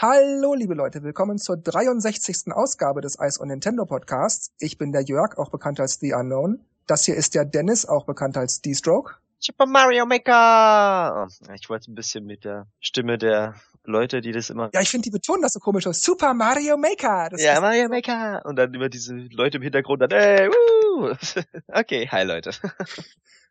Hallo, 0.00 0.54
liebe 0.54 0.74
Leute, 0.74 1.02
willkommen 1.02 1.38
zur 1.38 1.56
63. 1.56 2.52
Ausgabe 2.52 3.00
des 3.00 3.18
Ice 3.20 3.40
on 3.40 3.48
Nintendo 3.48 3.84
Podcasts. 3.84 4.52
Ich 4.60 4.78
bin 4.78 4.92
der 4.92 5.02
Jörg, 5.02 5.36
auch 5.38 5.50
bekannt 5.50 5.80
als 5.80 5.98
The 5.98 6.12
Unknown. 6.12 6.64
Das 6.86 7.04
hier 7.04 7.16
ist 7.16 7.34
der 7.34 7.44
Dennis, 7.44 7.84
auch 7.84 8.06
bekannt 8.06 8.36
als 8.36 8.62
D-Stroke. 8.62 9.16
Super 9.40 9.66
Mario 9.66 10.06
Maker! 10.06 11.26
Ich 11.52 11.68
wollte 11.68 11.90
ein 11.90 11.96
bisschen 11.96 12.26
mit 12.26 12.44
der 12.44 12.68
Stimme 12.78 13.18
der 13.18 13.56
Leute, 13.82 14.20
die 14.20 14.30
das 14.30 14.50
immer. 14.50 14.70
Ja, 14.72 14.82
ich 14.82 14.88
finde, 14.88 15.02
die 15.02 15.10
betonen 15.10 15.42
das 15.42 15.54
so 15.54 15.58
komisch 15.58 15.88
aus. 15.88 16.00
Super 16.00 16.32
Mario 16.32 16.76
Maker! 16.76 17.30
Das 17.30 17.42
ja, 17.42 17.60
Mario 17.60 17.88
Maker! 17.88 18.42
Und 18.44 18.54
dann 18.54 18.72
immer 18.72 18.88
diese 18.88 19.16
Leute 19.16 19.56
im 19.56 19.64
Hintergrund 19.64 20.00
dann, 20.00 20.12
ey, 20.12 20.48
woo! 20.48 21.12
Okay, 21.72 22.06
hi 22.08 22.22
Leute. 22.22 22.52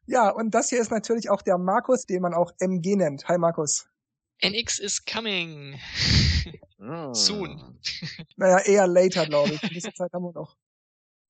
Ja, 0.10 0.30
und 0.30 0.52
das 0.52 0.70
hier 0.70 0.80
ist 0.80 0.92
natürlich 0.92 1.30
auch 1.30 1.42
der 1.42 1.58
Markus, 1.58 2.06
den 2.06 2.22
man 2.22 2.34
auch 2.34 2.54
MG 2.62 2.96
nennt. 2.96 3.28
Hi 3.28 3.38
Markus. 3.38 3.90
NX 4.42 4.80
is 4.80 5.04
coming. 5.06 5.80
Mm. 6.80 7.14
Soon. 7.14 7.80
Naja, 8.36 8.60
eher 8.60 8.88
later, 8.88 9.26
glaube 9.26 9.54
ich. 9.54 9.62
Diese 9.62 9.92
Zeit 9.94 10.14
haben 10.14 10.24
wir 10.24 10.34
noch. 10.34 10.56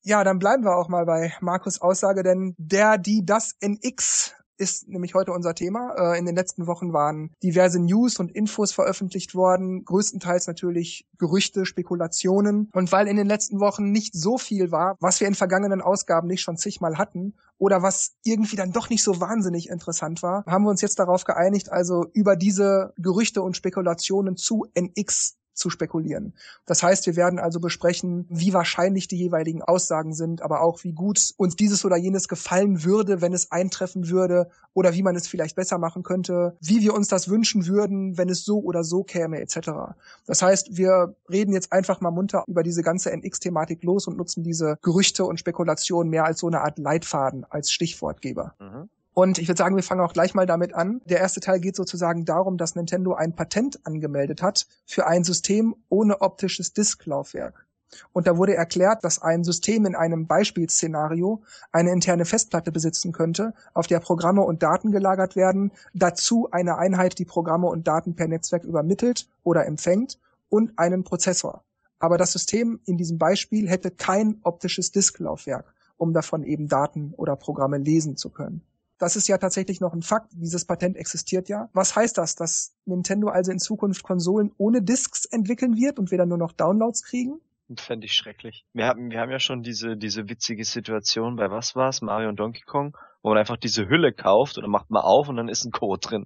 Ja, 0.04 0.24
dann 0.24 0.40
bleiben 0.40 0.64
wir 0.64 0.76
auch 0.76 0.90
mal 0.90 1.06
bei 1.06 1.34
Markus 1.42 1.82
Aussage, 1.82 2.24
denn 2.24 2.54
der, 2.58 2.98
die, 2.98 3.26
das 3.26 3.56
NX 3.62 4.34
ist 4.58 4.88
nämlich 4.88 5.14
heute 5.14 5.32
unser 5.32 5.56
Thema. 5.56 5.96
Äh, 5.98 6.20
in 6.20 6.26
den 6.26 6.36
letzten 6.36 6.68
Wochen 6.68 6.94
waren 6.94 7.32
diverse 7.44 7.80
News 7.80 8.18
und 8.18 8.32
Infos 8.32 8.72
veröffentlicht 8.72 9.36
worden, 9.36 9.86
größtenteils 9.86 10.48
natürlich 10.48 11.08
Gerüchte, 11.18 11.66
Spekulationen. 11.66 12.70
Und 12.74 12.92
weil 12.92 13.08
in 13.08 13.18
den 13.18 13.28
letzten 13.28 13.60
Wochen 13.60 13.92
nicht 13.92 14.14
so 14.16 14.38
viel 14.38 14.72
war, 14.72 14.98
was 15.00 15.20
wir 15.20 15.28
in 15.28 15.36
vergangenen 15.36 15.82
Ausgaben 15.82 16.28
nicht 16.28 16.42
schon 16.42 16.58
zigmal 16.58 16.98
hatten, 16.98 17.36
oder 17.60 17.82
was 17.82 18.16
irgendwie 18.24 18.56
dann 18.56 18.72
doch 18.72 18.90
nicht 18.90 19.04
so 19.04 19.20
wahnsinnig 19.20 19.70
interessant 19.70 20.22
war, 20.22 20.44
haben 20.46 20.64
wir 20.64 20.70
uns 20.70 20.82
jetzt 20.82 21.00
darauf 21.00 21.24
geeinigt, 21.24 21.72
also 21.72 22.06
über 22.14 22.36
diese 22.36 22.94
Gerüchte 22.98 23.42
und 23.42 23.58
Spekulationen 23.58 24.38
zu 24.38 24.66
NX 24.76 25.38
zu 25.58 25.70
spekulieren. 25.70 26.34
Das 26.66 26.84
heißt, 26.84 27.06
wir 27.06 27.16
werden 27.16 27.40
also 27.40 27.60
besprechen, 27.60 28.26
wie 28.30 28.54
wahrscheinlich 28.54 29.08
die 29.08 29.18
jeweiligen 29.18 29.62
Aussagen 29.62 30.14
sind, 30.14 30.42
aber 30.42 30.62
auch 30.62 30.84
wie 30.84 30.94
gut 30.94 31.34
uns 31.38 31.56
dieses 31.56 31.84
oder 31.84 31.98
jenes 31.98 32.28
gefallen 32.28 32.84
würde, 32.84 33.22
wenn 33.22 33.34
es 33.34 33.52
eintreffen 33.52 34.10
würde 34.10 34.50
oder 34.74 34.94
wie 34.94 35.04
man 35.04 35.16
es 35.16 35.28
vielleicht 35.28 35.56
besser 35.56 35.78
machen 35.78 36.04
könnte, 36.04 36.56
wie 36.62 36.82
wir 36.82 36.94
uns 36.94 37.08
das 37.08 37.30
wünschen 37.30 37.68
würden, 37.68 38.18
wenn 38.18 38.30
es 38.30 38.46
so 38.46 38.60
oder 38.60 38.84
so 38.84 39.04
käme 39.04 39.40
etc. 39.42 39.96
Das 40.26 40.42
heißt, 40.42 40.78
wir 40.78 41.16
reden 41.30 41.54
jetzt 41.54 41.74
einfach 41.74 42.00
mal 42.02 42.12
munter 42.12 42.44
über 42.48 42.64
diese 42.64 42.84
ganze 42.84 43.12
NX-Thematik 43.12 43.84
los 43.84 44.08
und 44.08 44.18
nutzen 44.18 44.44
diese 44.44 44.78
Gerüchte 44.82 45.26
und 45.26 45.40
Spekulationen 45.40 46.10
mehr 46.10 46.26
als 46.26 46.40
so 46.40 46.48
eine 46.48 46.62
Art 46.62 46.78
Leitfaden, 46.78 47.46
als 47.50 47.72
Stichwortgeber. 47.72 48.54
Mhm. 48.60 48.90
Und 49.18 49.40
ich 49.40 49.48
würde 49.48 49.58
sagen, 49.58 49.76
wir 49.76 49.82
fangen 49.82 50.02
auch 50.02 50.14
gleich 50.14 50.36
mal 50.36 50.46
damit 50.46 50.76
an. 50.76 51.02
Der 51.06 51.18
erste 51.18 51.40
Teil 51.40 51.60
geht 51.60 51.76
sozusagen 51.76 52.24
darum, 52.24 52.60
dass 52.60 52.76
Nintendo 52.76 53.16
ein 53.16 53.34
Patent 53.34 53.84
angemeldet 53.84 54.44
hat 54.44 54.68
für 54.86 55.08
ein 55.08 55.24
System 55.24 55.76
ohne 55.90 56.22
optisches 56.22 56.72
Disklaufwerk. 56.74 57.66
Und 58.14 58.28
da 58.28 58.38
wurde 58.38 58.54
erklärt, 58.54 59.04
dass 59.04 59.20
ein 59.20 59.44
System 59.44 59.88
in 59.88 59.96
einem 59.96 60.28
Beispielszenario 60.28 61.42
eine 61.72 61.94
interne 61.94 62.26
Festplatte 62.26 62.72
besitzen 62.72 63.12
könnte, 63.12 63.56
auf 63.74 63.88
der 63.88 64.02
Programme 64.02 64.44
und 64.44 64.62
Daten 64.62 64.92
gelagert 64.92 65.36
werden, 65.36 65.72
dazu 65.96 66.50
eine 66.52 66.78
Einheit, 66.78 67.18
die 67.18 67.26
Programme 67.26 67.66
und 67.66 67.88
Daten 67.88 68.16
per 68.16 68.28
Netzwerk 68.28 68.66
übermittelt 68.66 69.28
oder 69.42 69.66
empfängt 69.66 70.20
und 70.48 70.78
einen 70.78 71.04
Prozessor. 71.04 71.64
Aber 71.98 72.20
das 72.20 72.34
System 72.34 72.82
in 72.86 72.98
diesem 72.98 73.18
Beispiel 73.18 73.68
hätte 73.68 73.90
kein 73.90 74.42
optisches 74.44 74.92
Disklaufwerk, 74.92 75.74
um 75.98 76.14
davon 76.14 76.44
eben 76.44 76.68
Daten 76.68 77.16
oder 77.18 77.36
Programme 77.36 77.80
lesen 77.80 78.16
zu 78.16 78.30
können. 78.30 78.67
Das 78.98 79.16
ist 79.16 79.28
ja 79.28 79.38
tatsächlich 79.38 79.80
noch 79.80 79.94
ein 79.94 80.02
Fakt. 80.02 80.32
Dieses 80.34 80.66
Patent 80.66 80.98
existiert 80.98 81.50
ja. 81.50 81.70
Was 81.74 81.96
heißt 81.96 82.18
das? 82.18 82.36
Dass 82.36 82.76
Nintendo 82.86 83.28
also 83.28 83.52
in 83.52 83.60
Zukunft 83.60 84.04
Konsolen 84.04 84.52
ohne 84.58 84.82
Discs 84.82 85.26
entwickeln 85.26 85.76
wird 85.76 86.00
und 86.00 86.12
wir 86.12 86.18
dann 86.18 86.30
nur 86.30 86.38
noch 86.38 86.52
Downloads 86.52 87.04
kriegen? 87.04 87.40
Fände 87.76 88.06
ich 88.06 88.14
schrecklich. 88.14 88.66
Wir 88.74 88.86
haben, 88.86 89.12
wir 89.12 89.20
haben 89.20 89.32
ja 89.32 89.40
schon 89.40 89.62
diese, 89.62 89.98
diese 89.98 90.30
witzige 90.30 90.64
Situation 90.64 91.36
bei 91.36 91.52
was 91.52 91.76
war's? 91.76 92.02
Mario 92.02 92.30
und 92.30 92.40
Donkey 92.40 92.64
Kong, 92.64 92.98
wo 93.22 93.30
man 93.30 93.38
einfach 93.38 93.58
diese 93.58 93.90
Hülle 93.90 94.14
kauft 94.14 94.58
und 94.58 94.64
dann 94.64 94.72
macht 94.72 94.90
man 94.90 95.04
auf 95.04 95.28
und 95.28 95.36
dann 95.36 95.50
ist 95.50 95.66
ein 95.66 95.72
Code 95.72 96.00
drin. 96.00 96.26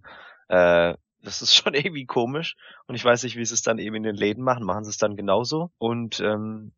Äh, 0.49 0.95
das 1.23 1.41
ist 1.41 1.55
schon 1.55 1.73
irgendwie 1.73 2.05
komisch. 2.05 2.55
Und 2.87 2.95
ich 2.95 3.03
weiß 3.03 3.23
nicht, 3.23 3.37
wie 3.37 3.45
sie 3.45 3.55
es 3.55 3.63
dann 3.63 3.79
eben 3.79 3.95
in 3.95 4.03
den 4.03 4.15
Läden 4.15 4.43
machen. 4.43 4.63
Machen 4.65 4.83
sie 4.83 4.91
es 4.91 4.97
dann 4.97 5.15
genauso? 5.15 5.71
Und 5.77 6.19
ähm, 6.19 6.73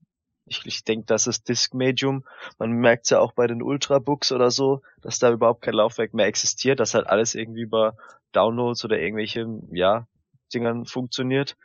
ich, 0.45 0.65
ich 0.65 0.83
denke, 0.83 1.05
das 1.05 1.27
ist 1.27 1.47
Disk 1.47 1.73
Medium. 1.73 2.23
Man 2.57 2.71
merkt 2.71 3.09
ja 3.09 3.19
auch 3.19 3.33
bei 3.33 3.47
den 3.47 3.61
Ultrabooks 3.61 4.31
oder 4.31 4.51
so, 4.51 4.81
dass 5.01 5.19
da 5.19 5.31
überhaupt 5.31 5.61
kein 5.61 5.75
Laufwerk 5.75 6.13
mehr 6.13 6.27
existiert, 6.27 6.79
dass 6.79 6.93
halt 6.93 7.07
alles 7.07 7.35
irgendwie 7.35 7.61
über 7.61 7.95
Downloads 8.33 8.83
oder 8.83 8.99
irgendwelche, 8.99 9.47
ja, 9.71 10.07
Dingern 10.53 10.85
funktioniert 10.85 11.55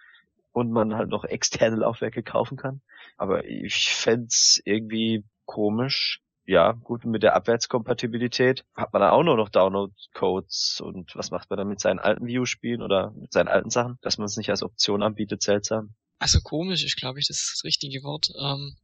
und 0.53 0.71
man 0.71 0.97
halt 0.97 1.09
noch 1.09 1.25
externe 1.25 1.77
Laufwerke 1.77 2.23
kaufen 2.23 2.57
kann. 2.57 2.81
Aber 3.17 3.45
ich 3.45 3.95
fänd's 3.95 4.61
irgendwie 4.65 5.25
komisch. 5.45 6.21
Ja, 6.47 6.73
gut, 6.73 7.05
mit 7.05 7.23
der 7.23 7.37
Abwärtskompatibilität 7.37 8.65
hat 8.75 8.95
man 8.95 9.03
da 9.03 9.11
auch 9.11 9.23
nur 9.23 9.37
noch 9.37 9.51
Download-Codes 9.51 10.81
und 10.83 11.15
was 11.15 11.31
macht 11.31 11.51
man 11.51 11.59
dann 11.59 11.69
mit 11.69 11.79
seinen 11.81 11.99
alten 11.99 12.27
View-Spielen 12.27 12.81
oder 12.81 13.11
mit 13.11 13.33
seinen 13.33 13.49
alten 13.49 13.69
Sachen, 13.69 13.99
dass 14.01 14.17
man 14.17 14.25
es 14.25 14.39
nicht 14.39 14.49
als 14.49 14.63
Option 14.63 15.03
anbietet, 15.03 15.43
seltsam. 15.43 15.95
Also 16.19 16.41
komisch 16.41 16.85
ist, 16.85 16.97
glaube 16.97 17.21
ich, 17.21 17.29
das, 17.29 17.61
richtige 17.65 18.03
Wort. 18.03 18.31
Ähm, 18.41 18.77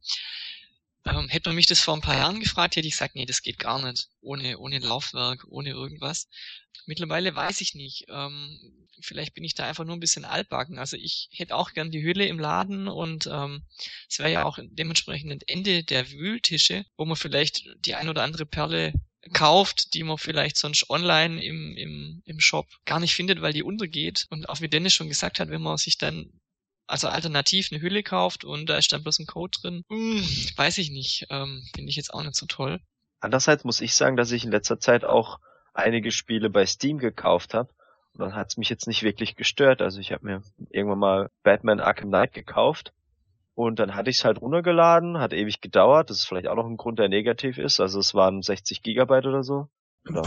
ähm, 1.05 1.29
hätte 1.29 1.49
man 1.49 1.55
mich 1.55 1.67
das 1.67 1.81
vor 1.81 1.93
ein 1.93 2.01
paar 2.01 2.17
Jahren 2.17 2.39
gefragt, 2.39 2.75
hätte 2.75 2.87
ich 2.87 2.93
gesagt, 2.93 3.15
nee, 3.15 3.25
das 3.25 3.41
geht 3.41 3.59
gar 3.59 3.81
nicht. 3.85 4.09
Ohne, 4.21 4.57
ohne 4.57 4.79
Laufwerk, 4.79 5.45
ohne 5.49 5.69
irgendwas. 5.69 6.27
Mittlerweile 6.87 7.35
weiß 7.35 7.61
ich 7.61 7.75
nicht. 7.75 8.05
Ähm, 8.09 8.59
vielleicht 9.01 9.33
bin 9.33 9.43
ich 9.43 9.53
da 9.53 9.67
einfach 9.67 9.85
nur 9.85 9.95
ein 9.95 9.99
bisschen 9.99 10.25
altbacken. 10.25 10.79
Also 10.79 10.97
ich 10.97 11.29
hätte 11.31 11.55
auch 11.55 11.73
gern 11.73 11.91
die 11.91 12.03
Hülle 12.03 12.25
im 12.25 12.39
Laden 12.39 12.87
und 12.87 13.27
ähm, 13.31 13.63
es 14.09 14.19
wäre 14.19 14.31
ja 14.31 14.45
auch 14.45 14.57
dementsprechend 14.61 15.31
ein 15.31 15.41
Ende 15.47 15.83
der 15.83 16.09
Wühltische, 16.11 16.85
wo 16.97 17.05
man 17.05 17.17
vielleicht 17.17 17.65
die 17.85 17.95
ein 17.95 18.09
oder 18.09 18.23
andere 18.23 18.45
Perle 18.45 18.93
kauft, 19.33 19.93
die 19.93 20.03
man 20.03 20.17
vielleicht 20.17 20.57
sonst 20.57 20.89
online 20.89 21.43
im, 21.43 21.75
im, 21.75 22.21
im 22.25 22.39
Shop 22.39 22.67
gar 22.85 22.99
nicht 22.99 23.15
findet, 23.15 23.41
weil 23.41 23.53
die 23.53 23.63
untergeht. 23.63 24.25
Und 24.29 24.49
auch 24.49 24.61
wie 24.61 24.69
Dennis 24.69 24.93
schon 24.93 25.09
gesagt 25.09 25.39
hat, 25.39 25.49
wenn 25.49 25.61
man 25.61 25.77
sich 25.77 25.97
dann 25.97 26.31
also 26.87 27.07
alternativ 27.07 27.69
eine 27.71 27.81
Hülle 27.81 28.03
kauft 28.03 28.43
und 28.43 28.67
da 28.67 28.77
ist 28.77 28.91
dann 28.91 29.03
bloß 29.03 29.19
ein 29.19 29.25
Code 29.25 29.57
drin, 29.61 29.83
hm, 29.89 30.23
weiß 30.55 30.77
ich 30.77 30.91
nicht, 30.91 31.27
ähm, 31.29 31.63
finde 31.75 31.89
ich 31.89 31.95
jetzt 31.95 32.13
auch 32.13 32.23
nicht 32.23 32.35
so 32.35 32.45
toll. 32.45 32.79
Andererseits 33.19 33.63
muss 33.63 33.81
ich 33.81 33.95
sagen, 33.95 34.17
dass 34.17 34.31
ich 34.31 34.45
in 34.45 34.51
letzter 34.51 34.79
Zeit 34.79 35.03
auch 35.03 35.39
einige 35.73 36.11
Spiele 36.11 36.49
bei 36.49 36.65
Steam 36.65 36.99
gekauft 36.99 37.53
habe 37.53 37.69
und 38.13 38.21
dann 38.21 38.35
hat 38.35 38.47
es 38.49 38.57
mich 38.57 38.69
jetzt 38.69 38.87
nicht 38.87 39.03
wirklich 39.03 39.35
gestört. 39.35 39.81
Also 39.81 39.99
ich 39.99 40.11
habe 40.11 40.25
mir 40.25 40.41
irgendwann 40.69 40.99
mal 40.99 41.29
Batman 41.43 41.79
Arkham 41.79 42.09
Knight 42.09 42.33
gekauft 42.33 42.93
und 43.55 43.79
dann 43.79 43.95
hatte 43.95 44.09
ich 44.09 44.17
es 44.17 44.25
halt 44.25 44.41
runtergeladen, 44.41 45.17
hat 45.17 45.33
ewig 45.33 45.61
gedauert. 45.61 46.09
Das 46.09 46.17
ist 46.17 46.25
vielleicht 46.25 46.47
auch 46.47 46.55
noch 46.55 46.65
ein 46.65 46.77
Grund, 46.77 46.99
der 46.99 47.09
negativ 47.09 47.57
ist. 47.57 47.79
Also 47.79 47.99
es 47.99 48.13
waren 48.13 48.41
60 48.41 48.83
Gigabyte 48.83 49.25
oder 49.25 49.43
so. 49.43 49.69
Oder, 50.07 50.23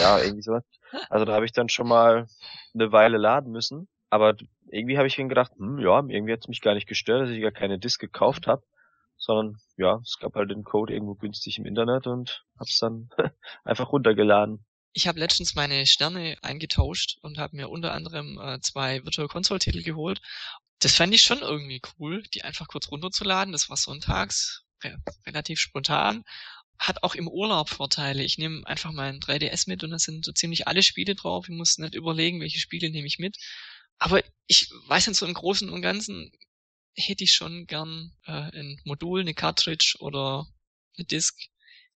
ja, 0.00 0.18
irgendwie 0.18 0.42
sowas. 0.42 0.64
Also 1.10 1.24
da 1.24 1.34
habe 1.34 1.44
ich 1.44 1.52
dann 1.52 1.68
schon 1.68 1.88
mal 1.88 2.26
eine 2.72 2.92
Weile 2.92 3.18
laden 3.18 3.52
müssen. 3.52 3.88
Aber 4.08 4.34
irgendwie 4.70 4.98
habe 4.98 5.06
ich 5.06 5.18
mir 5.18 5.28
gedacht, 5.28 5.52
hm, 5.56 5.78
ja, 5.78 5.96
irgendwie 5.96 6.32
hat 6.32 6.40
es 6.40 6.48
mich 6.48 6.60
gar 6.60 6.74
nicht 6.74 6.86
gestört, 6.88 7.22
dass 7.22 7.30
ich 7.30 7.42
gar 7.42 7.52
keine 7.52 7.78
Disk 7.78 8.00
gekauft 8.00 8.46
habe, 8.46 8.62
sondern 9.16 9.58
ja, 9.76 10.00
es 10.02 10.18
gab 10.20 10.34
halt 10.34 10.50
den 10.50 10.64
Code 10.64 10.92
irgendwo 10.92 11.14
günstig 11.14 11.58
im 11.58 11.66
Internet 11.66 12.06
und 12.06 12.44
hab's 12.58 12.78
dann 12.78 13.10
einfach 13.64 13.92
runtergeladen. 13.92 14.64
Ich 14.92 15.08
habe 15.08 15.18
letztens 15.18 15.56
meine 15.56 15.86
Sterne 15.86 16.36
eingetauscht 16.42 17.18
und 17.22 17.38
habe 17.38 17.56
mir 17.56 17.68
unter 17.68 17.92
anderem 17.92 18.38
äh, 18.40 18.60
zwei 18.60 19.04
Virtual 19.04 19.26
Console 19.26 19.58
Titel 19.58 19.82
geholt. 19.82 20.20
Das 20.78 20.94
fand 20.94 21.12
ich 21.14 21.22
schon 21.22 21.40
irgendwie 21.40 21.80
cool, 21.98 22.22
die 22.34 22.42
einfach 22.42 22.68
kurz 22.68 22.90
runterzuladen. 22.90 23.52
Das 23.52 23.68
war 23.70 23.76
sonntags, 23.76 24.64
re 24.84 24.96
relativ 25.26 25.58
spontan. 25.58 26.22
Hat 26.78 27.02
auch 27.02 27.14
im 27.14 27.26
Urlaub 27.26 27.70
Vorteile. 27.70 28.22
Ich 28.22 28.38
nehme 28.38 28.66
einfach 28.66 28.92
meinen 28.92 29.20
3DS 29.20 29.68
mit 29.68 29.82
und 29.82 29.90
da 29.90 29.98
sind 29.98 30.24
so 30.24 30.32
ziemlich 30.32 30.68
alle 30.68 30.82
Spiele 30.82 31.14
drauf. 31.14 31.48
Ich 31.48 31.54
muss 31.54 31.78
nicht 31.78 31.94
überlegen, 31.94 32.40
welche 32.40 32.60
Spiele 32.60 32.90
nehme 32.90 33.06
ich 33.06 33.18
mit. 33.18 33.36
Aber 33.98 34.22
ich 34.46 34.70
weiß 34.88 35.06
nicht, 35.06 35.18
so 35.18 35.26
im 35.26 35.34
Großen 35.34 35.68
und 35.70 35.82
Ganzen 35.82 36.32
hätte 36.96 37.24
ich 37.24 37.32
schon 37.32 37.66
gern 37.66 38.12
äh, 38.26 38.32
ein 38.32 38.80
Modul, 38.84 39.20
eine 39.20 39.34
Cartridge 39.34 39.96
oder 40.00 40.46
eine 40.96 41.06
Disk, 41.06 41.38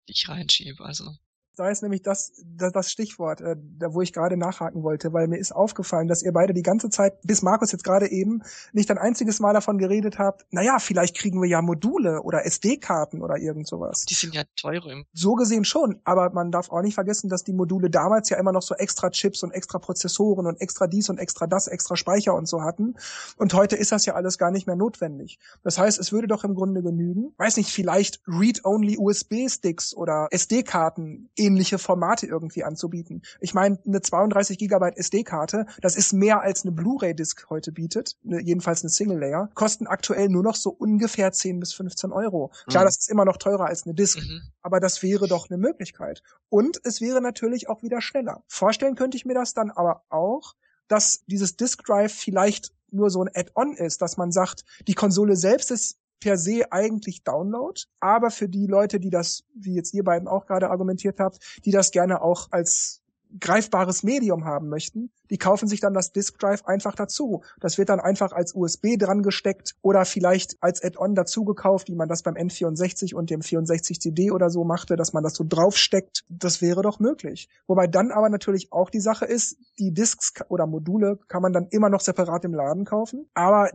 die 0.08 0.14
ich 0.14 0.28
reinschiebe. 0.30 0.84
Also 0.84 1.18
da 1.58 1.70
ist 1.70 1.82
nämlich 1.82 2.02
das, 2.02 2.44
das, 2.46 2.72
das 2.72 2.92
Stichwort, 2.92 3.42
äh, 3.42 3.56
da 3.80 3.94
wo 3.94 4.02
ich 4.02 4.14
gerade 4.14 4.38
nachhaken 4.38 4.84
wollte, 4.84 5.14
weil 5.14 5.28
mir 5.28 5.38
ist 5.38 5.52
aufgefallen, 5.52 6.08
dass 6.08 6.22
ihr 6.22 6.32
beide 6.32 6.54
die 6.54 6.62
ganze 6.62 6.90
Zeit, 6.90 7.22
bis 7.24 7.42
Markus 7.42 7.72
jetzt 7.72 7.84
gerade 7.84 8.10
eben, 8.10 8.44
nicht 8.74 8.92
ein 8.92 8.98
einziges 8.98 9.40
Mal 9.40 9.54
davon 9.54 9.78
geredet 9.78 10.20
habt, 10.20 10.46
naja, 10.52 10.80
vielleicht 10.80 11.18
kriegen 11.18 11.42
wir 11.42 11.50
ja 11.50 11.62
Module 11.62 12.22
oder 12.22 12.46
SD-Karten 12.46 13.22
oder 13.22 13.38
irgend 13.38 13.68
sowas. 13.68 14.06
Die 14.06 14.14
sind 14.14 14.36
ja 14.36 14.44
teurer. 14.56 15.04
So 15.14 15.34
gesehen 15.34 15.66
schon, 15.66 16.00
aber 16.04 16.30
man 16.32 16.52
darf 16.52 16.70
auch 16.70 16.82
nicht 16.82 16.96
vergessen, 16.96 17.30
dass 17.30 17.44
die 17.44 17.54
Module 17.54 17.90
damals 17.90 18.30
ja 18.30 18.38
immer 18.38 18.52
noch 18.52 18.62
so 18.62 18.76
extra 18.76 19.10
Chips 19.10 19.44
und 19.44 19.52
extra 19.52 19.80
Prozessoren 19.80 20.46
und 20.46 20.62
extra 20.62 20.88
dies 20.88 21.10
und 21.10 21.18
extra 21.18 21.48
das, 21.48 21.68
extra 21.68 21.96
Speicher 21.96 22.36
und 22.36 22.48
so 22.48 22.62
hatten. 22.62 22.96
Und 23.38 23.54
heute 23.54 23.76
ist 23.76 23.92
das 23.92 24.06
ja 24.06 24.14
alles 24.14 24.38
gar 24.38 24.52
nicht 24.52 24.68
mehr 24.68 24.76
notwendig. 24.76 25.40
Das 25.64 25.78
heißt, 25.78 26.00
es 26.00 26.12
würde 26.12 26.28
doch 26.28 26.44
im 26.44 26.56
Grunde 26.56 26.84
genügen, 26.84 27.34
weiß 27.38 27.58
nicht, 27.58 27.72
vielleicht 27.72 28.22
Read-Only 28.28 28.98
USB-Sticks 28.98 29.96
oder 29.96 30.28
SD-Karten 30.32 31.30
ähnliche 31.48 31.80
Formate 31.80 32.28
irgendwie 32.28 32.64
anzubieten. 32.64 33.22
Ich 33.40 33.54
meine, 33.54 33.80
eine 33.86 34.02
32 34.02 34.58
Gigabyte 34.58 34.98
SD-Karte, 34.98 35.66
das 35.82 35.96
ist 35.96 36.14
mehr 36.14 36.42
als 36.42 36.64
eine 36.64 36.74
Blu-ray-Disc 36.74 37.50
heute 37.50 37.72
bietet, 37.72 38.18
ne, 38.24 38.42
jedenfalls 38.42 38.84
eine 38.84 38.90
Single-Layer, 38.90 39.50
kosten 39.54 39.88
aktuell 39.88 40.30
nur 40.30 40.44
noch 40.44 40.56
so 40.56 40.70
ungefähr 40.70 41.32
10 41.32 41.60
bis 41.60 41.74
15 41.74 42.12
Euro. 42.12 42.52
Klar, 42.68 42.84
mhm. 42.84 42.88
das 42.88 42.98
ist 42.98 43.10
immer 43.10 43.26
noch 43.26 43.38
teurer 43.38 43.66
als 43.66 43.86
eine 43.86 43.96
Disc, 43.96 44.20
mhm. 44.20 44.42
aber 44.62 44.80
das 44.80 45.02
wäre 45.02 45.28
doch 45.28 45.50
eine 45.50 45.58
Möglichkeit. 45.58 46.22
Und 46.50 46.80
es 46.84 47.02
wäre 47.02 47.22
natürlich 47.22 47.70
auch 47.70 47.82
wieder 47.82 48.02
schneller. 48.02 48.44
Vorstellen 48.48 48.96
könnte 48.96 49.18
ich 49.18 49.26
mir 49.26 49.34
das 49.34 49.54
dann 49.54 49.72
aber 49.72 50.04
auch, 50.10 50.54
dass 50.88 51.24
dieses 51.28 51.56
Disk 51.58 51.84
Drive 51.84 52.14
vielleicht 52.14 52.74
nur 52.90 53.10
so 53.10 53.22
ein 53.24 53.30
Add-on 53.34 53.76
ist, 53.76 54.02
dass 54.02 54.18
man 54.18 54.32
sagt, 54.32 54.64
die 54.88 54.94
Konsole 54.94 55.36
selbst 55.36 55.72
ist 55.72 55.98
per 56.20 56.38
se 56.38 56.72
eigentlich 56.72 57.24
Download, 57.24 57.80
aber 58.00 58.32
für 58.32 58.50
die 58.50 58.68
Leute, 58.68 59.00
die 59.00 59.10
das, 59.10 59.44
wie 59.54 59.76
jetzt 59.76 59.94
ihr 59.94 60.04
beiden 60.04 60.28
auch 60.28 60.46
gerade 60.46 60.70
argumentiert 60.70 61.20
habt, 61.20 61.40
die 61.66 61.72
das 61.72 61.92
gerne 61.92 62.22
auch 62.22 62.48
als 62.52 63.02
greifbares 63.40 64.04
Medium 64.04 64.46
haben 64.46 64.70
möchten, 64.70 65.12
die 65.30 65.38
kaufen 65.38 65.68
sich 65.68 65.80
dann 65.80 65.94
das 65.94 66.12
Disk 66.12 66.40
Drive 66.40 66.66
einfach 66.66 66.96
dazu. 66.96 67.44
Das 67.60 67.78
wird 67.78 67.90
dann 67.90 68.00
einfach 68.00 68.32
als 68.32 68.56
USB 68.56 68.98
dran 68.98 69.24
gesteckt 69.24 69.76
oder 69.82 70.06
vielleicht 70.06 70.56
als 70.62 70.84
Add-on 70.84 71.16
dazu 71.16 71.44
gekauft, 71.44 71.90
wie 71.90 71.96
man 71.96 72.08
das 72.08 72.24
beim 72.24 72.36
N64 72.36 73.14
und 73.14 73.30
dem 73.30 73.42
64 73.42 74.00
CD 74.00 74.32
oder 74.32 74.50
so 74.50 74.64
machte, 74.64 74.96
dass 74.96 75.14
man 75.14 75.24
das 75.24 75.36
so 75.36 75.46
draufsteckt. 75.48 76.24
Das 76.30 76.62
wäre 76.62 76.82
doch 76.82 77.00
möglich. 77.00 77.50
Wobei 77.68 77.88
dann 77.88 78.12
aber 78.12 78.30
natürlich 78.30 78.72
auch 78.72 78.90
die 78.90 79.02
Sache 79.02 79.26
ist, 79.26 79.58
die 79.80 79.94
Disks 79.94 80.34
oder 80.50 80.66
Module 80.68 81.20
kann 81.28 81.42
man 81.42 81.54
dann 81.54 81.68
immer 81.68 81.90
noch 81.90 82.02
separat 82.02 82.46
im 82.46 82.54
Laden 82.54 82.86
kaufen, 82.86 83.30
aber 83.34 83.70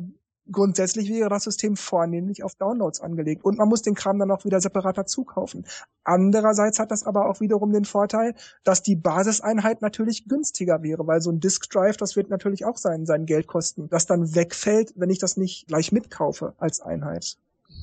grundsätzlich 0.52 1.08
wäre 1.08 1.28
das 1.28 1.44
System 1.44 1.76
vornehmlich 1.76 2.44
auf 2.44 2.54
Downloads 2.54 3.00
angelegt 3.00 3.44
und 3.44 3.58
man 3.58 3.68
muss 3.68 3.82
den 3.82 3.94
Kram 3.94 4.18
dann 4.18 4.30
auch 4.30 4.44
wieder 4.44 4.60
separat 4.60 4.98
dazu 4.98 5.24
kaufen. 5.24 5.66
Andererseits 6.04 6.78
hat 6.78 6.90
das 6.90 7.04
aber 7.04 7.28
auch 7.28 7.40
wiederum 7.40 7.72
den 7.72 7.84
Vorteil, 7.84 8.34
dass 8.64 8.82
die 8.82 8.96
Basiseinheit 8.96 9.82
natürlich 9.82 10.28
günstiger 10.28 10.82
wäre, 10.82 11.06
weil 11.06 11.20
so 11.20 11.30
ein 11.30 11.40
Disk 11.40 11.68
Drive, 11.70 11.96
das 11.96 12.16
wird 12.16 12.30
natürlich 12.30 12.64
auch 12.64 12.76
sein, 12.76 13.06
sein 13.06 13.26
Geld 13.26 13.46
kosten, 13.46 13.88
das 13.88 14.06
dann 14.06 14.34
wegfällt, 14.34 14.92
wenn 14.96 15.10
ich 15.10 15.18
das 15.18 15.36
nicht 15.36 15.66
gleich 15.66 15.92
mitkaufe 15.92 16.54
als 16.58 16.80
Einheit. 16.80 17.36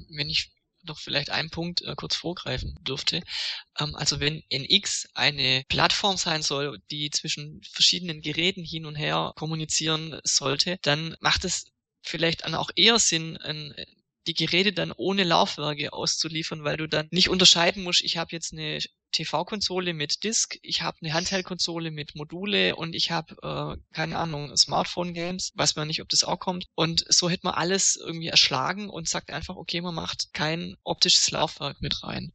Wenn 0.09 0.29
ich 0.29 0.51
noch 0.83 0.99
vielleicht 0.99 1.29
einen 1.29 1.49
Punkt 1.49 1.81
äh, 1.81 1.95
kurz 1.95 2.15
vorgreifen 2.15 2.77
dürfte. 2.81 3.21
Ähm, 3.79 3.95
also 3.95 4.19
wenn 4.19 4.43
NX 4.49 5.09
eine 5.13 5.63
Plattform 5.67 6.17
sein 6.17 6.41
soll, 6.41 6.79
die 6.91 7.09
zwischen 7.09 7.61
verschiedenen 7.69 8.21
Geräten 8.21 8.63
hin 8.63 8.85
und 8.85 8.95
her 8.95 9.33
kommunizieren 9.35 10.19
sollte, 10.23 10.77
dann 10.81 11.15
macht 11.19 11.45
es 11.45 11.71
vielleicht 12.01 12.43
dann 12.45 12.55
auch 12.55 12.69
eher 12.75 12.99
Sinn, 12.99 13.37
ein, 13.37 13.73
die 14.27 14.33
Geräte 14.33 14.73
dann 14.73 14.91
ohne 14.91 15.23
Laufwerke 15.23 15.93
auszuliefern, 15.93 16.63
weil 16.63 16.77
du 16.77 16.87
dann 16.87 17.07
nicht 17.11 17.29
unterscheiden 17.29 17.83
musst, 17.83 18.03
ich 18.03 18.17
habe 18.17 18.31
jetzt 18.31 18.53
eine 18.53 18.79
TV-Konsole 19.11 19.93
mit 19.93 20.23
Disk, 20.23 20.57
ich 20.61 20.81
habe 20.81 20.97
eine 21.01 21.13
Handheld-Konsole 21.13 21.91
mit 21.91 22.15
Module 22.15 22.75
und 22.75 22.95
ich 22.95 23.11
habe, 23.11 23.35
äh, 23.41 23.81
keine 23.93 24.17
Ahnung, 24.17 24.55
Smartphone-Games, 24.55 25.51
weiß 25.55 25.75
man 25.75 25.87
nicht, 25.87 26.01
ob 26.01 26.09
das 26.09 26.23
auch 26.23 26.39
kommt. 26.39 26.67
Und 26.75 27.05
so 27.09 27.29
hätte 27.29 27.45
man 27.45 27.55
alles 27.55 27.95
irgendwie 27.95 28.27
erschlagen 28.27 28.89
und 28.89 29.07
sagt 29.07 29.31
einfach, 29.31 29.55
okay, 29.55 29.81
man 29.81 29.95
macht 29.95 30.33
kein 30.33 30.75
optisches 30.83 31.31
Laufwerk 31.31 31.81
mit 31.81 32.03
rein. 32.03 32.31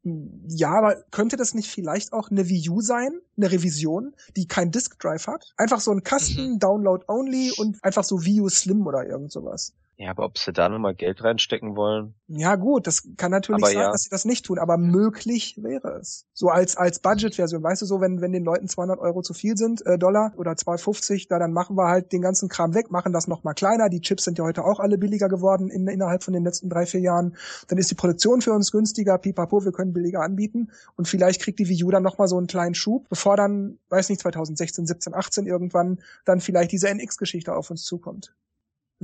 Ja, 0.48 0.70
aber 0.70 1.02
könnte 1.10 1.36
das 1.36 1.54
nicht 1.54 1.68
vielleicht 1.68 2.12
auch 2.12 2.30
eine 2.30 2.48
Wii 2.48 2.68
U 2.70 2.80
sein, 2.80 3.12
eine 3.36 3.50
Revision, 3.50 4.14
die 4.36 4.46
kein 4.46 4.70
Disk-Drive 4.70 5.26
hat? 5.26 5.52
Einfach 5.56 5.80
so 5.80 5.90
ein 5.90 6.02
Kasten, 6.02 6.54
mhm. 6.54 6.58
Download-only 6.58 7.52
und 7.56 7.82
einfach 7.82 8.04
so 8.04 8.24
Wii 8.24 8.40
U 8.42 8.48
Slim 8.48 8.86
oder 8.86 9.06
irgend 9.06 9.32
sowas. 9.32 9.74
Ja, 9.96 10.10
aber 10.10 10.24
ob 10.24 10.38
sie 10.38 10.52
da 10.52 10.68
nochmal 10.68 10.94
Geld 10.94 11.22
reinstecken 11.22 11.76
wollen? 11.76 12.14
Ja, 12.26 12.56
gut, 12.56 12.88
das 12.88 13.06
kann 13.16 13.30
natürlich 13.30 13.62
aber 13.62 13.72
sein, 13.72 13.82
ja. 13.82 13.92
dass 13.92 14.02
sie 14.02 14.10
das 14.10 14.24
nicht 14.24 14.44
tun, 14.44 14.58
aber 14.58 14.76
möglich 14.76 15.62
wäre 15.62 15.98
es. 16.00 16.26
So 16.32 16.48
als, 16.48 16.76
als 16.76 16.98
Budget-Version, 16.98 17.62
weißt 17.62 17.82
du 17.82 17.86
so, 17.86 18.00
wenn, 18.00 18.20
wenn 18.20 18.32
den 18.32 18.42
Leuten 18.42 18.66
200 18.66 18.98
Euro 18.98 19.22
zu 19.22 19.34
viel 19.34 19.56
sind, 19.56 19.86
äh, 19.86 19.96
Dollar 19.96 20.32
oder 20.36 20.56
250, 20.56 21.28
da 21.28 21.38
dann 21.38 21.52
machen 21.52 21.76
wir 21.76 21.86
halt 21.86 22.12
den 22.12 22.22
ganzen 22.22 22.48
Kram 22.48 22.74
weg, 22.74 22.90
machen 22.90 23.12
das 23.12 23.28
nochmal 23.28 23.54
kleiner. 23.54 23.88
Die 23.88 24.00
Chips 24.00 24.24
sind 24.24 24.36
ja 24.36 24.44
heute 24.44 24.64
auch 24.64 24.80
alle 24.80 24.98
billiger 24.98 25.28
geworden 25.28 25.70
in, 25.70 25.86
innerhalb 25.86 26.24
von 26.24 26.34
den 26.34 26.42
letzten 26.42 26.68
drei, 26.68 26.86
vier 26.86 27.00
Jahren. 27.00 27.36
Dann 27.68 27.78
ist 27.78 27.90
die 27.90 27.94
Produktion 27.94 28.40
für 28.40 28.52
uns 28.52 28.72
günstiger, 28.72 29.18
pipapo, 29.18 29.64
wir 29.64 29.72
können 29.72 29.92
billiger 29.92 30.22
anbieten 30.22 30.72
und 30.96 31.06
vielleicht 31.06 31.40
kriegt 31.40 31.60
die 31.60 31.68
Wii 31.68 31.84
U 31.84 31.90
dann 31.92 32.02
nochmal 32.02 32.26
so 32.26 32.36
einen 32.36 32.48
kleinen 32.48 32.74
Schub, 32.74 33.08
bevor 33.08 33.36
dann, 33.36 33.78
weiß 33.90 34.08
nicht, 34.08 34.22
2016, 34.22 34.86
17, 34.86 35.14
18 35.14 35.46
irgendwann 35.46 36.00
dann 36.24 36.40
vielleicht 36.40 36.72
diese 36.72 36.88
NX-Geschichte 36.88 37.54
auf 37.54 37.70
uns 37.70 37.84
zukommt 37.84 38.34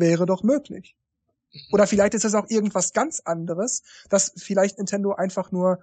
wäre 0.01 0.27
doch 0.27 0.43
möglich. 0.43 0.97
Oder 1.73 1.87
vielleicht 1.87 2.15
ist 2.15 2.25
es 2.25 2.35
auch 2.35 2.49
irgendwas 2.49 2.93
ganz 2.93 3.21
anderes, 3.21 3.83
dass 4.09 4.33
vielleicht 4.37 4.79
Nintendo 4.79 5.13
einfach 5.13 5.51
nur 5.51 5.81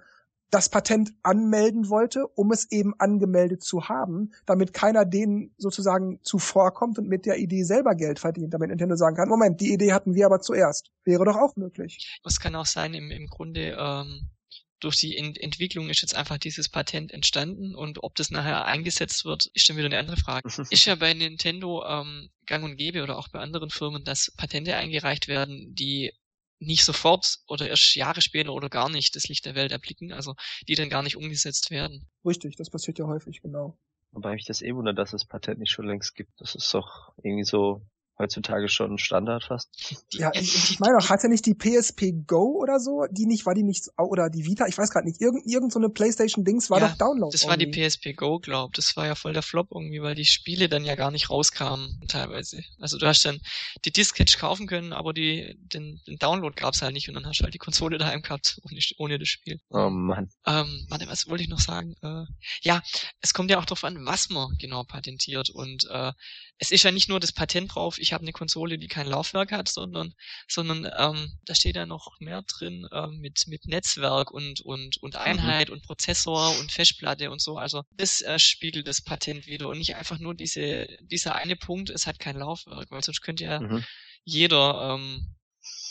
das 0.50 0.70
Patent 0.70 1.12
anmelden 1.22 1.90
wollte, 1.90 2.26
um 2.26 2.52
es 2.52 2.70
eben 2.70 2.94
angemeldet 2.98 3.62
zu 3.62 3.88
haben, 3.88 4.32
damit 4.46 4.72
keiner 4.72 5.04
denen 5.04 5.54
sozusagen 5.58 6.20
zuvorkommt 6.22 6.98
und 6.98 7.06
mit 7.06 7.26
der 7.26 7.38
Idee 7.38 7.64
selber 7.64 7.94
Geld 7.94 8.18
verdient, 8.18 8.54
damit 8.54 8.70
Nintendo 8.70 8.96
sagen 8.96 9.16
kann, 9.16 9.28
Moment, 9.28 9.60
die 9.60 9.72
Idee 9.72 9.92
hatten 9.92 10.14
wir 10.14 10.24
aber 10.24 10.40
zuerst. 10.40 10.90
Wäre 11.04 11.24
doch 11.26 11.36
auch 11.36 11.56
möglich. 11.56 12.18
Es 12.24 12.40
kann 12.40 12.54
auch 12.54 12.66
sein, 12.66 12.94
im, 12.94 13.10
im 13.10 13.26
Grunde 13.26 13.76
ähm, 13.78 14.30
durch 14.80 14.96
die 14.96 15.16
Ent 15.16 15.38
Entwicklung 15.38 15.90
ist 15.90 16.02
jetzt 16.02 16.14
einfach 16.14 16.38
dieses 16.38 16.68
Patent 16.68 17.12
entstanden 17.12 17.74
und 17.74 18.02
ob 18.02 18.14
das 18.14 18.30
nachher 18.30 18.64
eingesetzt 18.64 19.24
wird, 19.24 19.46
ist 19.54 19.68
dann 19.68 19.76
wieder 19.76 19.86
eine 19.86 19.98
andere 19.98 20.16
Frage. 20.16 20.48
ist 20.70 20.84
ja 20.84 20.94
bei 20.94 21.14
Nintendo 21.14 21.84
ähm, 21.86 22.30
gang 22.46 22.64
und 22.64 22.76
gäbe 22.76 23.02
oder 23.02 23.18
auch 23.18 23.28
bei 23.28 23.40
anderen 23.40 23.70
Firmen, 23.70 24.04
dass 24.04 24.32
Patente 24.36 24.76
eingereicht 24.76 25.28
werden, 25.28 25.74
die 25.74 26.12
nicht 26.60 26.84
sofort 26.84 27.38
oder 27.46 27.68
erst 27.68 27.94
Jahre 27.94 28.20
später 28.20 28.52
oder 28.52 28.68
gar 28.68 28.88
nicht 28.88 29.14
das 29.14 29.28
Licht 29.28 29.46
der 29.46 29.54
Welt 29.54 29.72
erblicken, 29.72 30.12
also 30.12 30.34
die 30.66 30.74
dann 30.74 30.90
gar 30.90 31.02
nicht 31.02 31.16
umgesetzt 31.16 31.70
werden. 31.70 32.08
Richtig, 32.24 32.56
das 32.56 32.70
passiert 32.70 32.98
ja 32.98 33.06
häufig, 33.06 33.40
genau. 33.42 33.78
Wobei 34.10 34.34
ich 34.34 34.44
das 34.44 34.62
eh 34.62 34.74
wundere, 34.74 34.94
dass 34.94 35.12
es 35.12 35.24
Patent 35.24 35.60
nicht 35.60 35.70
schon 35.70 35.86
längst 35.86 36.14
gibt. 36.14 36.32
Das 36.38 36.54
ist 36.54 36.72
doch 36.72 37.12
irgendwie 37.22 37.44
so 37.44 37.82
heutzutage 38.18 38.68
schon 38.68 38.98
Standard 38.98 39.44
fast. 39.44 39.68
Ja, 40.12 40.30
ich, 40.34 40.70
ich 40.70 40.80
meine 40.80 40.96
auch, 40.98 41.08
hatte 41.08 41.28
nicht 41.28 41.46
die 41.46 41.54
PSP 41.54 42.26
Go 42.26 42.58
oder 42.60 42.80
so, 42.80 43.04
die 43.10 43.26
nicht, 43.26 43.46
war 43.46 43.54
die 43.54 43.62
nicht, 43.62 43.88
oder 43.96 44.28
die 44.28 44.44
Vita, 44.44 44.66
ich 44.66 44.76
weiß 44.76 44.90
gerade 44.90 45.06
nicht, 45.06 45.20
irgend, 45.20 45.46
irgend 45.46 45.72
so 45.72 45.78
eine 45.78 45.88
Playstation-Dings 45.88 46.70
war 46.70 46.80
ja, 46.80 46.88
doch 46.88 46.96
Download. 46.96 47.32
Das 47.32 47.46
war 47.46 47.56
die 47.56 47.66
PSP 47.66 48.14
Go, 48.14 48.38
glaub, 48.38 48.72
das 48.74 48.96
war 48.96 49.06
ja 49.06 49.14
voll 49.14 49.32
der 49.32 49.42
Flop 49.42 49.68
irgendwie, 49.72 50.02
weil 50.02 50.14
die 50.14 50.24
Spiele 50.24 50.68
dann 50.68 50.84
ja 50.84 50.96
gar 50.96 51.10
nicht 51.10 51.30
rauskamen, 51.30 52.00
teilweise. 52.08 52.62
Also 52.80 52.98
du 52.98 53.06
hast 53.06 53.24
dann 53.24 53.40
die 53.84 53.92
Disketch 53.92 54.38
kaufen 54.38 54.66
können, 54.66 54.92
aber 54.92 55.12
die, 55.12 55.56
den, 55.58 56.00
den 56.06 56.18
Download 56.18 56.54
gab's 56.54 56.82
halt 56.82 56.94
nicht 56.94 57.08
und 57.08 57.14
dann 57.14 57.26
hast 57.26 57.40
du 57.40 57.44
halt 57.44 57.54
die 57.54 57.58
Konsole 57.58 57.98
daheim 57.98 58.22
gehabt, 58.22 58.60
ohne, 58.64 58.80
ohne 58.98 59.18
das 59.18 59.28
Spiel. 59.28 59.60
Oh 59.70 59.90
Mann. 59.90 60.30
Ähm, 60.46 60.86
warte, 60.88 61.06
was 61.06 61.28
wollte 61.28 61.44
ich 61.44 61.48
noch 61.48 61.60
sagen? 61.60 61.94
Äh, 62.02 62.24
ja, 62.62 62.82
es 63.20 63.32
kommt 63.32 63.50
ja 63.50 63.58
auch 63.58 63.64
darauf 63.64 63.84
an, 63.84 64.04
was 64.04 64.28
man 64.28 64.56
genau 64.58 64.82
patentiert 64.84 65.50
und 65.50 65.86
äh, 65.90 66.12
es 66.58 66.70
ist 66.72 66.82
ja 66.82 66.90
nicht 66.90 67.08
nur 67.08 67.20
das 67.20 67.32
Patent 67.32 67.74
drauf, 67.74 67.98
ich 67.98 68.07
habe 68.12 68.22
eine 68.22 68.32
Konsole, 68.32 68.78
die 68.78 68.88
kein 68.88 69.06
Laufwerk 69.06 69.52
hat, 69.52 69.68
sondern, 69.68 70.14
sondern 70.48 70.90
ähm, 70.96 71.38
da 71.44 71.54
steht 71.54 71.76
ja 71.76 71.86
noch 71.86 72.18
mehr 72.20 72.42
drin 72.42 72.88
ähm, 72.92 73.18
mit, 73.20 73.46
mit 73.46 73.66
Netzwerk 73.66 74.30
und, 74.30 74.60
und, 74.60 74.96
und 74.98 75.14
mhm. 75.14 75.20
Einheit 75.20 75.68
mhm. 75.68 75.74
und 75.74 75.82
Prozessor 75.84 76.58
und 76.58 76.72
Festplatte 76.72 77.30
und 77.30 77.40
so. 77.40 77.58
Also 77.58 77.84
das 77.92 78.20
äh, 78.20 78.38
spiegelt 78.38 78.86
das 78.86 79.02
Patent 79.02 79.46
wieder 79.46 79.68
und 79.68 79.78
nicht 79.78 79.96
einfach 79.96 80.18
nur 80.18 80.34
diese, 80.34 80.86
dieser 81.02 81.34
eine 81.34 81.56
Punkt, 81.56 81.90
es 81.90 82.06
hat 82.06 82.18
kein 82.18 82.36
Laufwerk, 82.36 82.90
weil 82.90 83.02
sonst 83.02 83.20
könnte 83.22 83.44
ja 83.44 83.60
mhm. 83.60 83.84
jeder, 84.24 84.94
ähm, 84.94 85.36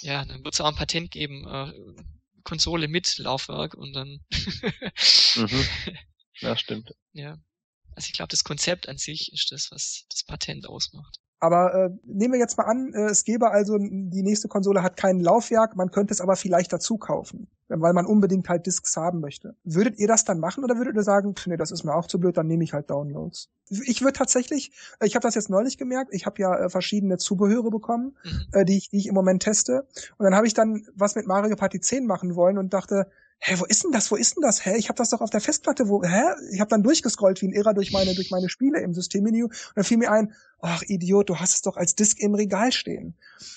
ja, 0.01 0.25
dann 0.25 0.43
wird 0.43 0.53
es 0.53 0.61
auch 0.61 0.67
ein 0.67 0.75
Patent 0.75 1.11
geben, 1.11 1.47
äh, 1.47 1.73
Konsole 2.43 2.87
mit 2.87 3.17
Laufwerk 3.17 3.73
und 3.73 3.93
dann. 3.93 4.25
mhm. 5.35 5.65
Ja, 6.39 6.55
stimmt. 6.55 6.91
Ja. 7.13 7.39
Also 7.95 8.07
ich 8.07 8.13
glaube, 8.13 8.29
das 8.29 8.43
Konzept 8.43 8.87
an 8.87 8.97
sich 8.97 9.33
ist 9.33 9.51
das, 9.51 9.71
was 9.71 10.05
das 10.09 10.23
Patent 10.23 10.67
ausmacht. 10.67 11.17
Aber 11.39 11.73
äh, 11.73 11.89
nehmen 12.03 12.33
wir 12.33 12.39
jetzt 12.39 12.57
mal 12.57 12.63
an, 12.63 12.93
äh, 12.93 13.09
es 13.09 13.23
gäbe 13.23 13.51
also, 13.51 13.77
die 13.77 14.23
nächste 14.23 14.47
Konsole 14.47 14.81
hat 14.81 14.97
kein 14.97 15.19
Laufwerk, 15.19 15.75
man 15.75 15.91
könnte 15.91 16.13
es 16.13 16.21
aber 16.21 16.35
vielleicht 16.35 16.73
dazu 16.73 16.97
kaufen, 16.97 17.47
weil 17.67 17.93
man 17.93 18.07
unbedingt 18.07 18.49
halt 18.49 18.65
Discs 18.65 18.97
haben 18.97 19.19
möchte. 19.19 19.55
Würdet 19.63 19.99
ihr 19.99 20.07
das 20.07 20.25
dann 20.25 20.39
machen 20.39 20.63
oder 20.63 20.77
würdet 20.77 20.95
ihr 20.95 21.03
sagen, 21.03 21.35
pff, 21.35 21.47
nee, 21.47 21.57
das 21.57 21.71
ist 21.71 21.83
mir 21.83 21.93
auch 21.93 22.07
zu 22.07 22.19
blöd, 22.19 22.37
dann 22.37 22.47
nehme 22.47 22.63
ich 22.63 22.73
halt 22.73 22.89
Downloads? 22.89 23.49
Ich 23.69 24.01
würde 24.01 24.13
tatsächlich, 24.13 24.71
ich 25.03 25.15
habe 25.15 25.23
das 25.23 25.35
jetzt 25.35 25.49
neulich 25.49 25.77
gemerkt, 25.77 26.13
ich 26.13 26.25
habe 26.25 26.41
ja 26.41 26.55
äh, 26.55 26.69
verschiedene 26.69 27.17
Zubehöre 27.17 27.69
bekommen, 27.69 28.17
mhm. 28.23 28.45
äh, 28.53 28.65
die, 28.65 28.77
ich, 28.77 28.89
die 28.89 28.97
ich 28.97 29.07
im 29.07 29.13
Moment 29.13 29.43
teste. 29.43 29.85
Und 30.17 30.23
dann 30.23 30.35
habe 30.35 30.47
ich 30.47 30.55
dann 30.55 30.87
was 30.95 31.15
mit 31.15 31.27
Mario 31.27 31.55
Party 31.55 31.79
10 31.79 32.07
machen 32.07 32.35
wollen 32.35 32.57
und 32.57 32.73
dachte, 32.73 33.07
hä, 33.39 33.55
wo 33.59 33.65
ist 33.65 33.83
denn 33.83 33.91
das? 33.91 34.11
Wo 34.11 34.15
ist 34.15 34.35
denn 34.35 34.41
das? 34.41 34.65
Hä, 34.65 34.75
ich 34.77 34.89
habe 34.89 34.97
das 34.97 35.09
doch 35.09 35.21
auf 35.21 35.29
der 35.29 35.41
Festplatte. 35.41 35.87
Wo? 35.87 36.03
Hä? 36.03 36.23
Ich 36.51 36.59
habe 36.59 36.69
dann 36.69 36.83
durchgescrollt 36.83 37.41
wie 37.41 37.47
ein 37.47 37.53
Irrer 37.53 37.73
durch 37.73 37.91
meine 37.91 38.15
durch 38.15 38.31
meine 38.31 38.49
Spiele 38.49 38.79
im 38.81 38.93
Systemmenü 38.93 39.43
und 39.43 39.53
dann 39.75 39.83
fiel 39.83 39.97
mir 39.97 40.11
ein, 40.11 40.33
ach 40.59 40.81
Idiot, 40.87 41.29
du 41.29 41.37
hast 41.37 41.53
es 41.53 41.61
doch 41.61 41.77
als 41.77 41.95
Disk 41.95 42.19
im 42.19 42.33
Regal 42.33 42.71
stehen. 42.71 43.15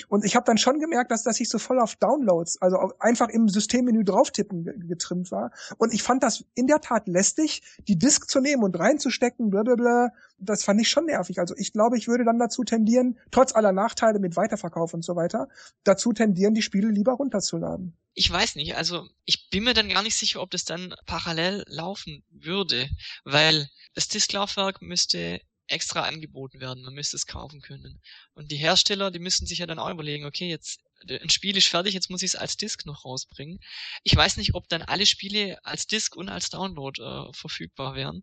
Und 0.08 0.24
ich 0.24 0.36
habe 0.36 0.44
dann 0.44 0.58
schon 0.58 0.78
gemerkt, 0.78 1.10
dass, 1.10 1.22
dass 1.22 1.40
ich 1.40 1.48
so 1.48 1.58
voll 1.58 1.80
auf 1.80 1.96
Downloads, 1.96 2.60
also 2.60 2.92
einfach 2.98 3.28
im 3.28 3.48
Systemmenü 3.48 4.04
drauftippen 4.04 4.86
getrimmt 4.86 5.30
war. 5.30 5.50
Und 5.78 5.94
ich 5.94 6.02
fand 6.02 6.22
das 6.22 6.44
in 6.54 6.66
der 6.66 6.80
Tat 6.80 7.08
lästig, 7.08 7.62
die 7.88 7.98
Disk 7.98 8.28
zu 8.28 8.40
nehmen 8.40 8.62
und 8.62 8.78
reinzustecken, 8.78 9.50
blablabla. 9.50 10.12
Das 10.38 10.64
fand 10.64 10.80
ich 10.80 10.88
schon 10.88 11.06
nervig. 11.06 11.38
Also 11.38 11.54
ich 11.56 11.72
glaube, 11.72 11.96
ich 11.96 12.08
würde 12.08 12.24
dann 12.24 12.38
dazu 12.38 12.64
tendieren, 12.64 13.18
trotz 13.30 13.54
aller 13.54 13.72
Nachteile 13.72 14.18
mit 14.18 14.36
Weiterverkauf 14.36 14.94
und 14.94 15.04
so 15.04 15.16
weiter, 15.16 15.48
dazu 15.84 16.12
tendieren, 16.12 16.54
die 16.54 16.62
Spiele 16.62 16.88
lieber 16.88 17.12
runterzuladen. 17.12 17.96
Ich 18.14 18.30
weiß 18.30 18.56
nicht, 18.56 18.76
also 18.76 19.06
ich 19.24 19.48
bin 19.50 19.64
mir 19.64 19.74
dann 19.74 19.88
gar 19.88 20.02
nicht 20.02 20.16
sicher, 20.16 20.42
ob 20.42 20.50
das 20.50 20.64
dann 20.64 20.94
parallel 21.06 21.64
laufen 21.68 22.24
würde, 22.30 22.88
weil 23.24 23.68
das 23.94 24.08
Disklaufwerk 24.08 24.82
müsste 24.82 25.40
extra 25.70 26.02
angeboten 26.02 26.60
werden. 26.60 26.82
Man 26.84 26.94
müsste 26.94 27.16
es 27.16 27.26
kaufen 27.26 27.60
können. 27.60 28.00
Und 28.34 28.50
die 28.50 28.56
Hersteller, 28.56 29.10
die 29.10 29.18
müssen 29.18 29.46
sich 29.46 29.58
ja 29.58 29.66
dann 29.66 29.78
auch 29.78 29.90
überlegen, 29.90 30.24
okay, 30.26 30.48
jetzt 30.48 30.80
ein 31.08 31.30
Spiel 31.30 31.56
ist 31.56 31.68
fertig, 31.68 31.94
jetzt 31.94 32.10
muss 32.10 32.22
ich 32.22 32.32
es 32.32 32.36
als 32.36 32.56
Disk 32.56 32.84
noch 32.84 33.04
rausbringen. 33.04 33.58
Ich 34.02 34.14
weiß 34.14 34.36
nicht, 34.36 34.54
ob 34.54 34.68
dann 34.68 34.82
alle 34.82 35.06
Spiele 35.06 35.58
als 35.64 35.86
Disk 35.86 36.14
und 36.16 36.28
als 36.28 36.50
Download 36.50 37.00
äh, 37.02 37.32
verfügbar 37.32 37.94
wären. 37.94 38.22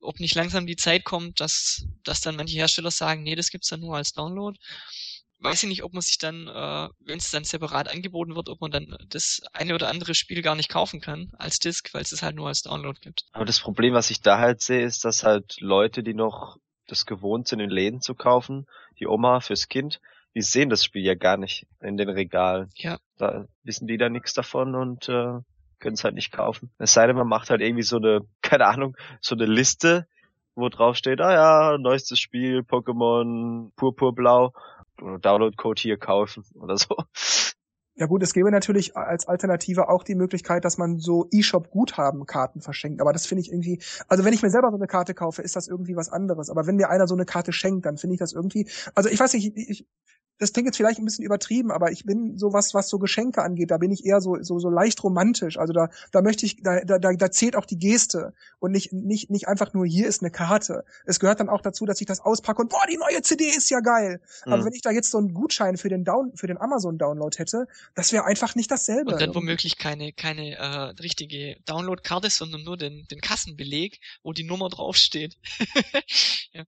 Ob 0.00 0.20
nicht 0.20 0.34
langsam 0.34 0.66
die 0.66 0.76
Zeit 0.76 1.04
kommt, 1.04 1.40
dass, 1.40 1.86
dass 2.02 2.20
dann 2.20 2.36
manche 2.36 2.56
Hersteller 2.56 2.90
sagen, 2.90 3.22
nee, 3.22 3.36
das 3.36 3.50
gibt's 3.50 3.68
dann 3.68 3.80
nur 3.80 3.96
als 3.96 4.12
Download 4.12 4.58
weiß 5.42 5.62
ich 5.62 5.68
nicht, 5.68 5.82
ob 5.82 5.92
man 5.92 6.02
sich 6.02 6.18
dann, 6.18 6.46
äh, 6.46 6.88
wenn 7.00 7.18
es 7.18 7.30
dann 7.30 7.44
separat 7.44 7.88
angeboten 7.88 8.34
wird, 8.34 8.48
ob 8.48 8.60
man 8.60 8.70
dann 8.70 8.96
das 9.08 9.42
eine 9.52 9.74
oder 9.74 9.88
andere 9.88 10.14
Spiel 10.14 10.42
gar 10.42 10.54
nicht 10.54 10.68
kaufen 10.68 11.00
kann 11.00 11.32
als 11.36 11.58
Disc, 11.58 11.92
weil 11.92 12.02
es 12.02 12.22
halt 12.22 12.36
nur 12.36 12.48
als 12.48 12.62
Download 12.62 12.98
gibt. 13.00 13.24
Aber 13.32 13.44
das 13.44 13.60
Problem, 13.60 13.94
was 13.94 14.10
ich 14.10 14.20
da 14.20 14.38
halt 14.38 14.60
sehe, 14.60 14.84
ist, 14.84 15.04
dass 15.04 15.24
halt 15.24 15.60
Leute, 15.60 16.02
die 16.02 16.14
noch 16.14 16.56
das 16.92 17.06
gewohnt 17.06 17.48
sind, 17.48 17.60
in 17.60 17.70
Läden 17.70 18.00
zu 18.00 18.14
kaufen, 18.14 18.66
die 19.00 19.06
Oma 19.06 19.40
fürs 19.40 19.68
Kind, 19.68 20.00
die 20.34 20.42
sehen 20.42 20.68
das 20.68 20.84
Spiel 20.84 21.02
ja 21.02 21.14
gar 21.14 21.36
nicht 21.36 21.66
in 21.80 21.96
den 21.96 22.08
Regalen. 22.08 22.70
Ja. 22.74 22.98
Da 23.18 23.46
wissen 23.64 23.86
die 23.86 23.98
da 23.98 24.08
nichts 24.08 24.34
davon 24.34 24.74
und 24.74 25.08
äh, 25.08 25.40
können 25.78 25.94
es 25.94 26.04
halt 26.04 26.14
nicht 26.14 26.32
kaufen. 26.32 26.70
Es 26.78 26.92
sei 26.92 27.06
denn, 27.06 27.16
man 27.16 27.26
macht 27.26 27.50
halt 27.50 27.60
irgendwie 27.60 27.82
so 27.82 27.96
eine, 27.96 28.20
keine 28.42 28.66
Ahnung, 28.66 28.96
so 29.20 29.34
eine 29.34 29.46
Liste, 29.46 30.06
wo 30.54 30.68
drauf 30.68 30.96
steht, 30.96 31.20
ah 31.20 31.32
ja, 31.32 31.78
neuestes 31.78 32.20
Spiel, 32.20 32.60
Pokémon, 32.60 33.70
Purpurblau, 33.76 34.52
Download-Code 34.98 35.80
hier 35.80 35.96
kaufen 35.96 36.44
oder 36.54 36.76
so. 36.76 36.96
Ja 37.94 38.06
gut, 38.06 38.22
es 38.22 38.32
gäbe 38.32 38.50
natürlich 38.50 38.96
als 38.96 39.28
Alternative 39.28 39.88
auch 39.88 40.02
die 40.02 40.14
Möglichkeit, 40.14 40.64
dass 40.64 40.78
man 40.78 40.98
so 40.98 41.28
E-Shop-Guthaben-Karten 41.30 42.62
verschenkt. 42.62 43.02
Aber 43.02 43.12
das 43.12 43.26
finde 43.26 43.42
ich 43.42 43.50
irgendwie, 43.50 43.82
also 44.08 44.24
wenn 44.24 44.32
ich 44.32 44.42
mir 44.42 44.48
selber 44.48 44.70
so 44.70 44.76
eine 44.76 44.86
Karte 44.86 45.12
kaufe, 45.12 45.42
ist 45.42 45.56
das 45.56 45.68
irgendwie 45.68 45.94
was 45.94 46.08
anderes. 46.08 46.48
Aber 46.48 46.66
wenn 46.66 46.76
mir 46.76 46.88
einer 46.88 47.06
so 47.06 47.14
eine 47.14 47.26
Karte 47.26 47.52
schenkt, 47.52 47.84
dann 47.84 47.98
finde 47.98 48.14
ich 48.14 48.20
das 48.20 48.32
irgendwie, 48.32 48.66
also 48.94 49.10
ich 49.10 49.20
weiß 49.20 49.34
nicht, 49.34 49.56
ich, 49.56 49.86
das 50.42 50.52
klingt 50.52 50.66
jetzt 50.66 50.76
vielleicht 50.76 50.98
ein 50.98 51.04
bisschen 51.04 51.24
übertrieben, 51.24 51.70
aber 51.70 51.92
ich 51.92 52.04
bin 52.04 52.36
sowas, 52.36 52.74
was 52.74 52.88
so 52.88 52.98
Geschenke 52.98 53.42
angeht, 53.42 53.70
da 53.70 53.78
bin 53.78 53.92
ich 53.92 54.04
eher 54.04 54.20
so 54.20 54.42
so 54.42 54.58
so 54.58 54.70
leicht 54.70 55.02
romantisch. 55.04 55.56
Also 55.56 55.72
da 55.72 55.88
da 56.10 56.20
möchte 56.20 56.46
ich 56.46 56.60
da 56.62 56.80
da 56.80 56.98
da 56.98 57.30
zählt 57.30 57.54
auch 57.54 57.64
die 57.64 57.78
Geste 57.78 58.32
und 58.58 58.72
nicht 58.72 58.92
nicht 58.92 59.30
nicht 59.30 59.46
einfach 59.46 59.72
nur 59.72 59.86
hier 59.86 60.08
ist 60.08 60.20
eine 60.20 60.32
Karte. 60.32 60.84
Es 61.06 61.20
gehört 61.20 61.38
dann 61.38 61.48
auch 61.48 61.60
dazu, 61.60 61.86
dass 61.86 62.00
ich 62.00 62.08
das 62.08 62.18
auspacke 62.18 62.60
und 62.60 62.70
boah, 62.70 62.82
die 62.90 62.96
neue 62.96 63.22
CD 63.22 63.44
ist 63.44 63.70
ja 63.70 63.78
geil. 63.78 64.20
Mhm. 64.44 64.52
Aber 64.52 64.64
wenn 64.64 64.72
ich 64.72 64.82
da 64.82 64.90
jetzt 64.90 65.12
so 65.12 65.18
einen 65.18 65.32
Gutschein 65.32 65.76
für 65.76 65.88
den 65.88 66.04
Down 66.04 66.32
für 66.34 66.48
den 66.48 66.60
Amazon 66.60 66.98
Download 66.98 67.36
hätte, 67.38 67.68
das 67.94 68.12
wäre 68.12 68.24
einfach 68.24 68.54
nicht 68.54 68.70
dasselbe. 68.70 69.12
Und 69.12 69.20
dann 69.20 69.34
womöglich 69.34 69.78
keine 69.78 70.12
keine 70.12 70.56
äh, 70.56 70.66
richtige 71.02 71.56
Download-Karte, 71.66 72.30
sondern 72.30 72.64
nur 72.64 72.76
den 72.76 73.06
den 73.10 73.20
Kassenbeleg, 73.20 74.00
wo 74.22 74.32
die 74.32 74.44
Nummer 74.44 74.68
draufsteht. 74.68 75.36
ja. 76.52 76.64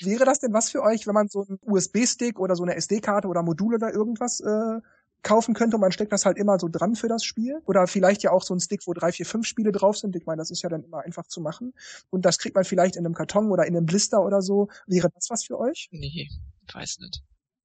Wäre 0.00 0.24
das 0.24 0.40
denn 0.40 0.52
was 0.52 0.70
für 0.70 0.82
euch, 0.82 1.06
wenn 1.06 1.14
man 1.14 1.28
so 1.28 1.46
einen 1.46 1.58
USB-Stick 1.62 2.38
oder 2.38 2.56
so 2.56 2.62
eine 2.62 2.76
SD-Karte 2.76 3.28
oder 3.28 3.42
Module 3.42 3.76
oder 3.76 3.92
irgendwas 3.92 4.40
äh, 4.40 4.80
kaufen 5.22 5.54
könnte 5.54 5.76
und 5.76 5.80
man 5.80 5.92
steckt 5.92 6.12
das 6.12 6.26
halt 6.26 6.36
immer 6.36 6.58
so 6.58 6.68
dran 6.68 6.94
für 6.94 7.08
das 7.08 7.24
Spiel? 7.24 7.60
Oder 7.66 7.86
vielleicht 7.86 8.22
ja 8.22 8.32
auch 8.32 8.42
so 8.42 8.54
ein 8.54 8.60
Stick, 8.60 8.86
wo 8.86 8.92
drei, 8.92 9.12
vier, 9.12 9.26
fünf 9.26 9.46
Spiele 9.46 9.72
drauf 9.72 9.96
sind. 9.96 10.14
Ich 10.16 10.26
meine, 10.26 10.38
das 10.38 10.50
ist 10.50 10.62
ja 10.62 10.68
dann 10.68 10.82
immer 10.82 11.00
einfach 11.00 11.26
zu 11.26 11.40
machen. 11.40 11.72
Und 12.10 12.24
das 12.24 12.38
kriegt 12.38 12.54
man 12.54 12.64
vielleicht 12.64 12.96
in 12.96 13.06
einem 13.06 13.14
Karton 13.14 13.50
oder 13.50 13.66
in 13.66 13.76
einem 13.76 13.86
Blister 13.86 14.22
oder 14.22 14.42
so. 14.42 14.68
Wäre 14.86 15.10
das 15.14 15.30
was 15.30 15.44
für 15.44 15.58
euch? 15.58 15.88
Nee, 15.92 16.28
weiß 16.72 16.98
nicht. 16.98 17.22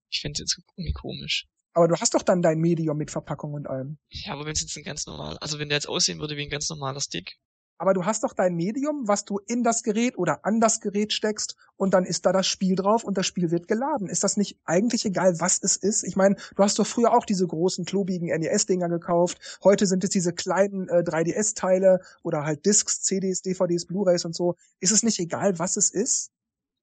Ich 0.10 0.22
finde 0.22 0.44
es 0.44 0.56
jetzt 0.56 0.64
irgendwie 0.78 0.94
komisch. 0.94 1.48
Aber 1.78 1.88
du 1.88 1.96
hast 1.96 2.16
doch 2.16 2.24
dann 2.24 2.42
dein 2.42 2.58
Medium 2.58 2.98
mit 2.98 3.12
Verpackung 3.12 3.54
und 3.54 3.70
allem. 3.70 4.00
Ja, 4.10 4.34
aber 4.34 4.46
wenn 4.46 4.54
es 4.54 4.62
jetzt 4.62 4.76
ein 4.78 4.84
ganz 4.84 5.06
normal, 5.06 5.38
also 5.42 5.60
wenn 5.60 5.70
der 5.70 5.78
jetzt 5.78 5.88
aussehen 5.88 6.18
würde 6.18 6.36
wie 6.36 6.42
ein 6.42 6.50
ganz 6.50 6.68
normaler 6.72 7.00
Stick, 7.00 7.38
aber 7.78 7.94
du 7.94 8.04
hast 8.04 8.24
doch 8.24 8.34
dein 8.34 8.56
Medium, 8.56 9.08
was 9.08 9.26
du 9.26 9.38
in 9.46 9.62
das 9.62 9.84
Gerät 9.84 10.18
oder 10.18 10.44
an 10.44 10.60
das 10.60 10.82
Gerät 10.82 11.14
steckst 11.14 11.56
und 11.76 11.94
dann 11.94 12.04
ist 12.04 12.26
da 12.26 12.32
das 12.32 12.48
Spiel 12.48 12.76
drauf 12.76 13.04
und 13.04 13.16
das 13.16 13.28
Spiel 13.28 13.52
wird 13.52 13.68
geladen. 13.68 14.08
Ist 14.08 14.24
das 14.24 14.38
nicht 14.38 14.58
eigentlich 14.66 15.06
egal, 15.06 15.40
was 15.40 15.60
es 15.62 15.78
ist? 15.78 16.04
Ich 16.04 16.16
meine, 16.16 16.38
du 16.56 16.64
hast 16.64 16.80
doch 16.80 16.88
früher 16.88 17.14
auch 17.14 17.26
diese 17.26 17.46
großen, 17.46 17.86
klobigen 17.86 18.30
NES-Dinger 18.30 18.90
gekauft. 18.90 19.60
Heute 19.64 19.86
sind 19.86 20.04
es 20.04 20.10
diese 20.10 20.34
kleinen 20.34 20.90
äh, 20.90 21.04
3DS-Teile 21.04 22.00
oder 22.24 22.44
halt 22.44 22.66
Discs, 22.66 23.04
CDs, 23.04 23.44
DVDs, 23.44 23.86
Blu-rays 23.86 24.26
und 24.26 24.34
so. 24.34 24.56
Ist 24.80 24.92
es 24.92 25.04
nicht 25.04 25.20
egal, 25.20 25.60
was 25.60 25.78
es 25.78 25.92
ist? 25.92 26.32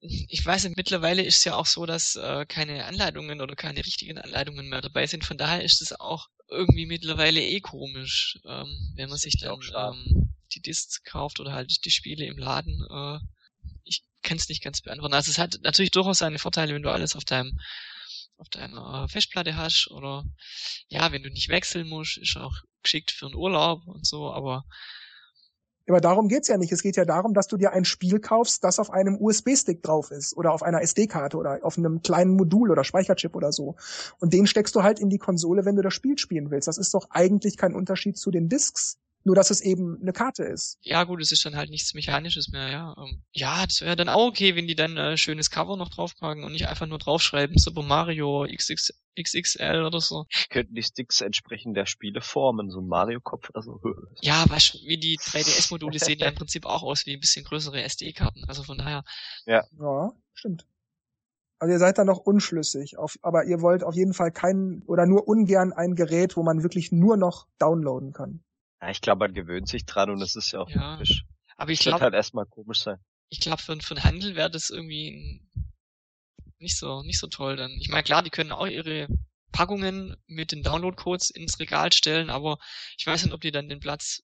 Ich 0.06 0.44
weiß 0.44 0.64
nicht, 0.64 0.76
mittlerweile 0.76 1.22
ist 1.22 1.38
es 1.38 1.44
ja 1.44 1.56
auch 1.56 1.66
so, 1.66 1.86
dass 1.86 2.16
äh, 2.16 2.44
keine 2.46 2.84
Anleitungen 2.84 3.40
oder 3.40 3.56
keine 3.56 3.84
richtigen 3.84 4.18
Anleitungen 4.18 4.68
mehr 4.68 4.82
dabei 4.82 5.06
sind. 5.06 5.24
Von 5.24 5.38
daher 5.38 5.64
ist 5.64 5.80
es 5.80 5.98
auch 5.98 6.28
irgendwie 6.48 6.86
mittlerweile 6.86 7.40
eh 7.40 7.60
komisch, 7.60 8.38
ähm, 8.44 8.92
wenn 8.96 9.08
man 9.08 9.18
sich 9.18 9.38
dann 9.38 9.58
ähm, 9.74 10.34
die 10.52 10.60
Discs 10.60 11.02
kauft 11.04 11.40
oder 11.40 11.52
halt 11.52 11.84
die 11.84 11.90
Spiele 11.90 12.26
im 12.26 12.36
Laden. 12.36 12.86
Äh, 12.90 13.18
ich 13.84 14.02
kann 14.22 14.36
es 14.36 14.48
nicht 14.48 14.62
ganz 14.62 14.82
beantworten. 14.82 15.14
Also 15.14 15.30
es 15.30 15.38
hat 15.38 15.58
natürlich 15.62 15.90
durchaus 15.90 16.18
seine 16.18 16.38
Vorteile, 16.38 16.74
wenn 16.74 16.82
du 16.82 16.90
alles 16.90 17.16
auf 17.16 17.24
deinem 17.24 17.58
auf 18.36 18.48
deiner 18.48 19.08
Festplatte 19.08 19.56
hast 19.56 19.88
oder 19.90 20.24
ja, 20.88 21.12
wenn 21.12 21.22
du 21.22 21.30
nicht 21.30 21.48
wechseln 21.48 21.88
musst, 21.88 22.18
ist 22.18 22.36
auch 22.36 22.54
geschickt 22.82 23.12
für 23.12 23.26
einen 23.26 23.36
Urlaub 23.36 23.86
und 23.86 24.04
so, 24.06 24.32
aber 24.32 24.64
aber 25.88 26.00
darum 26.00 26.28
geht's 26.28 26.48
ja 26.48 26.56
nicht. 26.56 26.72
Es 26.72 26.82
geht 26.82 26.96
ja 26.96 27.04
darum, 27.04 27.34
dass 27.34 27.46
du 27.46 27.56
dir 27.56 27.72
ein 27.72 27.84
Spiel 27.84 28.18
kaufst, 28.20 28.64
das 28.64 28.78
auf 28.78 28.90
einem 28.90 29.16
USB-Stick 29.20 29.82
drauf 29.82 30.10
ist 30.10 30.36
oder 30.36 30.52
auf 30.52 30.62
einer 30.62 30.80
SD-Karte 30.82 31.36
oder 31.36 31.58
auf 31.62 31.76
einem 31.76 32.00
kleinen 32.02 32.36
Modul 32.36 32.70
oder 32.70 32.84
Speicherchip 32.84 33.36
oder 33.36 33.52
so. 33.52 33.76
Und 34.18 34.32
den 34.32 34.46
steckst 34.46 34.74
du 34.74 34.82
halt 34.82 34.98
in 34.98 35.10
die 35.10 35.18
Konsole, 35.18 35.64
wenn 35.64 35.76
du 35.76 35.82
das 35.82 35.92
Spiel 35.92 36.18
spielen 36.18 36.50
willst. 36.50 36.68
Das 36.68 36.78
ist 36.78 36.94
doch 36.94 37.08
eigentlich 37.10 37.56
kein 37.56 37.74
Unterschied 37.74 38.16
zu 38.16 38.30
den 38.30 38.48
Discs, 38.48 38.98
nur, 39.24 39.34
dass 39.34 39.50
es 39.50 39.60
eben 39.60 39.98
eine 40.00 40.12
Karte 40.12 40.44
ist. 40.44 40.78
Ja, 40.82 41.04
gut, 41.04 41.20
es 41.20 41.32
ist 41.32 41.44
dann 41.44 41.56
halt 41.56 41.70
nichts 41.70 41.94
Mechanisches 41.94 42.48
mehr, 42.48 42.68
ja. 42.70 42.94
Ähm, 42.98 43.22
ja, 43.32 43.66
das 43.66 43.80
wäre 43.80 43.96
dann 43.96 44.10
auch 44.10 44.28
okay, 44.28 44.54
wenn 44.54 44.66
die 44.66 44.74
dann 44.74 44.96
äh, 44.96 45.16
schönes 45.16 45.50
Cover 45.50 45.76
noch 45.76 45.88
draufpacken 45.88 46.44
und 46.44 46.52
nicht 46.52 46.68
einfach 46.68 46.86
nur 46.86 46.98
draufschreiben 46.98 47.56
Super 47.58 47.82
Mario 47.82 48.46
XX, 48.46 48.92
XXL 49.18 49.84
oder 49.84 50.00
so. 50.00 50.26
Könnten 50.50 50.74
die 50.74 50.82
Sticks 50.82 51.22
entsprechend 51.22 51.76
der 51.76 51.86
Spiele 51.86 52.20
formen, 52.20 52.70
so 52.70 52.80
ein 52.80 52.86
Mario-Kopf 52.86 53.48
oder 53.50 53.62
so. 53.62 53.80
Ja, 54.20 54.44
weißt 54.48 54.74
wie 54.86 54.98
die 54.98 55.18
3DS-Module 55.18 55.98
sehen 55.98 56.18
ja 56.18 56.28
im 56.28 56.34
Prinzip 56.34 56.66
auch 56.66 56.82
aus 56.82 57.06
wie 57.06 57.14
ein 57.14 57.20
bisschen 57.20 57.44
größere 57.44 57.82
SD-Karten. 57.82 58.44
Also 58.46 58.62
von 58.62 58.78
daher. 58.78 59.04
Ja. 59.46 59.64
Ja, 59.78 60.12
stimmt. 60.34 60.66
Also 61.58 61.72
ihr 61.72 61.78
seid 61.78 61.96
da 61.96 62.04
noch 62.04 62.18
unschlüssig, 62.18 62.98
auf, 62.98 63.16
aber 63.22 63.44
ihr 63.44 63.62
wollt 63.62 63.84
auf 63.84 63.94
jeden 63.94 64.12
Fall 64.12 64.32
kein 64.32 64.82
oder 64.86 65.06
nur 65.06 65.26
ungern 65.28 65.72
ein 65.72 65.94
Gerät, 65.94 66.36
wo 66.36 66.42
man 66.42 66.62
wirklich 66.62 66.92
nur 66.92 67.16
noch 67.16 67.46
downloaden 67.58 68.12
kann. 68.12 68.44
Ja, 68.84 68.90
ich 68.90 69.00
glaube, 69.00 69.20
man 69.20 69.32
gewöhnt 69.34 69.66
sich 69.66 69.86
dran 69.86 70.10
und 70.10 70.20
es 70.20 70.36
ist 70.36 70.52
ja 70.52 70.60
auch 70.60 70.68
ja. 70.68 70.96
Typisch. 70.96 71.24
Aber 71.56 71.70
ich 71.70 71.80
glaube 71.80 72.00
halt 72.00 72.12
erstmal 72.12 72.44
komisch 72.44 72.80
sein. 72.80 72.98
Ich 73.30 73.40
glaube, 73.40 73.62
für, 73.62 73.80
für 73.80 73.94
den 73.94 74.04
Handel 74.04 74.36
wäre 74.36 74.50
das 74.50 74.68
irgendwie 74.68 75.40
nicht 76.58 76.76
so 76.76 77.02
nicht 77.02 77.18
so 77.18 77.26
toll 77.26 77.56
dann. 77.56 77.70
Ich 77.80 77.88
meine, 77.88 78.02
klar, 78.02 78.22
die 78.22 78.28
können 78.28 78.52
auch 78.52 78.66
ihre 78.66 79.08
Packungen 79.52 80.16
mit 80.26 80.52
den 80.52 80.62
Download-Codes 80.62 81.30
ins 81.30 81.58
Regal 81.60 81.92
stellen, 81.92 82.28
aber 82.28 82.58
ich 82.98 83.06
weiß 83.06 83.24
nicht, 83.24 83.32
ob 83.32 83.40
die 83.40 83.52
dann 83.52 83.70
den 83.70 83.80
Platz 83.80 84.22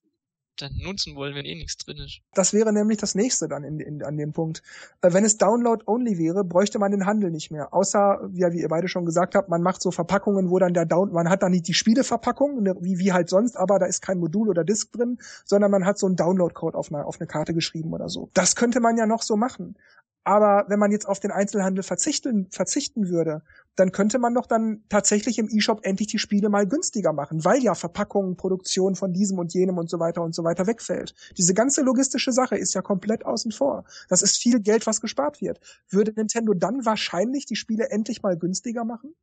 dann 0.63 0.77
nutzen 0.83 1.17
wollen, 1.17 1.35
wenn 1.35 1.45
eh 1.45 1.55
nichts 1.55 1.77
drin 1.77 1.99
ist. 1.99 2.21
Das 2.35 2.53
wäre 2.53 2.73
nämlich 2.73 2.99
das 2.99 3.15
nächste 3.15 3.49
dann 3.49 3.65
in, 3.65 3.81
in, 3.81 4.03
an 4.03 4.17
dem 4.17 4.33
Punkt. 4.33 4.63
Äh, 5.03 5.13
wenn 5.13 5.25
es 5.25 5.39
Download-only 5.39 6.19
wäre, 6.19 6.45
bräuchte 6.45 6.79
man 6.79 6.91
den 6.91 7.07
Handel 7.07 7.31
nicht 7.31 7.51
mehr. 7.51 7.73
Außer, 7.73 8.29
ja, 8.33 8.53
wie 8.53 8.61
ihr 8.61 8.69
beide 8.69 8.89
schon 8.89 9.05
gesagt 9.05 9.35
habt, 9.35 9.49
man 9.49 9.63
macht 9.63 9.83
so 9.83 9.91
Verpackungen, 9.91 10.51
wo 10.51 10.59
dann 10.59 10.75
der 10.75 10.87
Down, 10.87 11.13
man 11.13 11.29
hat 11.29 11.43
dann 11.43 11.53
nicht 11.53 11.69
die 11.69 11.75
Spieleverpackung, 11.75 12.63
ne, 12.63 12.77
wie, 12.81 12.99
wie 12.99 13.13
halt 13.13 13.29
sonst, 13.29 13.57
aber 13.57 13.79
da 13.79 13.87
ist 13.87 14.03
kein 14.03 14.19
Modul 14.19 14.49
oder 14.49 14.65
Disk 14.65 14.93
drin, 14.93 15.19
sondern 15.45 15.71
man 15.71 15.85
hat 15.85 15.99
so 15.99 16.07
einen 16.07 16.17
Download-Code 16.17 16.77
auf 16.77 16.93
eine, 16.93 17.05
auf 17.05 17.21
eine 17.21 17.27
Karte 17.27 17.55
geschrieben 17.55 17.93
oder 17.93 18.09
so. 18.09 18.31
Das 18.35 18.57
könnte 18.57 18.81
man 18.81 18.97
ja 18.97 19.07
noch 19.07 19.23
so 19.23 19.37
machen. 19.37 19.77
Aber 20.25 20.67
wenn 20.69 20.79
man 20.79 20.93
jetzt 20.93 21.07
auf 21.09 21.19
den 21.19 21.31
Einzelhandel 21.31 21.83
verzichten, 21.83 22.47
verzichten 22.51 23.09
würde, 23.09 23.43
dann 23.81 23.93
könnte 23.93 24.19
man 24.19 24.35
doch 24.35 24.47
dann 24.47 24.85
tatsächlich 24.91 25.39
im 25.39 25.49
E-Shop 25.49 25.81
endlich 25.85 26.09
die 26.09 26.19
Spiele 26.19 26.51
mal 26.51 26.69
günstiger 26.69 27.15
machen, 27.15 27.45
weil 27.47 27.63
ja 27.63 27.75
Verpackungen, 27.75 28.37
Produktion 28.37 28.95
von 28.95 29.15
diesem 29.15 29.39
und 29.39 29.55
jenem 29.55 29.79
und 29.79 29.89
so 29.89 29.99
weiter 29.99 30.23
und 30.23 30.35
so 30.35 30.45
weiter 30.45 30.67
wegfällt. 30.67 31.15
Diese 31.39 31.55
ganze 31.55 31.81
logistische 31.81 32.31
Sache 32.31 32.57
ist 32.57 32.75
ja 32.75 32.83
komplett 32.83 33.25
außen 33.25 33.53
vor. 33.53 33.85
Das 34.11 34.21
ist 34.21 34.37
viel 34.37 34.61
Geld, 34.61 34.87
was 34.87 35.01
gespart 35.01 35.41
wird. 35.41 35.61
Würde 35.89 36.13
Nintendo 36.13 36.53
dann 36.53 36.85
wahrscheinlich 36.85 37.47
die 37.47 37.57
Spiele 37.57 37.91
endlich 37.91 38.23
mal 38.23 38.37
günstiger 38.37 38.85
machen? 38.85 39.15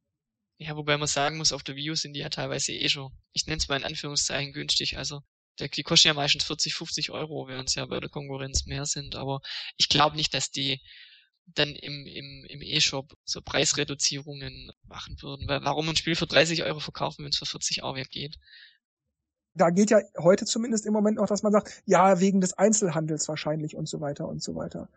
Ja, 0.58 0.76
wobei 0.76 0.98
man 0.98 1.08
sagen 1.08 1.38
muss, 1.38 1.54
auf 1.54 1.62
der 1.62 1.76
Wii 1.76 1.92
U 1.92 1.96
sind 1.96 2.14
die 2.14 2.22
ja 2.22 2.30
teilweise 2.30 2.72
eh 2.74 2.90
schon, 2.90 3.12
ich 3.34 3.46
nenne 3.46 3.60
es 3.60 3.68
mal 3.68 3.78
in 3.78 3.84
Anführungszeichen 3.84 4.54
günstig. 4.54 4.98
Also 4.98 5.22
die 5.60 5.84
kosten 5.84 6.08
ja 6.08 6.14
meistens 6.16 6.46
40, 6.46 6.74
50 6.74 7.12
Euro, 7.12 7.48
während 7.48 7.70
es 7.70 7.76
ja 7.76 7.86
bei 7.86 8.00
der 8.00 8.10
Konkurrenz 8.10 8.66
mehr 8.66 8.88
sind. 8.88 9.16
Aber 9.16 9.42
ich 9.78 9.88
glaube 9.88 10.16
nicht, 10.16 10.34
dass 10.34 10.50
die 10.50 10.82
dann 11.48 11.70
im, 11.70 12.06
im, 12.06 12.46
im 12.46 12.62
E-Shop 12.62 13.13
so 13.24 13.42
Preisreduzierungen 13.42 14.72
machen 14.84 15.22
würden. 15.22 15.48
Weil 15.48 15.63
warum 15.63 15.89
ein 15.89 15.96
Spiel 15.96 16.16
für 16.16 16.27
30 16.27 16.63
Euro 16.63 16.80
verkaufen, 16.80 17.24
wenn 17.24 17.30
es 17.30 17.38
für 17.38 17.46
40 17.46 17.84
auch 17.84 17.96
weggeht? 17.96 18.38
Da 19.54 19.72
geht 19.72 19.89
ja 19.89 20.00
heute 20.18 20.46
zumindest 20.46 20.86
im 20.86 20.94
Moment 20.94 21.18
noch, 21.18 21.27
dass 21.27 21.44
man 21.44 21.51
sagt, 21.51 21.82
ja, 21.86 22.20
wegen 22.20 22.42
des 22.42 22.54
Einzelhandels 22.54 23.27
wahrscheinlich 23.27 23.75
und 23.75 23.88
so 23.88 24.01
weiter 24.01 24.27
und 24.27 24.44
so 24.44 24.56
weiter 24.56 24.89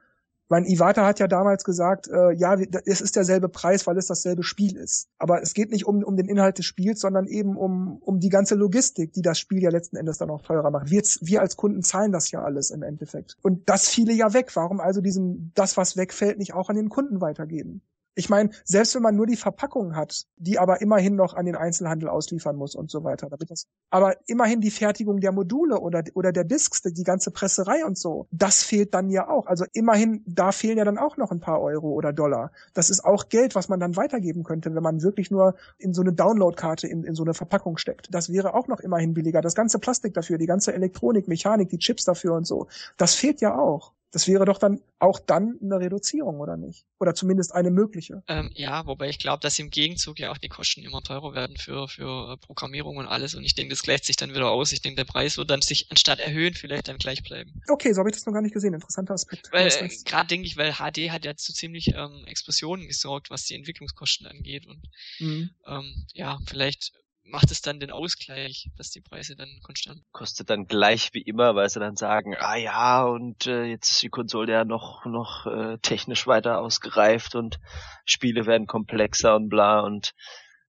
mein 0.51 0.65
Iwata 0.65 1.07
hat 1.07 1.21
ja 1.21 1.29
damals 1.29 1.63
gesagt, 1.63 2.09
äh, 2.09 2.33
ja, 2.33 2.57
es 2.85 3.01
ist 3.01 3.15
derselbe 3.15 3.49
Preis, 3.49 3.87
weil 3.87 3.97
es 3.97 4.09
dasselbe 4.09 4.43
Spiel 4.43 4.77
ist. 4.77 5.09
Aber 5.17 5.41
es 5.43 5.55
geht 5.55 5.71
nicht 5.71 5.87
um, 5.87 6.03
um 6.03 6.17
den 6.17 6.27
Inhalt 6.27 6.59
des 6.59 6.67
Spiels, 6.67 7.01
sondern 7.01 7.29
eben 7.29 7.57
um, 7.57 7.99
um 8.03 8.19
die 8.19 8.31
ganze 8.31 8.57
Logistik, 8.57 9.13
die 9.13 9.23
das 9.23 9.39
Spiel 9.39 9.63
ja 9.63 9.71
letzten 9.71 9.97
Endes 9.97 10.19
dann 10.19 10.29
auch 10.29 10.43
teurer 10.43 10.73
macht. 10.73 10.91
Wir, 10.91 11.03
wir 11.21 11.41
als 11.41 11.57
Kunden 11.57 11.83
zahlen 11.83 12.11
das 12.11 12.33
ja 12.33 12.43
alles 12.43 12.71
im 12.71 12.83
Endeffekt. 12.83 13.37
Und 13.43 13.69
das 13.69 13.89
fiele 13.89 14.13
ja 14.13 14.35
weg. 14.35 14.51
Warum 14.55 14.81
also 14.81 15.01
diesen, 15.01 15.53
das, 15.55 15.77
was 15.77 15.97
wegfällt, 15.97 16.39
nicht 16.39 16.53
auch 16.53 16.69
an 16.69 16.77
den 16.77 16.89
Kunden 16.89 17.21
weitergeben? 17.21 17.83
Ich 18.15 18.29
meine, 18.29 18.51
selbst 18.65 18.95
wenn 18.95 19.03
man 19.03 19.15
nur 19.15 19.27
die 19.27 19.37
Verpackung 19.37 19.95
hat, 19.95 20.27
die 20.37 20.59
aber 20.59 20.81
immerhin 20.81 21.15
noch 21.15 21.35
an 21.35 21.47
den 21.47 21.55
Einzelhandel 21.55 22.09
ausliefern 22.09 22.57
muss 22.57 22.75
und 22.75 22.91
so 22.91 23.05
weiter, 23.05 23.29
damit 23.31 23.51
das, 23.51 23.67
aber 23.89 24.17
immerhin 24.27 24.61
die 24.61 24.71
Fertigung 24.71 25.21
der 25.21 25.33
Module 25.33 25.81
oder, 25.81 26.03
oder 26.15 26.33
der 26.33 26.45
Disks, 26.45 26.83
die 26.83 27.05
ganze 27.05 27.31
Presserei 27.31 27.85
und 27.85 27.97
so, 27.97 28.27
das 28.31 28.63
fehlt 28.63 28.95
dann 28.95 29.11
ja 29.11 29.29
auch. 29.29 29.47
Also 29.47 29.65
immerhin, 29.73 30.25
da 30.27 30.51
fehlen 30.53 30.79
ja 30.79 30.85
dann 30.85 30.99
auch 30.99 31.17
noch 31.17 31.31
ein 31.31 31.41
paar 31.41 31.61
Euro 31.61 31.91
oder 31.91 32.13
Dollar. 32.13 32.51
Das 32.75 32.91
ist 32.91 33.05
auch 33.05 33.29
Geld, 33.29 33.55
was 33.55 33.69
man 33.69 33.79
dann 33.79 33.97
weitergeben 33.97 34.43
könnte, 34.43 34.75
wenn 34.75 34.83
man 34.83 35.03
wirklich 35.03 35.31
nur 35.31 35.55
in 35.79 35.95
so 35.95 36.03
eine 36.03 36.13
Downloadkarte 36.13 36.89
in, 36.89 37.05
in 37.05 37.15
so 37.15 37.23
eine 37.23 37.35
Verpackung 37.35 37.77
steckt. 37.77 38.13
Das 38.13 38.33
wäre 38.33 38.55
auch 38.55 38.67
noch 38.67 38.81
immerhin 38.81 39.15
billiger. 39.15 39.41
Das 39.41 39.55
ganze 39.55 39.79
Plastik 39.79 40.15
dafür, 40.15 40.37
die 40.37 40.47
ganze 40.47 40.75
Elektronik, 40.75 41.29
Mechanik, 41.29 41.69
die 41.69 41.79
Chips 41.79 42.05
dafür 42.05 42.35
und 42.35 42.47
so, 42.47 42.67
das 42.97 43.15
fehlt 43.15 43.41
ja 43.41 43.57
auch. 43.57 43.93
Das 44.13 44.27
wäre 44.27 44.45
doch 44.45 44.59
dann 44.59 44.81
auch 44.99 45.21
dann 45.21 45.59
eine 45.63 45.79
Reduzierung, 45.79 46.41
oder 46.41 46.57
nicht? 46.57 46.85
Oder 46.99 47.15
zumindest 47.15 47.55
eine 47.55 47.71
mögliche. 47.71 48.23
Ähm, 48.27 48.51
ja, 48.55 48.85
wobei 48.87 49.09
ich 49.09 49.19
glaube, 49.21 49.41
dass 49.41 49.59
im 49.59 49.71
Gegenzug 49.71 50.19
ja 50.19 50.33
auch 50.33 50.39
die 50.39 50.49
Kosten 50.49 50.83
immer 50.83 51.01
teurer 51.03 51.33
werden 51.33 51.57
für, 51.57 51.87
für 51.87 52.33
äh, 52.33 52.37
Programmierung 52.37 52.97
und 52.97 53.07
alles. 53.07 53.35
Und 53.35 53.45
ich 53.45 53.55
denke, 53.55 53.73
das 53.73 53.83
gleicht 53.83 54.05
sich 54.05 54.17
dann 54.17 54.31
wieder 54.35 54.51
aus. 54.51 54.73
Ich 54.73 54.83
denke, 54.83 54.97
der 54.97 55.05
Preis 55.05 55.37
wird 55.39 55.51
dann 55.51 55.63
sich 55.63 55.87
anstatt 55.91 56.19
erhöhen 56.19 56.55
vielleicht 56.55 56.89
dann 56.89 56.99
gleich 56.99 57.23
bleiben. 57.23 57.63
Okay, 57.69 57.93
so 57.93 58.01
habe 58.01 58.11
ich 58.11 58.17
das 58.17 58.27
noch 58.27 58.33
gar 58.33 58.43
nicht 58.43 58.53
gesehen. 58.55 58.75
Interessanter 58.75 59.15
Aspekt. 59.15 59.49
Weil 59.53 59.69
äh, 59.69 59.89
gerade 60.05 60.27
denke 60.27 60.47
ich, 60.47 60.57
weil 60.57 60.73
HD 60.73 61.11
hat 61.11 61.25
ja 61.25 61.37
zu 61.37 61.53
ziemlich 61.53 61.95
ähm, 61.95 62.25
Explosionen 62.27 62.89
gesorgt, 62.89 63.31
was 63.31 63.45
die 63.45 63.55
Entwicklungskosten 63.55 64.27
angeht. 64.27 64.67
Und 64.67 64.83
mhm. 65.21 65.51
ähm, 65.67 66.07
ja, 66.15 66.39
vielleicht 66.47 66.93
macht 67.31 67.51
es 67.51 67.61
dann 67.61 67.81
den 67.81 67.91
Ausgleich, 67.91 68.69
dass 68.77 68.91
die 68.91 69.01
Preise 69.01 69.37
dann 69.37 69.49
konstant. 69.63 70.03
Kostet 70.13 70.51
dann 70.51 70.67
gleich 70.67 71.11
wie 71.13 71.23
immer, 71.23 71.55
weil 71.55 71.69
sie 71.69 71.81
dann 71.81 71.97
sagen, 71.97 72.35
ah 72.39 72.57
ja, 72.57 73.05
und 73.05 73.47
äh, 73.47 73.65
jetzt 73.65 73.91
ist 73.91 74.03
die 74.03 74.09
Konsole 74.09 74.53
ja 74.53 74.65
noch 74.65 75.05
noch 75.07 75.47
äh, 75.47 75.79
technisch 75.79 76.27
weiter 76.27 76.61
ausgereift 76.61 77.35
und 77.35 77.61
Spiele 78.05 78.47
werden 78.47 78.67
komplexer 78.67 79.37
und 79.37 79.49
bla 79.49 79.81
und 79.81 80.15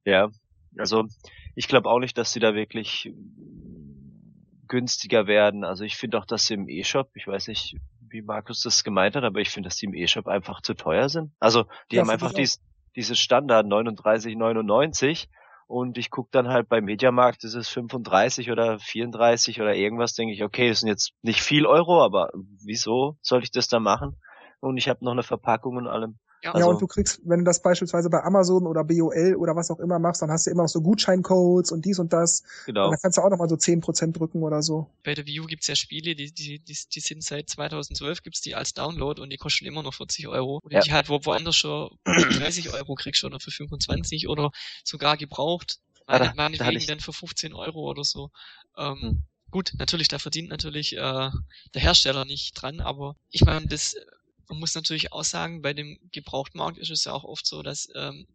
ja, 0.05 0.29
also 0.77 1.05
ich 1.55 1.67
glaube 1.67 1.89
auch 1.89 1.99
nicht, 1.99 2.17
dass 2.17 2.31
sie 2.33 2.39
da 2.39 2.53
wirklich 2.53 3.11
günstiger 4.67 5.27
werden. 5.27 5.63
Also 5.63 5.83
ich 5.83 5.97
finde 5.97 6.17
auch, 6.17 6.25
dass 6.25 6.47
sie 6.47 6.53
im 6.53 6.69
E-Shop, 6.69 7.09
ich 7.15 7.27
weiß 7.27 7.49
nicht, 7.49 7.75
wie 7.99 8.21
Markus 8.21 8.61
das 8.61 8.83
gemeint 8.83 9.15
hat, 9.15 9.23
aber 9.23 9.39
ich 9.39 9.49
finde, 9.49 9.67
dass 9.67 9.75
die 9.77 9.85
im 9.85 9.93
E-Shop 9.93 10.27
einfach 10.27 10.61
zu 10.61 10.73
teuer 10.73 11.09
sind. 11.09 11.31
Also 11.39 11.65
die 11.91 11.97
ja, 11.97 12.01
haben 12.01 12.09
einfach 12.09 12.33
dies, 12.33 12.61
dieses 12.95 13.19
Standard 13.19 13.67
39,99 13.67 15.27
und 15.71 15.97
ich 15.97 16.09
gucke 16.09 16.27
dann 16.33 16.49
halt 16.49 16.67
beim 16.67 16.83
Mediamarkt, 16.83 17.45
ist 17.45 17.69
35 17.69 18.51
oder 18.51 18.77
34 18.77 19.61
oder 19.61 19.73
irgendwas, 19.73 20.13
denke 20.13 20.33
ich, 20.33 20.43
okay, 20.43 20.67
das 20.67 20.81
sind 20.81 20.89
jetzt 20.89 21.13
nicht 21.21 21.41
viel 21.41 21.65
Euro, 21.65 22.03
aber 22.03 22.29
wieso 22.61 23.15
soll 23.21 23.41
ich 23.41 23.51
das 23.51 23.69
da 23.69 23.79
machen? 23.79 24.17
Und 24.59 24.75
ich 24.75 24.89
habe 24.89 25.05
noch 25.05 25.13
eine 25.13 25.23
Verpackung 25.23 25.77
und 25.77 25.87
allem. 25.87 26.19
Ja, 26.43 26.53
also, 26.53 26.67
ja, 26.67 26.73
und 26.73 26.81
du 26.81 26.87
kriegst, 26.87 27.21
wenn 27.23 27.39
du 27.39 27.45
das 27.45 27.61
beispielsweise 27.61 28.09
bei 28.09 28.23
Amazon 28.23 28.65
oder 28.65 28.83
BOL 28.83 29.35
oder 29.35 29.55
was 29.55 29.69
auch 29.69 29.79
immer 29.79 29.99
machst, 29.99 30.23
dann 30.23 30.31
hast 30.31 30.47
du 30.47 30.51
immer 30.51 30.63
noch 30.63 30.69
so 30.69 30.81
Gutscheincodes 30.81 31.71
und 31.71 31.85
dies 31.85 31.99
und 31.99 32.13
das. 32.13 32.43
Genau. 32.65 32.85
Und 32.85 32.91
dann 32.91 32.99
kannst 32.99 33.17
du 33.19 33.21
auch 33.21 33.29
noch 33.29 33.37
mal 33.37 33.47
so 33.47 33.55
10% 33.55 34.13
drücken 34.13 34.41
oder 34.41 34.63
so. 34.63 34.89
Bei 35.03 35.13
der 35.13 35.27
View 35.27 35.45
gibt's 35.45 35.67
ja 35.67 35.75
Spiele, 35.75 36.15
die, 36.15 36.31
die, 36.31 36.59
die, 36.59 36.77
die 36.93 36.99
sind 36.99 37.23
seit 37.23 37.49
2012 37.49 38.23
gibt's 38.23 38.41
die 38.41 38.55
als 38.55 38.73
Download 38.73 39.21
und 39.21 39.29
die 39.29 39.37
kosten 39.37 39.65
immer 39.65 39.83
noch 39.83 39.93
40 39.93 40.27
Euro. 40.27 40.59
Und 40.63 40.73
ja. 40.73 40.79
die 40.79 40.91
halt 40.91 41.09
wo, 41.09 41.19
woanders 41.23 41.55
schon 41.55 41.91
30 42.05 42.73
Euro 42.73 42.95
kriegst 42.95 43.23
oder 43.23 43.39
für 43.39 43.51
25 43.51 44.27
oder 44.27 44.51
sogar 44.83 45.17
gebraucht. 45.17 45.79
Ja, 46.09 46.19
da, 46.19 46.33
meinetwegen 46.35 46.79
da 46.79 46.85
dann 46.87 46.99
für 46.99 47.13
15 47.13 47.53
Euro 47.53 47.89
oder 47.89 48.03
so. 48.03 48.31
Ähm, 48.77 48.97
hm. 48.99 49.23
Gut, 49.51 49.73
natürlich, 49.77 50.07
da 50.07 50.17
verdient 50.17 50.49
natürlich 50.49 50.95
äh, 50.95 50.97
der 50.99 51.81
Hersteller 51.81 52.23
nicht 52.23 52.53
dran, 52.53 52.79
aber 52.79 53.17
ich 53.29 53.43
meine, 53.43 53.67
das 53.67 53.95
man 54.51 54.59
muss 54.59 54.75
natürlich 54.75 55.13
auch 55.13 55.23
sagen, 55.23 55.61
bei 55.61 55.73
dem 55.73 55.97
Gebrauchtmarkt 56.11 56.77
ist 56.77 56.91
es 56.91 57.05
ja 57.05 57.13
auch 57.13 57.23
oft 57.23 57.47
so, 57.47 57.63
dass 57.63 57.87
ähm, 57.95 58.27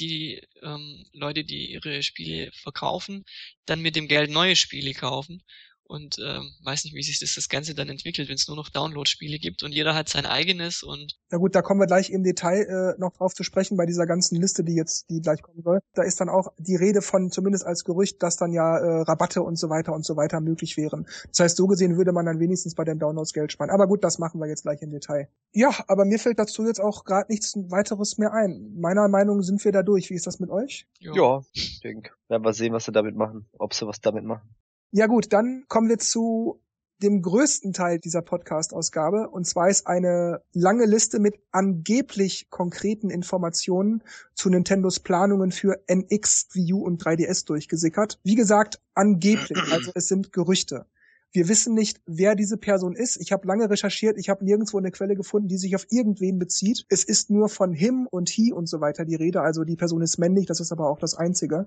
die 0.00 0.42
ähm, 0.62 1.06
Leute, 1.12 1.44
die 1.44 1.70
ihre 1.70 2.02
Spiele 2.02 2.50
verkaufen, 2.52 3.24
dann 3.64 3.80
mit 3.80 3.94
dem 3.94 4.08
Geld 4.08 4.32
neue 4.32 4.56
Spiele 4.56 4.94
kaufen 4.94 5.44
und 5.88 6.18
ähm, 6.18 6.50
weiß 6.62 6.84
nicht, 6.84 6.94
wie 6.94 7.02
sich 7.02 7.18
das, 7.18 7.34
das 7.34 7.48
Ganze 7.48 7.74
dann 7.74 7.88
entwickelt, 7.88 8.28
wenn 8.28 8.36
es 8.36 8.46
nur 8.46 8.56
noch 8.56 8.68
Download-Spiele 8.68 9.38
gibt 9.38 9.62
und 9.62 9.72
jeder 9.72 9.94
hat 9.94 10.08
sein 10.08 10.26
eigenes 10.26 10.82
und 10.82 11.18
Na 11.30 11.38
gut, 11.38 11.54
da 11.54 11.62
kommen 11.62 11.80
wir 11.80 11.86
gleich 11.86 12.10
im 12.10 12.22
Detail 12.22 12.94
äh, 12.96 13.00
noch 13.00 13.12
drauf 13.14 13.34
zu 13.34 13.42
sprechen 13.42 13.76
bei 13.76 13.86
dieser 13.86 14.06
ganzen 14.06 14.40
Liste, 14.40 14.64
die 14.64 14.74
jetzt, 14.74 15.08
die 15.10 15.20
gleich 15.20 15.42
kommen 15.42 15.62
soll. 15.62 15.80
Da 15.94 16.02
ist 16.02 16.20
dann 16.20 16.28
auch 16.28 16.52
die 16.58 16.76
Rede 16.76 17.02
von, 17.02 17.30
zumindest 17.30 17.66
als 17.66 17.84
Gerücht, 17.84 18.22
dass 18.22 18.36
dann 18.36 18.52
ja 18.52 18.78
äh, 18.78 19.02
Rabatte 19.02 19.42
und 19.42 19.56
so 19.56 19.68
weiter 19.70 19.92
und 19.94 20.04
so 20.04 20.16
weiter 20.16 20.40
möglich 20.40 20.76
wären. 20.76 21.06
Das 21.28 21.40
heißt, 21.40 21.56
so 21.56 21.66
gesehen 21.66 21.96
würde 21.96 22.12
man 22.12 22.26
dann 22.26 22.38
wenigstens 22.38 22.74
bei 22.74 22.84
den 22.84 22.98
Downloads 22.98 23.32
Geld 23.32 23.52
sparen. 23.52 23.70
Aber 23.70 23.86
gut, 23.86 24.04
das 24.04 24.18
machen 24.18 24.40
wir 24.40 24.46
jetzt 24.46 24.62
gleich 24.62 24.82
im 24.82 24.90
Detail. 24.90 25.28
Ja, 25.52 25.70
aber 25.86 26.04
mir 26.04 26.18
fällt 26.18 26.38
dazu 26.38 26.66
jetzt 26.66 26.80
auch 26.80 27.04
gerade 27.04 27.30
nichts 27.32 27.54
weiteres 27.56 28.18
mehr 28.18 28.32
ein. 28.32 28.74
Meiner 28.76 29.08
Meinung 29.08 29.42
sind 29.42 29.64
wir 29.64 29.72
da 29.72 29.82
durch. 29.82 30.10
Wie 30.10 30.14
ist 30.14 30.26
das 30.26 30.38
mit 30.38 30.50
euch? 30.50 30.86
Ja, 31.00 31.14
ja 31.14 31.42
ich 31.52 31.80
denke. 31.80 32.10
Werden 32.28 32.44
wir 32.44 32.52
sehen, 32.52 32.72
was 32.74 32.84
sie 32.84 32.92
damit 32.92 33.16
machen. 33.16 33.48
Ob 33.58 33.72
sie 33.72 33.86
was 33.86 34.00
damit 34.00 34.24
machen. 34.24 34.54
Ja 34.90 35.06
gut, 35.06 35.32
dann 35.34 35.64
kommen 35.68 35.88
wir 35.88 35.98
zu 35.98 36.62
dem 37.02 37.22
größten 37.22 37.72
Teil 37.72 37.98
dieser 37.98 38.22
Podcast-Ausgabe. 38.22 39.28
Und 39.28 39.46
zwar 39.46 39.68
ist 39.68 39.86
eine 39.86 40.42
lange 40.52 40.86
Liste 40.86 41.20
mit 41.20 41.38
angeblich 41.52 42.48
konkreten 42.50 43.10
Informationen 43.10 44.02
zu 44.34 44.48
Nintendos 44.48 45.00
Planungen 45.00 45.52
für 45.52 45.82
NX, 45.86 46.48
Wii 46.54 46.72
U 46.72 46.84
und 46.84 47.02
3DS 47.02 47.46
durchgesickert. 47.46 48.18
Wie 48.24 48.34
gesagt, 48.34 48.80
angeblich, 48.94 49.62
also 49.70 49.92
es 49.94 50.08
sind 50.08 50.32
Gerüchte. 50.32 50.86
Wir 51.32 51.48
wissen 51.48 51.74
nicht, 51.74 52.00
wer 52.06 52.34
diese 52.34 52.56
Person 52.56 52.94
ist. 52.94 53.18
Ich 53.20 53.32
habe 53.32 53.46
lange 53.46 53.68
recherchiert, 53.68 54.16
ich 54.16 54.30
habe 54.30 54.44
nirgendwo 54.44 54.78
eine 54.78 54.90
Quelle 54.90 55.14
gefunden, 55.14 55.48
die 55.48 55.58
sich 55.58 55.76
auf 55.76 55.86
irgendwen 55.90 56.38
bezieht. 56.38 56.86
Es 56.88 57.04
ist 57.04 57.28
nur 57.28 57.50
von 57.50 57.72
him 57.74 58.06
und 58.10 58.30
he 58.30 58.52
und 58.52 58.66
so 58.66 58.80
weiter 58.80 59.04
die 59.04 59.14
Rede. 59.14 59.42
Also 59.42 59.64
die 59.64 59.76
Person 59.76 60.00
ist 60.00 60.18
männlich, 60.18 60.46
das 60.46 60.60
ist 60.60 60.72
aber 60.72 60.88
auch 60.88 60.98
das 60.98 61.14
Einzige. 61.14 61.66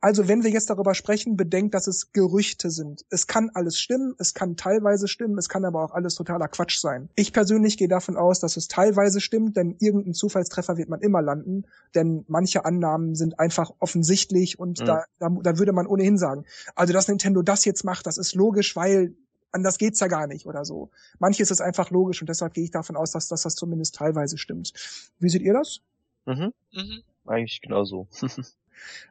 Also 0.00 0.26
wenn 0.26 0.42
wir 0.42 0.50
jetzt 0.50 0.70
darüber 0.70 0.94
sprechen, 0.94 1.36
bedenkt, 1.36 1.74
dass 1.74 1.86
es 1.86 2.12
Gerüchte 2.12 2.70
sind. 2.70 3.04
Es 3.10 3.26
kann 3.26 3.50
alles 3.52 3.78
stimmen, 3.78 4.14
es 4.18 4.32
kann 4.32 4.56
teilweise 4.56 5.06
stimmen, 5.06 5.36
es 5.36 5.50
kann 5.50 5.66
aber 5.66 5.84
auch 5.84 5.92
alles 5.92 6.14
totaler 6.14 6.48
Quatsch 6.48 6.78
sein. 6.78 7.10
Ich 7.14 7.34
persönlich 7.34 7.76
gehe 7.76 7.88
davon 7.88 8.16
aus, 8.16 8.40
dass 8.40 8.56
es 8.56 8.68
teilweise 8.68 9.20
stimmt, 9.20 9.56
denn 9.56 9.76
irgendein 9.80 10.14
Zufallstreffer 10.14 10.78
wird 10.78 10.88
man 10.88 11.00
immer 11.00 11.20
landen, 11.20 11.64
denn 11.94 12.24
manche 12.26 12.64
Annahmen 12.64 13.14
sind 13.14 13.38
einfach 13.38 13.72
offensichtlich 13.80 14.58
und 14.58 14.80
mhm. 14.80 14.86
da, 14.86 15.04
da, 15.18 15.28
da 15.28 15.58
würde 15.58 15.72
man 15.72 15.86
ohnehin 15.86 16.16
sagen, 16.16 16.44
also 16.74 16.92
dass 16.94 17.08
Nintendo 17.08 17.42
das 17.42 17.64
jetzt 17.66 17.84
macht, 17.84 18.06
das 18.06 18.16
ist 18.16 18.34
logisch, 18.34 18.74
weil 18.78 19.16
anders 19.50 19.76
geht's 19.76 19.98
ja 19.98 20.06
gar 20.06 20.28
nicht 20.28 20.46
oder 20.46 20.64
so. 20.64 20.90
Manches 21.18 21.50
ist 21.50 21.60
einfach 21.60 21.90
logisch 21.90 22.20
und 22.22 22.28
deshalb 22.28 22.54
gehe 22.54 22.62
ich 22.62 22.70
davon 22.70 22.96
aus, 22.96 23.10
dass, 23.10 23.26
dass 23.26 23.42
das 23.42 23.56
zumindest 23.56 23.96
teilweise 23.96 24.38
stimmt. 24.38 24.72
Wie 25.18 25.28
seht 25.28 25.42
ihr 25.42 25.52
das? 25.52 25.80
Mhm. 26.26 26.52
Mhm. 26.72 27.02
Eigentlich 27.26 27.60
genauso. 27.60 28.06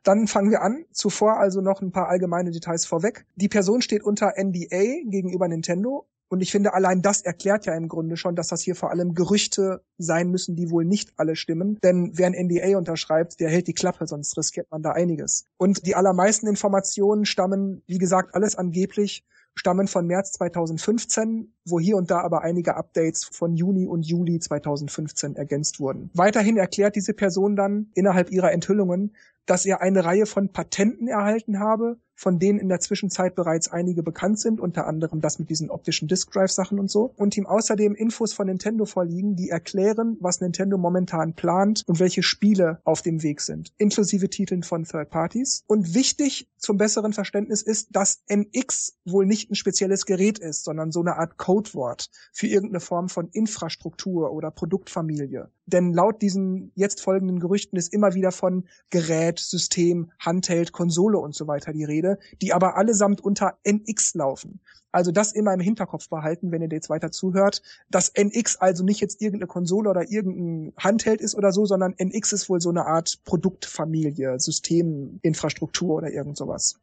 Dann 0.04 0.28
fangen 0.28 0.52
wir 0.52 0.62
an. 0.62 0.86
Zuvor 0.94 1.38
also 1.38 1.60
noch 1.60 1.82
ein 1.82 1.92
paar 1.92 2.08
allgemeine 2.08 2.52
Details 2.52 2.86
vorweg. 2.86 3.26
Die 3.36 3.50
Person 3.50 3.82
steht 3.82 4.04
unter 4.04 4.34
NDA 4.38 5.04
gegenüber 5.06 5.50
Nintendo. 5.50 6.08
Und 6.30 6.42
ich 6.42 6.52
finde, 6.52 6.74
allein 6.74 7.02
das 7.02 7.22
erklärt 7.22 7.66
ja 7.66 7.76
im 7.76 7.90
Grunde 7.90 8.16
schon, 8.16 8.36
dass 8.36 8.48
das 8.48 8.62
hier 8.62 8.76
vor 8.76 8.92
allem 8.92 9.14
Gerüchte 9.14 9.82
sein 9.98 10.30
müssen, 10.30 10.56
die 10.56 10.70
wohl 10.70 10.86
nicht 10.86 11.14
alle 11.18 11.36
stimmen. 11.36 11.80
Denn 11.84 12.12
wer 12.16 12.28
ein 12.28 12.48
NDA 12.48 12.78
unterschreibt, 12.78 13.40
der 13.42 13.50
hält 13.50 13.68
die 13.68 13.74
Klappe, 13.74 14.08
sonst 14.08 14.38
riskiert 14.38 14.72
man 14.72 14.82
da 14.82 14.92
einiges. 14.92 15.46
Und 15.58 15.86
die 15.86 15.96
allermeisten 15.96 16.48
Informationen 16.48 17.26
stammen, 17.26 17.82
wie 17.88 17.98
gesagt, 17.98 18.36
alles 18.36 18.56
angeblich 18.56 19.26
stammen 19.58 19.88
von 19.88 20.06
März 20.06 20.34
2015, 20.34 21.54
wo 21.66 21.80
hier 21.80 21.98
und 21.98 22.12
da 22.12 22.22
aber 22.22 22.44
einige 22.44 22.76
Updates 22.76 23.26
von 23.26 23.56
Juni 23.56 23.88
und 23.88 24.06
Juli 24.06 24.40
2015 24.40 25.36
ergänzt 25.36 25.80
wurden. 25.80 26.10
Weiterhin 26.14 26.58
erklärt 26.58 26.96
diese 26.96 27.14
Person 27.14 27.56
dann 27.56 27.92
innerhalb 27.96 28.32
ihrer 28.32 28.52
Enthüllungen, 28.52 29.16
dass 29.46 29.66
er 29.66 29.82
eine 29.82 30.06
Reihe 30.06 30.26
von 30.26 30.52
Patenten 30.52 31.08
erhalten 31.08 31.60
habe 31.60 31.98
von 32.18 32.40
denen 32.40 32.60
in 32.60 32.68
der 32.68 32.80
Zwischenzeit 32.80 33.36
bereits 33.36 33.70
einige 33.70 34.02
bekannt 34.02 34.40
sind, 34.40 34.60
unter 34.60 34.88
anderem 34.88 35.22
das 35.22 35.38
mit 35.38 35.52
diesen 35.52 35.70
optischen 35.70 36.08
Disk 36.08 36.32
Drive 36.32 36.52
Sachen 36.52 36.80
und 36.80 36.90
so. 36.90 37.14
Und 37.16 37.38
ihm 37.38 37.46
außerdem 37.46 37.94
Infos 37.94 38.34
von 38.34 38.48
Nintendo 38.48 38.86
vorliegen, 38.86 39.36
die 39.36 39.50
erklären, 39.50 40.18
was 40.20 40.42
Nintendo 40.42 40.78
momentan 40.80 41.36
plant 41.36 41.84
und 41.86 42.00
welche 42.00 42.24
Spiele 42.24 42.82
auf 42.84 43.04
dem 43.04 43.22
Weg 43.22 43.42
sind, 43.42 43.72
inklusive 43.78 44.30
Titeln 44.30 44.64
von 44.64 44.84
Third 44.84 45.12
Parties. 45.12 45.64
Und 45.68 45.94
wichtig 45.94 46.50
zum 46.58 46.78
besseren 46.78 47.14
Verständnis 47.14 47.62
ist, 47.62 47.90
dass 47.92 48.24
NX 48.28 48.98
wohl 49.06 49.28
nicht 49.28 49.52
ein 49.52 49.56
spezielles 49.56 50.06
Gerät 50.06 50.40
ist, 50.40 50.64
sondern 50.64 50.92
so 50.92 51.02
eine 51.02 51.18
Art 51.18 51.38
Codewort 51.38 52.10
für 52.34 52.48
irgendeine 52.48 52.80
Form 52.80 53.10
von 53.10 53.30
Infrastruktur 53.30 54.32
oder 54.32 54.50
Produktfamilie. 54.50 55.52
Denn 55.68 55.94
laut 55.94 56.22
diesen 56.22 56.72
jetzt 56.76 57.02
folgenden 57.02 57.40
Gerüchten 57.40 57.78
ist 57.78 57.94
immer 57.94 58.14
wieder 58.14 58.32
von 58.32 58.68
Gerät, 58.90 59.38
System, 59.38 60.12
Handheld, 60.18 60.72
Konsole 60.72 61.18
und 61.20 61.36
so 61.36 61.46
weiter 61.46 61.74
die 61.74 61.84
Rede, 61.84 62.07
die 62.42 62.54
aber 62.54 62.78
allesamt 62.78 63.22
unter 63.22 63.58
NX 63.64 64.16
laufen. 64.16 64.60
Also 64.92 65.12
das 65.12 65.34
immer 65.34 65.54
im 65.54 65.60
Hinterkopf 65.60 66.10
behalten, 66.10 66.52
wenn 66.52 66.62
ihr 66.62 66.70
jetzt 66.72 66.90
weiter 66.90 67.12
zuhört, 67.12 67.62
dass 67.90 68.12
NX 68.16 68.56
also 68.58 68.84
nicht 68.84 69.02
jetzt 69.02 69.22
irgendeine 69.22 69.48
Konsole 69.48 69.90
oder 69.90 70.10
irgendein 70.10 70.74
Handheld 70.78 71.22
ist 71.22 71.36
oder 71.36 71.52
so, 71.52 71.66
sondern 71.66 71.94
NX 71.98 72.34
ist 72.34 72.50
wohl 72.50 72.62
so 72.62 72.70
eine 72.70 72.86
Art 72.86 73.20
Produktfamilie, 73.26 74.40
Systeminfrastruktur 74.40 75.96
oder 75.96 76.12
irgend 76.12 76.38
sowas. 76.38 76.80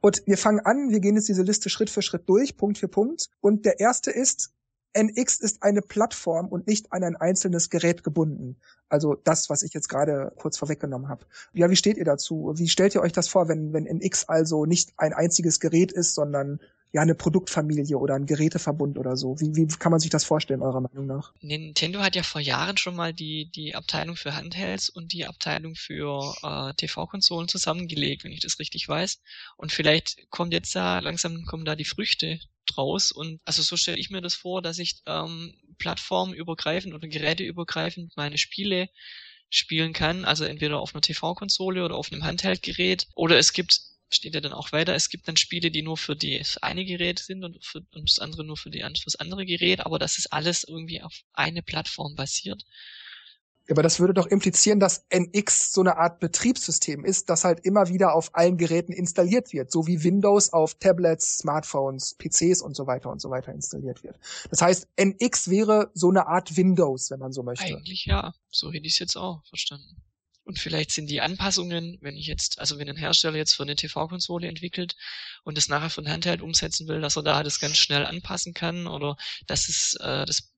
Und 0.00 0.22
wir 0.26 0.38
fangen 0.38 0.60
an, 0.60 0.90
wir 0.90 1.00
gehen 1.00 1.16
jetzt 1.16 1.28
diese 1.28 1.42
Liste 1.42 1.68
Schritt 1.68 1.90
für 1.90 2.02
Schritt 2.02 2.28
durch, 2.28 2.56
Punkt 2.56 2.78
für 2.78 2.88
Punkt. 2.88 3.28
Und 3.40 3.64
der 3.64 3.78
erste 3.78 4.10
ist, 4.10 4.52
NX 4.94 5.40
ist 5.40 5.62
eine 5.62 5.82
Plattform 5.82 6.48
und 6.48 6.66
nicht 6.66 6.92
an 6.92 7.02
ein 7.02 7.16
einzelnes 7.16 7.68
Gerät 7.68 8.04
gebunden. 8.04 8.56
Also 8.88 9.14
das, 9.14 9.50
was 9.50 9.62
ich 9.62 9.74
jetzt 9.74 9.88
gerade 9.88 10.32
kurz 10.36 10.56
vorweggenommen 10.56 11.08
habe. 11.08 11.26
Ja, 11.52 11.68
wie 11.68 11.76
steht 11.76 11.96
ihr 11.96 12.04
dazu? 12.04 12.52
Wie 12.56 12.68
stellt 12.68 12.94
ihr 12.94 13.02
euch 13.02 13.12
das 13.12 13.28
vor, 13.28 13.48
wenn, 13.48 13.72
wenn 13.72 13.86
NX 13.86 14.28
also 14.28 14.66
nicht 14.66 14.92
ein 14.96 15.12
einziges 15.12 15.58
Gerät 15.58 15.90
ist, 15.90 16.14
sondern 16.14 16.60
ja 16.92 17.02
eine 17.02 17.16
Produktfamilie 17.16 17.98
oder 17.98 18.14
ein 18.14 18.24
Geräteverbund 18.24 18.98
oder 18.98 19.16
so? 19.16 19.40
Wie, 19.40 19.56
wie 19.56 19.66
kann 19.66 19.90
man 19.90 19.98
sich 19.98 20.10
das 20.10 20.22
vorstellen, 20.22 20.62
eurer 20.62 20.80
Meinung 20.80 21.06
nach? 21.06 21.34
Nintendo 21.40 22.00
hat 22.00 22.14
ja 22.14 22.22
vor 22.22 22.40
Jahren 22.40 22.76
schon 22.76 22.94
mal 22.94 23.12
die, 23.12 23.50
die 23.50 23.74
Abteilung 23.74 24.14
für 24.14 24.36
Handhelds 24.36 24.90
und 24.90 25.12
die 25.12 25.26
Abteilung 25.26 25.74
für 25.74 26.34
äh, 26.44 26.72
TV-Konsolen 26.74 27.48
zusammengelegt, 27.48 28.22
wenn 28.22 28.30
ich 28.30 28.40
das 28.40 28.60
richtig 28.60 28.88
weiß. 28.88 29.20
Und 29.56 29.72
vielleicht 29.72 30.30
kommt 30.30 30.52
jetzt 30.52 30.74
da, 30.76 31.00
langsam 31.00 31.44
kommen 31.46 31.64
da 31.64 31.74
die 31.74 31.84
Früchte 31.84 32.38
draus. 32.66 33.12
Und 33.12 33.40
also 33.44 33.62
so 33.62 33.76
stelle 33.76 33.98
ich 33.98 34.10
mir 34.10 34.20
das 34.20 34.34
vor, 34.34 34.62
dass 34.62 34.78
ich 34.78 35.02
ähm, 35.06 35.54
plattformübergreifend 35.78 36.94
oder 36.94 37.08
geräteübergreifend 37.08 38.16
meine 38.16 38.38
Spiele 38.38 38.88
spielen 39.50 39.92
kann. 39.92 40.24
Also 40.24 40.44
entweder 40.44 40.80
auf 40.80 40.94
einer 40.94 41.02
TV-Konsole 41.02 41.84
oder 41.84 41.96
auf 41.96 42.12
einem 42.12 42.24
Handheld-Gerät. 42.24 43.06
Oder 43.14 43.38
es 43.38 43.52
gibt 43.52 43.80
steht 44.14 44.34
ja 44.34 44.40
dann 44.40 44.52
auch 44.52 44.72
weiter, 44.72 44.94
es 44.94 45.08
gibt 45.08 45.28
dann 45.28 45.36
Spiele, 45.36 45.70
die 45.70 45.82
nur 45.82 45.96
für 45.96 46.16
das 46.16 46.58
eine 46.58 46.84
Gerät 46.84 47.18
sind 47.18 47.44
und, 47.44 47.64
für, 47.64 47.80
und 47.94 48.08
das 48.08 48.18
andere 48.18 48.44
nur 48.44 48.56
für, 48.56 48.70
die, 48.70 48.80
für 48.80 49.04
das 49.04 49.16
andere 49.16 49.44
Gerät, 49.44 49.80
aber 49.80 49.98
das 49.98 50.18
ist 50.18 50.32
alles 50.32 50.64
irgendwie 50.64 51.02
auf 51.02 51.22
eine 51.32 51.62
Plattform 51.62 52.14
basiert. 52.14 52.64
Aber 53.70 53.82
das 53.82 53.98
würde 53.98 54.12
doch 54.12 54.26
implizieren, 54.26 54.78
dass 54.78 55.06
NX 55.08 55.72
so 55.72 55.80
eine 55.80 55.96
Art 55.96 56.20
Betriebssystem 56.20 57.04
ist, 57.04 57.30
das 57.30 57.44
halt 57.44 57.60
immer 57.60 57.88
wieder 57.88 58.14
auf 58.14 58.34
allen 58.34 58.58
Geräten 58.58 58.92
installiert 58.92 59.52
wird, 59.52 59.70
so 59.70 59.86
wie 59.86 60.04
Windows 60.04 60.52
auf 60.52 60.74
Tablets, 60.74 61.38
Smartphones, 61.38 62.16
PCs 62.18 62.60
und 62.60 62.76
so 62.76 62.86
weiter 62.86 63.10
und 63.10 63.20
so 63.20 63.30
weiter 63.30 63.52
installiert 63.52 64.02
wird. 64.02 64.18
Das 64.50 64.60
heißt, 64.60 64.88
NX 64.96 65.48
wäre 65.48 65.90
so 65.94 66.10
eine 66.10 66.26
Art 66.26 66.56
Windows, 66.56 67.10
wenn 67.10 67.20
man 67.20 67.32
so 67.32 67.42
möchte. 67.42 67.64
Eigentlich 67.64 68.04
ja, 68.04 68.34
so 68.50 68.70
hätte 68.70 68.86
ich 68.86 68.94
es 68.94 68.98
jetzt 68.98 69.16
auch 69.16 69.42
verstanden. 69.46 70.02
Und 70.44 70.58
vielleicht 70.58 70.90
sind 70.90 71.08
die 71.08 71.22
Anpassungen, 71.22 71.96
wenn 72.02 72.16
ich 72.16 72.26
jetzt, 72.26 72.58
also 72.58 72.78
wenn 72.78 72.88
ein 72.88 72.96
Hersteller 72.96 73.38
jetzt 73.38 73.54
für 73.54 73.62
eine 73.62 73.76
TV-Konsole 73.76 74.46
entwickelt 74.46 74.94
und 75.42 75.56
das 75.56 75.68
nachher 75.68 75.88
von 75.88 76.06
Handheld 76.06 76.42
umsetzen 76.42 76.86
will, 76.86 77.00
dass 77.00 77.16
er 77.16 77.22
da 77.22 77.42
das 77.42 77.60
ganz 77.60 77.78
schnell 77.78 78.04
anpassen 78.04 78.52
kann 78.52 78.86
oder 78.86 79.16
dass 79.46 79.70
es 79.70 79.94
äh, 80.00 80.26
das 80.26 80.53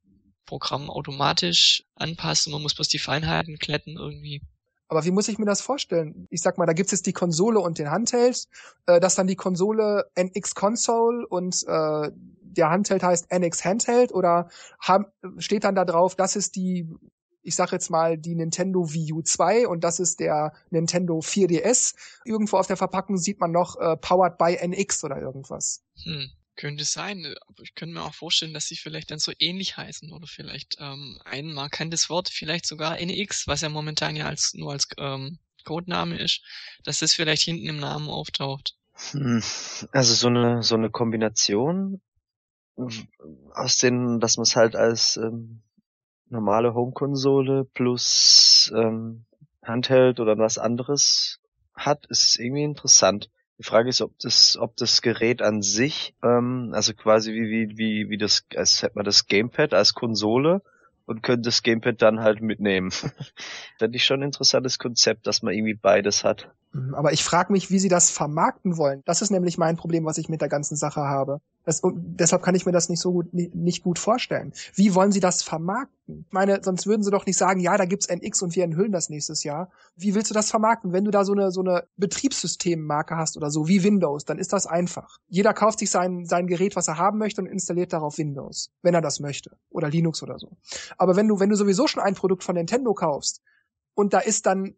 Programm 0.46 0.90
automatisch 0.90 1.84
anpasst 1.94 2.46
und 2.46 2.52
man 2.52 2.62
muss 2.62 2.74
bloß 2.74 2.88
die 2.88 2.98
Feinheiten 2.98 3.58
kletten 3.58 3.96
irgendwie. 3.96 4.42
Aber 4.88 5.04
wie 5.04 5.10
muss 5.10 5.28
ich 5.28 5.38
mir 5.38 5.46
das 5.46 5.60
vorstellen? 5.60 6.28
Ich 6.30 6.40
sag 6.42 6.58
mal, 6.58 6.66
da 6.66 6.72
gibt's 6.72 6.92
jetzt 6.92 7.06
die 7.06 7.12
Konsole 7.12 7.58
und 7.58 7.78
den 7.78 7.90
Handheld, 7.90 8.46
äh, 8.86 9.00
dass 9.00 9.16
dann 9.16 9.26
die 9.26 9.36
Konsole 9.36 10.10
NX 10.14 10.54
Console 10.54 11.26
und 11.26 11.64
äh, 11.66 12.10
der 12.56 12.70
Handheld 12.70 13.02
heißt 13.02 13.30
NX 13.30 13.64
Handheld 13.64 14.12
oder 14.12 14.48
haben, 14.80 15.06
steht 15.38 15.64
dann 15.64 15.74
da 15.74 15.84
drauf, 15.84 16.14
das 16.14 16.36
ist 16.36 16.56
die, 16.56 16.88
ich 17.42 17.56
sag 17.56 17.72
jetzt 17.72 17.90
mal, 17.90 18.16
die 18.16 18.34
Nintendo 18.34 18.92
Wii 18.92 19.12
U 19.12 19.22
2 19.22 19.66
und 19.66 19.82
das 19.82 19.98
ist 19.98 20.20
der 20.20 20.52
Nintendo 20.70 21.18
4DS. 21.18 21.94
Irgendwo 22.24 22.56
auf 22.56 22.66
der 22.66 22.76
Verpackung 22.76 23.18
sieht 23.18 23.40
man 23.40 23.50
noch 23.50 23.76
äh, 23.76 23.96
Powered 23.96 24.38
by 24.38 24.56
NX 24.56 25.04
oder 25.04 25.20
irgendwas. 25.20 25.82
Hm. 26.04 26.30
Könnte 26.56 26.84
sein, 26.84 27.24
äh, 27.24 27.34
aber 27.46 27.62
ich 27.62 27.74
könnte 27.74 27.94
mir 27.94 28.04
auch 28.04 28.14
vorstellen, 28.14 28.54
dass 28.54 28.66
sie 28.66 28.76
vielleicht 28.76 29.10
dann 29.10 29.18
so 29.18 29.32
ähnlich 29.38 29.76
heißen 29.76 30.12
oder 30.12 30.26
vielleicht 30.26 30.76
ähm, 30.80 31.20
ein 31.24 31.52
markantes 31.52 32.10
Wort, 32.10 32.28
vielleicht 32.28 32.66
sogar 32.66 32.98
NX, 32.98 33.46
was 33.46 33.60
ja 33.60 33.68
momentan 33.68 34.16
ja 34.16 34.26
als 34.26 34.54
nur 34.54 34.72
als 34.72 34.88
ähm, 34.98 35.38
Codename 35.64 36.18
ist, 36.18 36.42
dass 36.84 37.00
das 37.00 37.14
vielleicht 37.14 37.42
hinten 37.42 37.68
im 37.68 37.78
Namen 37.78 38.08
auftaucht. 38.08 38.76
Hm, 39.10 39.42
also 39.92 40.14
so 40.14 40.28
eine 40.28 40.62
so 40.62 40.74
eine 40.74 40.90
Kombination 40.90 42.00
aus 43.54 43.78
den, 43.78 44.20
dass 44.20 44.36
man 44.36 44.42
es 44.42 44.56
halt 44.56 44.76
als 44.76 45.16
ähm, 45.16 45.62
normale 46.28 46.74
Home-Konsole 46.74 47.64
plus 47.64 48.72
ähm, 48.74 49.24
Handheld 49.62 50.20
oder 50.20 50.38
was 50.38 50.58
anderes 50.58 51.40
hat, 51.74 52.06
ist 52.06 52.38
irgendwie 52.38 52.64
interessant. 52.64 53.30
Die 53.58 53.62
Frage 53.62 53.88
ist, 53.88 54.02
ob 54.02 54.18
das, 54.18 54.58
ob 54.60 54.76
das 54.76 55.00
Gerät 55.00 55.40
an 55.40 55.62
sich, 55.62 56.14
ähm, 56.22 56.72
also 56.74 56.92
quasi 56.92 57.32
wie, 57.32 57.48
wie, 57.48 57.78
wie, 57.78 58.10
wie 58.10 58.18
das, 58.18 58.44
als 58.54 58.82
hätte 58.82 58.96
man 58.96 59.04
das 59.04 59.26
Gamepad 59.26 59.72
als 59.72 59.94
Konsole 59.94 60.62
und 61.06 61.22
könnte 61.22 61.42
das 61.42 61.62
Gamepad 61.62 62.02
dann 62.02 62.20
halt 62.20 62.42
mitnehmen. 62.42 62.90
Fände 63.78 63.96
ich 63.96 64.04
schon 64.04 64.20
ein 64.20 64.26
interessantes 64.26 64.78
Konzept, 64.78 65.26
dass 65.26 65.42
man 65.42 65.54
irgendwie 65.54 65.74
beides 65.74 66.24
hat. 66.24 66.50
Mhm, 66.72 66.94
aber 66.94 67.12
ich 67.12 67.24
frage 67.24 67.52
mich, 67.52 67.70
wie 67.70 67.78
sie 67.78 67.88
das 67.88 68.10
vermarkten 68.10 68.76
wollen. 68.76 69.02
Das 69.06 69.22
ist 69.22 69.30
nämlich 69.30 69.56
mein 69.56 69.76
Problem, 69.76 70.04
was 70.04 70.18
ich 70.18 70.28
mit 70.28 70.40
der 70.42 70.48
ganzen 70.48 70.76
Sache 70.76 71.00
habe. 71.00 71.40
Das, 71.64 71.80
deshalb 71.82 72.42
kann 72.42 72.54
ich 72.54 72.66
mir 72.66 72.72
das 72.72 72.88
nicht 72.88 73.00
so 73.00 73.12
gut, 73.12 73.32
nicht, 73.32 73.82
gut 73.82 73.98
vorstellen. 73.98 74.52
Wie 74.74 74.94
wollen 74.94 75.12
sie 75.12 75.20
das 75.20 75.42
vermarkten? 75.42 75.95
Ich 76.08 76.32
meine, 76.32 76.62
sonst 76.62 76.86
würden 76.86 77.02
sie 77.02 77.10
doch 77.10 77.26
nicht 77.26 77.36
sagen, 77.36 77.58
ja, 77.58 77.76
da 77.76 77.84
gibt's 77.84 78.08
NX 78.08 78.42
und 78.42 78.54
wir 78.54 78.62
enthüllen 78.62 78.92
das 78.92 79.10
nächstes 79.10 79.42
Jahr. 79.42 79.70
Wie 79.96 80.14
willst 80.14 80.30
du 80.30 80.34
das 80.34 80.50
vermarkten? 80.50 80.92
Wenn 80.92 81.04
du 81.04 81.10
da 81.10 81.24
so 81.24 81.32
eine, 81.32 81.50
so 81.50 81.60
eine 81.60 81.88
Betriebssystemmarke 81.96 83.16
hast 83.16 83.36
oder 83.36 83.50
so, 83.50 83.66
wie 83.66 83.82
Windows, 83.82 84.24
dann 84.24 84.38
ist 84.38 84.52
das 84.52 84.66
einfach. 84.66 85.18
Jeder 85.26 85.52
kauft 85.52 85.80
sich 85.80 85.90
sein, 85.90 86.24
sein 86.24 86.46
Gerät, 86.46 86.76
was 86.76 86.86
er 86.86 86.98
haben 86.98 87.18
möchte 87.18 87.40
und 87.40 87.48
installiert 87.48 87.92
darauf 87.92 88.18
Windows, 88.18 88.70
wenn 88.82 88.94
er 88.94 89.00
das 89.00 89.18
möchte. 89.18 89.58
Oder 89.68 89.88
Linux 89.88 90.22
oder 90.22 90.38
so. 90.38 90.56
Aber 90.96 91.16
wenn 91.16 91.26
du, 91.26 91.40
wenn 91.40 91.50
du 91.50 91.56
sowieso 91.56 91.88
schon 91.88 92.02
ein 92.02 92.14
Produkt 92.14 92.44
von 92.44 92.54
Nintendo 92.54 92.94
kaufst, 92.94 93.42
und 93.94 94.12
da 94.12 94.20
ist 94.20 94.46
dann 94.46 94.76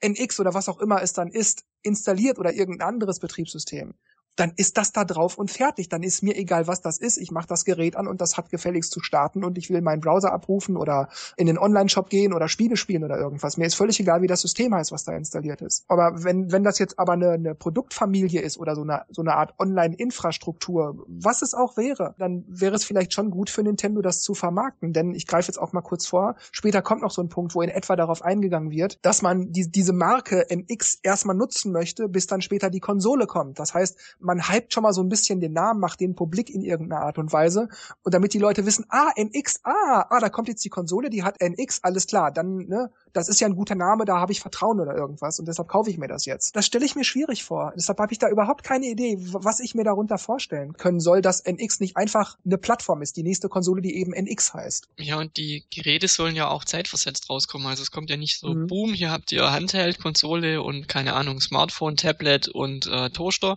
NX 0.00 0.40
oder 0.40 0.54
was 0.54 0.68
auch 0.68 0.80
immer 0.80 1.02
es 1.02 1.12
dann 1.12 1.28
ist, 1.28 1.64
installiert 1.82 2.38
oder 2.38 2.52
irgendein 2.52 2.88
anderes 2.88 3.20
Betriebssystem, 3.20 3.94
dann 4.36 4.52
ist 4.56 4.76
das 4.78 4.92
da 4.92 5.04
drauf 5.04 5.38
und 5.38 5.50
fertig. 5.50 5.88
Dann 5.88 6.02
ist 6.02 6.22
mir 6.22 6.36
egal, 6.36 6.66
was 6.66 6.80
das 6.80 6.98
ist. 6.98 7.18
Ich 7.18 7.30
mache 7.30 7.46
das 7.46 7.64
Gerät 7.64 7.96
an 7.96 8.06
und 8.06 8.20
das 8.20 8.36
hat 8.36 8.50
gefälligst 8.50 8.92
zu 8.92 9.00
starten 9.00 9.44
und 9.44 9.58
ich 9.58 9.70
will 9.70 9.80
meinen 9.80 10.00
Browser 10.00 10.32
abrufen 10.32 10.76
oder 10.76 11.08
in 11.36 11.46
den 11.46 11.58
Online-Shop 11.58 12.10
gehen 12.10 12.32
oder 12.32 12.48
Spiele 12.48 12.76
spielen 12.76 13.04
oder 13.04 13.18
irgendwas. 13.18 13.56
Mir 13.56 13.66
ist 13.66 13.74
völlig 13.74 14.00
egal, 14.00 14.22
wie 14.22 14.26
das 14.26 14.40
System 14.40 14.74
heißt, 14.74 14.92
was 14.92 15.04
da 15.04 15.12
installiert 15.12 15.62
ist. 15.62 15.84
Aber 15.88 16.24
wenn, 16.24 16.50
wenn 16.52 16.64
das 16.64 16.78
jetzt 16.78 16.98
aber 16.98 17.12
eine, 17.12 17.30
eine 17.30 17.54
Produktfamilie 17.54 18.40
ist 18.40 18.58
oder 18.58 18.74
so 18.74 18.82
eine, 18.82 19.02
so 19.10 19.22
eine 19.22 19.34
Art 19.34 19.54
Online-Infrastruktur, 19.58 21.04
was 21.06 21.42
es 21.42 21.54
auch 21.54 21.76
wäre, 21.76 22.14
dann 22.18 22.44
wäre 22.48 22.74
es 22.74 22.84
vielleicht 22.84 23.12
schon 23.12 23.30
gut 23.30 23.50
für 23.50 23.62
Nintendo, 23.62 24.02
das 24.02 24.20
zu 24.20 24.34
vermarkten. 24.34 24.92
Denn 24.92 25.14
ich 25.14 25.26
greife 25.26 25.48
jetzt 25.48 25.58
auch 25.58 25.72
mal 25.72 25.82
kurz 25.82 26.06
vor. 26.06 26.36
Später 26.52 26.82
kommt 26.82 27.02
noch 27.02 27.10
so 27.10 27.22
ein 27.22 27.28
Punkt, 27.28 27.54
wo 27.54 27.62
in 27.62 27.70
etwa 27.70 27.96
darauf 27.96 28.22
eingegangen 28.22 28.70
wird, 28.70 28.98
dass 29.02 29.22
man 29.22 29.52
die, 29.52 29.70
diese 29.70 29.92
Marke 29.92 30.46
NX 30.50 30.98
erstmal 31.02 31.36
nutzen 31.36 31.72
möchte, 31.72 32.08
bis 32.08 32.26
dann 32.26 32.40
später 32.40 32.70
die 32.70 32.80
Konsole 32.80 33.26
kommt. 33.26 33.58
Das 33.58 33.74
heißt, 33.74 33.98
man 34.24 34.48
hypt 34.48 34.72
schon 34.72 34.82
mal 34.82 34.92
so 34.92 35.02
ein 35.02 35.08
bisschen 35.08 35.40
den 35.40 35.52
Namen, 35.52 35.80
macht 35.80 36.00
den 36.00 36.14
publik 36.14 36.50
in 36.50 36.62
irgendeiner 36.62 37.02
Art 37.02 37.18
und 37.18 37.32
Weise. 37.32 37.68
Und 38.02 38.14
damit 38.14 38.34
die 38.34 38.38
Leute 38.38 38.66
wissen, 38.66 38.86
ah, 38.88 39.10
NX, 39.16 39.60
ah, 39.64 40.06
ah, 40.08 40.20
da 40.20 40.28
kommt 40.28 40.48
jetzt 40.48 40.64
die 40.64 40.70
Konsole, 40.70 41.10
die 41.10 41.22
hat 41.22 41.40
NX, 41.40 41.80
alles 41.82 42.06
klar, 42.06 42.32
dann, 42.32 42.56
ne, 42.66 42.90
das 43.14 43.28
ist 43.28 43.40
ja 43.40 43.46
ein 43.46 43.54
guter 43.54 43.76
Name, 43.76 44.04
da 44.04 44.18
habe 44.18 44.32
ich 44.32 44.40
Vertrauen 44.40 44.80
oder 44.80 44.94
irgendwas 44.94 45.38
und 45.38 45.46
deshalb 45.46 45.68
kaufe 45.68 45.88
ich 45.88 45.98
mir 45.98 46.08
das 46.08 46.26
jetzt. 46.26 46.54
Das 46.56 46.66
stelle 46.66 46.84
ich 46.84 46.96
mir 46.96 47.04
schwierig 47.04 47.44
vor. 47.44 47.72
Deshalb 47.76 47.98
habe 47.98 48.12
ich 48.12 48.18
da 48.18 48.28
überhaupt 48.28 48.64
keine 48.64 48.86
Idee, 48.86 49.16
was 49.18 49.60
ich 49.60 49.74
mir 49.74 49.84
darunter 49.84 50.18
vorstellen 50.18 50.74
können 50.74 51.00
soll, 51.00 51.22
dass 51.22 51.40
NX 51.40 51.80
nicht 51.80 51.96
einfach 51.96 52.36
eine 52.44 52.58
Plattform 52.58 53.02
ist, 53.02 53.16
die 53.16 53.22
nächste 53.22 53.48
Konsole, 53.48 53.80
die 53.80 53.96
eben 53.96 54.12
NX 54.12 54.54
heißt. 54.54 54.88
Ja, 54.98 55.18
und 55.18 55.36
die 55.36 55.64
Geräte 55.70 56.08
sollen 56.08 56.34
ja 56.34 56.48
auch 56.48 56.64
zeitversetzt 56.64 57.30
rauskommen. 57.30 57.68
Also 57.68 57.82
es 57.82 57.92
kommt 57.92 58.10
ja 58.10 58.16
nicht 58.16 58.38
so, 58.38 58.52
mhm. 58.52 58.66
boom, 58.66 58.92
hier 58.92 59.12
habt 59.12 59.30
ihr 59.30 59.50
Handheld, 59.50 60.00
Konsole 60.00 60.60
und 60.60 60.88
keine 60.88 61.14
Ahnung, 61.14 61.40
Smartphone, 61.40 61.96
Tablet 61.96 62.48
und 62.48 62.86
äh, 62.88 63.10
Toaster, 63.10 63.56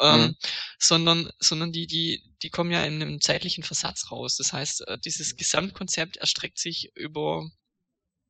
ähm, 0.00 0.20
mhm. 0.20 0.36
sondern, 0.78 1.30
sondern 1.38 1.72
die, 1.72 1.86
die, 1.86 2.22
die 2.42 2.48
kommen 2.48 2.70
ja 2.70 2.82
in 2.84 3.02
einem 3.02 3.20
zeitlichen 3.20 3.64
Versatz 3.64 4.10
raus. 4.10 4.36
Das 4.36 4.54
heißt, 4.54 4.88
äh, 4.88 4.98
dieses 4.98 5.36
Gesamtkonzept 5.36 6.16
erstreckt 6.16 6.58
sich 6.58 6.90
über 6.96 7.50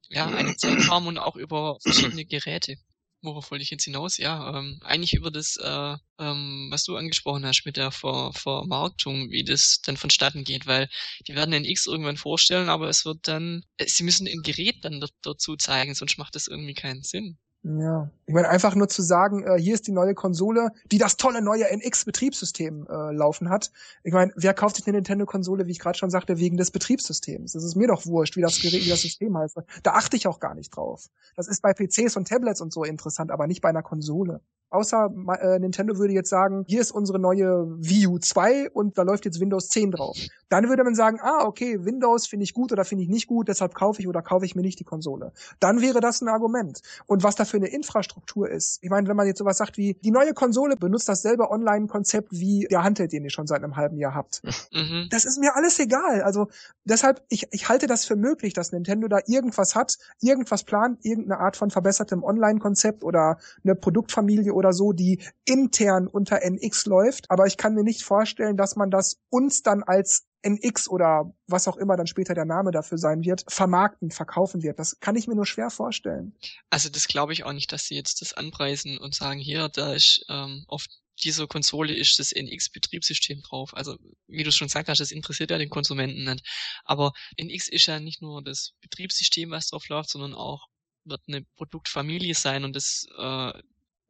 ja, 0.08 0.26
einen 0.34 0.58
Zeitraum 0.58 1.06
und 1.06 1.18
auch 1.18 1.36
über 1.36 1.78
verschiedene 1.82 2.24
Geräte. 2.24 2.76
worauf 3.22 3.50
wollte 3.50 3.62
ich 3.62 3.70
jetzt 3.70 3.84
hinaus? 3.84 4.18
Ja, 4.18 4.58
ähm, 4.58 4.78
eigentlich 4.82 5.14
über 5.14 5.30
das, 5.30 5.56
äh, 5.56 5.96
ähm, 6.18 6.68
was 6.70 6.84
du 6.84 6.96
angesprochen 6.96 7.44
hast 7.46 7.64
mit 7.66 7.76
der 7.76 7.90
Ver 7.92 8.32
Vermarktung, 8.34 9.30
wie 9.30 9.44
das 9.44 9.80
dann 9.82 9.96
vonstatten 9.96 10.44
geht, 10.44 10.66
weil 10.66 10.88
die 11.26 11.34
werden 11.34 11.50
den 11.52 11.64
X 11.64 11.86
irgendwann 11.86 12.16
vorstellen, 12.16 12.68
aber 12.68 12.88
es 12.88 13.04
wird 13.04 13.28
dann, 13.28 13.64
äh, 13.78 13.86
sie 13.86 14.04
müssen 14.04 14.26
ein 14.28 14.42
Gerät 14.42 14.84
dann 14.84 15.04
dazu 15.22 15.56
zeigen, 15.56 15.94
sonst 15.94 16.18
macht 16.18 16.34
das 16.36 16.46
irgendwie 16.48 16.74
keinen 16.74 17.02
Sinn. 17.02 17.38
Ja, 17.76 18.08
ich 18.24 18.32
meine 18.32 18.48
einfach 18.48 18.74
nur 18.74 18.88
zu 18.88 19.02
sagen, 19.02 19.42
äh, 19.42 19.58
hier 19.60 19.74
ist 19.74 19.86
die 19.86 19.92
neue 19.92 20.14
Konsole, 20.14 20.70
die 20.90 20.96
das 20.96 21.18
tolle 21.18 21.42
neue 21.42 21.64
NX-Betriebssystem 21.70 22.86
äh, 22.88 23.12
laufen 23.12 23.50
hat. 23.50 23.72
Ich 24.04 24.14
meine, 24.14 24.32
wer 24.36 24.54
kauft 24.54 24.76
sich 24.76 24.86
eine 24.86 24.96
Nintendo-Konsole, 24.96 25.66
wie 25.66 25.72
ich 25.72 25.78
gerade 25.78 25.98
schon 25.98 26.08
sagte, 26.08 26.38
wegen 26.38 26.56
des 26.56 26.70
Betriebssystems? 26.70 27.52
Das 27.52 27.64
ist 27.64 27.74
mir 27.74 27.88
doch 27.88 28.06
wurscht, 28.06 28.36
wie 28.36 28.40
das 28.40 28.58
Gerät, 28.62 28.86
wie 28.86 28.88
das 28.88 29.02
System 29.02 29.36
heißt. 29.36 29.58
Da 29.82 29.92
achte 29.92 30.16
ich 30.16 30.26
auch 30.26 30.40
gar 30.40 30.54
nicht 30.54 30.70
drauf. 30.70 31.10
Das 31.36 31.46
ist 31.46 31.60
bei 31.60 31.74
PCs 31.74 32.16
und 32.16 32.26
Tablets 32.26 32.62
und 32.62 32.72
so 32.72 32.84
interessant, 32.84 33.30
aber 33.30 33.46
nicht 33.46 33.60
bei 33.60 33.68
einer 33.68 33.82
Konsole. 33.82 34.40
Außer 34.70 35.10
äh, 35.40 35.58
Nintendo 35.58 35.98
würde 35.98 36.12
jetzt 36.12 36.30
sagen, 36.30 36.64
hier 36.68 36.80
ist 36.80 36.90
unsere 36.90 37.18
neue 37.18 37.66
Wii 37.78 38.06
U 38.06 38.18
2 38.18 38.70
und 38.70 38.98
da 38.98 39.02
läuft 39.02 39.24
jetzt 39.24 39.40
Windows 39.40 39.68
10 39.68 39.92
drauf. 39.92 40.16
Dann 40.48 40.68
würde 40.68 40.84
man 40.84 40.94
sagen, 40.94 41.18
ah, 41.22 41.44
okay, 41.44 41.84
Windows 41.84 42.26
finde 42.26 42.44
ich 42.44 42.54
gut 42.54 42.72
oder 42.72 42.84
finde 42.84 43.04
ich 43.04 43.10
nicht 43.10 43.26
gut, 43.26 43.48
deshalb 43.48 43.74
kaufe 43.74 44.00
ich 44.00 44.08
oder 44.08 44.22
kaufe 44.22 44.44
ich 44.44 44.54
mir 44.54 44.62
nicht 44.62 44.78
die 44.80 44.84
Konsole. 44.84 45.32
Dann 45.60 45.80
wäre 45.80 46.00
das 46.00 46.20
ein 46.20 46.28
Argument. 46.28 46.80
Und 47.06 47.22
was 47.22 47.34
da 47.34 47.44
für 47.44 47.56
eine 47.56 47.68
Infrastruktur 47.68 48.48
ist. 48.48 48.78
Ich 48.82 48.90
meine, 48.90 49.08
wenn 49.08 49.16
man 49.16 49.26
jetzt 49.26 49.38
sowas 49.38 49.58
sagt 49.58 49.76
wie, 49.76 49.94
die 49.94 50.10
neue 50.10 50.32
Konsole 50.34 50.76
benutzt 50.76 51.08
dasselbe 51.08 51.50
Online-Konzept 51.50 52.32
wie 52.32 52.66
der 52.70 52.82
Handheld, 52.82 53.12
den 53.12 53.24
ihr 53.24 53.30
schon 53.30 53.46
seit 53.46 53.62
einem 53.62 53.76
halben 53.76 53.98
Jahr 53.98 54.14
habt. 54.14 54.42
Mhm. 54.70 55.08
Das 55.10 55.24
ist 55.24 55.38
mir 55.38 55.56
alles 55.56 55.78
egal. 55.78 56.22
Also 56.22 56.48
deshalb, 56.84 57.22
ich, 57.30 57.46
ich 57.52 57.68
halte 57.68 57.86
das 57.86 58.04
für 58.04 58.16
möglich, 58.16 58.52
dass 58.52 58.70
Nintendo 58.70 59.08
da 59.08 59.18
irgendwas 59.26 59.74
hat, 59.74 59.96
irgendwas 60.20 60.62
plant, 60.64 61.04
irgendeine 61.04 61.40
Art 61.40 61.56
von 61.56 61.70
verbessertem 61.70 62.22
Online-Konzept 62.22 63.02
oder 63.02 63.38
eine 63.64 63.74
Produktfamilie 63.74 64.52
oder 64.58 64.72
so, 64.72 64.92
die 64.92 65.22
intern 65.44 66.06
unter 66.06 66.42
NX 66.42 66.86
läuft. 66.86 67.30
Aber 67.30 67.46
ich 67.46 67.56
kann 67.56 67.74
mir 67.74 67.84
nicht 67.84 68.02
vorstellen, 68.02 68.56
dass 68.56 68.76
man 68.76 68.90
das 68.90 69.20
uns 69.30 69.62
dann 69.62 69.82
als 69.82 70.26
NX 70.42 70.88
oder 70.88 71.34
was 71.46 71.66
auch 71.66 71.76
immer 71.76 71.96
dann 71.96 72.06
später 72.06 72.34
der 72.34 72.44
Name 72.44 72.70
dafür 72.70 72.98
sein 72.98 73.24
wird, 73.24 73.44
vermarkten, 73.48 74.10
verkaufen 74.10 74.62
wird. 74.62 74.78
Das 74.78 75.00
kann 75.00 75.16
ich 75.16 75.26
mir 75.26 75.34
nur 75.34 75.46
schwer 75.46 75.70
vorstellen. 75.70 76.36
Also 76.70 76.88
das 76.88 77.08
glaube 77.08 77.32
ich 77.32 77.44
auch 77.44 77.52
nicht, 77.52 77.72
dass 77.72 77.86
sie 77.86 77.96
jetzt 77.96 78.20
das 78.20 78.34
anpreisen 78.34 78.98
und 78.98 79.14
sagen, 79.14 79.40
hier, 79.40 79.68
da 79.68 79.94
ist 79.94 80.24
ähm, 80.28 80.64
auf 80.68 80.86
dieser 81.22 81.48
Konsole 81.48 81.92
ist 81.94 82.18
das 82.18 82.32
NX-Betriebssystem 82.32 83.42
drauf. 83.42 83.76
Also 83.76 83.96
wie 84.28 84.44
du 84.44 84.52
schon 84.52 84.68
gesagt 84.68 84.88
hast, 84.88 85.00
das 85.00 85.10
interessiert 85.10 85.50
ja 85.50 85.58
den 85.58 85.70
Konsumenten 85.70 86.24
nicht. 86.24 86.46
Aber 86.84 87.12
NX 87.36 87.68
ist 87.68 87.86
ja 87.86 87.98
nicht 87.98 88.22
nur 88.22 88.42
das 88.42 88.74
Betriebssystem, 88.80 89.50
was 89.50 89.68
drauf 89.68 89.88
läuft, 89.88 90.10
sondern 90.10 90.34
auch 90.34 90.68
wird 91.04 91.22
eine 91.26 91.42
Produktfamilie 91.56 92.34
sein 92.34 92.64
und 92.64 92.76
das 92.76 93.06
äh, 93.18 93.52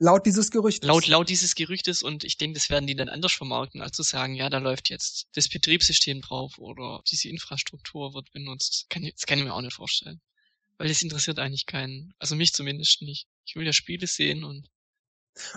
Laut 0.00 0.26
dieses 0.26 0.52
Gerüchtes. 0.52 0.86
Laut, 0.86 1.08
laut 1.08 1.28
dieses 1.28 1.56
Gerüchtes 1.56 2.02
und 2.02 2.22
ich 2.22 2.36
denke, 2.36 2.54
das 2.54 2.70
werden 2.70 2.86
die 2.86 2.94
dann 2.94 3.08
anders 3.08 3.32
vermarkten, 3.32 3.80
als 3.80 3.96
zu 3.96 4.04
sagen, 4.04 4.34
ja, 4.34 4.48
da 4.48 4.58
läuft 4.58 4.90
jetzt 4.90 5.26
das 5.34 5.48
Betriebssystem 5.48 6.20
drauf 6.20 6.58
oder 6.58 7.02
diese 7.10 7.28
Infrastruktur 7.28 8.14
wird 8.14 8.30
benutzt. 8.30 8.86
Kann, 8.90 9.02
das 9.02 9.26
kann 9.26 9.38
ich 9.38 9.44
mir 9.44 9.54
auch 9.54 9.60
nicht 9.60 9.74
vorstellen. 9.74 10.20
Weil 10.76 10.86
das 10.86 11.02
interessiert 11.02 11.40
eigentlich 11.40 11.66
keinen. 11.66 12.14
Also 12.20 12.36
mich 12.36 12.52
zumindest 12.52 13.02
nicht. 13.02 13.26
Ich 13.44 13.56
will 13.56 13.66
ja 13.66 13.72
Spiele 13.72 14.06
sehen 14.06 14.44
und 14.44 14.68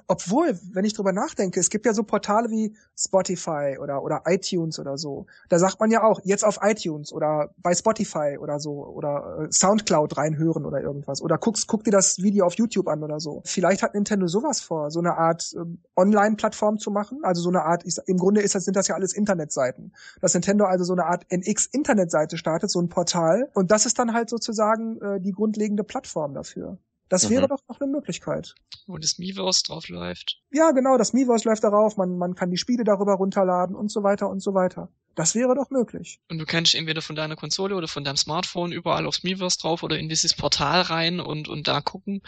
obwohl, 0.07 0.59
wenn 0.73 0.85
ich 0.85 0.93
drüber 0.93 1.11
nachdenke, 1.13 1.59
es 1.59 1.69
gibt 1.69 1.85
ja 1.85 1.93
so 1.93 2.03
Portale 2.03 2.49
wie 2.49 2.75
Spotify 2.97 3.77
oder, 3.79 4.03
oder 4.03 4.23
iTunes 4.25 4.79
oder 4.79 4.97
so. 4.97 5.25
Da 5.49 5.59
sagt 5.59 5.79
man 5.79 5.91
ja 5.91 6.03
auch, 6.03 6.19
jetzt 6.23 6.43
auf 6.43 6.59
iTunes 6.61 7.11
oder 7.13 7.51
bei 7.57 7.73
Spotify 7.73 8.37
oder 8.39 8.59
so 8.59 8.85
oder 8.85 9.47
äh, 9.47 9.51
Soundcloud 9.51 10.17
reinhören 10.17 10.65
oder 10.65 10.81
irgendwas. 10.81 11.21
Oder 11.21 11.37
guckst, 11.37 11.67
guck 11.67 11.83
dir 11.83 11.91
das 11.91 12.21
Video 12.21 12.45
auf 12.45 12.53
YouTube 12.55 12.87
an 12.87 13.03
oder 13.03 13.19
so. 13.19 13.41
Vielleicht 13.45 13.83
hat 13.83 13.93
Nintendo 13.93 14.27
sowas 14.27 14.61
vor, 14.61 14.91
so 14.91 14.99
eine 14.99 15.17
Art 15.17 15.53
äh, 15.55 15.65
Online-Plattform 15.95 16.77
zu 16.77 16.91
machen. 16.91 17.19
Also 17.23 17.41
so 17.41 17.49
eine 17.49 17.63
Art, 17.63 17.85
ich, 17.85 17.97
im 18.05 18.17
Grunde 18.17 18.41
ist 18.41 18.55
das, 18.55 18.65
sind 18.65 18.75
das 18.75 18.87
ja 18.87 18.95
alles 18.95 19.13
Internetseiten. 19.13 19.93
Dass 20.21 20.33
Nintendo 20.33 20.65
also 20.65 20.83
so 20.83 20.93
eine 20.93 21.05
Art 21.05 21.25
NX-Internetseite 21.31 22.37
startet, 22.37 22.69
so 22.69 22.81
ein 22.81 22.89
Portal. 22.89 23.49
Und 23.53 23.71
das 23.71 23.85
ist 23.85 23.99
dann 23.99 24.13
halt 24.13 24.29
sozusagen 24.29 24.99
äh, 25.01 25.19
die 25.19 25.31
grundlegende 25.31 25.83
Plattform 25.83 26.33
dafür. 26.33 26.77
Das 27.11 27.25
mhm. 27.25 27.33
wäre 27.33 27.47
doch 27.49 27.59
noch 27.67 27.81
eine 27.81 27.91
Möglichkeit. 27.91 28.55
Wo 28.87 28.97
das 28.97 29.19
Miiverse 29.19 29.63
drauf 29.67 29.89
läuft. 29.89 30.39
Ja, 30.49 30.71
genau, 30.71 30.97
das 30.97 31.11
Miiverse 31.11 31.47
läuft 31.47 31.61
darauf, 31.61 31.97
man, 31.97 32.17
man 32.17 32.35
kann 32.35 32.49
die 32.49 32.57
Spiele 32.57 32.85
darüber 32.85 33.15
runterladen 33.15 33.75
und 33.75 33.91
so 33.91 34.01
weiter 34.01 34.29
und 34.29 34.39
so 34.39 34.53
weiter. 34.53 34.87
Das 35.15 35.35
wäre 35.35 35.53
doch 35.53 35.69
möglich. 35.71 36.21
Und 36.29 36.39
du 36.39 36.45
kannst 36.45 36.73
entweder 36.73 37.01
von 37.01 37.17
deiner 37.17 37.35
Konsole 37.35 37.75
oder 37.75 37.89
von 37.89 38.05
deinem 38.05 38.15
Smartphone 38.15 38.71
überall 38.71 39.05
aufs 39.05 39.23
Miiverse 39.23 39.59
drauf 39.59 39.83
oder 39.83 39.99
in 39.99 40.07
dieses 40.07 40.33
Portal 40.33 40.83
rein 40.83 41.19
und, 41.19 41.49
und 41.49 41.67
da 41.67 41.81
gucken. 41.81 42.21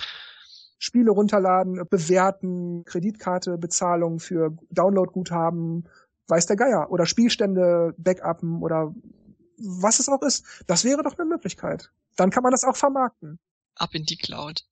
Spiele 0.80 1.12
runterladen, 1.12 1.88
bewerten, 1.90 2.84
Kreditkarte, 2.84 3.58
Bezahlung 3.58 4.20
für 4.20 4.58
Downloadguthaben, 4.70 5.88
weiß 6.28 6.46
der 6.48 6.58
Geier. 6.58 6.92
Oder 6.92 7.06
Spielstände 7.06 7.94
backuppen 7.98 8.62
oder 8.62 8.94
was 9.58 10.00
es 10.00 10.10
auch 10.10 10.24
ist. 10.24 10.46
Das 10.68 10.84
wäre 10.84 11.04
doch 11.04 11.18
eine 11.18 11.26
Möglichkeit. 11.26 11.90
Dann 12.18 12.32
kann 12.32 12.44
man 12.44 12.52
das 12.52 12.66
auch 12.66 12.76
vermarkten. 12.76 13.40
Ab 13.76 13.96
in 13.96 14.04
die 14.04 14.18
Cloud. 14.18 14.66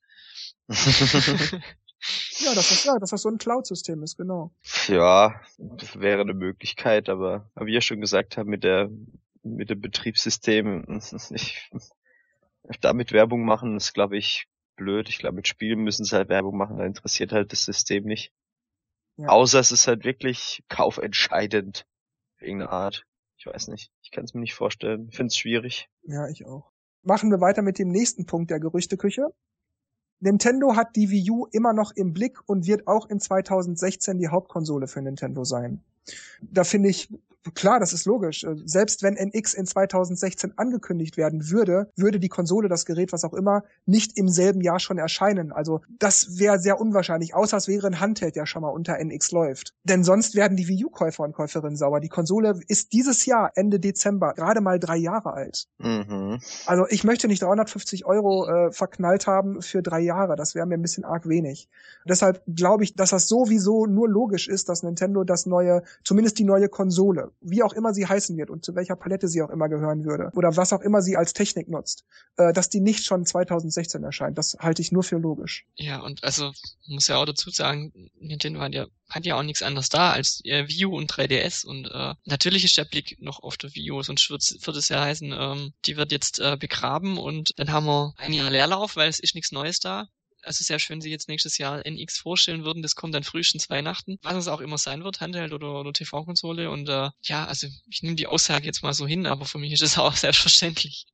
ja, 2.39 2.55
dass 2.55 2.69
das, 2.69 2.83
ja, 2.85 2.97
dass 2.99 3.11
das 3.11 3.21
so 3.21 3.29
ein 3.29 3.37
Cloud-System 3.37 4.03
ist, 4.03 4.17
genau. 4.17 4.51
Ja, 4.87 5.41
das 5.57 5.99
wäre 5.99 6.21
eine 6.21 6.33
Möglichkeit, 6.33 7.09
aber 7.09 7.49
wie 7.59 7.73
ihr 7.73 7.81
schon 7.81 8.01
gesagt 8.01 8.37
habt, 8.37 8.47
mit 8.47 8.63
der 8.63 8.89
mit 9.43 9.69
dem 9.69 9.81
Betriebssystem, 9.81 11.01
ich, 11.31 11.71
damit 12.79 13.11
Werbung 13.11 13.43
machen, 13.43 13.77
ist 13.77 13.93
glaube 13.93 14.17
ich 14.17 14.47
blöd. 14.75 15.09
Ich 15.09 15.19
glaube, 15.19 15.35
mit 15.35 15.47
Spielen 15.47 15.79
müssen 15.79 16.05
sie 16.05 16.15
halt 16.15 16.29
Werbung 16.29 16.57
machen, 16.57 16.77
da 16.77 16.85
interessiert 16.85 17.31
halt 17.31 17.51
das 17.51 17.65
System 17.65 18.03
nicht. 18.03 18.33
Ja. 19.17 19.27
Außer 19.27 19.59
es 19.59 19.71
ist 19.71 19.87
halt 19.87 20.03
wirklich 20.03 20.63
kaufentscheidend. 20.69 21.85
Irgendeine 22.39 22.71
Art. 22.71 23.05
Ich 23.37 23.45
weiß 23.45 23.67
nicht. 23.67 23.91
Ich 24.01 24.11
kann 24.11 24.23
es 24.23 24.33
mir 24.33 24.41
nicht 24.41 24.55
vorstellen. 24.55 25.07
Ich 25.09 25.15
finde 25.15 25.27
es 25.27 25.37
schwierig. 25.37 25.89
Ja, 26.03 26.27
ich 26.27 26.45
auch. 26.45 26.71
Machen 27.03 27.29
wir 27.29 27.41
weiter 27.41 27.61
mit 27.61 27.77
dem 27.77 27.89
nächsten 27.89 28.25
Punkt 28.25 28.49
der 28.49 28.59
Gerüchteküche. 28.59 29.27
Nintendo 30.21 30.75
hat 30.75 30.95
die 30.95 31.09
Wii 31.09 31.31
U 31.31 31.47
immer 31.51 31.73
noch 31.73 31.91
im 31.95 32.13
Blick 32.13 32.39
und 32.47 32.67
wird 32.67 32.87
auch 32.87 33.09
in 33.09 33.19
2016 33.19 34.17
die 34.19 34.29
Hauptkonsole 34.29 34.87
für 34.87 35.01
Nintendo 35.01 35.43
sein. 35.43 35.81
Da 36.41 36.63
finde 36.63 36.89
ich, 36.89 37.09
klar, 37.55 37.79
das 37.79 37.93
ist 37.93 38.05
logisch. 38.05 38.45
Selbst 38.65 39.03
wenn 39.03 39.15
NX 39.15 39.53
in 39.53 39.65
2016 39.65 40.57
angekündigt 40.57 41.17
werden 41.17 41.49
würde, 41.49 41.89
würde 41.95 42.19
die 42.19 42.29
Konsole, 42.29 42.69
das 42.69 42.85
Gerät, 42.85 43.11
was 43.11 43.23
auch 43.23 43.33
immer, 43.33 43.63
nicht 43.85 44.17
im 44.17 44.29
selben 44.29 44.61
Jahr 44.61 44.79
schon 44.79 44.97
erscheinen. 44.97 45.51
Also 45.51 45.81
das 45.99 46.39
wäre 46.39 46.59
sehr 46.59 46.79
unwahrscheinlich, 46.79 47.33
außer 47.33 47.57
es 47.57 47.67
wäre 47.67 47.87
ein 47.87 47.99
Handheld, 47.99 48.35
der 48.35 48.45
schon 48.45 48.61
mal 48.61 48.69
unter 48.69 48.99
NX 48.99 49.31
läuft. 49.31 49.73
Denn 49.83 50.03
sonst 50.03 50.35
werden 50.35 50.55
die 50.55 50.67
Wii 50.67 50.85
U-Käufer 50.85 51.23
und 51.23 51.33
Käuferinnen 51.33 51.77
sauer. 51.77 51.99
Die 51.99 52.09
Konsole 52.09 52.59
ist 52.67 52.93
dieses 52.93 53.25
Jahr, 53.25 53.51
Ende 53.55 53.79
Dezember, 53.79 54.33
gerade 54.33 54.61
mal 54.61 54.79
drei 54.79 54.97
Jahre 54.97 55.33
alt. 55.33 55.67
Mhm. 55.79 56.39
Also 56.65 56.85
ich 56.89 57.03
möchte 57.03 57.27
nicht 57.27 57.41
350 57.41 58.05
Euro 58.05 58.47
äh, 58.47 58.71
verknallt 58.71 59.27
haben 59.27 59.61
für 59.61 59.81
drei 59.81 60.01
Jahre. 60.01 60.35
Das 60.35 60.53
wäre 60.53 60.67
mir 60.67 60.75
ein 60.75 60.81
bisschen 60.81 61.05
arg 61.05 61.27
wenig. 61.27 61.69
Deshalb 62.05 62.43
glaube 62.47 62.83
ich, 62.83 62.95
dass 62.95 63.09
das 63.09 63.27
sowieso 63.27 63.85
nur 63.85 64.07
logisch 64.07 64.47
ist, 64.47 64.69
dass 64.69 64.83
Nintendo 64.83 65.23
das 65.23 65.45
neue, 65.45 65.83
zumindest 66.03 66.39
die 66.39 66.43
neue 66.43 66.69
Konsole 66.69 67.30
wie 67.39 67.63
auch 67.63 67.73
immer 67.73 67.93
sie 67.93 68.07
heißen 68.07 68.37
wird 68.37 68.49
und 68.49 68.65
zu 68.65 68.75
welcher 68.75 68.95
Palette 68.95 69.27
sie 69.27 69.41
auch 69.41 69.49
immer 69.49 69.69
gehören 69.69 70.03
würde 70.05 70.31
oder 70.35 70.55
was 70.57 70.73
auch 70.73 70.81
immer 70.81 71.01
sie 71.01 71.17
als 71.17 71.33
Technik 71.33 71.69
nutzt, 71.69 72.05
äh, 72.37 72.53
dass 72.53 72.69
die 72.69 72.81
nicht 72.81 73.05
schon 73.05 73.25
2016 73.25 74.03
erscheint. 74.03 74.37
Das 74.37 74.57
halte 74.59 74.81
ich 74.81 74.91
nur 74.91 75.03
für 75.03 75.17
logisch. 75.17 75.65
Ja, 75.75 76.01
und 76.01 76.23
also 76.23 76.51
muss 76.87 77.07
ja 77.07 77.17
auch 77.17 77.25
dazu 77.25 77.49
sagen, 77.49 77.93
Nintendo 78.19 78.59
hat 78.59 78.73
ja 78.73 78.87
hat 79.09 79.25
ja 79.25 79.37
auch 79.37 79.43
nichts 79.43 79.61
anderes 79.61 79.89
da 79.89 80.11
als 80.11 80.41
äh, 80.45 80.67
Wii 80.67 80.85
U 80.85 80.97
und 80.97 81.11
3DS 81.11 81.65
und 81.65 81.85
äh, 81.91 82.15
natürlich 82.25 82.63
ist 82.63 82.77
der 82.77 82.85
Blick 82.85 83.21
noch 83.21 83.43
auf 83.43 83.57
der 83.57 83.75
Wii 83.75 83.91
U, 83.91 84.01
sonst 84.01 84.29
wird 84.29 84.41
es 84.77 84.89
ja 84.89 85.01
heißen, 85.01 85.33
ähm, 85.37 85.73
die 85.85 85.97
wird 85.97 86.11
jetzt 86.13 86.39
äh, 86.39 86.55
begraben 86.57 87.17
und 87.17 87.51
dann 87.57 87.71
haben 87.71 87.85
wir 87.85 88.13
ein 88.17 88.31
Jahr 88.31 88.49
Leerlauf, 88.49 88.95
weil 88.95 89.09
es 89.09 89.19
ist 89.19 89.35
nichts 89.35 89.51
Neues 89.51 89.79
da 89.79 90.07
also 90.43 90.63
sehr 90.63 90.79
schön, 90.79 91.01
sie 91.01 91.09
jetzt 91.09 91.27
nächstes 91.27 91.57
Jahr 91.57 91.85
NX 91.85 92.17
vorstellen 92.17 92.63
würden. 92.63 92.81
Das 92.81 92.95
kommt 92.95 93.13
dann 93.13 93.23
frühestens 93.23 93.69
Weihnachten, 93.69 94.17
was 94.21 94.35
es 94.35 94.47
auch 94.47 94.61
immer 94.61 94.77
sein 94.77 95.03
wird, 95.03 95.21
Handheld 95.21 95.53
oder, 95.53 95.79
oder 95.79 95.93
TV-Konsole. 95.93 96.69
Und 96.69 96.89
äh, 96.89 97.09
ja, 97.21 97.45
also 97.45 97.67
ich 97.89 98.03
nehme 98.03 98.15
die 98.15 98.27
Aussage 98.27 98.65
jetzt 98.65 98.83
mal 98.83 98.93
so 98.93 99.07
hin, 99.07 99.25
aber 99.25 99.45
für 99.45 99.59
mich 99.59 99.73
ist 99.73 99.81
es 99.81 99.97
auch 99.97 100.15
selbstverständlich. 100.15 101.05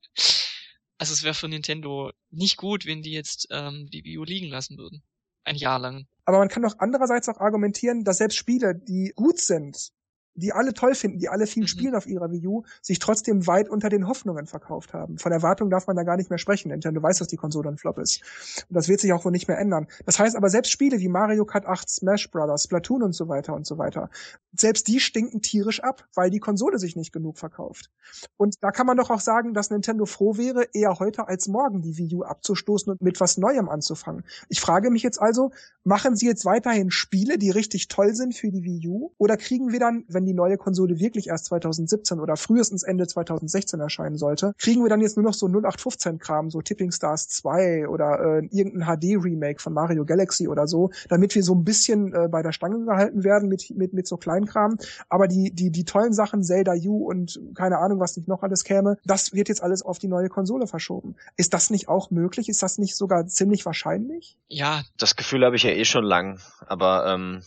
Also 0.98 1.12
es 1.12 1.22
wäre 1.22 1.34
für 1.34 1.48
Nintendo 1.48 2.10
nicht 2.30 2.56
gut, 2.56 2.86
wenn 2.86 3.02
die 3.02 3.12
jetzt 3.12 3.46
ähm, 3.50 3.88
die 3.90 4.04
Wii 4.04 4.18
U 4.18 4.24
liegen 4.24 4.48
lassen 4.48 4.76
würden. 4.78 5.02
Ein 5.44 5.56
Jahr 5.56 5.78
lang. 5.78 6.06
Aber 6.24 6.38
man 6.38 6.48
kann 6.48 6.62
doch 6.62 6.74
andererseits 6.78 7.28
auch 7.28 7.40
argumentieren, 7.40 8.04
dass 8.04 8.18
selbst 8.18 8.36
Spiele, 8.36 8.74
die 8.74 9.12
gut 9.14 9.38
sind, 9.38 9.90
die 10.40 10.52
alle 10.52 10.72
toll 10.72 10.94
finden, 10.94 11.18
die 11.18 11.28
alle 11.28 11.46
viel 11.46 11.64
mhm. 11.64 11.68
spielen 11.68 11.94
auf 11.94 12.06
ihrer 12.06 12.30
Wii 12.30 12.46
U, 12.46 12.62
sich 12.82 12.98
trotzdem 12.98 13.46
weit 13.46 13.68
unter 13.68 13.88
den 13.88 14.06
Hoffnungen 14.06 14.46
verkauft 14.46 14.92
haben. 14.92 15.18
Von 15.18 15.32
Erwartung 15.32 15.70
darf 15.70 15.86
man 15.86 15.96
da 15.96 16.02
gar 16.02 16.16
nicht 16.16 16.30
mehr 16.30 16.38
sprechen. 16.38 16.68
Nintendo 16.68 17.02
weiß, 17.02 17.18
dass 17.18 17.28
die 17.28 17.36
Konsole 17.36 17.68
ein 17.68 17.78
Flop 17.78 17.98
ist. 17.98 18.22
Und 18.68 18.74
das 18.74 18.88
wird 18.88 19.00
sich 19.00 19.12
auch 19.12 19.24
wohl 19.24 19.32
nicht 19.32 19.48
mehr 19.48 19.58
ändern. 19.58 19.86
Das 20.06 20.18
heißt 20.18 20.36
aber 20.36 20.48
selbst 20.48 20.70
Spiele 20.70 21.00
wie 21.00 21.08
Mario 21.08 21.44
Kart 21.44 21.66
8, 21.66 21.88
Smash 21.88 22.30
Brothers, 22.30 22.64
Splatoon 22.64 23.02
und 23.02 23.12
so 23.12 23.28
weiter 23.28 23.54
und 23.54 23.66
so 23.66 23.78
weiter, 23.78 24.10
selbst 24.52 24.88
die 24.88 25.00
stinken 25.00 25.42
tierisch 25.42 25.82
ab, 25.82 26.06
weil 26.14 26.30
die 26.30 26.40
Konsole 26.40 26.78
sich 26.78 26.96
nicht 26.96 27.12
genug 27.12 27.38
verkauft. 27.38 27.90
Und 28.36 28.56
da 28.62 28.70
kann 28.70 28.86
man 28.86 28.96
doch 28.96 29.10
auch 29.10 29.20
sagen, 29.20 29.54
dass 29.54 29.70
Nintendo 29.70 30.06
froh 30.06 30.36
wäre, 30.36 30.66
eher 30.72 30.98
heute 30.98 31.28
als 31.28 31.48
morgen 31.48 31.82
die 31.82 31.96
Wii 31.96 32.14
U 32.16 32.22
abzustoßen 32.22 32.92
und 32.92 33.02
mit 33.02 33.20
was 33.20 33.38
Neuem 33.38 33.68
anzufangen. 33.68 34.24
Ich 34.48 34.60
frage 34.60 34.90
mich 34.90 35.02
jetzt 35.02 35.20
also, 35.20 35.50
machen 35.84 36.16
sie 36.16 36.26
jetzt 36.26 36.44
weiterhin 36.44 36.90
Spiele, 36.90 37.38
die 37.38 37.50
richtig 37.50 37.88
toll 37.88 38.14
sind 38.14 38.34
für 38.34 38.50
die 38.50 38.64
Wii 38.64 38.88
U? 38.88 39.12
Oder 39.18 39.36
kriegen 39.36 39.72
wir 39.72 39.80
dann, 39.80 40.04
wenn 40.08 40.26
die 40.28 40.34
neue 40.34 40.56
Konsole 40.56 40.98
wirklich 40.98 41.28
erst 41.28 41.46
2017 41.46 42.20
oder 42.20 42.36
frühestens 42.36 42.82
Ende 42.82 43.06
2016 43.06 43.80
erscheinen 43.80 44.16
sollte, 44.16 44.52
kriegen 44.58 44.82
wir 44.82 44.88
dann 44.88 45.00
jetzt 45.00 45.16
nur 45.16 45.24
noch 45.24 45.34
so 45.34 45.46
0815-Kram, 45.46 46.50
so 46.50 46.60
Tipping 46.62 46.92
Stars 46.92 47.28
2 47.28 47.88
oder 47.88 48.40
äh, 48.42 48.46
irgendein 48.50 48.98
HD-Remake 48.98 49.60
von 49.60 49.72
Mario 49.72 50.04
Galaxy 50.04 50.48
oder 50.48 50.66
so, 50.66 50.90
damit 51.08 51.34
wir 51.34 51.42
so 51.42 51.54
ein 51.54 51.64
bisschen 51.64 52.12
äh, 52.12 52.28
bei 52.28 52.42
der 52.42 52.52
Stange 52.52 52.84
gehalten 52.84 53.24
werden 53.24 53.48
mit, 53.48 53.70
mit, 53.70 53.92
mit 53.92 54.06
so 54.06 54.16
Kleinkram. 54.16 54.78
Aber 55.08 55.28
die, 55.28 55.50
die, 55.52 55.70
die 55.70 55.84
tollen 55.84 56.12
Sachen, 56.12 56.42
Zelda 56.42 56.74
U 56.84 57.08
und 57.08 57.40
keine 57.54 57.78
Ahnung, 57.78 58.00
was 58.00 58.16
nicht 58.16 58.28
noch 58.28 58.42
alles 58.42 58.64
käme, 58.64 58.98
das 59.04 59.32
wird 59.32 59.48
jetzt 59.48 59.62
alles 59.62 59.82
auf 59.82 59.98
die 59.98 60.08
neue 60.08 60.28
Konsole 60.28 60.66
verschoben. 60.66 61.16
Ist 61.36 61.54
das 61.54 61.70
nicht 61.70 61.88
auch 61.88 62.10
möglich? 62.10 62.48
Ist 62.48 62.62
das 62.62 62.78
nicht 62.78 62.96
sogar 62.96 63.26
ziemlich 63.26 63.64
wahrscheinlich? 63.66 64.36
Ja. 64.48 64.82
Das 64.98 65.16
Gefühl 65.16 65.44
habe 65.44 65.56
ich 65.56 65.62
ja 65.62 65.70
eh 65.70 65.84
schon 65.84 66.04
lang, 66.04 66.40
aber 66.66 67.06
ähm, 67.06 67.42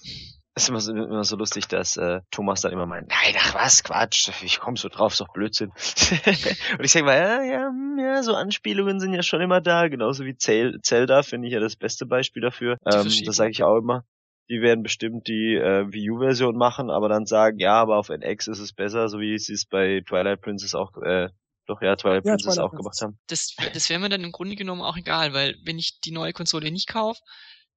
ist 0.56 0.70
immer 0.70 0.82
so, 0.82 0.92
immer 0.92 1.24
so 1.24 1.38
lustig, 1.38 1.68
dass 1.68 1.98
äh, 1.98 2.22
Thomas 2.30 2.62
dann 2.62 2.74
immer 2.74 2.86
meint, 2.86 3.10
nein, 3.10 3.36
ach 3.38 3.56
was, 3.56 3.84
Quatsch, 3.84 4.30
ich 4.44 4.60
komm 4.60 4.76
so 4.76 4.90
drauf, 4.90 5.14
ist 5.14 5.22
doch 5.22 5.32
Blödsinn. 5.34 5.70
und 6.78 6.84
ich 6.84 6.92
sag 6.92 7.06
mal, 7.06 7.18
ja, 7.18 7.44
ja, 7.44 7.72
ja, 7.98 8.24
so 8.24 8.36
Anspielungen 8.36 9.00
sind 9.00 9.14
ja 9.14 9.24
schon 9.24 9.42
immer 9.42 9.62
da, 9.62 9.88
genauso 9.88 10.26
wie 10.26 10.36
Zelda 10.36 11.24
finde 11.24 11.48
ich 11.48 11.54
ja 11.54 11.60
das 11.60 11.76
beste 11.76 12.06
Beispiel 12.06 12.42
dafür. 12.42 12.78
Ähm, 12.86 13.10
das 13.26 13.36
sage 13.36 13.52
ich 13.52 13.64
auch 13.64 13.78
immer. 13.78 14.04
Die 14.50 14.62
werden 14.62 14.84
bestimmt 14.84 15.28
die 15.28 15.56
äh, 15.56 15.86
Wii 15.94 16.12
U-Version 16.12 16.58
machen, 16.58 16.90
aber 16.90 17.08
dann 17.08 17.26
sagen, 17.26 17.58
ja, 17.60 17.76
aber 17.76 17.98
auf 17.98 18.10
NX 18.10 18.48
ist 18.48 18.60
es 18.60 18.74
besser, 18.74 19.08
so 19.08 19.20
wie 19.20 19.38
sie 19.40 19.54
es 19.54 19.66
bei 19.66 20.04
Twilight 20.06 20.42
Princess 20.42 20.76
auch 20.76 20.98
äh, 20.98 21.30
doch 21.68 21.82
ja, 21.82 21.96
Twilight 21.96 22.26
ja, 22.26 22.34
Princess 22.34 22.56
Twilight 22.56 22.72
auch 22.72 22.76
gemacht 22.76 23.02
haben. 23.02 23.18
Das, 23.28 23.56
das 23.74 23.90
wäre 23.90 24.02
mir 24.02 24.10
dann 24.10 24.26
im 24.26 24.34
Grunde 24.34 24.56
genommen 24.58 24.82
auch 24.82 24.98
egal, 24.98 25.34
weil 25.34 25.56
wenn 25.64 25.80
ich 25.80 26.02
die 26.02 26.12
neue 26.12 26.34
Konsole 26.34 26.70
nicht 26.72 26.88
kaufe, 26.88 27.22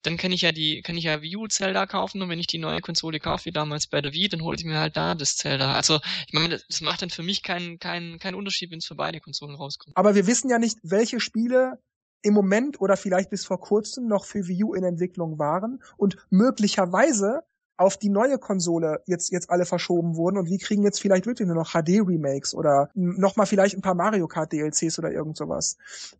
dann 0.04 0.16
kann 0.16 0.32
ich 0.32 0.42
ja 0.42 0.52
die, 0.52 0.82
kann 0.82 0.96
ich 0.96 1.04
ja 1.04 1.22
Wii 1.22 1.36
U 1.36 1.46
Zelda 1.48 1.86
kaufen 1.86 2.22
und 2.22 2.28
wenn 2.28 2.38
ich 2.38 2.46
die 2.46 2.58
neue 2.58 2.80
Konsole 2.80 3.18
kaufe, 3.18 3.46
wie 3.46 3.52
damals 3.52 3.86
bei 3.86 4.00
der 4.00 4.12
Wii, 4.12 4.28
dann 4.28 4.42
hole 4.42 4.56
ich 4.56 4.64
mir 4.64 4.78
halt 4.78 4.96
da 4.96 5.14
das 5.14 5.36
Zelda. 5.36 5.74
Also, 5.74 5.98
ich 6.26 6.32
meine, 6.32 6.60
das 6.68 6.80
macht 6.80 7.02
dann 7.02 7.10
für 7.10 7.22
mich 7.22 7.42
keinen, 7.42 7.78
keinen, 7.78 8.18
keinen 8.18 8.34
Unterschied, 8.34 8.70
wenn 8.70 8.78
es 8.78 8.86
für 8.86 8.94
beide 8.94 9.20
Konsolen 9.20 9.56
rauskommt. 9.56 9.96
Aber 9.96 10.14
wir 10.14 10.26
wissen 10.26 10.50
ja 10.50 10.58
nicht, 10.58 10.78
welche 10.82 11.20
Spiele 11.20 11.78
im 12.22 12.34
Moment 12.34 12.80
oder 12.80 12.96
vielleicht 12.96 13.30
bis 13.30 13.44
vor 13.44 13.60
kurzem 13.60 14.06
noch 14.06 14.24
für 14.24 14.46
Wii 14.46 14.64
U 14.64 14.74
in 14.74 14.84
Entwicklung 14.84 15.38
waren 15.38 15.82
und 15.96 16.16
möglicherweise 16.30 17.42
auf 17.76 17.96
die 17.96 18.08
neue 18.08 18.38
Konsole 18.38 19.02
jetzt 19.06 19.30
jetzt 19.30 19.50
alle 19.50 19.66
verschoben 19.66 20.16
wurden 20.16 20.38
und 20.38 20.48
wir 20.48 20.58
kriegen 20.58 20.82
jetzt 20.82 21.00
vielleicht 21.00 21.26
wirklich 21.26 21.46
nur 21.46 21.56
noch 21.56 21.72
HD 21.72 22.00
Remakes 22.00 22.54
oder 22.54 22.90
nochmal 22.94 23.46
vielleicht 23.46 23.76
ein 23.76 23.82
paar 23.82 23.94
Mario 23.94 24.28
Kart 24.28 24.52
DLCs 24.52 24.98
oder 24.98 25.10
irgend 25.10 25.36
sowas. 25.36 25.76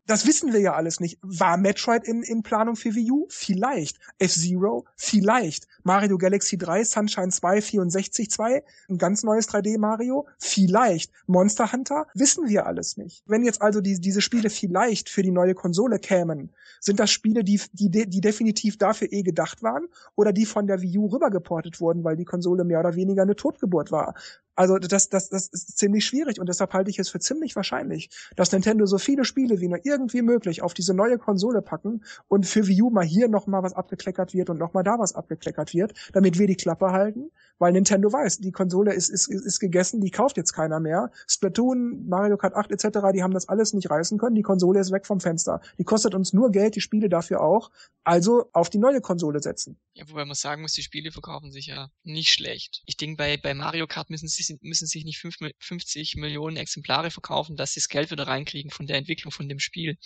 Das 0.07 0.27
wissen 0.27 0.53
wir 0.53 0.61
ja 0.61 0.75
alles 0.75 1.01
nicht. 1.01 1.19
War 1.23 1.57
Metroid 1.57 2.05
in, 2.05 2.23
in 2.23 2.43
Planung 2.43 2.77
für 2.77 2.95
Wii 2.95 3.11
U? 3.11 3.27
Vielleicht. 3.29 3.99
F-Zero? 4.19 4.85
Vielleicht. 4.97 5.67
Mario 5.83 6.19
Galaxy 6.19 6.59
3, 6.59 6.85
Sunshine 6.85 7.31
2, 7.31 7.61
64 7.61 8.31
2, 8.31 8.65
ein 8.89 8.99
ganz 8.99 9.23
neues 9.23 9.49
3D 9.49 9.79
Mario? 9.79 10.27
Vielleicht. 10.39 11.13
Monster 11.27 11.73
Hunter? 11.73 12.07
Wissen 12.15 12.49
wir 12.49 12.67
alles 12.67 12.97
nicht. 12.97 13.23
Wenn 13.27 13.45
jetzt 13.45 13.63
also 13.63 13.81
die, 13.81 14.01
diese 14.01 14.21
Spiele 14.21 14.51
vielleicht 14.51 15.09
für 15.09 15.23
die 15.23 15.31
neue 15.31 15.55
Konsole 15.55 15.99
kämen, 15.99 16.51
sind 16.81 17.01
das 17.01 17.11
Spiele, 17.11 17.45
die, 17.45 17.61
die, 17.73 17.91
die 17.91 18.21
definitiv 18.21 18.77
dafür 18.77 19.13
eh 19.13 19.23
gedacht 19.23 19.63
waren 19.63 19.89
oder 20.17 20.33
die 20.33 20.47
von 20.47 20.67
der 20.67 20.83
Wii 20.83 20.99
U 20.99 21.13
rübergeportet 21.45 21.81
wurden, 21.81 22.05
weil 22.05 22.17
die 22.17 22.25
Konsole 22.25 22.65
mehr 22.65 22.81
oder 22.81 22.95
weniger 22.95 23.23
eine 23.23 23.37
Totgeburt 23.37 23.93
war? 23.93 24.15
Also 24.55 24.79
das, 24.79 25.09
das, 25.09 25.29
das 25.29 25.49
ist 25.49 25.79
ziemlich 25.79 26.05
schwierig 26.05 26.41
und 26.41 26.49
deshalb 26.49 26.73
halte 26.73 26.91
ich 26.91 26.99
es 26.99 27.09
für 27.09 27.19
ziemlich 27.19 27.57
wahrscheinlich, 27.57 28.11
dass 28.37 28.53
Nintendo 28.53 28.87
so 28.87 28.99
viele 28.99 29.25
Spiele 29.25 29.61
wie 29.61 29.69
nur 29.69 29.85
irgendwie 29.85 30.23
möglich 30.23 30.63
auf 30.63 30.75
diese 30.75 30.95
neue 30.95 31.19
Konsole 31.19 31.61
packen 31.63 32.05
und 32.29 32.47
für 32.47 32.67
Wii 32.67 32.83
U 32.83 32.91
mal 32.91 33.05
hier 33.05 33.29
nochmal 33.29 33.63
was 33.63 33.73
abgekleckert 33.73 34.33
wird 34.33 34.51
und 34.51 34.59
nochmal 34.59 34.85
da 34.85 34.99
was 34.99 35.15
abgekleckert 35.15 35.75
wird, 35.75 35.95
damit 36.13 36.39
wir 36.39 36.47
die 36.47 36.57
Klappe 36.57 36.93
halten, 36.93 37.31
weil 37.59 37.73
Nintendo 37.73 38.13
weiß, 38.13 38.39
die 38.39 38.53
Konsole 38.53 38.95
ist, 38.95 39.09
ist, 39.09 39.29
ist 39.29 39.59
gegessen, 39.59 40.01
die 40.01 40.11
kauft 40.11 40.37
jetzt 40.37 40.53
keiner 40.53 40.81
mehr. 40.81 41.11
Splatoon, 41.27 42.07
Mario 42.07 42.37
Kart 42.37 42.55
8 42.55 42.71
etc., 42.71 42.99
die 43.13 43.23
haben 43.23 43.35
das 43.35 43.49
alles 43.49 43.73
nicht 43.73 43.91
reißen 43.91 44.19
können, 44.19 44.37
die 44.37 44.43
Konsole 44.43 44.81
ist 44.81 44.93
weg 44.93 45.07
vom 45.07 45.21
Fenster. 45.21 45.61
Die 45.79 45.85
kostet 45.85 46.15
uns 46.15 46.33
nur 46.33 46.51
Geld, 46.51 46.77
die 46.77 46.81
Spiele 46.81 47.09
dafür 47.09 47.41
auch, 47.41 47.71
also 48.05 48.49
auf 48.53 48.71
die 48.71 48.79
neue 48.79 49.01
Konsole 49.01 49.43
setzen. 49.43 49.79
Ja, 49.95 50.09
wobei 50.09 50.25
man 50.25 50.35
sagen 50.35 50.63
muss, 50.63 50.73
die 50.73 50.83
Spiele 50.83 51.11
verkaufen 51.11 51.51
sich 51.51 51.67
ja 51.67 51.91
nicht 52.03 52.31
schlecht. 52.31 52.83
Ich 52.87 52.97
denke, 52.97 53.17
bei, 53.17 53.37
bei 53.37 53.55
Mario 53.55 53.87
Kart 53.87 54.11
müssen 54.11 54.29
sie 54.29 54.44
müssen 54.61 54.87
sich 54.87 55.05
nicht 55.05 55.19
50 55.19 56.17
Millionen 56.17 56.57
Exemplare 56.57 57.11
verkaufen, 57.11 57.57
dass 57.57 57.73
sie 57.73 57.81
das 57.81 57.89
Geld 57.89 58.11
wieder 58.11 58.27
reinkriegen 58.27 58.71
von 58.71 58.87
der 58.87 58.97
Entwicklung 58.97 59.33
von 59.33 59.49
dem 59.49 59.59
Spiel. 59.59 59.99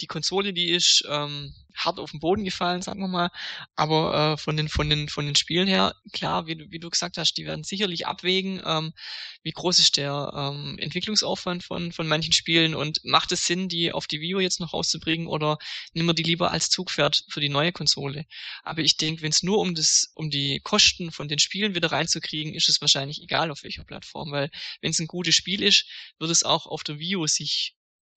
Die 0.00 0.06
Konsole, 0.06 0.52
die 0.52 0.70
ist 0.70 1.04
ähm, 1.08 1.54
hart 1.74 1.98
auf 1.98 2.10
den 2.10 2.20
Boden 2.20 2.44
gefallen, 2.44 2.82
sagen 2.82 3.00
wir 3.00 3.08
mal, 3.08 3.30
aber 3.76 4.34
äh, 4.34 4.36
von 4.36 4.56
den 4.56 4.68
von 4.68 4.88
den 4.88 5.08
von 5.08 5.26
den 5.26 5.34
Spielen 5.34 5.68
her, 5.68 5.94
klar, 6.12 6.46
wie 6.46 6.56
du, 6.56 6.70
wie 6.70 6.78
du 6.78 6.90
gesagt 6.90 7.16
hast, 7.16 7.34
die 7.34 7.46
werden 7.46 7.64
sicherlich 7.64 8.06
abwägen, 8.06 8.62
ähm, 8.64 8.92
wie 9.42 9.52
groß 9.52 9.78
ist 9.78 9.96
der 9.96 10.32
ähm, 10.34 10.78
Entwicklungsaufwand 10.78 11.64
von 11.64 11.92
von 11.92 12.06
manchen 12.08 12.32
Spielen 12.32 12.74
und 12.74 13.00
macht 13.04 13.32
es 13.32 13.46
Sinn, 13.46 13.68
die 13.68 13.92
auf 13.92 14.06
die 14.06 14.34
U 14.34 14.40
jetzt 14.40 14.60
noch 14.60 14.72
rauszubringen 14.72 15.26
oder 15.26 15.58
nehmen 15.94 16.08
wir 16.08 16.14
die 16.14 16.22
lieber 16.22 16.50
als 16.50 16.70
Zugpferd 16.70 17.24
für 17.28 17.40
die 17.40 17.48
neue 17.48 17.72
Konsole? 17.72 18.26
Aber 18.62 18.82
ich 18.82 18.96
denke, 18.96 19.22
wenn 19.22 19.30
es 19.30 19.42
nur 19.42 19.58
um 19.58 19.74
das 19.74 20.12
um 20.14 20.30
die 20.30 20.60
Kosten 20.60 21.12
von 21.12 21.28
den 21.28 21.38
Spielen 21.38 21.74
wieder 21.74 21.92
reinzukriegen, 21.92 22.54
ist 22.54 22.68
es 22.68 22.80
wahrscheinlich 22.80 23.22
egal 23.22 23.50
auf 23.50 23.62
welcher 23.62 23.84
Plattform, 23.84 24.30
weil 24.32 24.50
wenn 24.80 24.90
es 24.90 25.00
ein 25.00 25.06
gutes 25.06 25.34
Spiel 25.34 25.62
ist, 25.62 25.86
wird 26.18 26.30
es 26.30 26.42
auch 26.44 26.66
auf 26.66 26.84
der 26.84 26.96
U 26.96 27.26
sich 27.26 27.74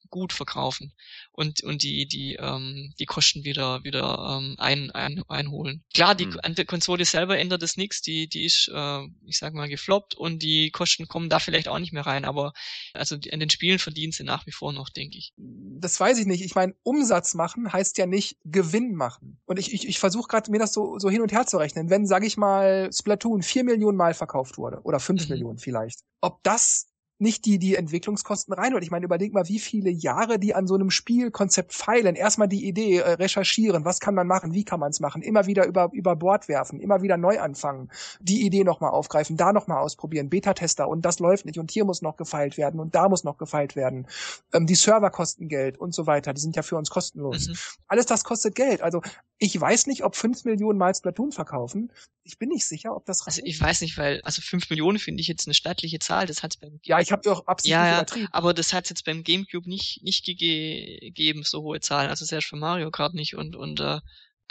gut 0.10 0.34
verkaufen 0.34 0.94
und 1.32 1.64
und 1.64 1.84
die 1.84 2.08
die 2.08 2.36
ähm, 2.36 2.94
die 3.00 3.06
Kosten 3.06 3.44
wieder 3.44 3.84
wieder 3.84 4.38
ähm, 4.38 4.56
ein, 4.58 4.92
ein, 4.92 5.24
einholen. 5.28 5.84
Klar, 5.94 6.16
die 6.16 6.26
hm. 6.26 6.40
an 6.44 6.56
der 6.56 6.66
Konsole 6.66 7.06
selber 7.06 7.38
ändert 7.38 7.64
es 7.64 7.78
nichts, 7.78 8.02
die 8.02 8.28
die 8.28 8.46
ist 8.46 8.70
äh, 8.74 9.00
ich 9.26 9.38
sag 9.38 9.54
mal 9.54 9.70
gefloppt 9.70 10.16
und 10.16 10.42
die 10.44 10.72
Kosten 10.72 11.08
kommen 11.08 11.30
da 11.30 11.40
vielleicht 11.40 11.68
auch 11.68 11.80
nicht 11.80 11.94
mehr 11.94 12.06
rein, 12.06 12.26
aber 12.26 12.54
also 12.94 13.16
an 13.16 13.40
den 13.40 13.50
Spielen 13.50 13.80
verdienen 13.80 14.12
sie 14.12 14.24
nach 14.24 14.46
wie 14.46 14.52
vor 14.52 14.74
noch, 14.74 14.90
denke 14.90 15.18
ich. 15.18 15.34
Das 15.38 16.00
weiß 16.00 16.20
ich 16.20 16.26
nicht. 16.26 16.44
Ich 16.44 16.56
meine, 16.56 16.74
Umsatz 16.84 17.34
machen 17.34 17.72
heißt 17.72 17.98
ja 17.98 18.06
nicht 18.06 18.38
Gewinn 18.46 18.96
machen. 18.96 19.40
Und 19.46 19.60
ich 19.60 19.74
ich, 19.74 19.88
ich 19.88 20.00
versuche 20.00 20.28
gerade 20.28 20.52
mir 20.52 20.60
das 20.60 20.74
so 20.74 21.00
so 21.00 21.10
hin 21.10 21.22
und 21.22 21.32
her 21.32 21.46
zu 21.46 21.58
rechnen. 21.58 21.90
Wenn 21.90 22.06
sage 22.06 22.26
ich 22.26 22.38
mal 22.38 22.90
Splatoon 22.94 23.42
vier 23.42 23.64
Millionen 23.64 23.98
Mal 23.98 24.14
verkauft 24.14 24.58
wurde 24.58 24.82
oder 24.84 25.00
fünf 25.00 25.24
mhm. 25.24 25.30
Millionen 25.34 25.58
vielleicht, 25.58 26.02
ob 26.22 26.42
das 26.44 26.93
nicht 27.24 27.46
die, 27.46 27.58
die 27.58 27.76
Entwicklungskosten 27.76 28.54
rein. 28.54 28.76
Und 28.76 28.84
ich 28.84 28.92
meine, 28.92 29.06
überleg 29.06 29.34
mal, 29.34 29.48
wie 29.48 29.60
viele 29.60 29.90
Jahre 29.90 30.38
die 30.38 30.54
an 30.54 30.68
so 30.68 30.76
einem 30.76 30.92
Spielkonzept 30.92 31.74
feilen. 31.74 32.16
Erstmal 32.16 32.48
die 32.48 32.68
Idee, 32.68 32.98
äh, 32.98 33.14
recherchieren, 33.14 33.86
was 33.86 34.00
kann 34.00 34.14
man 34.14 34.28
machen, 34.28 34.54
wie 34.54 34.64
kann 34.64 34.80
man 34.80 34.92
es 34.92 35.00
machen, 35.00 35.24
immer 35.24 35.48
wieder 35.48 35.66
über, 35.66 35.90
über 35.94 36.16
Bord 36.16 36.48
werfen, 36.48 36.80
immer 36.80 37.02
wieder 37.02 37.18
neu 37.18 37.40
anfangen, 37.40 37.90
die 38.20 38.46
Idee 38.46 38.64
nochmal 38.64 38.92
aufgreifen, 38.92 39.38
da 39.38 39.54
nochmal 39.54 39.80
ausprobieren, 39.80 40.30
Beta-Tester 40.30 40.88
und 40.88 41.04
das 41.04 41.20
läuft 41.20 41.46
nicht 41.46 41.58
und 41.58 41.72
hier 41.72 41.86
muss 41.86 42.02
noch 42.02 42.18
gefeilt 42.18 42.58
werden 42.58 42.80
und 42.80 42.94
da 42.94 43.10
muss 43.10 43.24
noch 43.24 43.38
gefeilt 43.38 43.76
werden. 43.76 44.08
Ähm, 44.54 44.68
die 44.68 44.76
Server 44.76 45.10
kosten 45.10 45.48
Geld 45.48 45.78
und 45.80 45.96
so 45.96 46.06
weiter, 46.06 46.34
die 46.34 46.42
sind 46.42 46.56
ja 46.56 46.62
für 46.62 46.76
uns 46.76 46.90
kostenlos. 46.90 47.48
Mhm. 47.48 47.56
Alles 47.88 48.06
das 48.06 48.24
kostet 48.24 48.56
Geld. 48.56 48.82
Also 48.82 49.02
ich 49.38 49.60
weiß 49.60 49.88
nicht, 49.88 50.04
ob 50.04 50.16
fünf 50.16 50.46
Millionen 50.46 50.78
Mal 50.78 50.94
Splatoon 50.96 51.32
verkaufen. 51.32 51.92
Ich 52.24 52.38
bin 52.38 52.50
nicht 52.50 52.66
sicher, 52.66 52.96
ob 52.96 53.06
das 53.06 53.28
reicht. 53.28 53.40
Also 53.40 53.42
ich 53.46 53.60
weiß 53.60 53.82
nicht, 53.82 53.98
weil, 53.98 54.22
also 54.22 54.42
fünf 54.42 54.70
Millionen 54.70 55.00
finde 55.00 55.22
ich 55.22 55.28
jetzt 55.28 55.48
eine 55.48 55.54
stattliche 55.54 56.00
Zahl. 56.00 56.26
Das 56.26 56.44
hat's 56.44 56.58
beim 56.58 56.80
Ja, 56.84 57.00
ich 57.00 57.12
habe 57.14 57.32
auch 57.32 57.48
absolut 57.48 57.72
ja, 57.72 57.88
ja, 57.88 57.96
übertrieben. 57.98 58.28
Aber 58.32 58.54
das 58.54 58.74
hat's 58.74 58.90
jetzt 58.90 59.06
beim 59.06 59.24
Gamecube 59.24 59.70
nicht, 59.70 60.04
nicht 60.04 60.26
gegeben, 60.26 61.44
so 61.44 61.62
hohe 61.62 61.80
Zahlen. 61.80 62.10
Also 62.10 62.26
selbst 62.26 62.50
für 62.50 62.58
Mario 62.58 62.92
Kart 62.92 63.14
nicht 63.14 63.36
und, 63.36 63.56
und 63.56 63.80
äh, 63.80 64.00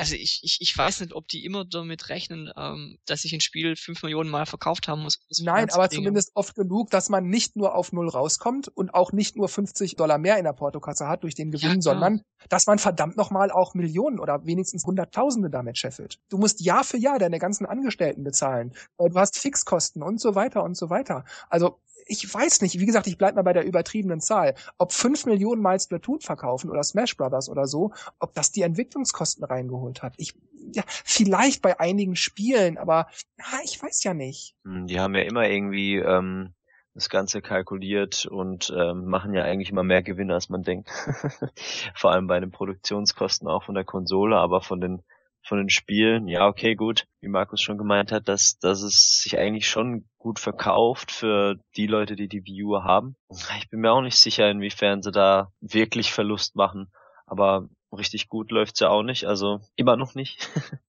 also 0.02 0.16
ich, 0.16 0.40
ich, 0.42 0.58
ich 0.60 0.76
weiß 0.76 1.00
nicht, 1.00 1.12
ob 1.12 1.28
die 1.28 1.44
immer 1.44 1.64
damit 1.64 2.08
rechnen, 2.08 2.50
ähm, 2.56 2.98
dass 3.06 3.22
sich 3.22 3.32
ein 3.34 3.40
Spiel 3.40 3.76
fünf 3.76 4.02
Millionen 4.02 4.30
Mal 4.30 4.46
verkauft 4.46 4.88
haben 4.88 5.02
muss. 5.02 5.20
Nein, 5.40 5.70
aber 5.70 5.90
zumindest 5.90 6.32
oft 6.34 6.54
genug, 6.54 6.90
dass 6.90 7.08
man 7.08 7.28
nicht 7.28 7.56
nur 7.56 7.74
auf 7.74 7.92
Null 7.92 8.08
rauskommt 8.08 8.68
und 8.68 8.94
auch 8.94 9.12
nicht 9.12 9.36
nur 9.36 9.48
50 9.48 9.96
Dollar 9.96 10.18
mehr 10.18 10.38
in 10.38 10.44
der 10.44 10.54
Portokasse 10.54 11.06
hat 11.06 11.22
durch 11.22 11.34
den 11.34 11.50
Gewinn, 11.50 11.76
ja, 11.76 11.80
sondern 11.80 12.22
dass 12.48 12.66
man 12.66 12.78
verdammt 12.78 13.16
nochmal 13.16 13.50
auch 13.50 13.74
Millionen 13.74 14.18
oder 14.18 14.44
wenigstens 14.44 14.84
Hunderttausende 14.84 15.50
damit 15.50 15.78
scheffelt. 15.78 16.18
Du 16.30 16.38
musst 16.38 16.60
Jahr 16.60 16.84
für 16.84 16.96
Jahr 16.96 17.18
deine 17.18 17.38
ganzen 17.38 17.66
Angestellten 17.66 18.24
bezahlen. 18.24 18.72
Äh, 18.98 19.10
du 19.10 19.18
hast 19.18 19.38
Fixkosten 19.38 20.02
und 20.02 20.20
so 20.20 20.34
weiter 20.34 20.64
und 20.64 20.76
so 20.76 20.90
weiter. 20.90 21.24
Also 21.48 21.78
ich 22.06 22.32
weiß 22.32 22.60
nicht, 22.62 22.78
wie 22.78 22.86
gesagt, 22.86 23.06
ich 23.06 23.18
bleib 23.18 23.34
mal 23.34 23.42
bei 23.42 23.52
der 23.52 23.64
übertriebenen 23.64 24.20
Zahl, 24.20 24.54
ob 24.78 24.92
fünf 24.92 25.26
Millionen 25.26 25.62
Mal 25.62 25.78
Splatoon 25.78 26.20
verkaufen 26.20 26.70
oder 26.70 26.82
Smash 26.82 27.16
Brothers 27.16 27.48
oder 27.48 27.66
so, 27.66 27.92
ob 28.18 28.34
das 28.34 28.52
die 28.52 28.62
Entwicklungskosten 28.62 29.44
reingeholt 29.44 30.02
hat. 30.02 30.14
Ich 30.16 30.34
ja, 30.74 30.84
vielleicht 30.86 31.62
bei 31.62 31.80
einigen 31.80 32.16
Spielen, 32.16 32.78
aber 32.78 33.08
na, 33.36 33.44
ich 33.64 33.82
weiß 33.82 34.04
ja 34.04 34.14
nicht. 34.14 34.54
Hm, 34.64 34.86
Die 34.86 35.00
haben 35.00 35.14
ja 35.14 35.22
immer 35.22 35.48
irgendwie 35.48 35.96
ähm, 35.96 36.54
das 36.94 37.08
Ganze 37.08 37.42
kalkuliert 37.42 38.26
und 38.26 38.72
ähm, 38.76 39.06
machen 39.06 39.34
ja 39.34 39.42
eigentlich 39.44 39.70
immer 39.70 39.82
mehr 39.82 40.02
Gewinne, 40.02 40.34
als 40.34 40.48
man 40.48 40.62
denkt. 40.62 40.90
Vor 41.94 42.12
allem 42.12 42.26
bei 42.26 42.38
den 42.38 42.50
Produktionskosten 42.50 43.48
auch 43.48 43.64
von 43.64 43.74
der 43.74 43.84
Konsole, 43.84 44.36
aber 44.36 44.60
von 44.60 44.80
den 44.80 45.02
von 45.42 45.58
den 45.58 45.68
Spielen, 45.68 46.28
ja, 46.28 46.46
okay, 46.46 46.74
gut, 46.74 47.06
wie 47.20 47.28
Markus 47.28 47.60
schon 47.60 47.78
gemeint 47.78 48.12
hat, 48.12 48.28
dass, 48.28 48.58
dass 48.58 48.82
es 48.82 49.22
sich 49.22 49.38
eigentlich 49.38 49.68
schon 49.68 50.04
gut 50.18 50.38
verkauft 50.38 51.10
für 51.10 51.56
die 51.76 51.86
Leute, 51.86 52.16
die 52.16 52.28
die 52.28 52.44
View 52.44 52.82
haben. 52.82 53.16
Ich 53.58 53.68
bin 53.68 53.80
mir 53.80 53.92
auch 53.92 54.02
nicht 54.02 54.16
sicher, 54.16 54.48
inwiefern 54.50 55.02
sie 55.02 55.10
da 55.10 55.52
wirklich 55.60 56.12
Verlust 56.12 56.54
machen, 56.54 56.92
aber 57.26 57.68
richtig 57.96 58.28
gut 58.28 58.50
läuft's 58.50 58.80
ja 58.80 58.88
auch 58.88 59.02
nicht, 59.02 59.26
also 59.26 59.60
immer 59.76 59.96
noch 59.96 60.14
nicht. 60.14 60.48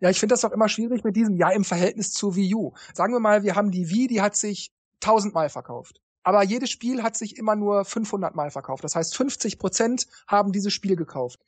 Ja, 0.00 0.10
ich 0.10 0.18
finde 0.18 0.34
das 0.34 0.44
auch 0.44 0.50
immer 0.50 0.68
schwierig 0.68 1.04
mit 1.04 1.16
diesem, 1.16 1.36
ja, 1.36 1.50
im 1.50 1.64
Verhältnis 1.64 2.12
zur 2.12 2.36
Wii 2.36 2.54
U. 2.54 2.72
Sagen 2.92 3.14
wir 3.14 3.20
mal, 3.20 3.44
wir 3.44 3.54
haben 3.54 3.70
die 3.70 3.88
Wii, 3.88 4.08
die 4.08 4.20
hat 4.20 4.36
sich 4.36 4.72
tausendmal 5.00 5.48
verkauft. 5.48 6.00
Aber 6.22 6.42
jedes 6.44 6.70
Spiel 6.70 7.02
hat 7.02 7.16
sich 7.16 7.36
immer 7.36 7.56
nur 7.56 7.84
500 7.84 8.34
Mal 8.34 8.50
verkauft. 8.50 8.84
Das 8.84 8.94
heißt, 8.94 9.16
50 9.16 9.58
Prozent 9.58 10.06
haben 10.26 10.52
dieses 10.52 10.72
Spiel 10.72 10.96
gekauft. 10.96 11.40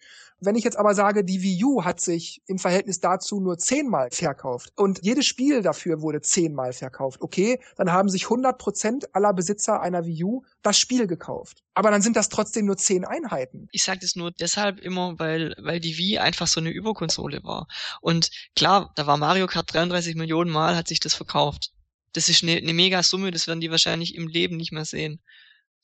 Wenn 0.45 0.57
ich 0.57 0.65
jetzt 0.65 0.77
aber 0.77 0.95
sage, 0.97 1.25
die 1.25 1.41
Wii 1.41 1.65
U 1.65 1.85
hat 1.85 2.01
sich 2.01 2.43
im 2.47 2.59
Verhältnis 2.59 2.99
dazu 2.99 3.39
nur 3.39 3.59
10 3.59 3.89
Mal 3.89 4.09
verkauft 4.11 4.73
und 4.75 4.99
jedes 5.03 5.25
Spiel 5.25 5.63
dafür 5.63 6.01
wurde 6.01 6.21
10 6.21 6.53
Mal 6.53 6.73
verkauft, 6.73 7.21
okay, 7.21 7.61
dann 7.77 7.93
haben 7.93 8.09
sich 8.09 8.25
100 8.25 8.59
Prozent 8.59 9.15
aller 9.15 9.33
Besitzer 9.35 9.81
einer 9.81 10.05
Wii 10.05 10.25
U 10.25 10.43
das 10.63 10.79
Spiel 10.81 11.07
gekauft. 11.07 11.63
Aber 11.75 11.93
dann 11.93 12.03
sind 12.03 12.17
das 12.17 12.29
trotzdem 12.29 12.67
nur 12.67 12.77
10 12.77 13.05
Einheiten. 13.05 13.69
Ich 13.71 13.85
sage 13.85 14.01
das 14.01 14.17
nur 14.17 14.33
deshalb 14.33 14.81
immer, 14.81 15.17
weil, 15.21 15.55
weil 15.61 15.79
die 15.79 15.97
Wii 15.97 16.19
einfach 16.19 16.49
so 16.49 16.59
eine 16.59 16.71
Überkonsole 16.71 17.45
war. 17.45 17.69
Und 18.01 18.31
klar, 18.57 18.91
da 18.97 19.07
war 19.07 19.19
Mario 19.19 19.47
Kart 19.47 19.73
33 19.73 20.17
Millionen 20.17 20.51
Mal, 20.51 20.75
hat 20.75 20.89
sich 20.89 20.99
das 20.99 21.15
verkauft. 21.15 21.71
Das 22.13 22.29
ist 22.29 22.43
eine, 22.43 22.57
eine 22.57 22.75
mega 22.75 23.03
Summe, 23.03 23.31
das 23.31 23.47
werden 23.47 23.61
die 23.61 23.71
wahrscheinlich 23.71 24.15
im 24.15 24.29
Leben 24.29 24.57
nicht 24.57 24.73
mehr 24.73 24.85
sehen. 24.85 25.21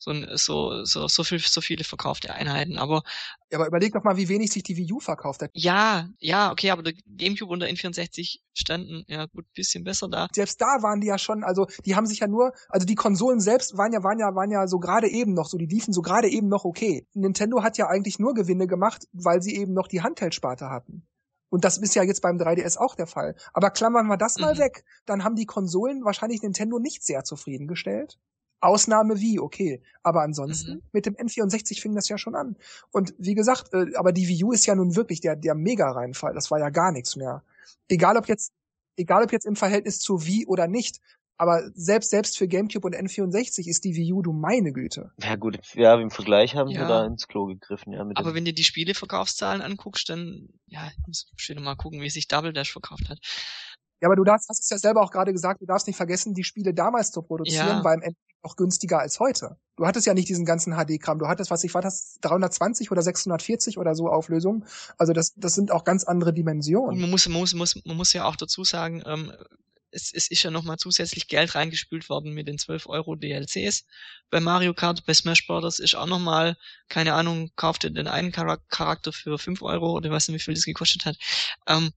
So, 0.01 0.13
so, 0.37 0.85
so, 0.85 1.09
so, 1.09 1.23
viel, 1.25 1.39
so 1.39 1.59
viele 1.59 1.83
verkaufte 1.83 2.33
Einheiten. 2.33 2.77
Aber 2.77 3.03
Ja, 3.51 3.57
aber 3.57 3.67
überleg 3.67 3.91
doch 3.91 4.03
mal, 4.05 4.15
wie 4.15 4.29
wenig 4.29 4.49
sich 4.49 4.63
die 4.63 4.77
Wii 4.77 4.93
U 4.93 4.99
verkauft 5.01 5.41
hat. 5.41 5.51
ja, 5.53 6.07
ja, 6.19 6.51
okay, 6.51 6.69
aber 6.69 6.83
der 6.83 6.93
Gamecube 7.05 7.51
und 7.51 7.59
der 7.59 7.69
N64 7.69 8.39
standen, 8.53 9.03
ja 9.07 9.25
gut, 9.25 9.45
bisschen 9.53 9.83
besser 9.83 10.07
da. 10.07 10.29
Selbst 10.33 10.61
da 10.61 10.81
waren 10.81 11.01
die 11.01 11.07
ja 11.07 11.17
schon, 11.17 11.43
also 11.43 11.67
die 11.85 11.97
haben 11.97 12.05
sich 12.05 12.19
ja 12.19 12.27
nur, 12.27 12.53
also 12.69 12.85
die 12.85 12.95
Konsolen 12.95 13.41
selbst 13.41 13.77
waren 13.77 13.91
ja, 13.91 14.01
waren 14.01 14.19
ja, 14.19 14.33
waren 14.35 14.51
ja 14.51 14.67
so 14.67 14.79
gerade 14.79 15.09
eben 15.09 15.33
noch 15.33 15.49
so, 15.49 15.57
die 15.57 15.65
liefen 15.65 15.93
so 15.93 16.01
gerade 16.01 16.29
eben 16.29 16.47
noch 16.47 16.63
okay. 16.63 17.05
Nintendo 17.13 17.61
hat 17.61 17.77
ja 17.77 17.87
eigentlich 17.87 18.19
nur 18.19 18.33
Gewinne 18.33 18.67
gemacht, 18.67 19.05
weil 19.11 19.41
sie 19.41 19.57
eben 19.57 19.73
noch 19.73 19.89
die 19.89 20.01
Handheld-Sparte 20.01 20.69
hatten. 20.69 21.05
Und 21.49 21.65
das 21.65 21.77
ist 21.77 21.95
ja 21.95 22.03
jetzt 22.03 22.21
beim 22.21 22.37
3DS 22.37 22.77
auch 22.77 22.95
der 22.95 23.07
Fall. 23.07 23.35
Aber 23.53 23.71
klammern 23.71 24.07
wir 24.07 24.17
das 24.17 24.37
mal 24.37 24.53
Mhm. 24.55 24.59
weg, 24.59 24.83
dann 25.05 25.23
haben 25.23 25.35
die 25.35 25.45
Konsolen 25.45 26.03
wahrscheinlich 26.05 26.41
Nintendo 26.41 26.79
nicht 26.79 27.03
sehr 27.03 27.23
zufriedengestellt. 27.23 28.17
Ausnahme 28.61 29.19
wie, 29.19 29.39
okay. 29.39 29.81
Aber 30.03 30.21
ansonsten, 30.21 30.73
Mhm. 30.75 30.81
mit 30.91 31.05
dem 31.05 31.15
N64 31.15 31.81
fing 31.81 31.95
das 31.95 32.09
ja 32.09 32.17
schon 32.17 32.35
an. 32.35 32.57
Und 32.91 33.13
wie 33.17 33.33
gesagt, 33.33 33.73
äh, 33.73 33.95
aber 33.95 34.11
die 34.11 34.27
Wii 34.27 34.43
U 34.43 34.51
ist 34.51 34.65
ja 34.65 34.75
nun 34.75 34.95
wirklich 34.95 35.21
der, 35.21 35.35
der 35.37 35.55
Mega-Reinfall. 35.55 36.33
Das 36.33 36.51
war 36.51 36.59
ja 36.59 36.69
gar 36.69 36.91
nichts 36.91 37.15
mehr. 37.15 37.41
Egal 37.87 38.17
ob 38.17 38.27
jetzt, 38.27 38.51
egal 38.97 39.23
ob 39.23 39.31
jetzt 39.31 39.45
im 39.45 39.55
Verhältnis 39.55 39.99
zu 39.99 40.25
Wii 40.25 40.45
oder 40.45 40.67
nicht. 40.67 40.99
Aber 41.41 41.63
selbst, 41.73 42.09
selbst 42.09 42.37
für 42.37 42.49
GameCube 42.49 42.85
und 42.85 42.93
N64 42.95 43.65
ist 43.69 43.85
die 43.85 43.95
Wii 43.95 44.11
U, 44.11 44.21
du 44.21 44.33
meine 44.33 44.73
Güte. 44.73 45.11
Ja 45.23 45.37
gut, 45.37 45.57
ja, 45.73 45.95
im 45.99 46.11
Vergleich 46.11 46.53
haben 46.55 46.67
sie 46.67 46.75
Ja. 46.75 46.87
da 46.87 47.05
ins 47.05 47.27
Klo 47.29 47.45
gegriffen, 47.45 47.93
ja. 47.93 48.03
Mit 48.03 48.17
Aber 48.17 48.35
wenn 48.35 48.43
du 48.43 48.51
die 48.51 48.63
Spieleverkaufszahlen 48.65 49.61
anguckst, 49.61 50.09
dann, 50.09 50.49
ja, 50.67 50.91
muss 51.07 51.25
ich 51.37 51.55
mal 51.59 51.75
gucken, 51.75 52.01
wie 52.01 52.09
sich 52.09 52.27
Double 52.27 52.51
Dash 52.51 52.73
verkauft 52.73 53.07
hat. 53.09 53.19
Ja, 54.01 54.09
aber 54.09 54.17
du 54.17 54.25
darfst, 54.25 54.49
hast 54.49 54.59
es 54.61 54.69
ja 54.69 54.77
selber 54.77 55.01
auch 55.01 55.11
gerade 55.11 55.31
gesagt, 55.31 55.61
du 55.61 55.65
darfst 55.65 55.87
nicht 55.87 55.95
vergessen, 55.95 56.33
die 56.33 56.43
Spiele 56.43 56.73
damals 56.73 57.11
zu 57.11 57.21
produzieren, 57.21 57.67
Ja. 57.67 57.83
war 57.85 57.93
im 57.93 58.01
Endeffekt 58.01 58.43
noch 58.43 58.55
günstiger 58.57 58.99
als 58.99 59.19
heute. 59.21 59.57
Du 59.77 59.85
hattest 59.85 60.07
ja 60.07 60.13
nicht 60.13 60.27
diesen 60.27 60.45
ganzen 60.45 60.73
HD-Kram. 60.73 61.19
Du 61.19 61.27
hattest, 61.27 61.51
was 61.51 61.63
ich 61.63 61.73
war, 61.73 61.81
das 61.81 62.17
320 62.21 62.91
oder 62.91 63.01
640 63.01 63.77
oder 63.77 63.95
so 63.95 64.07
Auflösung. 64.09 64.65
Also 64.97 65.13
das, 65.13 65.33
das 65.37 65.53
sind 65.55 65.71
auch 65.71 65.83
ganz 65.85 66.03
andere 66.03 66.29
Und 66.31 66.35
Dimensionen. 66.37 66.99
man 66.99 67.09
muss, 67.09 67.27
man 67.29 67.39
muss, 67.39 67.53
muss, 67.53 67.81
man 67.85 67.95
muss 67.97 68.11
ja 68.13 68.25
auch 68.25 68.35
dazu 68.37 68.63
sagen, 68.65 69.03
ähm, 69.05 69.31
es, 69.91 70.11
es 70.13 70.29
ist 70.29 70.43
ja 70.43 70.51
nochmal 70.51 70.77
zusätzlich 70.77 71.27
Geld 71.27 71.55
reingespült 71.55 72.09
worden 72.09 72.33
mit 72.33 72.47
den 72.47 72.57
12 72.57 72.87
Euro 72.87 73.15
DLCs. 73.15 73.85
Bei 74.29 74.39
Mario 74.39 74.73
Kart, 74.73 75.05
bei 75.05 75.13
Smash 75.13 75.47
Bros. 75.47 75.79
ist 75.79 75.95
auch 75.95 76.05
nochmal, 76.05 76.57
keine 76.87 77.13
Ahnung, 77.13 77.51
kaufte 77.55 77.91
den 77.91 78.07
einen 78.07 78.31
Charak- 78.31 78.69
Charakter 78.69 79.11
für 79.11 79.37
5 79.37 79.61
Euro 79.61 79.93
oder 79.93 80.09
weiß 80.11 80.29
nicht, 80.29 80.41
wie 80.41 80.43
viel 80.45 80.53
das 80.53 80.65
gekostet 80.65 81.05
hat. 81.05 81.17
Ähm, 81.67 81.91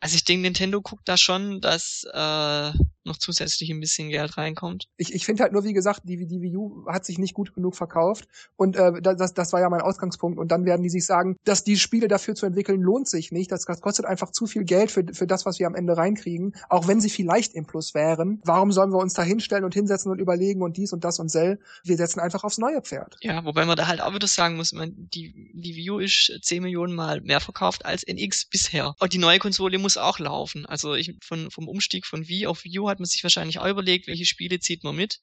also 0.00 0.16
ich 0.16 0.24
denke, 0.24 0.42
Nintendo 0.42 0.80
guckt 0.82 1.08
da 1.08 1.16
schon, 1.16 1.60
dass 1.60 2.04
äh, 2.12 2.72
noch 3.04 3.16
zusätzlich 3.16 3.70
ein 3.70 3.80
bisschen 3.80 4.10
Geld 4.10 4.36
reinkommt. 4.36 4.88
Ich, 4.96 5.14
ich 5.14 5.24
finde 5.24 5.42
halt 5.42 5.52
nur, 5.52 5.64
wie 5.64 5.72
gesagt, 5.72 6.02
die, 6.04 6.26
die 6.26 6.40
Wii 6.42 6.56
U 6.56 6.86
hat 6.86 7.04
sich 7.04 7.18
nicht 7.18 7.34
gut 7.34 7.54
genug 7.54 7.76
verkauft. 7.76 8.28
Und 8.56 8.76
äh, 8.76 9.00
das, 9.00 9.34
das 9.34 9.52
war 9.52 9.60
ja 9.60 9.68
mein 9.70 9.80
Ausgangspunkt. 9.80 10.38
Und 10.38 10.50
dann 10.52 10.64
werden 10.64 10.82
die 10.82 10.90
sich 10.90 11.06
sagen, 11.06 11.36
dass 11.44 11.64
die 11.64 11.76
Spiele 11.76 12.08
dafür 12.08 12.34
zu 12.34 12.46
entwickeln, 12.46 12.80
lohnt 12.80 13.08
sich 13.08 13.32
nicht. 13.32 13.50
Das, 13.50 13.64
das 13.64 13.80
kostet 13.80 14.04
einfach 14.04 14.30
zu 14.30 14.46
viel 14.46 14.64
Geld 14.64 14.90
für, 14.90 15.04
für 15.12 15.26
das, 15.26 15.46
was 15.46 15.58
wir 15.58 15.66
am 15.66 15.74
Ende 15.74 15.96
reinkriegen. 15.96 16.54
Auch 16.68 16.88
wenn 16.88 17.00
sie 17.00 17.10
vielleicht 17.10 17.54
im 17.54 17.66
Plus 17.66 17.94
wären. 17.94 18.40
Warum 18.44 18.72
sollen 18.72 18.92
wir 18.92 18.98
uns 18.98 19.14
da 19.14 19.22
hinstellen 19.22 19.64
und 19.64 19.74
hinsetzen 19.74 20.10
und 20.12 20.18
überlegen 20.18 20.62
und 20.62 20.76
dies 20.76 20.92
und 20.92 21.04
das 21.04 21.18
und 21.18 21.30
sell? 21.30 21.58
Wir 21.84 21.96
setzen 21.96 22.20
einfach 22.20 22.44
aufs 22.44 22.58
neue 22.58 22.82
Pferd. 22.82 23.16
Ja, 23.20 23.44
wobei 23.44 23.64
man 23.64 23.76
da 23.76 23.86
halt 23.86 24.00
auch 24.00 24.14
wieder 24.14 24.26
sagen 24.26 24.56
muss, 24.56 24.72
man, 24.72 24.92
die, 24.96 25.50
die 25.54 25.76
Wii 25.76 25.90
U 25.90 25.98
ist 25.98 26.38
10 26.42 26.62
Millionen 26.62 26.94
Mal 26.94 27.20
mehr 27.22 27.40
verkauft 27.40 27.84
als 27.86 28.02
NX 28.02 28.46
bisher. 28.46 28.94
Und 28.98 29.12
die 29.12 29.18
neue 29.18 29.38
Konsole 29.38 29.78
muss 29.78 29.96
auch 29.96 30.18
laufen. 30.18 30.66
Also 30.66 30.94
ich, 30.94 31.16
von, 31.22 31.50
vom 31.50 31.68
Umstieg 31.68 32.06
von 32.06 32.28
Wii 32.28 32.46
auf 32.46 32.64
Wii 32.64 32.80
U 32.80 32.89
hat 32.90 33.00
man 33.00 33.06
sich 33.06 33.22
wahrscheinlich 33.22 33.58
auch 33.58 33.66
überlegt, 33.66 34.06
welche 34.06 34.26
Spiele 34.26 34.60
zieht 34.60 34.84
man 34.84 34.96
mit 34.96 35.20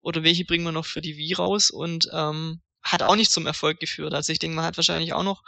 oder 0.00 0.22
welche 0.24 0.44
bringen 0.44 0.64
wir 0.64 0.72
noch 0.72 0.86
für 0.86 1.00
die 1.00 1.16
Wii 1.16 1.34
raus 1.34 1.70
und 1.70 2.08
ähm, 2.12 2.60
hat 2.82 3.02
auch 3.02 3.16
nicht 3.16 3.30
zum 3.30 3.46
Erfolg 3.46 3.78
geführt. 3.80 4.14
Also 4.14 4.32
ich 4.32 4.38
denke, 4.40 4.56
man 4.56 4.64
hat 4.64 4.76
wahrscheinlich 4.76 5.12
auch 5.12 5.22
noch 5.22 5.42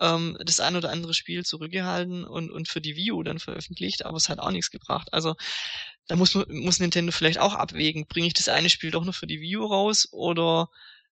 ähm, 0.00 0.36
das 0.44 0.60
ein 0.60 0.74
oder 0.76 0.90
andere 0.90 1.14
Spiel 1.14 1.44
zurückgehalten 1.44 2.24
und, 2.24 2.50
und 2.50 2.68
für 2.68 2.80
die 2.80 2.96
Wii 2.96 3.12
U 3.12 3.22
dann 3.22 3.38
veröffentlicht, 3.38 4.04
aber 4.04 4.16
es 4.16 4.28
hat 4.28 4.40
auch 4.40 4.50
nichts 4.50 4.70
gebracht. 4.70 5.12
Also 5.12 5.34
da 6.08 6.16
muss, 6.16 6.34
man- 6.34 6.46
muss 6.50 6.80
Nintendo 6.80 7.12
vielleicht 7.12 7.38
auch 7.38 7.54
abwägen, 7.54 8.06
bringe 8.06 8.26
ich 8.26 8.34
das 8.34 8.48
eine 8.48 8.70
Spiel 8.70 8.90
doch 8.90 9.04
noch 9.04 9.14
für 9.14 9.26
die 9.26 9.40
Wii 9.40 9.58
U 9.58 9.66
raus 9.66 10.08
oder 10.10 10.68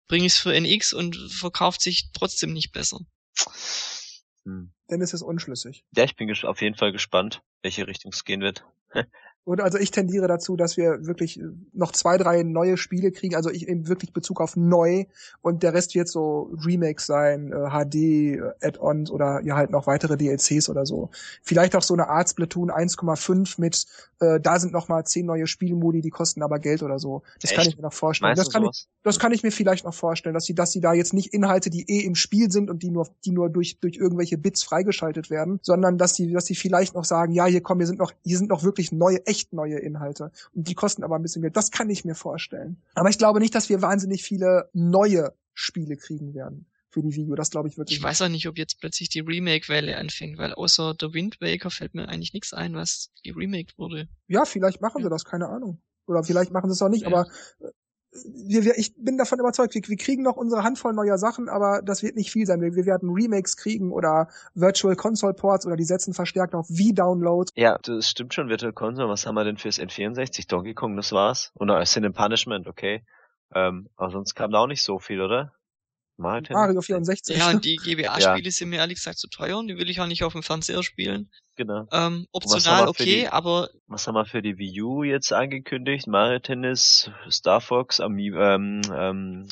bringe 0.07 0.25
ich 0.25 0.33
es 0.33 0.37
für 0.37 0.53
NX 0.53 0.93
und 0.93 1.15
verkauft 1.31 1.81
sich 1.81 2.11
trotzdem 2.13 2.53
nicht 2.53 2.71
besser. 2.71 2.99
hm. 4.43 4.71
Denn 4.89 5.01
es 5.01 5.13
ist 5.13 5.23
unschlüssig. 5.23 5.83
Ja, 5.95 6.03
ich 6.03 6.15
bin 6.15 6.31
auf 6.43 6.61
jeden 6.61 6.75
Fall 6.75 6.91
gespannt, 6.91 7.41
welche 7.63 7.87
Richtung 7.87 8.11
es 8.11 8.23
gehen 8.23 8.41
wird. 8.41 8.63
Und 9.45 9.61
also 9.61 9.77
ich 9.77 9.91
tendiere 9.91 10.27
dazu, 10.27 10.57
dass 10.57 10.75
wir 10.75 11.05
wirklich 11.05 11.39
äh, 11.39 11.43
noch 11.71 11.91
zwei, 11.91 12.17
drei 12.17 12.41
neue 12.41 12.77
Spiele 12.77 13.11
kriegen, 13.11 13.35
also 13.35 13.51
ich 13.51 13.67
eben 13.67 13.87
wirklich 13.87 14.11
Bezug 14.11 14.41
auf 14.41 14.55
neu 14.55 15.05
und 15.41 15.61
der 15.61 15.73
Rest 15.75 15.93
wird 15.93 16.07
so 16.07 16.51
Remakes 16.65 17.05
sein, 17.05 17.51
äh, 17.51 17.69
HD, 17.69 17.95
äh, 17.95 18.41
Add-ons 18.61 19.11
oder 19.11 19.41
ja 19.43 19.55
halt 19.55 19.69
noch 19.69 19.85
weitere 19.85 20.17
DLCs 20.17 20.67
oder 20.67 20.87
so. 20.87 21.11
Vielleicht 21.43 21.75
auch 21.75 21.83
so 21.83 21.93
eine 21.93 22.09
Art 22.09 22.27
Splatoon 22.27 22.71
1,5 22.71 23.61
mit, 23.61 23.85
äh, 24.19 24.39
da 24.39 24.59
sind 24.59 24.73
noch 24.73 24.87
mal 24.87 25.05
zehn 25.05 25.27
neue 25.27 25.45
Spielmodi, 25.45 26.01
die 26.01 26.09
kosten 26.09 26.41
aber 26.41 26.57
Geld 26.57 26.81
oder 26.81 26.97
so. 26.97 27.21
Das 27.39 27.51
kann 27.51 27.61
Echt? 27.61 27.69
ich 27.69 27.77
mir 27.77 27.83
noch 27.83 27.93
vorstellen. 27.93 28.29
Meinst 28.29 28.47
Das 28.47 28.51
kann, 28.51 28.63
ich, 28.63 28.87
das 29.03 29.19
kann 29.19 29.31
ich 29.31 29.43
mir 29.43 29.51
vielleicht 29.51 29.85
noch 29.85 29.93
vorstellen, 29.93 30.33
dass 30.33 30.45
sie, 30.45 30.55
dass 30.55 30.71
sie 30.71 30.81
da 30.81 30.93
jetzt 30.93 31.13
nicht 31.13 31.33
Inhalte, 31.35 31.69
die 31.69 31.85
eh 31.87 32.03
im 32.03 32.15
Spiel 32.15 32.49
sind 32.49 32.71
und 32.71 32.81
die 32.81 32.89
nur, 32.89 33.07
die 33.25 33.31
nur 33.31 33.51
durch, 33.51 33.79
durch 33.79 33.97
irgendwelche 33.97 34.39
Bits 34.39 34.63
freigeschaltet 34.63 35.29
werden, 35.29 35.59
sondern 35.61 35.99
dass 35.99 36.15
sie, 36.15 36.31
dass 36.31 36.47
sie 36.47 36.55
vielleicht 36.55 36.95
noch 36.95 37.05
sagen, 37.05 37.31
ja, 37.31 37.45
hier 37.45 37.61
kommen, 37.61 37.81
hier 37.81 37.87
sind 37.87 37.99
noch, 37.99 38.11
hier 38.23 38.39
sind 38.39 38.49
noch 38.49 38.63
wirklich 38.63 38.91
neue, 38.91 39.23
echt 39.35 39.53
neue 39.53 39.79
Inhalte. 39.79 40.31
Und 40.53 40.67
die 40.67 40.73
kosten 40.75 41.03
aber 41.03 41.15
ein 41.15 41.21
bisschen 41.21 41.41
Geld. 41.41 41.55
Das 41.57 41.71
kann 41.71 41.89
ich 41.89 42.05
mir 42.05 42.15
vorstellen. 42.15 42.81
Aber 42.93 43.09
ich 43.09 43.17
glaube 43.17 43.39
nicht, 43.39 43.53
dass 43.55 43.69
wir 43.69 43.81
wahnsinnig 43.81 44.23
viele 44.23 44.69
neue 44.73 45.33
Spiele 45.53 45.97
kriegen 45.97 46.33
werden 46.33 46.65
für 46.89 47.01
die 47.01 47.15
Video. 47.15 47.35
Das 47.35 47.49
glaube 47.51 47.67
ich 47.67 47.77
wirklich. 47.77 47.97
Ich 47.97 48.03
weiß 48.03 48.21
auch 48.21 48.29
nicht, 48.29 48.47
ob 48.47 48.57
jetzt 48.57 48.79
plötzlich 48.79 49.09
die 49.09 49.19
Remake-Welle 49.19 49.97
anfängt, 49.97 50.37
weil 50.37 50.53
außer 50.53 50.93
der 50.93 51.13
Wind 51.13 51.39
Waker 51.41 51.69
fällt 51.69 51.93
mir 51.93 52.07
eigentlich 52.07 52.33
nichts 52.33 52.53
ein, 52.53 52.73
was 52.75 53.11
geremaked 53.23 53.77
wurde. 53.77 54.07
Ja, 54.27 54.45
vielleicht 54.45 54.81
machen 54.81 55.03
sie 55.03 55.09
das, 55.09 55.25
keine 55.25 55.47
Ahnung. 55.49 55.81
Oder 56.07 56.23
vielleicht 56.23 56.51
machen 56.51 56.69
sie 56.69 56.73
es 56.73 56.81
auch 56.81 56.89
nicht, 56.89 57.01
Ja. 57.03 57.07
aber 57.07 57.27
äh, 57.59 57.69
wir, 58.23 58.63
wir, 58.63 58.77
ich 58.77 58.93
bin 58.95 59.17
davon 59.17 59.39
überzeugt, 59.39 59.75
wir, 59.75 59.81
wir 59.85 59.97
kriegen 59.97 60.23
noch 60.23 60.37
unsere 60.37 60.63
Handvoll 60.63 60.93
neuer 60.93 61.17
Sachen, 61.17 61.49
aber 61.49 61.81
das 61.83 62.03
wird 62.03 62.15
nicht 62.15 62.31
viel 62.31 62.45
sein. 62.45 62.61
Wir, 62.61 62.75
wir 62.75 62.85
werden 62.85 63.09
Remakes 63.09 63.57
kriegen 63.57 63.91
oder 63.91 64.29
Virtual 64.53 64.95
Console 64.95 65.33
Ports 65.33 65.65
oder 65.65 65.75
die 65.75 65.83
setzen 65.83 66.13
verstärkt 66.13 66.55
auf 66.55 66.67
V-Downloads. 66.67 67.51
Ja, 67.55 67.77
das 67.81 68.09
stimmt 68.09 68.33
schon, 68.33 68.49
Virtual 68.49 68.73
Console. 68.73 69.09
Was 69.09 69.25
haben 69.25 69.35
wir 69.35 69.43
denn 69.43 69.57
fürs 69.57 69.79
N64? 69.79 70.47
Donkey 70.47 70.73
Kong, 70.73 70.95
das 70.95 71.11
war's. 71.11 71.51
Und 71.55 71.69
äh, 71.69 71.85
Sin 71.85 72.05
and 72.05 72.15
Punishment, 72.15 72.67
okay. 72.67 73.03
Ähm, 73.53 73.89
aber 73.95 74.11
sonst 74.11 74.35
kam 74.35 74.51
da 74.51 74.59
auch 74.59 74.67
nicht 74.67 74.83
so 74.83 74.99
viel, 74.99 75.21
oder? 75.21 75.53
Mario 76.17 76.41
Tennis? 76.41 76.59
Mario 76.61 76.81
64. 76.81 77.37
Ja, 77.37 77.49
und 77.51 77.63
die 77.65 77.75
GBA-Spiele 77.77 78.51
sind 78.51 78.69
mir 78.69 78.77
ehrlich 78.77 78.95
gesagt 78.97 79.17
zu 79.17 79.27
teuer 79.27 79.57
und 79.57 79.67
die 79.67 79.77
will 79.77 79.89
ich 79.89 79.99
auch 80.01 80.07
nicht 80.07 80.23
auf 80.23 80.33
dem 80.33 80.43
Fernseher 80.43 80.83
spielen. 80.83 81.29
Genau. 81.55 81.87
Ähm, 81.91 82.25
optional 82.31 82.87
okay, 82.87 83.03
die- 83.23 83.27
aber 83.27 83.69
Was 83.87 84.07
haben 84.07 84.15
wir 84.15 84.25
für 84.25 84.41
die 84.41 84.57
Wii 84.57 84.81
U 84.81 85.03
jetzt 85.03 85.31
angekündigt? 85.31 86.07
Mario 86.07 86.39
Tennis, 86.39 87.09
Star 87.29 87.61
Fox, 87.61 87.99
Ami 87.99 88.29
ähm, 88.35 88.81
ähm, 88.93 89.47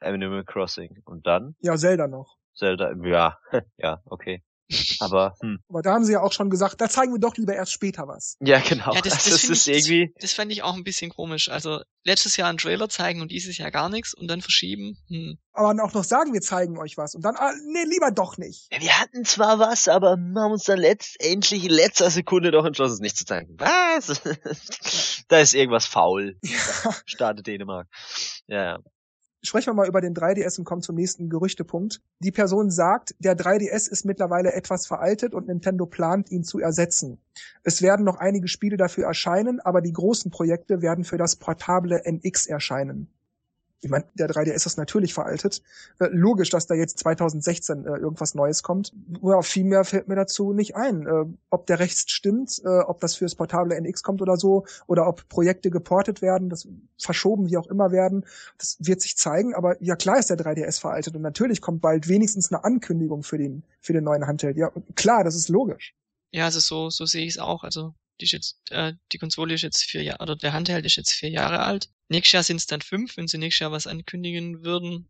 Animal 0.00 0.44
Crossing. 0.44 1.02
Und 1.04 1.26
dann 1.26 1.54
ja, 1.60 1.76
Zelda 1.76 2.06
noch. 2.06 2.36
Zelda. 2.54 2.92
Ja, 3.04 3.38
ja, 3.78 4.00
okay. 4.06 4.42
Aber, 5.00 5.34
hm. 5.40 5.58
Aber 5.68 5.82
da 5.82 5.92
haben 5.92 6.04
sie 6.04 6.12
ja 6.12 6.22
auch 6.22 6.32
schon 6.32 6.50
gesagt, 6.50 6.80
da 6.80 6.88
zeigen 6.88 7.12
wir 7.12 7.20
doch 7.20 7.36
lieber 7.36 7.54
erst 7.54 7.72
später 7.72 8.08
was. 8.08 8.36
Ja, 8.40 8.58
genau. 8.58 8.94
Ja, 8.94 9.00
das, 9.00 9.14
Also 9.14 9.30
das, 9.30 9.34
es 9.34 9.40
find 9.42 9.52
ist 9.52 9.68
ich, 9.68 9.76
irgendwie, 9.76 10.12
das, 10.14 10.22
das 10.22 10.32
fand 10.32 10.52
ich 10.52 10.62
auch 10.62 10.74
ein 10.74 10.84
bisschen 10.84 11.10
komisch. 11.10 11.48
Also 11.48 11.80
letztes 12.04 12.36
Jahr 12.36 12.48
einen 12.48 12.58
Trailer 12.58 12.88
zeigen 12.88 13.20
und 13.20 13.30
dieses 13.30 13.58
Jahr 13.58 13.70
gar 13.70 13.88
nichts 13.88 14.14
und 14.14 14.28
dann 14.28 14.40
verschieben. 14.40 14.96
Hm. 15.08 15.38
Aber 15.52 15.68
dann 15.68 15.80
auch 15.80 15.94
noch 15.94 16.04
sagen, 16.04 16.32
wir 16.32 16.40
zeigen 16.40 16.78
euch 16.78 16.96
was. 16.96 17.14
Und 17.14 17.24
dann, 17.24 17.36
ah, 17.36 17.52
nee, 17.72 17.84
lieber 17.84 18.10
doch 18.10 18.38
nicht. 18.38 18.68
Ja, 18.72 18.80
wir 18.80 19.00
hatten 19.00 19.24
zwar 19.24 19.58
was, 19.58 19.88
aber 19.88 20.10
haben 20.10 20.52
uns 20.52 20.64
dann 20.64 20.78
letztendlich 20.78 21.64
in 21.64 21.70
letzter 21.70 22.10
Sekunde 22.10 22.50
doch 22.50 22.64
entschlossen, 22.64 22.94
es 22.94 23.00
nicht 23.00 23.16
zu 23.16 23.24
zeigen. 23.24 23.56
Was? 23.58 24.20
da 25.28 25.38
ist 25.38 25.54
irgendwas 25.54 25.86
faul. 25.86 26.36
Ja. 26.46 26.94
Starte 27.04 27.42
Dänemark. 27.42 27.88
Ja, 28.46 28.64
ja. 28.64 28.78
Sprechen 29.46 29.68
wir 29.68 29.74
mal 29.74 29.88
über 29.88 30.00
den 30.00 30.14
3DS 30.14 30.58
und 30.58 30.64
kommen 30.64 30.82
zum 30.82 30.96
nächsten 30.96 31.30
Gerüchtepunkt. 31.30 32.00
Die 32.18 32.32
Person 32.32 32.70
sagt, 32.70 33.14
der 33.20 33.36
3DS 33.36 33.88
ist 33.88 34.04
mittlerweile 34.04 34.52
etwas 34.52 34.86
veraltet 34.86 35.34
und 35.34 35.46
Nintendo 35.46 35.86
plant, 35.86 36.30
ihn 36.30 36.42
zu 36.42 36.58
ersetzen. 36.58 37.18
Es 37.62 37.80
werden 37.80 38.04
noch 38.04 38.16
einige 38.16 38.48
Spiele 38.48 38.76
dafür 38.76 39.04
erscheinen, 39.04 39.60
aber 39.60 39.82
die 39.82 39.92
großen 39.92 40.30
Projekte 40.30 40.82
werden 40.82 41.04
für 41.04 41.16
das 41.16 41.36
portable 41.36 42.02
NX 42.04 42.46
erscheinen. 42.46 43.15
Ich 43.82 43.90
meine, 43.90 44.04
der 44.14 44.28
3DS 44.28 44.66
ist 44.66 44.78
natürlich 44.78 45.14
veraltet. 45.14 45.62
Äh, 45.98 46.08
logisch, 46.10 46.50
dass 46.50 46.66
da 46.66 46.74
jetzt 46.74 46.98
2016 46.98 47.84
äh, 47.84 47.96
irgendwas 47.96 48.34
Neues 48.34 48.62
kommt. 48.62 48.92
Ja, 49.22 49.42
viel 49.42 49.64
mehr 49.64 49.84
fällt 49.84 50.08
mir 50.08 50.16
dazu 50.16 50.52
nicht 50.52 50.76
ein. 50.76 51.06
Äh, 51.06 51.26
ob 51.50 51.66
der 51.66 51.78
rechts 51.78 52.10
stimmt, 52.10 52.62
äh, 52.64 52.80
ob 52.80 53.00
das 53.00 53.16
fürs 53.16 53.34
portable 53.34 53.76
NX 53.76 54.02
kommt 54.02 54.22
oder 54.22 54.36
so, 54.36 54.64
oder 54.86 55.06
ob 55.06 55.28
Projekte 55.28 55.70
geportet 55.70 56.22
werden, 56.22 56.48
das 56.48 56.66
verschoben 56.98 57.48
wie 57.48 57.58
auch 57.58 57.66
immer 57.66 57.92
werden, 57.92 58.24
das 58.58 58.76
wird 58.80 59.02
sich 59.02 59.16
zeigen. 59.16 59.54
Aber 59.54 59.80
ja, 59.82 59.94
klar 59.94 60.18
ist 60.18 60.30
der 60.30 60.38
3DS 60.38 60.80
veraltet 60.80 61.14
und 61.14 61.22
natürlich 61.22 61.60
kommt 61.60 61.82
bald 61.82 62.08
wenigstens 62.08 62.52
eine 62.52 62.64
Ankündigung 62.64 63.22
für 63.22 63.38
den 63.38 63.62
für 63.80 63.92
den 63.92 64.04
neuen 64.04 64.26
Handheld. 64.26 64.56
Ja, 64.56 64.72
klar, 64.94 65.22
das 65.22 65.34
ist 65.34 65.48
logisch. 65.48 65.94
Ja, 66.32 66.46
also 66.46 66.60
so, 66.60 66.90
so 66.90 67.06
sehe 67.06 67.24
ich 67.24 67.34
es 67.34 67.38
auch. 67.38 67.62
Also 67.62 67.94
die, 68.20 68.24
ist 68.24 68.32
jetzt, 68.32 68.58
äh, 68.70 68.94
die 69.12 69.18
Konsole 69.18 69.54
ist 69.54 69.62
jetzt 69.62 69.82
vier 69.82 70.02
Jahre, 70.02 70.22
oder 70.22 70.36
der 70.36 70.52
Handheld 70.52 70.84
ist 70.86 70.96
jetzt 70.96 71.12
vier 71.12 71.30
Jahre 71.30 71.60
alt. 71.60 71.88
Nächstes 72.08 72.32
Jahr 72.32 72.42
sind 72.42 72.56
es 72.58 72.66
dann 72.66 72.80
fünf, 72.80 73.16
wenn 73.16 73.26
sie 73.26 73.38
nächstes 73.38 73.60
Jahr 73.60 73.72
was 73.72 73.86
ankündigen 73.86 74.64
würden. 74.64 75.08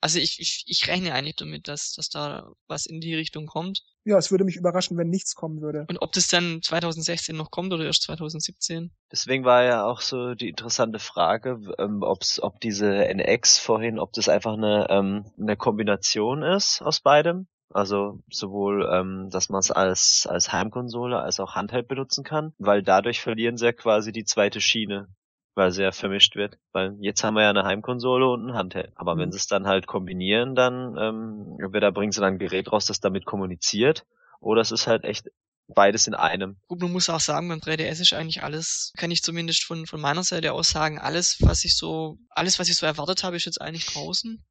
Also 0.00 0.18
ich, 0.18 0.40
ich, 0.40 0.64
ich 0.66 0.88
rechne 0.88 1.14
eigentlich 1.14 1.36
damit, 1.36 1.68
dass, 1.68 1.92
dass 1.92 2.08
da 2.08 2.50
was 2.66 2.86
in 2.86 3.00
die 3.00 3.14
Richtung 3.14 3.46
kommt. 3.46 3.84
Ja, 4.04 4.18
es 4.18 4.32
würde 4.32 4.42
mich 4.42 4.56
überraschen, 4.56 4.98
wenn 4.98 5.08
nichts 5.08 5.36
kommen 5.36 5.60
würde. 5.60 5.86
Und 5.88 6.02
ob 6.02 6.10
das 6.12 6.26
dann 6.26 6.60
2016 6.60 7.36
noch 7.36 7.52
kommt 7.52 7.72
oder 7.72 7.84
erst 7.84 8.02
2017. 8.02 8.90
Deswegen 9.12 9.44
war 9.44 9.62
ja 9.62 9.84
auch 9.84 10.00
so 10.00 10.34
die 10.34 10.48
interessante 10.48 10.98
Frage, 10.98 11.60
ähm, 11.78 12.02
ob's, 12.02 12.40
ob 12.42 12.60
diese 12.60 13.06
NX 13.06 13.58
vorhin, 13.58 14.00
ob 14.00 14.12
das 14.12 14.28
einfach 14.28 14.54
eine, 14.54 14.88
ähm, 14.90 15.30
eine 15.38 15.56
Kombination 15.56 16.42
ist 16.42 16.82
aus 16.82 17.00
beidem. 17.00 17.46
Also 17.74 18.20
sowohl, 18.30 18.88
ähm, 18.92 19.28
dass 19.30 19.48
man 19.48 19.60
es 19.60 19.70
als, 19.70 20.26
als 20.28 20.52
Heimkonsole 20.52 21.18
als 21.20 21.40
auch 21.40 21.54
Handheld 21.54 21.88
benutzen 21.88 22.24
kann, 22.24 22.52
weil 22.58 22.82
dadurch 22.82 23.20
verlieren 23.20 23.56
sie 23.56 23.66
ja 23.66 23.72
quasi 23.72 24.12
die 24.12 24.24
zweite 24.24 24.60
Schiene, 24.60 25.08
weil 25.54 25.72
sie 25.72 25.82
ja 25.82 25.92
vermischt 25.92 26.36
wird. 26.36 26.58
Weil 26.72 26.96
jetzt 27.00 27.24
haben 27.24 27.34
wir 27.34 27.42
ja 27.42 27.50
eine 27.50 27.64
Heimkonsole 27.64 28.28
und 28.28 28.48
ein 28.48 28.54
Handheld. 28.54 28.92
Aber 28.94 29.14
Mhm. 29.14 29.20
wenn 29.20 29.32
sie 29.32 29.38
es 29.38 29.46
dann 29.46 29.66
halt 29.66 29.86
kombinieren, 29.86 30.54
dann 30.54 30.96
ähm, 30.98 31.56
entweder 31.60 31.92
bringen 31.92 32.12
sie 32.12 32.20
dann 32.20 32.34
ein 32.34 32.38
Gerät 32.38 32.70
raus, 32.72 32.86
das 32.86 33.00
damit 33.00 33.24
kommuniziert, 33.24 34.04
oder 34.40 34.60
es 34.60 34.72
ist 34.72 34.86
halt 34.86 35.04
echt 35.04 35.28
beides 35.68 36.06
in 36.06 36.14
einem. 36.14 36.56
Gut, 36.66 36.80
man 36.80 36.92
muss 36.92 37.08
auch 37.08 37.20
sagen, 37.20 37.48
beim 37.48 37.60
3DS 37.60 38.00
ist 38.00 38.12
eigentlich 38.12 38.42
alles, 38.42 38.92
kann 38.96 39.10
ich 39.10 39.22
zumindest 39.22 39.64
von, 39.64 39.86
von 39.86 40.00
meiner 40.00 40.22
Seite 40.22 40.52
aus 40.52 40.70
sagen, 40.70 40.98
alles, 40.98 41.38
was 41.40 41.64
ich 41.64 41.76
so, 41.76 42.18
alles, 42.30 42.58
was 42.58 42.68
ich 42.68 42.76
so 42.76 42.84
erwartet 42.84 43.22
habe, 43.24 43.36
ist 43.36 43.46
jetzt 43.46 43.60
eigentlich 43.60 43.86
draußen. 43.86 44.42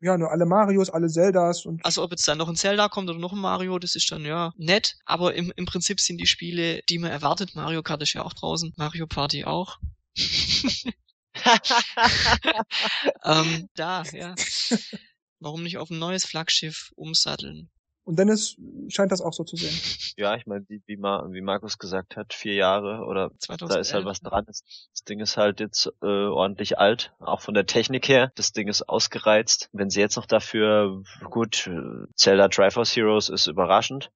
Ja, 0.00 0.18
nur 0.18 0.30
alle 0.30 0.44
Marios, 0.44 0.90
alle 0.90 1.08
Zeldas 1.08 1.64
und 1.64 1.84
Also 1.84 2.02
ob 2.02 2.10
jetzt 2.10 2.28
dann 2.28 2.38
noch 2.38 2.48
ein 2.48 2.56
Zelda 2.56 2.88
kommt 2.88 3.08
oder 3.08 3.18
noch 3.18 3.32
ein 3.32 3.38
Mario, 3.38 3.78
das 3.78 3.94
ist 3.94 4.12
dann 4.12 4.24
ja 4.24 4.52
nett. 4.56 4.96
Aber 5.06 5.34
im, 5.34 5.52
im 5.56 5.64
Prinzip 5.64 6.00
sind 6.00 6.18
die 6.18 6.26
Spiele, 6.26 6.82
die 6.88 6.98
man 6.98 7.10
erwartet, 7.10 7.54
Mario 7.54 7.82
Kart 7.82 8.02
ist 8.02 8.12
ja 8.12 8.22
auch 8.22 8.34
draußen, 8.34 8.74
Mario 8.76 9.06
Party 9.06 9.44
auch. 9.44 9.78
ähm, 13.24 13.68
da, 13.74 14.02
ja. 14.12 14.34
Warum 15.38 15.62
nicht 15.62 15.78
auf 15.78 15.90
ein 15.90 15.98
neues 15.98 16.24
Flaggschiff 16.24 16.92
umsatteln? 16.96 17.70
Und 18.06 18.20
Dennis 18.20 18.56
scheint 18.86 19.10
das 19.10 19.20
auch 19.20 19.32
so 19.32 19.42
zu 19.42 19.56
sehen. 19.56 19.74
Ja, 20.16 20.36
ich 20.36 20.46
meine, 20.46 20.64
wie, 20.68 20.80
wie, 20.86 20.96
Mar 20.96 21.26
wie 21.32 21.40
Markus 21.40 21.76
gesagt 21.76 22.16
hat, 22.16 22.32
vier 22.32 22.54
Jahre 22.54 23.04
oder 23.04 23.32
2011. 23.40 23.68
da 23.68 23.80
ist 23.80 23.94
halt 23.94 24.04
was 24.04 24.20
dran. 24.20 24.44
Das, 24.46 24.62
das 24.92 25.02
Ding 25.02 25.18
ist 25.18 25.36
halt 25.36 25.58
jetzt 25.58 25.92
äh, 26.02 26.06
ordentlich 26.06 26.78
alt, 26.78 27.12
auch 27.18 27.40
von 27.40 27.54
der 27.54 27.66
Technik 27.66 28.08
her. 28.08 28.30
Das 28.36 28.52
Ding 28.52 28.68
ist 28.68 28.88
ausgereizt. 28.88 29.70
Wenn 29.72 29.90
sie 29.90 29.98
jetzt 29.98 30.14
noch 30.14 30.26
dafür, 30.26 31.02
gut, 31.30 31.66
äh, 31.66 32.06
Zelda 32.14 32.46
Triforce 32.46 32.94
Heroes 32.94 33.28
ist 33.28 33.48
überraschend. 33.48 34.12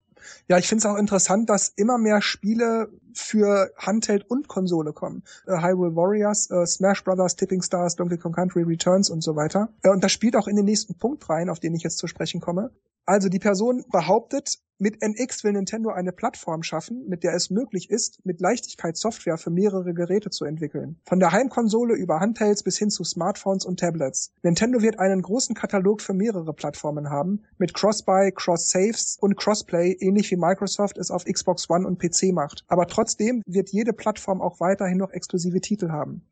Ja, 0.46 0.58
ich 0.58 0.68
finde 0.68 0.80
es 0.80 0.86
auch 0.86 0.96
interessant, 0.96 1.50
dass 1.50 1.70
immer 1.70 1.98
mehr 1.98 2.22
Spiele 2.22 2.90
für 3.12 3.72
Handheld 3.76 4.30
und 4.30 4.46
Konsole 4.46 4.92
kommen. 4.92 5.24
Äh, 5.46 5.60
Hyrule 5.60 5.96
Warriors, 5.96 6.48
äh, 6.50 6.64
Smash 6.64 7.02
Brothers, 7.02 7.34
Tipping 7.34 7.62
Stars, 7.62 7.96
Donkey 7.96 8.18
Kong 8.18 8.32
Country 8.32 8.62
Returns 8.62 9.10
und 9.10 9.22
so 9.22 9.34
weiter. 9.34 9.68
Äh, 9.82 9.90
und 9.90 10.04
das 10.04 10.12
spielt 10.12 10.36
auch 10.36 10.46
in 10.46 10.54
den 10.54 10.64
nächsten 10.64 10.94
Punkt 10.94 11.28
rein, 11.28 11.50
auf 11.50 11.58
den 11.58 11.74
ich 11.74 11.82
jetzt 11.82 11.98
zu 11.98 12.06
sprechen 12.06 12.40
komme. 12.40 12.70
Also 13.06 13.28
die 13.28 13.38
Person 13.38 13.84
behauptet, 13.90 14.58
mit 14.82 15.02
NX 15.02 15.44
will 15.44 15.52
Nintendo 15.52 15.90
eine 15.90 16.10
Plattform 16.10 16.62
schaffen, 16.62 17.06
mit 17.06 17.22
der 17.22 17.34
es 17.34 17.50
möglich 17.50 17.90
ist, 17.90 18.24
mit 18.24 18.40
Leichtigkeit 18.40 18.96
Software 18.96 19.36
für 19.36 19.50
mehrere 19.50 19.92
Geräte 19.92 20.30
zu 20.30 20.46
entwickeln. 20.46 20.98
Von 21.04 21.20
der 21.20 21.32
Heimkonsole 21.32 21.94
über 21.94 22.18
Handhelds 22.18 22.62
bis 22.62 22.78
hin 22.78 22.88
zu 22.88 23.04
Smartphones 23.04 23.66
und 23.66 23.78
Tablets. 23.78 24.32
Nintendo 24.42 24.80
wird 24.80 24.98
einen 24.98 25.20
großen 25.20 25.54
Katalog 25.54 26.00
für 26.00 26.14
mehrere 26.14 26.54
Plattformen 26.54 27.10
haben, 27.10 27.42
mit 27.58 27.74
Cross-Buy, 27.74 28.32
Cross-Saves 28.32 29.18
und 29.20 29.36
Crossplay, 29.36 29.92
ähnlich 30.00 30.30
wie 30.30 30.36
Microsoft 30.36 30.96
es 30.96 31.10
auf 31.10 31.26
Xbox 31.26 31.68
One 31.68 31.86
und 31.86 31.98
PC 31.98 32.32
macht. 32.32 32.64
Aber 32.66 32.86
trotzdem 32.86 33.42
wird 33.44 33.68
jede 33.68 33.92
Plattform 33.92 34.40
auch 34.40 34.60
weiterhin 34.60 34.96
noch 34.96 35.10
exklusive 35.10 35.60
Titel 35.60 35.90
haben. 35.90 36.22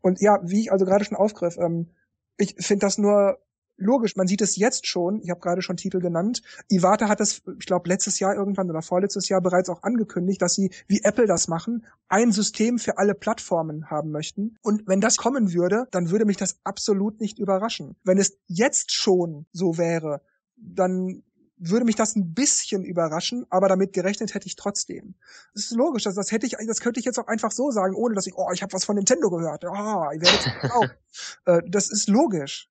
Und 0.00 0.22
ja, 0.22 0.40
wie 0.42 0.60
ich 0.60 0.72
also 0.72 0.86
gerade 0.86 1.04
schon 1.04 1.18
aufgriff, 1.18 1.58
ähm, 1.58 1.90
ich 2.38 2.54
finde 2.58 2.86
das 2.86 2.96
nur 2.96 3.36
logisch, 3.80 4.16
man 4.16 4.26
sieht 4.26 4.42
es 4.42 4.56
jetzt 4.56 4.86
schon, 4.86 5.20
ich 5.22 5.30
habe 5.30 5.40
gerade 5.40 5.62
schon 5.62 5.76
Titel 5.76 5.98
genannt. 5.98 6.42
Iwata 6.68 7.08
hat 7.08 7.20
es, 7.20 7.42
ich 7.58 7.66
glaube, 7.66 7.88
letztes 7.88 8.18
Jahr 8.20 8.34
irgendwann 8.34 8.70
oder 8.70 8.82
vorletztes 8.82 9.28
Jahr 9.28 9.40
bereits 9.40 9.68
auch 9.68 9.82
angekündigt, 9.82 10.40
dass 10.40 10.54
sie, 10.54 10.70
wie 10.86 11.00
Apple 11.02 11.26
das 11.26 11.48
machen, 11.48 11.84
ein 12.08 12.32
System 12.32 12.78
für 12.78 12.98
alle 12.98 13.14
Plattformen 13.14 13.90
haben 13.90 14.10
möchten. 14.10 14.56
Und 14.62 14.86
wenn 14.86 15.00
das 15.00 15.16
kommen 15.16 15.52
würde, 15.52 15.86
dann 15.90 16.10
würde 16.10 16.24
mich 16.24 16.36
das 16.36 16.56
absolut 16.64 17.20
nicht 17.20 17.38
überraschen. 17.38 17.96
Wenn 18.04 18.18
es 18.18 18.38
jetzt 18.46 18.92
schon 18.92 19.46
so 19.52 19.78
wäre, 19.78 20.22
dann 20.56 21.22
würde 21.60 21.84
mich 21.84 21.96
das 21.96 22.16
ein 22.16 22.32
bisschen 22.32 22.84
überraschen, 22.84 23.44
aber 23.50 23.68
damit 23.68 23.92
gerechnet 23.92 24.34
hätte 24.34 24.46
ich 24.46 24.56
trotzdem. 24.56 25.14
Das 25.54 25.64
ist 25.64 25.72
logisch, 25.72 26.04
das, 26.04 26.14
das 26.14 26.32
hätte 26.32 26.46
ich, 26.46 26.56
das 26.66 26.80
könnte 26.80 27.00
ich 27.00 27.06
jetzt 27.06 27.18
auch 27.18 27.26
einfach 27.26 27.52
so 27.52 27.70
sagen, 27.70 27.94
ohne 27.94 28.14
dass 28.14 28.26
ich, 28.26 28.34
oh, 28.34 28.48
ich 28.52 28.62
habe 28.62 28.72
was 28.72 28.84
von 28.84 28.96
Nintendo 28.96 29.28
gehört. 29.28 29.64
Ah, 29.66 30.10
ich 30.14 30.22
werde 30.22 30.36
jetzt 30.36 30.72
auch. 30.72 30.86
äh, 31.44 31.60
das 31.68 31.90
ist 31.90 32.08
logisch. 32.08 32.70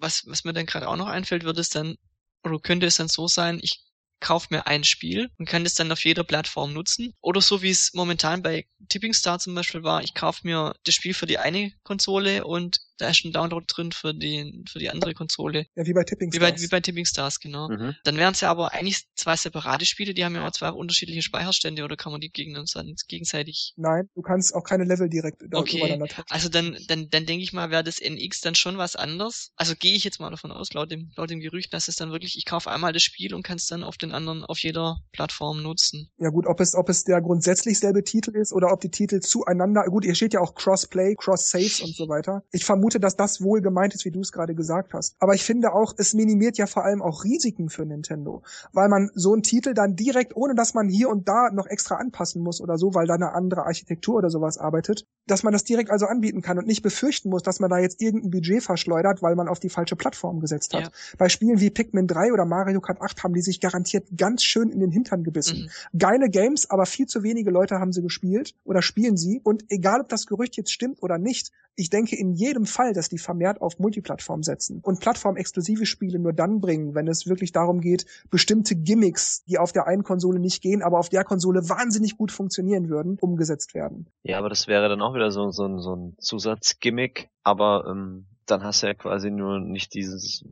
Was, 0.00 0.26
was 0.26 0.44
mir 0.44 0.52
dann 0.52 0.66
gerade 0.66 0.88
auch 0.88 0.96
noch 0.96 1.06
einfällt, 1.08 1.44
würde 1.44 1.60
es 1.60 1.68
dann, 1.68 1.96
oder 2.44 2.58
könnte 2.58 2.86
es 2.86 2.96
dann 2.96 3.08
so 3.08 3.28
sein, 3.28 3.58
ich 3.62 3.84
kaufe 4.20 4.48
mir 4.50 4.66
ein 4.66 4.84
Spiel 4.84 5.30
und 5.38 5.48
kann 5.48 5.64
das 5.64 5.74
dann 5.74 5.90
auf 5.92 6.04
jeder 6.04 6.24
Plattform 6.24 6.72
nutzen. 6.72 7.14
Oder 7.20 7.40
so 7.40 7.62
wie 7.62 7.70
es 7.70 7.94
momentan 7.94 8.42
bei 8.42 8.66
Tipping 8.88 9.14
Star 9.14 9.38
zum 9.38 9.54
Beispiel 9.54 9.82
war, 9.82 10.02
ich 10.02 10.14
kaufe 10.14 10.40
mir 10.44 10.74
das 10.84 10.94
Spiel 10.94 11.14
für 11.14 11.26
die 11.26 11.38
eine 11.38 11.72
Konsole 11.82 12.44
und 12.44 12.80
da 13.00 13.08
ist 13.08 13.24
ein 13.24 13.32
Download 13.32 13.64
drin 13.66 13.92
für 13.92 14.14
die, 14.14 14.64
für 14.70 14.78
die 14.78 14.90
andere 14.90 15.14
Konsole. 15.14 15.66
Ja, 15.74 15.86
wie 15.86 15.92
bei 15.92 16.04
Tipping 16.04 16.32
Wie 16.32 16.38
bei, 16.38 16.48
Stars. 16.48 16.62
wie 16.62 16.68
bei 16.68 16.80
Tipping 16.80 17.04
Stars, 17.04 17.40
genau. 17.40 17.68
Mhm. 17.68 17.94
Dann 18.04 18.16
wären 18.16 18.32
es 18.32 18.40
ja 18.40 18.50
aber 18.50 18.72
eigentlich 18.72 19.06
zwei 19.14 19.36
separate 19.36 19.86
Spiele, 19.86 20.14
die 20.14 20.24
haben 20.24 20.34
ja 20.34 20.46
auch 20.46 20.52
zwei 20.52 20.70
unterschiedliche 20.70 21.22
Speicherstände 21.22 21.84
oder 21.84 21.96
kann 21.96 22.12
man 22.12 22.20
die 22.20 22.30
gegeneinander 22.30 22.84
gegenseitig. 23.08 23.74
Nein, 23.76 24.08
du 24.14 24.22
kannst 24.22 24.54
auch 24.54 24.64
keine 24.64 24.84
Level 24.84 25.08
direkt 25.08 25.42
da 25.48 25.58
Okay, 25.58 25.78
übereinander 25.78 26.06
tauschen. 26.06 26.26
Also 26.28 26.48
dann, 26.48 26.76
dann, 26.88 27.08
dann 27.10 27.26
denke 27.26 27.42
ich 27.42 27.52
mal, 27.52 27.70
wäre 27.70 27.84
das 27.84 28.00
NX 28.00 28.40
dann 28.40 28.54
schon 28.54 28.78
was 28.78 28.96
anderes. 28.96 29.52
Also 29.56 29.74
gehe 29.78 29.94
ich 29.94 30.04
jetzt 30.04 30.20
mal 30.20 30.30
davon 30.30 30.52
aus, 30.52 30.72
laut 30.72 30.90
dem, 30.90 31.12
laut 31.16 31.30
dem 31.30 31.40
Gerücht, 31.40 31.72
dass 31.72 31.88
es 31.88 31.96
dann 31.96 32.12
wirklich, 32.12 32.36
ich 32.36 32.44
kaufe 32.44 32.70
einmal 32.70 32.92
das 32.92 33.02
Spiel 33.02 33.34
und 33.34 33.42
kann 33.42 33.56
es 33.56 33.66
dann 33.66 33.84
auf 33.84 33.96
den 33.96 34.12
anderen, 34.12 34.44
auf 34.44 34.58
jeder 34.58 34.98
Plattform 35.12 35.62
nutzen. 35.62 36.10
Ja 36.18 36.30
gut, 36.30 36.46
ob 36.46 36.60
es, 36.60 36.74
ob 36.74 36.88
es 36.88 37.04
der 37.04 37.20
grundsätzlich 37.20 37.78
selbe 37.78 38.04
Titel 38.04 38.36
ist 38.36 38.52
oder 38.52 38.72
ob 38.72 38.80
die 38.80 38.90
Titel 38.90 39.20
zueinander, 39.20 39.84
gut, 39.84 40.04
hier 40.04 40.14
steht 40.14 40.34
ja 40.34 40.40
auch 40.40 40.54
Crossplay, 40.54 41.14
Cross-Saves 41.14 41.80
und 41.80 41.94
so 41.94 42.08
weiter. 42.08 42.42
Ich 42.52 42.64
vermute, 42.64 42.89
dass 42.98 43.16
das 43.16 43.42
wohl 43.42 43.60
gemeint 43.60 43.94
ist, 43.94 44.04
wie 44.04 44.10
du 44.10 44.20
es 44.20 44.32
gerade 44.32 44.54
gesagt 44.54 44.94
hast. 44.94 45.14
Aber 45.20 45.34
ich 45.34 45.44
finde 45.44 45.72
auch, 45.72 45.94
es 45.96 46.14
minimiert 46.14 46.58
ja 46.58 46.66
vor 46.66 46.84
allem 46.84 47.02
auch 47.02 47.24
Risiken 47.24 47.68
für 47.68 47.84
Nintendo, 47.84 48.42
weil 48.72 48.88
man 48.88 49.10
so 49.14 49.32
einen 49.32 49.42
Titel 49.42 49.74
dann 49.74 49.96
direkt, 49.96 50.34
ohne 50.34 50.54
dass 50.54 50.74
man 50.74 50.88
hier 50.88 51.08
und 51.08 51.28
da 51.28 51.50
noch 51.52 51.66
extra 51.66 51.96
anpassen 51.96 52.42
muss 52.42 52.60
oder 52.60 52.78
so, 52.78 52.94
weil 52.94 53.06
da 53.06 53.14
eine 53.14 53.32
andere 53.32 53.66
Architektur 53.66 54.16
oder 54.16 54.30
sowas 54.30 54.58
arbeitet, 54.58 55.06
dass 55.26 55.42
man 55.42 55.52
das 55.52 55.64
direkt 55.64 55.90
also 55.90 56.06
anbieten 56.06 56.42
kann 56.42 56.58
und 56.58 56.66
nicht 56.66 56.82
befürchten 56.82 57.28
muss, 57.28 57.42
dass 57.42 57.60
man 57.60 57.70
da 57.70 57.78
jetzt 57.78 58.00
irgendein 58.00 58.30
Budget 58.30 58.62
verschleudert, 58.62 59.22
weil 59.22 59.36
man 59.36 59.48
auf 59.48 59.60
die 59.60 59.68
falsche 59.68 59.96
Plattform 59.96 60.40
gesetzt 60.40 60.74
hat. 60.74 60.84
Ja. 60.84 60.90
Bei 61.18 61.28
Spielen 61.28 61.60
wie 61.60 61.70
Pikmin 61.70 62.06
3 62.06 62.32
oder 62.32 62.44
Mario 62.44 62.80
Kart 62.80 63.00
8 63.00 63.22
haben 63.22 63.34
die 63.34 63.42
sich 63.42 63.60
garantiert 63.60 64.08
ganz 64.16 64.42
schön 64.42 64.70
in 64.70 64.80
den 64.80 64.90
Hintern 64.90 65.22
gebissen. 65.22 65.70
Mhm. 65.92 65.98
Geile 65.98 66.30
Games, 66.30 66.68
aber 66.70 66.86
viel 66.86 67.06
zu 67.06 67.22
wenige 67.22 67.50
Leute 67.50 67.78
haben 67.78 67.92
sie 67.92 68.02
gespielt 68.02 68.54
oder 68.64 68.82
spielen 68.82 69.16
sie. 69.16 69.40
Und 69.42 69.64
egal, 69.68 70.00
ob 70.00 70.08
das 70.08 70.26
Gerücht 70.26 70.56
jetzt 70.56 70.72
stimmt 70.72 71.02
oder 71.02 71.18
nicht, 71.18 71.52
ich 71.76 71.90
denke 71.90 72.16
in 72.16 72.32
jedem 72.32 72.66
Fall, 72.66 72.92
dass 72.92 73.08
die 73.08 73.18
vermehrt 73.18 73.60
auf 73.62 73.78
Multiplattform 73.78 74.42
setzen 74.42 74.80
und 74.82 75.00
plattformexklusive 75.00 75.86
Spiele 75.86 76.18
nur 76.18 76.32
dann 76.32 76.60
bringen, 76.60 76.94
wenn 76.94 77.08
es 77.08 77.26
wirklich 77.26 77.52
darum 77.52 77.80
geht, 77.80 78.06
bestimmte 78.30 78.76
Gimmicks, 78.76 79.44
die 79.44 79.58
auf 79.58 79.72
der 79.72 79.86
einen 79.86 80.02
Konsole 80.02 80.40
nicht 80.40 80.62
gehen, 80.62 80.82
aber 80.82 80.98
auf 80.98 81.08
der 81.08 81.24
Konsole 81.24 81.68
wahnsinnig 81.68 82.16
gut 82.16 82.32
funktionieren 82.32 82.88
würden, 82.88 83.18
umgesetzt 83.20 83.74
werden. 83.74 84.06
Ja, 84.22 84.38
aber 84.38 84.48
das 84.48 84.66
wäre 84.66 84.88
dann 84.88 85.00
auch 85.00 85.14
wieder 85.14 85.30
so, 85.30 85.50
so, 85.50 85.78
so 85.78 85.96
ein 85.96 86.16
Zusatzgimmick, 86.18 87.30
aber 87.42 87.86
ähm, 87.90 88.26
dann 88.46 88.62
hast 88.64 88.82
du 88.82 88.88
ja 88.88 88.94
quasi 88.94 89.30
nur 89.30 89.60
nicht 89.60 89.94
dieses 89.94 90.44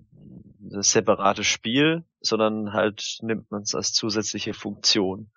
separate 0.61 1.45
Spiel, 1.45 2.05
sondern 2.21 2.73
halt 2.73 3.19
nimmt 3.23 3.51
man 3.51 3.63
es 3.63 3.75
als 3.75 3.93
zusätzliche 3.93 4.55
Funktion. 4.55 5.31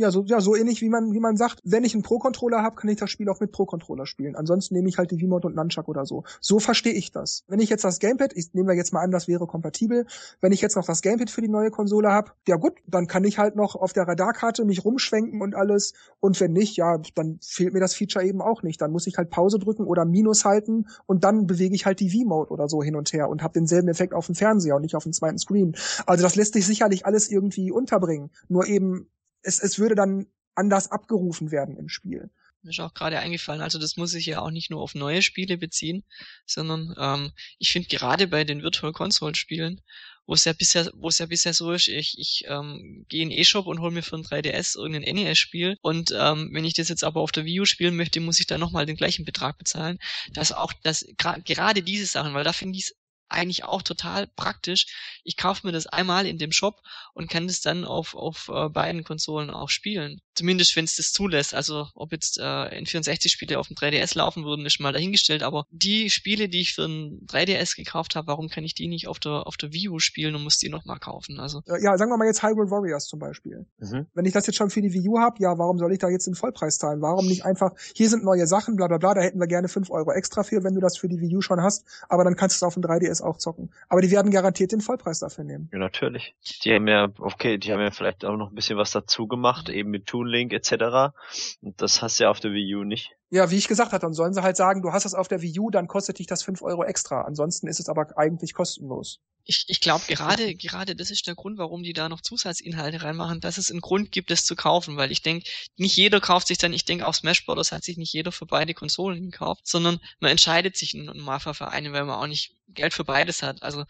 Ja, 0.00 0.10
so, 0.10 0.24
ja, 0.24 0.40
so 0.40 0.56
ähnlich 0.56 0.80
wie 0.80 0.88
man, 0.88 1.12
wie 1.12 1.20
man 1.20 1.36
sagt, 1.36 1.60
wenn 1.62 1.84
ich 1.84 1.92
einen 1.92 2.02
Pro-Controller 2.02 2.62
habe, 2.62 2.74
kann 2.74 2.88
ich 2.88 2.96
das 2.96 3.10
Spiel 3.10 3.28
auch 3.28 3.38
mit 3.38 3.52
Pro-Controller 3.52 4.06
spielen. 4.06 4.34
Ansonsten 4.34 4.74
nehme 4.74 4.88
ich 4.88 4.96
halt 4.96 5.10
die 5.10 5.20
V-Mode 5.20 5.48
und 5.48 5.56
Nunchuck 5.56 5.88
oder 5.88 6.06
so. 6.06 6.24
So 6.40 6.58
verstehe 6.58 6.94
ich 6.94 7.12
das. 7.12 7.44
Wenn 7.48 7.60
ich 7.60 7.68
jetzt 7.68 7.84
das 7.84 7.98
Gamepad, 7.98 8.32
ich 8.34 8.54
nehme 8.54 8.72
jetzt 8.72 8.94
mal 8.94 9.02
an, 9.02 9.10
das 9.10 9.28
wäre 9.28 9.46
kompatibel, 9.46 10.06
wenn 10.40 10.52
ich 10.52 10.62
jetzt 10.62 10.76
noch 10.76 10.86
das 10.86 11.02
Gamepad 11.02 11.28
für 11.28 11.42
die 11.42 11.48
neue 11.48 11.70
Konsole 11.70 12.10
habe, 12.10 12.32
ja 12.48 12.56
gut, 12.56 12.78
dann 12.86 13.08
kann 13.08 13.24
ich 13.24 13.36
halt 13.36 13.56
noch 13.56 13.76
auf 13.76 13.92
der 13.92 14.08
Radarkarte 14.08 14.64
mich 14.64 14.86
rumschwenken 14.86 15.42
und 15.42 15.54
alles. 15.54 15.92
Und 16.18 16.40
wenn 16.40 16.54
nicht, 16.54 16.78
ja, 16.78 16.96
dann 17.14 17.38
fehlt 17.42 17.74
mir 17.74 17.80
das 17.80 17.94
Feature 17.94 18.24
eben 18.24 18.40
auch 18.40 18.62
nicht. 18.62 18.80
Dann 18.80 18.92
muss 18.92 19.06
ich 19.06 19.18
halt 19.18 19.28
Pause 19.28 19.58
drücken 19.58 19.84
oder 19.84 20.06
Minus 20.06 20.46
halten 20.46 20.86
und 21.04 21.24
dann 21.24 21.46
bewege 21.46 21.74
ich 21.74 21.84
halt 21.84 22.00
die 22.00 22.08
V-Mode 22.08 22.50
oder 22.50 22.70
so 22.70 22.82
hin 22.82 22.96
und 22.96 23.12
her 23.12 23.28
und 23.28 23.42
habe 23.42 23.52
denselben 23.52 23.88
Effekt 23.88 24.14
auf 24.14 24.24
dem 24.24 24.34
Fernseher 24.34 24.76
und 24.76 24.82
nicht 24.82 24.94
auf 24.94 25.02
dem 25.02 25.12
zweiten 25.12 25.38
Screen. 25.38 25.76
Also 26.06 26.22
das 26.22 26.36
lässt 26.36 26.54
sich 26.54 26.64
sicherlich 26.64 27.04
alles 27.04 27.30
irgendwie 27.30 27.70
unterbringen. 27.70 28.30
Nur 28.48 28.66
eben 28.66 29.10
es, 29.42 29.58
es 29.60 29.78
würde 29.78 29.94
dann 29.94 30.26
anders 30.54 30.90
abgerufen 30.90 31.50
werden 31.50 31.76
im 31.76 31.88
Spiel. 31.88 32.30
Mir 32.62 32.70
ist 32.70 32.80
auch 32.80 32.92
gerade 32.92 33.18
eingefallen, 33.18 33.62
also 33.62 33.78
das 33.78 33.96
muss 33.96 34.10
sich 34.10 34.26
ja 34.26 34.40
auch 34.40 34.50
nicht 34.50 34.70
nur 34.70 34.82
auf 34.82 34.94
neue 34.94 35.22
Spiele 35.22 35.56
beziehen, 35.56 36.04
sondern 36.44 36.94
ähm, 36.98 37.32
ich 37.58 37.72
finde 37.72 37.88
gerade 37.88 38.26
bei 38.26 38.44
den 38.44 38.62
Virtual 38.62 38.92
Console 38.92 39.34
Spielen, 39.34 39.80
wo 40.26 40.34
es 40.34 40.44
ja 40.44 40.52
bisher, 40.52 40.90
wo 40.94 41.08
es 41.08 41.18
ja 41.18 41.26
bisher 41.26 41.54
so 41.54 41.72
ist, 41.72 41.88
ich, 41.88 42.18
ich 42.18 42.44
ähm, 42.48 43.06
gehe 43.08 43.22
in 43.22 43.30
E-Shop 43.30 43.66
und 43.66 43.80
hole 43.80 43.92
mir 43.92 44.02
für 44.02 44.16
ein 44.16 44.24
3DS 44.24 44.76
irgendein 44.76 45.14
NES-Spiel 45.14 45.78
und 45.80 46.14
ähm, 46.14 46.50
wenn 46.52 46.66
ich 46.66 46.74
das 46.74 46.90
jetzt 46.90 47.02
aber 47.02 47.20
auf 47.20 47.32
der 47.32 47.46
Wii 47.46 47.60
U 47.60 47.64
spielen 47.64 47.96
möchte, 47.96 48.20
muss 48.20 48.40
ich 48.40 48.46
dann 48.46 48.60
nochmal 48.60 48.84
den 48.84 48.96
gleichen 48.96 49.24
Betrag 49.24 49.56
bezahlen. 49.56 49.98
Das 50.34 50.52
auch, 50.52 50.74
das 50.82 51.06
gerade 51.16 51.82
diese 51.82 52.06
Sachen, 52.06 52.34
weil 52.34 52.44
da 52.44 52.52
finde 52.52 52.76
ich 52.78 52.84
es 52.84 52.96
eigentlich 53.30 53.64
auch 53.64 53.82
total 53.82 54.26
praktisch. 54.26 54.86
Ich 55.24 55.36
kaufe 55.36 55.66
mir 55.66 55.72
das 55.72 55.86
einmal 55.86 56.26
in 56.26 56.38
dem 56.38 56.52
Shop 56.52 56.82
und 57.14 57.30
kann 57.30 57.46
das 57.46 57.60
dann 57.60 57.84
auf, 57.84 58.14
auf 58.14 58.48
äh, 58.52 58.68
beiden 58.68 59.04
Konsolen 59.04 59.50
auch 59.50 59.70
spielen. 59.70 60.20
Zumindest 60.40 60.74
wenn 60.74 60.86
es 60.86 60.96
das 60.96 61.12
zulässt. 61.12 61.52
Also 61.54 61.88
ob 61.94 62.12
jetzt 62.12 62.38
äh, 62.38 62.42
N64-Spiele 62.42 63.58
auf 63.58 63.68
dem 63.68 63.76
3DS 63.76 64.16
laufen 64.16 64.42
würden, 64.46 64.64
ist 64.64 64.80
mal 64.80 64.90
dahingestellt. 64.90 65.42
Aber 65.42 65.66
die 65.70 66.08
Spiele, 66.08 66.48
die 66.48 66.62
ich 66.62 66.72
für 66.72 66.86
ein 66.86 67.26
3DS 67.26 67.76
gekauft 67.76 68.16
habe, 68.16 68.28
warum 68.28 68.48
kann 68.48 68.64
ich 68.64 68.72
die 68.72 68.88
nicht 68.88 69.06
auf 69.06 69.18
der, 69.18 69.46
auf 69.46 69.58
der 69.58 69.74
Wii 69.74 69.90
U 69.90 69.98
spielen 69.98 70.34
und 70.34 70.42
muss 70.42 70.56
die 70.56 70.70
nochmal 70.70 70.98
kaufen? 70.98 71.38
Also 71.38 71.60
äh, 71.66 71.84
Ja, 71.84 71.98
sagen 71.98 72.10
wir 72.10 72.16
mal 72.16 72.24
jetzt 72.24 72.42
Hyrule 72.42 72.70
Warriors 72.70 73.06
zum 73.06 73.18
Beispiel. 73.18 73.66
Mhm. 73.80 74.06
Wenn 74.14 74.24
ich 74.24 74.32
das 74.32 74.46
jetzt 74.46 74.56
schon 74.56 74.70
für 74.70 74.80
die 74.80 74.94
Wii 74.94 75.08
U 75.08 75.18
habe, 75.18 75.36
ja, 75.40 75.58
warum 75.58 75.76
soll 75.76 75.92
ich 75.92 75.98
da 75.98 76.08
jetzt 76.08 76.26
den 76.26 76.34
Vollpreis 76.34 76.78
zahlen? 76.78 77.02
Warum 77.02 77.26
nicht 77.26 77.44
einfach, 77.44 77.72
hier 77.94 78.08
sind 78.08 78.24
neue 78.24 78.46
Sachen, 78.46 78.76
bla 78.76 78.88
bla 78.88 78.96
bla, 78.96 79.12
da 79.12 79.20
hätten 79.20 79.40
wir 79.40 79.46
gerne 79.46 79.68
fünf 79.68 79.90
Euro 79.90 80.10
extra 80.10 80.42
für, 80.42 80.64
wenn 80.64 80.72
du 80.72 80.80
das 80.80 80.96
für 80.96 81.08
die 81.08 81.20
Wii 81.20 81.36
U 81.36 81.40
schon 81.42 81.60
hast, 81.60 81.84
aber 82.08 82.24
dann 82.24 82.34
kannst 82.34 82.56
du 82.56 82.64
es 82.64 82.66
auf 82.66 82.72
dem 82.72 82.82
3DS 82.82 83.22
auch 83.22 83.36
zocken. 83.36 83.70
Aber 83.90 84.00
die 84.00 84.10
werden 84.10 84.30
garantiert 84.30 84.72
den 84.72 84.80
Vollpreis 84.80 85.18
dafür 85.18 85.44
nehmen. 85.44 85.68
Ja, 85.70 85.78
natürlich. 85.78 86.34
Die 86.64 86.72
haben 86.72 86.88
ja, 86.88 87.08
okay, 87.18 87.58
die 87.58 87.74
haben 87.74 87.80
ja 87.80 87.90
vielleicht 87.90 88.24
auch 88.24 88.38
noch 88.38 88.48
ein 88.48 88.54
bisschen 88.54 88.78
was 88.78 88.90
dazu 88.90 89.26
gemacht, 89.26 89.68
eben 89.68 89.90
mit 89.90 90.06
Toon 90.06 90.29
Link 90.30 90.52
etc. 90.52 91.12
Und 91.60 91.80
das 91.80 92.02
hast 92.02 92.18
du 92.18 92.24
ja 92.24 92.30
auf 92.30 92.40
der 92.40 92.52
Wii 92.52 92.76
U 92.76 92.84
nicht. 92.84 93.10
Ja, 93.30 93.50
wie 93.50 93.56
ich 93.56 93.68
gesagt 93.68 93.92
habe, 93.92 94.00
dann 94.00 94.12
sollen 94.12 94.34
sie 94.34 94.42
halt 94.42 94.56
sagen, 94.56 94.82
du 94.82 94.92
hast 94.92 95.04
es 95.04 95.14
auf 95.14 95.28
der 95.28 95.42
Wii 95.42 95.60
U, 95.60 95.70
dann 95.70 95.86
kostet 95.86 96.18
dich 96.18 96.26
das 96.26 96.42
fünf 96.42 96.62
Euro 96.62 96.84
extra. 96.84 97.22
Ansonsten 97.22 97.68
ist 97.68 97.80
es 97.80 97.88
aber 97.88 98.16
eigentlich 98.16 98.54
kostenlos. 98.54 99.20
Ich, 99.44 99.64
ich 99.68 99.80
glaube 99.80 100.04
gerade, 100.06 100.54
gerade 100.54 100.94
das 100.94 101.10
ist 101.10 101.26
der 101.26 101.34
Grund, 101.34 101.58
warum 101.58 101.82
die 101.82 101.92
da 101.92 102.08
noch 102.08 102.20
Zusatzinhalte 102.20 103.02
reinmachen, 103.02 103.40
dass 103.40 103.58
es 103.58 103.70
einen 103.70 103.80
Grund 103.80 104.12
gibt, 104.12 104.30
es 104.30 104.44
zu 104.44 104.54
kaufen, 104.54 104.96
weil 104.96 105.10
ich 105.10 105.22
denke, 105.22 105.48
nicht 105.76 105.96
jeder 105.96 106.20
kauft 106.20 106.48
sich 106.48 106.58
dann, 106.58 106.72
ich 106.72 106.84
denke 106.84 107.06
auch 107.06 107.14
Smash 107.14 107.46
Bros. 107.46 107.72
hat 107.72 107.82
sich 107.82 107.96
nicht 107.96 108.12
jeder 108.12 108.32
für 108.32 108.46
beide 108.46 108.74
Konsolen 108.74 109.30
gekauft, 109.30 109.66
sondern 109.66 109.98
man 110.20 110.30
entscheidet 110.30 110.76
sich 110.76 110.94
im 110.94 111.06
Normalfall 111.06 111.54
für 111.54 111.68
eine, 111.68 111.92
weil 111.92 112.04
man 112.04 112.20
auch 112.20 112.26
nicht 112.26 112.54
Geld 112.68 112.92
für 112.94 113.04
beides 113.04 113.42
hat. 113.42 113.62
Also 113.62 113.84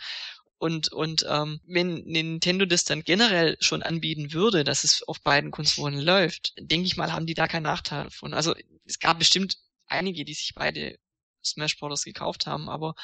und, 0.61 0.93
und 0.93 1.25
ähm, 1.27 1.59
wenn 1.67 2.05
Nintendo 2.05 2.67
das 2.67 2.85
dann 2.85 3.03
generell 3.03 3.57
schon 3.61 3.83
anbieten 3.83 4.35
würde, 4.35 4.63
dass 4.63 4.85
es 4.85 5.03
auf 5.03 5.23
beiden 5.23 5.51
Konsolen 5.51 5.99
läuft, 5.99 6.53
denke 6.59 6.87
ich 6.87 6.99
mal, 6.99 7.15
haben 7.15 7.25
die 7.25 7.33
da 7.33 7.49
keinen 7.49 7.63
Nachteil 7.63 8.05
davon. 8.05 8.35
Also 8.35 8.55
es 8.85 8.99
gab 8.99 9.19
bestimmt 9.19 9.57
einige, 9.87 10.23
die 10.27 10.35
sich 10.35 10.53
beide 10.55 10.99
Smash 11.43 11.79
Bros. 11.79 12.05
gekauft 12.05 12.47
haben, 12.47 12.69
aber 12.69 12.95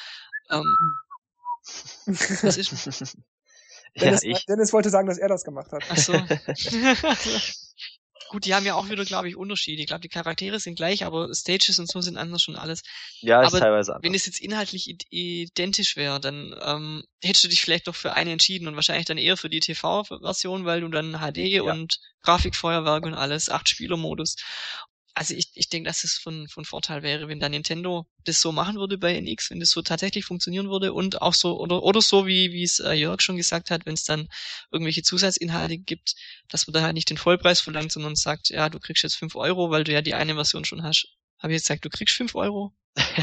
ähm, 0.51 0.75
was 2.05 2.57
ist? 2.57 2.69
Dennis, 3.99 4.21
ja, 4.21 4.29
ich. 4.29 4.45
Dennis 4.45 4.71
wollte 4.71 4.91
sagen, 4.91 5.07
dass 5.07 5.17
er 5.17 5.27
das 5.27 5.43
gemacht 5.43 5.71
hat. 5.71 5.83
Ach 5.89 5.97
so. 5.97 6.13
Gut, 8.29 8.45
die 8.45 8.53
haben 8.53 8.65
ja 8.65 8.75
auch 8.75 8.89
wieder, 8.89 9.05
glaube 9.05 9.29
ich, 9.29 9.35
Unterschiede. 9.35 9.81
Ich 9.81 9.87
glaube, 9.87 10.01
die 10.01 10.09
Charaktere 10.09 10.59
sind 10.59 10.75
gleich, 10.75 11.05
aber 11.05 11.33
Stages 11.33 11.79
und 11.79 11.89
so 11.89 12.01
sind 12.01 12.17
anders 12.17 12.41
schon 12.41 12.55
alles. 12.55 12.83
Ja, 13.21 13.41
ist 13.41 13.49
aber 13.49 13.59
teilweise 13.59 13.93
anders. 13.93 14.03
Wenn 14.03 14.13
es 14.13 14.25
jetzt 14.25 14.41
inhaltlich 14.41 14.87
identisch 15.09 15.95
wäre, 15.95 16.19
dann 16.19 16.55
ähm, 16.61 17.03
hättest 17.23 17.45
du 17.45 17.47
dich 17.47 17.61
vielleicht 17.61 17.87
doch 17.87 17.95
für 17.95 18.13
eine 18.13 18.31
entschieden 18.31 18.67
und 18.67 18.75
wahrscheinlich 18.75 19.05
dann 19.05 19.17
eher 19.17 19.37
für 19.37 19.49
die 19.49 19.59
TV-Version, 19.59 20.65
weil 20.65 20.81
du 20.81 20.89
dann 20.89 21.19
HD 21.19 21.37
ja. 21.37 21.63
und 21.63 21.99
Grafikfeuerwerk 22.21 23.05
und 23.05 23.13
alles, 23.13 23.49
acht 23.49 23.69
Spieler-Modus 23.69 24.35
also 25.17 25.33
ich, 25.33 25.49
ich 25.55 25.67
denke, 25.67 25.89
dass 25.89 26.03
es 26.03 26.13
von, 26.13 26.47
von 26.47 26.63
Vorteil 26.63 27.01
wäre, 27.01 27.27
wenn 27.27 27.39
da 27.39 27.49
Nintendo 27.49 28.05
das 28.25 28.39
so 28.39 28.51
machen 28.51 28.75
würde 28.75 28.99
bei 28.99 29.19
NX, 29.19 29.49
wenn 29.49 29.59
das 29.59 29.71
so 29.71 29.81
tatsächlich 29.81 30.25
funktionieren 30.25 30.69
würde 30.69 30.93
und 30.93 31.23
auch 31.23 31.33
so, 31.33 31.59
oder, 31.59 31.81
oder 31.81 32.03
so, 32.03 32.27
wie, 32.27 32.51
wie 32.53 32.61
es 32.61 32.79
äh, 32.79 32.93
Jörg 32.93 33.21
schon 33.21 33.35
gesagt 33.35 33.71
hat, 33.71 33.87
wenn 33.87 33.95
es 33.95 34.03
dann 34.03 34.29
irgendwelche 34.71 35.01
Zusatzinhalte 35.01 35.79
gibt, 35.79 36.13
dass 36.49 36.67
man 36.67 36.75
da 36.75 36.81
halt 36.83 36.93
nicht 36.93 37.09
den 37.09 37.17
Vollpreis 37.17 37.61
verlangt, 37.61 37.91
sondern 37.91 38.15
sagt, 38.15 38.49
ja, 38.49 38.69
du 38.69 38.79
kriegst 38.79 39.01
jetzt 39.01 39.15
fünf 39.15 39.35
Euro, 39.35 39.71
weil 39.71 39.83
du 39.83 39.91
ja 39.91 40.03
die 40.03 40.13
eine 40.13 40.35
Version 40.35 40.65
schon 40.65 40.83
hast. 40.83 41.07
Habe 41.39 41.51
ich 41.51 41.57
jetzt 41.57 41.67
gesagt, 41.67 41.85
du 41.85 41.89
kriegst 41.89 42.15
fünf 42.15 42.35
Euro? 42.35 42.75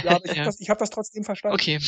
Ja, 0.03 0.19
ich 0.25 0.33
ja. 0.35 0.45
habe 0.45 0.45
das, 0.47 0.59
hab 0.69 0.79
das 0.79 0.91
trotzdem 0.91 1.23
verstanden. 1.23 1.55
Okay. 1.55 1.79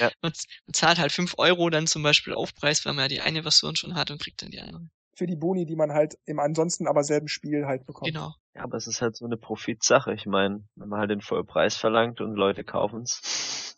Ja. 0.00 0.10
Man, 0.20 0.32
man 0.66 0.74
zahlt 0.74 0.98
halt 0.98 1.12
fünf 1.12 1.34
Euro 1.38 1.70
dann 1.70 1.86
zum 1.86 2.02
Beispiel 2.02 2.34
Aufpreis, 2.34 2.84
weil 2.84 2.94
man 2.94 3.04
ja 3.04 3.08
die 3.08 3.20
eine 3.20 3.42
Version 3.42 3.76
schon 3.76 3.94
hat 3.94 4.10
und 4.10 4.20
kriegt 4.20 4.42
dann 4.42 4.50
die 4.50 4.60
andere 4.60 4.88
für 5.14 5.26
die 5.26 5.36
Boni, 5.36 5.66
die 5.66 5.76
man 5.76 5.92
halt 5.92 6.18
im 6.24 6.38
ansonsten 6.38 6.86
aber 6.86 7.04
selben 7.04 7.28
Spiel 7.28 7.66
halt 7.66 7.86
bekommt. 7.86 8.12
Genau. 8.12 8.32
Ja, 8.54 8.62
aber 8.64 8.76
es 8.76 8.86
ist 8.86 9.00
halt 9.02 9.16
so 9.16 9.24
eine 9.24 9.36
Profitsache. 9.36 10.12
Ich 10.12 10.26
meine, 10.26 10.64
wenn 10.76 10.88
man 10.88 11.00
halt 11.00 11.10
den 11.10 11.20
Vollpreis 11.20 11.76
verlangt 11.76 12.20
und 12.20 12.34
Leute 12.34 12.64
kaufen's. 12.64 13.76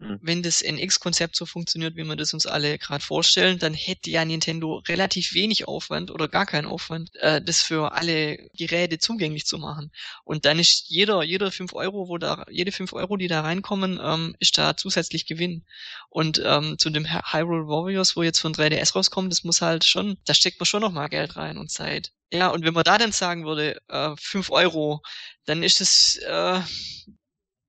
Hm. 0.00 0.18
Wenn 0.22 0.42
das 0.44 0.62
NX-Konzept 0.62 1.34
so 1.34 1.44
funktioniert, 1.44 1.96
wie 1.96 2.04
wir 2.04 2.14
das 2.14 2.32
uns 2.32 2.46
alle 2.46 2.78
gerade 2.78 3.02
vorstellen, 3.02 3.58
dann 3.58 3.74
hätte 3.74 4.10
ja 4.10 4.24
Nintendo 4.24 4.76
relativ 4.86 5.34
wenig 5.34 5.66
Aufwand 5.66 6.12
oder 6.12 6.28
gar 6.28 6.46
keinen 6.46 6.66
Aufwand, 6.66 7.10
äh, 7.16 7.42
das 7.42 7.62
für 7.62 7.92
alle 7.92 8.48
Geräte 8.56 8.98
zugänglich 8.98 9.44
zu 9.44 9.58
machen. 9.58 9.90
Und 10.22 10.44
dann 10.44 10.60
ist 10.60 10.84
jeder, 10.88 11.24
jeder 11.24 11.50
fünf 11.50 11.72
Euro, 11.72 12.08
wo 12.08 12.16
da, 12.16 12.44
jede 12.48 12.70
fünf 12.70 12.92
Euro, 12.92 13.16
die 13.16 13.26
da 13.26 13.40
reinkommen, 13.40 13.98
ähm, 14.00 14.36
ist 14.38 14.56
da 14.56 14.76
zusätzlich 14.76 15.26
Gewinn. 15.26 15.64
Und 16.10 16.40
ähm, 16.44 16.78
zu 16.78 16.90
dem 16.90 17.06
Hyrule 17.06 17.66
Warriors, 17.66 18.14
wo 18.14 18.22
jetzt 18.22 18.38
von 18.38 18.54
3DS 18.54 18.94
rauskommt, 18.94 19.32
das 19.32 19.42
muss 19.42 19.62
halt 19.62 19.84
schon, 19.84 20.16
da 20.26 20.34
steckt 20.34 20.60
man 20.60 20.66
schon 20.66 20.82
noch 20.82 20.92
mal 20.92 21.08
Geld 21.08 21.36
rein 21.36 21.58
und 21.58 21.72
Zeit. 21.72 22.12
Ja, 22.32 22.48
und 22.48 22.64
wenn 22.64 22.74
man 22.74 22.84
da 22.84 22.98
dann 22.98 23.12
sagen 23.12 23.46
würde, 23.46 23.80
äh, 23.88 24.14
fünf 24.18 24.50
Euro, 24.50 25.00
dann 25.46 25.62
ist 25.62 25.80
es 25.80 26.16
äh, 26.18 26.60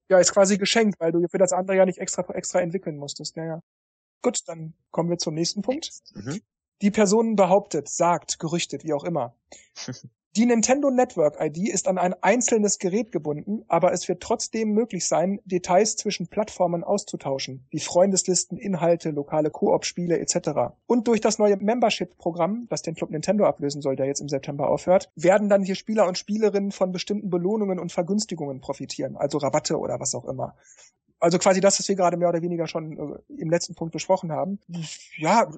ja, 0.10 0.20
ist 0.20 0.34
quasi 0.34 0.58
geschenkt, 0.58 1.00
weil 1.00 1.12
du 1.12 1.28
für 1.28 1.38
das 1.38 1.54
andere 1.54 1.78
ja 1.78 1.86
nicht 1.86 2.00
extra, 2.00 2.24
extra 2.34 2.62
entwickeln 2.62 2.98
musstest. 2.98 3.36
Ja, 3.36 3.46
ja. 3.46 3.62
Gut, 4.22 4.48
dann 4.48 4.74
kommen 4.92 5.10
wir 5.10 5.18
zum 5.18 5.36
nächsten 5.36 5.62
Punkt. 5.62 5.92
Mhm. 6.14 6.42
Die 6.82 6.92
Person 6.92 7.36
behauptet, 7.36 7.90
sagt, 7.90 8.40
gerüchtet, 8.40 8.84
wie 8.84 8.94
auch 8.94 9.04
immer. 9.04 9.36
Die 10.36 10.46
Nintendo 10.46 10.92
Network 10.92 11.38
ID 11.42 11.70
ist 11.70 11.88
an 11.88 11.98
ein 11.98 12.14
einzelnes 12.22 12.78
Gerät 12.78 13.12
gebunden, 13.12 13.64
aber 13.68 13.94
es 13.94 14.08
wird 14.08 14.22
trotzdem 14.22 14.74
möglich 14.74 15.08
sein, 15.08 15.40
Details 15.44 15.96
zwischen 15.96 16.28
Plattformen 16.28 16.84
auszutauschen, 16.84 17.66
wie 17.72 17.80
Freundeslisten, 17.80 18.60
Inhalte, 18.60 19.10
lokale 19.10 19.50
Koop-Spiele 19.50 20.20
etc. 20.20 20.76
Und 20.86 21.08
durch 21.08 21.20
das 21.20 21.40
neue 21.40 21.58
Membership-Programm, 21.58 22.68
das 22.70 22.84
den 22.84 22.94
Club 22.94 23.10
Nintendo 23.10 23.46
ablösen 23.46 23.82
soll, 23.82 23.96
der 23.96 24.06
jetzt 24.06 24.22
im 24.22 24.30
September 24.30 24.70
aufhört, 24.70 25.12
werden 25.16 25.50
dann 25.50 25.64
hier 25.64 25.74
Spieler 25.74 26.08
und 26.08 26.18
Spielerinnen 26.18 26.72
von 26.72 26.92
bestimmten 26.92 27.32
Belohnungen 27.32 27.80
und 27.80 27.92
Vergünstigungen 27.92 28.62
profitieren, 28.62 29.18
also 29.18 29.40
Rabatte 29.40 29.80
oder 29.80 30.00
was 30.00 30.14
auch 30.14 30.26
immer 30.26 30.56
also 31.20 31.38
quasi 31.38 31.60
das, 31.60 31.80
was 31.80 31.88
wir 31.88 31.96
gerade 31.96 32.18
mehr 32.18 32.30
oder 32.30 32.42
weniger 32.42 32.68
schon 32.68 32.98
äh, 32.98 33.42
im 33.42 33.50
letzten 33.50 33.76
Punkt 33.76 33.92
besprochen 33.92 34.32
haben. 34.32 34.60
Ja, 35.18 35.52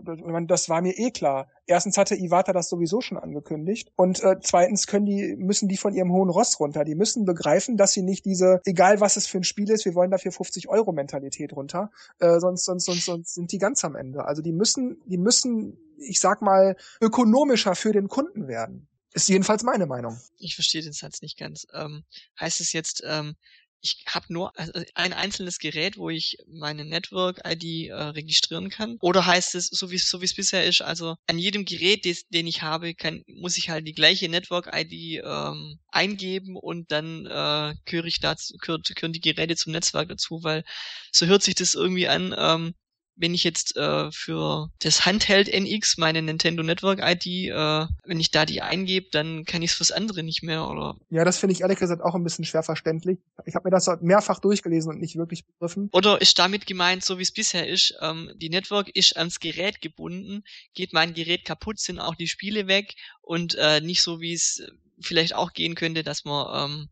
das 0.48 0.70
war 0.70 0.82
mir 0.82 0.98
eh 0.98 1.12
klar. 1.12 1.48
Erstens 1.68 1.98
hatte 1.98 2.16
Iwata 2.16 2.52
das 2.52 2.70
sowieso 2.70 3.02
schon 3.02 3.18
angekündigt 3.18 3.92
und 3.96 4.24
äh, 4.24 4.38
zweitens 4.42 4.88
können 4.88 5.06
die 5.06 5.36
müssen 5.38 5.70
die 5.70 5.78
von 5.78 5.94
ihrem 5.94 6.12
hohen 6.12 6.30
Ross 6.30 6.60
runter. 6.60 6.84
Die 6.84 6.96
müssen 6.96 7.26
begreifen, 7.26 7.78
dass 7.78 7.94
sie 7.94 8.02
nicht 8.02 8.26
diese, 8.26 8.62
egal 8.66 9.00
was 9.00 9.18
es 9.18 9.28
für 9.28 9.38
ein 9.38 9.44
Spiel 9.44 9.70
ist, 9.70 9.86
wir 9.86 9.96
wollen 9.96 10.12
dafür 10.12 10.32
50 10.32 10.68
Euro 10.70 10.92
Mentalität 10.92 11.54
runter, 11.54 11.92
äh, 12.20 12.40
sonst, 12.40 12.66
sonst 12.66 12.86
sonst 12.86 13.06
sonst 13.06 13.34
sind 13.34 13.52
die 13.52 13.60
ganz 13.60 13.86
am 13.86 13.96
Ende. 13.96 14.26
Also 14.26 14.42
die 14.42 14.52
müssen 14.52 15.02
die 15.06 15.18
müssen, 15.18 15.78
ich 15.98 16.20
sag 16.20 16.42
mal, 16.42 16.76
ökonomischer 17.00 17.76
für 17.76 17.92
den 17.92 18.08
Kunden 18.08 18.48
werden. 18.48 18.88
Ist 19.14 19.28
jedenfalls 19.28 19.64
meine 19.64 19.88
Meinung. 19.88 20.18
Ich 20.38 20.56
verstehe 20.56 20.82
den 20.82 20.94
Satz 20.94 21.22
nicht 21.22 21.38
ganz. 21.38 21.68
Ähm, 21.74 22.04
heißt 22.40 22.62
es 22.62 22.72
jetzt, 22.72 23.04
ähm, 23.06 23.36
ich 23.82 24.04
habe 24.08 24.32
nur 24.32 24.58
also 24.58 24.74
ein 24.94 25.14
einzelnes 25.14 25.60
Gerät, 25.60 25.98
wo 25.98 26.10
ich 26.10 26.38
meine 26.48 26.86
Network-ID 26.86 27.90
äh, 27.90 27.94
registrieren 27.94 28.70
kann? 28.70 28.98
Oder 29.02 29.26
heißt 29.26 29.56
es, 29.56 29.68
so 29.68 29.92
wie 29.92 29.96
es 29.96 30.10
so 30.10 30.22
es 30.22 30.36
bisher 30.36 30.66
ist, 30.66 30.82
also 30.82 31.16
an 31.28 31.40
jedem 31.40 31.66
Gerät, 31.66 32.06
des, 32.06 32.28
den 32.28 32.48
ich 32.48 32.62
habe, 32.62 32.94
kann, 32.94 33.24
muss 33.28 33.58
ich 33.58 33.70
halt 33.70 33.88
die 33.88 33.94
gleiche 33.94 34.30
Network-ID 34.30 35.24
ähm, 35.24 35.80
eingeben 35.90 36.56
und 36.56 36.92
dann 36.92 37.26
äh, 37.26 37.76
gehöre 37.86 38.06
ich 38.06 38.20
dazu, 38.20 38.56
gehört, 38.58 38.94
gehören 38.96 39.14
die 39.14 39.22
Geräte 39.22 39.56
zum 39.56 39.74
Netzwerk 39.74 40.10
dazu, 40.10 40.44
weil 40.44 40.64
so 41.12 41.26
hört 41.26 41.44
sich 41.44 41.56
das 41.56 41.74
irgendwie 41.74 42.08
an, 42.08 42.36
ähm, 42.38 42.76
wenn 43.16 43.34
ich 43.34 43.44
jetzt 43.44 43.76
äh, 43.78 44.12
für 44.12 44.72
das 44.80 45.06
Handheld 45.06 45.48
NX 45.48 45.98
meine 45.98 46.22
Nintendo 46.22 46.64
Network 46.64 47.00
ID, 47.02 47.26
äh, 47.26 47.86
wenn 48.06 48.20
ich 48.20 48.32
da 48.32 48.46
die 48.46 48.62
eingebe, 48.62 49.08
dann 49.12 49.46
kann 49.46 49.62
ich 49.62 49.72
es 49.72 49.78
fürs 49.78 49.92
andere 49.92 50.24
nicht 50.24 50.44
mehr, 50.44 50.68
oder? 50.68 50.98
Ja, 51.10 51.24
das 51.24 51.38
finde 51.38 51.54
ich 51.54 51.62
ehrlich 51.62 51.80
gesagt 51.80 52.02
auch 52.02 52.16
ein 52.16 52.24
bisschen 52.24 52.46
schwer 52.46 52.64
verständlich. 52.64 53.20
Ich 53.46 53.56
habe 53.56 53.68
mir 53.68 53.72
das 53.72 53.90
mehrfach 54.02 54.40
durchgelesen 54.40 54.92
und 54.92 55.00
nicht 55.00 55.16
wirklich 55.16 55.46
begriffen. 55.46 55.90
Oder 55.92 56.22
ist 56.22 56.40
damit 56.40 56.66
gemeint, 56.66 57.04
so 57.04 57.18
wie 57.18 57.24
es 57.24 57.32
bisher 57.32 57.68
ist, 57.68 57.96
ähm, 58.02 58.32
die 58.36 58.50
Network 58.50 58.90
ist 58.96 59.18
ans 59.18 59.40
Gerät 59.40 59.82
gebunden, 59.82 60.44
geht 60.74 60.94
mein 60.94 61.14
Gerät 61.14 61.46
kaputt, 61.46 61.80
sind 61.80 62.00
auch 62.00 62.16
die 62.16 62.28
Spiele 62.28 62.68
weg 62.68 62.96
und 63.22 63.56
äh, 63.56 63.82
nicht 63.82 64.02
so 64.02 64.20
wie 64.20 64.34
es 64.34 64.64
vielleicht 65.00 65.36
auch 65.36 65.54
gehen 65.54 65.76
könnte, 65.76 66.04
dass 66.04 66.26
man 66.26 66.72
ähm, 66.72 66.90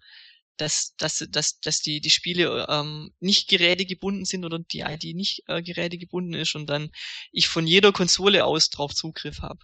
dass, 0.59 0.95
dass, 0.97 1.25
dass, 1.29 1.59
dass 1.59 1.81
die, 1.81 2.01
die 2.01 2.09
Spiele 2.09 2.67
ähm, 2.69 3.11
nicht 3.19 3.49
gerätegebunden 3.49 4.25
sind 4.25 4.45
oder 4.45 4.59
die 4.59 4.81
ID 4.81 5.15
nicht 5.15 5.43
äh, 5.47 5.61
gerätegebunden 5.61 6.33
ist 6.33 6.55
und 6.55 6.69
dann 6.69 6.91
ich 7.31 7.47
von 7.47 7.65
jeder 7.65 7.91
Konsole 7.91 8.45
aus 8.45 8.69
drauf 8.69 8.93
Zugriff 8.93 9.41
habe. 9.41 9.59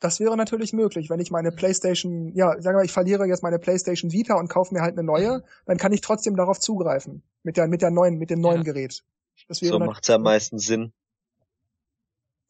Das 0.00 0.20
wäre 0.20 0.36
natürlich 0.36 0.72
möglich, 0.72 1.10
wenn 1.10 1.18
ich 1.18 1.32
meine 1.32 1.50
PlayStation, 1.50 2.32
ja, 2.34 2.50
sagen 2.60 2.76
wir 2.76 2.80
mal, 2.80 2.84
ich 2.84 2.92
verliere 2.92 3.26
jetzt 3.26 3.42
meine 3.42 3.58
PlayStation 3.58 4.12
Vita 4.12 4.34
und 4.34 4.48
kaufe 4.48 4.72
mir 4.72 4.80
halt 4.80 4.96
eine 4.96 5.04
neue, 5.04 5.38
mhm. 5.38 5.42
dann 5.66 5.76
kann 5.76 5.92
ich 5.92 6.00
trotzdem 6.00 6.36
darauf 6.36 6.60
zugreifen 6.60 7.22
mit 7.42 7.56
der 7.56 7.66
mit 7.66 7.82
der 7.82 7.90
neuen 7.90 8.16
mit 8.16 8.30
dem 8.30 8.40
neuen 8.40 8.58
ja. 8.58 8.72
Gerät. 8.72 9.02
Das 9.48 9.60
wäre 9.60 9.72
so 9.72 9.78
macht's 9.80 10.08
ja 10.08 10.16
am 10.16 10.22
meisten 10.22 10.58
Sinn, 10.58 10.92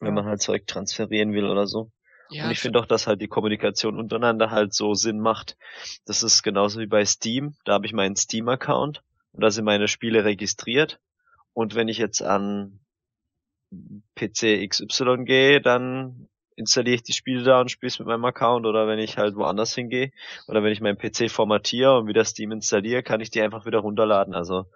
wenn 0.01 0.09
ja. 0.09 0.14
man 0.14 0.26
halt 0.26 0.42
Zeug 0.42 0.66
transferieren 0.66 1.32
will 1.32 1.46
oder 1.46 1.66
so. 1.66 1.90
Ja, 2.31 2.45
und 2.45 2.51
ich 2.51 2.61
finde 2.61 2.79
auch, 2.79 2.87
dass 2.87 3.07
halt 3.07 3.20
die 3.20 3.29
Kommunikation 3.29 3.99
untereinander 3.99 4.51
halt 4.51 4.74
so 4.74 4.95
Sinn 4.95 5.20
macht. 5.20 5.57
Das 6.05 6.22
ist 6.22 6.43
genauso 6.43 6.81
wie 6.81 6.87
bei 6.87 7.05
Steam. 7.05 7.55
Da 7.64 7.72
habe 7.72 7.87
ich 7.87 7.93
meinen 7.93 8.16
Steam-Account 8.16 9.03
und 9.33 9.43
da 9.43 9.51
sind 9.51 9.64
meine 9.64 9.89
Spiele 9.89 10.24
registriert. 10.24 11.01
Und 11.55 11.74
wenn 11.74 11.89
ich 11.89 11.99
jetzt 11.99 12.22
an 12.22 12.81
PC 14.14 14.68
XY 14.68 15.24
gehe, 15.24 15.61
dann 15.61 16.29
installiere 16.59 16.97
ich 16.97 17.03
die 17.03 17.12
Spiele 17.12 17.45
da 17.45 17.61
und 17.61 17.70
spiele 17.70 17.89
es 17.89 17.99
mit 17.99 18.09
meinem 18.09 18.24
Account 18.24 18.66
oder 18.66 18.89
wenn 18.89 18.99
ich 18.99 19.16
halt 19.16 19.37
woanders 19.37 19.74
hingehe 19.74 20.11
oder 20.49 20.62
wenn 20.62 20.72
ich 20.72 20.81
meinen 20.81 20.99
PC 20.99 21.31
formatiere 21.31 21.97
und 21.97 22.09
wieder 22.09 22.24
Steam 22.24 22.51
installiere, 22.51 23.05
kann 23.05 23.20
ich 23.20 23.31
die 23.31 23.41
einfach 23.41 23.64
wieder 23.64 23.79
runterladen. 23.79 24.35
Also 24.35 24.66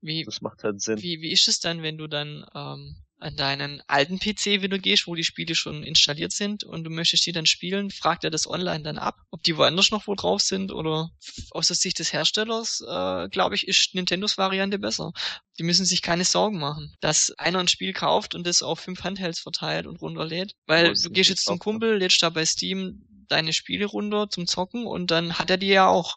wie, 0.00 0.24
das 0.24 0.40
macht 0.40 0.64
halt 0.64 0.80
Sinn. 0.80 1.00
Wie, 1.00 1.20
wie 1.20 1.30
ist 1.30 1.46
es 1.46 1.60
dann, 1.60 1.82
wenn 1.82 1.98
du 1.98 2.08
dann 2.08 2.44
ähm, 2.54 2.96
an 3.20 3.36
deinen 3.36 3.82
alten 3.86 4.18
PC 4.18 4.62
wieder 4.62 4.78
gehst, 4.78 5.06
wo 5.06 5.14
die 5.14 5.24
Spiele 5.24 5.54
schon 5.54 5.82
installiert 5.82 6.32
sind 6.32 6.64
und 6.64 6.84
du 6.84 6.90
möchtest 6.90 7.26
die 7.26 7.32
dann 7.32 7.46
spielen, 7.46 7.90
fragt 7.90 8.24
er 8.24 8.30
das 8.30 8.48
online 8.48 8.82
dann 8.82 8.98
ab, 8.98 9.18
ob 9.30 9.42
die 9.42 9.56
woanders 9.56 9.90
noch 9.90 10.06
wo 10.06 10.14
drauf 10.14 10.40
sind 10.40 10.72
oder 10.72 11.10
aus 11.50 11.68
der 11.68 11.76
Sicht 11.76 11.98
des 11.98 12.12
Herstellers, 12.12 12.80
äh, 12.80 13.28
glaube 13.28 13.54
ich, 13.54 13.68
ist 13.68 13.94
Nintendos 13.94 14.38
Variante 14.38 14.78
besser. 14.78 15.12
Die 15.58 15.62
müssen 15.62 15.84
sich 15.84 16.00
keine 16.00 16.24
Sorgen 16.24 16.58
machen, 16.58 16.94
dass 17.00 17.30
einer 17.32 17.58
ein 17.58 17.68
Spiel 17.68 17.92
kauft 17.92 18.34
und 18.34 18.46
das 18.46 18.62
auf 18.62 18.80
fünf 18.80 19.04
Handhelds 19.04 19.40
verteilt 19.40 19.86
und 19.86 20.00
runterlädt. 20.00 20.54
Weil 20.66 20.94
du 20.94 21.10
gehst 21.10 21.30
jetzt 21.30 21.44
zum 21.44 21.58
Kumpel, 21.58 21.98
lädst 21.98 22.22
da 22.22 22.30
bei 22.30 22.46
Steam 22.46 23.04
deine 23.28 23.52
Spiele 23.52 23.84
runter 23.86 24.30
zum 24.30 24.46
Zocken 24.46 24.86
und 24.86 25.10
dann 25.10 25.38
hat 25.38 25.50
er 25.50 25.58
die 25.58 25.68
ja 25.68 25.88
auch. 25.88 26.16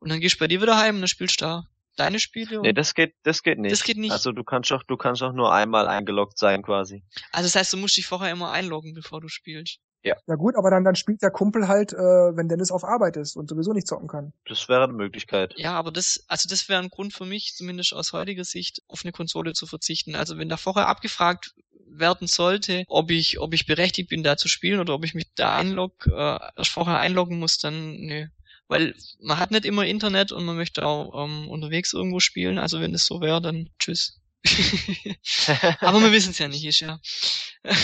Und 0.00 0.08
dann 0.10 0.20
gehst 0.20 0.36
du 0.36 0.38
bei 0.40 0.48
dir 0.48 0.60
wieder 0.60 0.78
heim 0.78 0.96
und 0.96 1.02
dann 1.02 1.08
spielst 1.08 1.40
du 1.40 1.44
da 1.44 1.69
deine 1.96 2.18
Spiele? 2.18 2.60
Nee, 2.60 2.72
das 2.72 2.94
geht, 2.94 3.14
das 3.22 3.42
geht 3.42 3.58
nicht. 3.58 3.72
Das 3.72 3.84
geht 3.84 3.98
nicht. 3.98 4.12
Also 4.12 4.32
du 4.32 4.44
kannst 4.44 4.72
auch, 4.72 4.82
du 4.82 4.96
kannst 4.96 5.22
auch 5.22 5.32
nur 5.32 5.52
einmal 5.52 5.88
eingeloggt 5.88 6.38
sein 6.38 6.62
quasi. 6.62 7.04
Also 7.32 7.46
das 7.46 7.56
heißt, 7.56 7.72
du 7.72 7.76
musst 7.76 7.96
dich 7.96 8.06
vorher 8.06 8.32
immer 8.32 8.52
einloggen, 8.52 8.94
bevor 8.94 9.20
du 9.20 9.28
spielst. 9.28 9.80
Ja. 10.02 10.16
Ja 10.26 10.36
gut, 10.36 10.56
aber 10.56 10.70
dann, 10.70 10.84
dann 10.84 10.94
spielt 10.94 11.22
der 11.22 11.30
Kumpel 11.30 11.68
halt, 11.68 11.92
äh, 11.92 11.96
wenn 11.96 12.48
Dennis 12.48 12.70
auf 12.70 12.84
Arbeit 12.84 13.16
ist 13.16 13.36
und 13.36 13.48
sowieso 13.48 13.72
nicht 13.72 13.86
zocken 13.86 14.08
kann. 14.08 14.32
Das 14.46 14.68
wäre 14.68 14.84
eine 14.84 14.94
Möglichkeit. 14.94 15.52
Ja, 15.56 15.72
aber 15.72 15.90
das, 15.90 16.24
also 16.26 16.48
das 16.48 16.68
wäre 16.68 16.82
ein 16.82 16.88
Grund 16.88 17.12
für 17.12 17.26
mich, 17.26 17.54
zumindest 17.54 17.92
aus 17.92 18.12
heutiger 18.12 18.44
Sicht, 18.44 18.82
auf 18.88 19.04
eine 19.04 19.12
Konsole 19.12 19.52
zu 19.52 19.66
verzichten. 19.66 20.14
Also 20.14 20.38
wenn 20.38 20.48
da 20.48 20.56
vorher 20.56 20.88
abgefragt 20.88 21.54
werden 21.86 22.28
sollte, 22.28 22.84
ob 22.86 23.10
ich, 23.10 23.40
ob 23.40 23.52
ich 23.52 23.66
berechtigt 23.66 24.08
bin, 24.08 24.22
da 24.22 24.36
zu 24.36 24.48
spielen 24.48 24.80
oder 24.80 24.94
ob 24.94 25.04
ich 25.04 25.14
mich 25.14 25.34
da 25.34 25.58
einlog, 25.58 26.06
äh, 26.06 26.38
vorher 26.62 26.98
einloggen 26.98 27.38
muss, 27.38 27.58
dann, 27.58 27.96
nee, 27.96 28.28
weil 28.70 28.94
man 29.20 29.38
hat 29.38 29.50
nicht 29.50 29.64
immer 29.64 29.84
Internet 29.84 30.30
und 30.30 30.44
man 30.44 30.56
möchte 30.56 30.86
auch 30.86 31.24
ähm, 31.24 31.48
unterwegs 31.48 31.92
irgendwo 31.92 32.20
spielen. 32.20 32.56
Also 32.58 32.80
wenn 32.80 32.94
es 32.94 33.04
so 33.04 33.20
wäre, 33.20 33.42
dann 33.42 33.68
tschüss. 33.80 34.20
Aber 35.80 36.00
wir 36.00 36.12
wissen 36.12 36.30
es 36.30 36.38
ja 36.38 36.46
nicht, 36.46 36.64
ist 36.64 36.80
ja. 36.80 37.00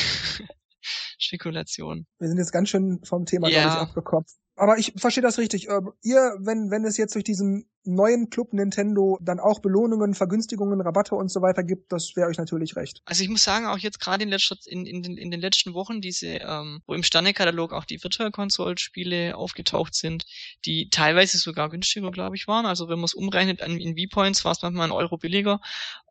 Spekulation. 1.18 2.06
Wir 2.20 2.28
sind 2.28 2.38
jetzt 2.38 2.52
ganz 2.52 2.68
schön 2.68 3.00
vom 3.04 3.26
Thema, 3.26 3.48
ja. 3.48 3.62
glaube 3.62 3.74
ich, 3.74 3.82
abgekommen. 3.88 4.26
Aber 4.54 4.78
ich 4.78 4.92
verstehe 4.96 5.24
das 5.24 5.38
richtig. 5.38 5.68
Ähm, 5.68 5.90
ihr, 6.02 6.36
wenn, 6.40 6.70
wenn 6.70 6.84
es 6.84 6.96
jetzt 6.96 7.14
durch 7.16 7.24
diesen 7.24 7.68
neuen 7.86 8.30
Club 8.30 8.52
Nintendo 8.52 9.18
dann 9.22 9.40
auch 9.40 9.60
Belohnungen, 9.60 10.14
Vergünstigungen, 10.14 10.80
Rabatte 10.80 11.14
und 11.14 11.30
so 11.30 11.42
weiter 11.42 11.62
gibt, 11.62 11.92
das 11.92 12.16
wäre 12.16 12.28
euch 12.28 12.38
natürlich 12.38 12.76
recht. 12.76 13.02
Also 13.04 13.22
ich 13.22 13.28
muss 13.28 13.44
sagen, 13.44 13.66
auch 13.66 13.78
jetzt 13.78 14.00
gerade 14.00 14.24
in, 14.24 14.30
letzter, 14.30 14.56
in, 14.66 14.86
in, 14.86 15.02
den, 15.02 15.16
in 15.16 15.30
den 15.30 15.40
letzten 15.40 15.74
Wochen, 15.74 16.00
diese, 16.00 16.26
ähm, 16.26 16.82
wo 16.86 16.94
im 16.94 17.02
Sternekatalog 17.02 17.72
auch 17.72 17.84
die 17.84 18.02
Virtual 18.02 18.30
Console 18.30 18.78
Spiele 18.78 19.36
aufgetaucht 19.36 19.94
sind, 19.94 20.26
die 20.64 20.90
teilweise 20.90 21.38
sogar 21.38 21.70
günstiger, 21.70 22.10
glaube 22.10 22.36
ich, 22.36 22.48
waren. 22.48 22.66
Also 22.66 22.88
wenn 22.88 22.98
man 22.98 23.04
es 23.04 23.14
umrechnet 23.14 23.62
an, 23.62 23.78
in 23.78 23.96
V-Points, 23.96 24.44
war 24.44 24.52
es 24.52 24.62
manchmal 24.62 24.88
ein 24.88 24.92
Euro 24.92 25.16
billiger. 25.16 25.60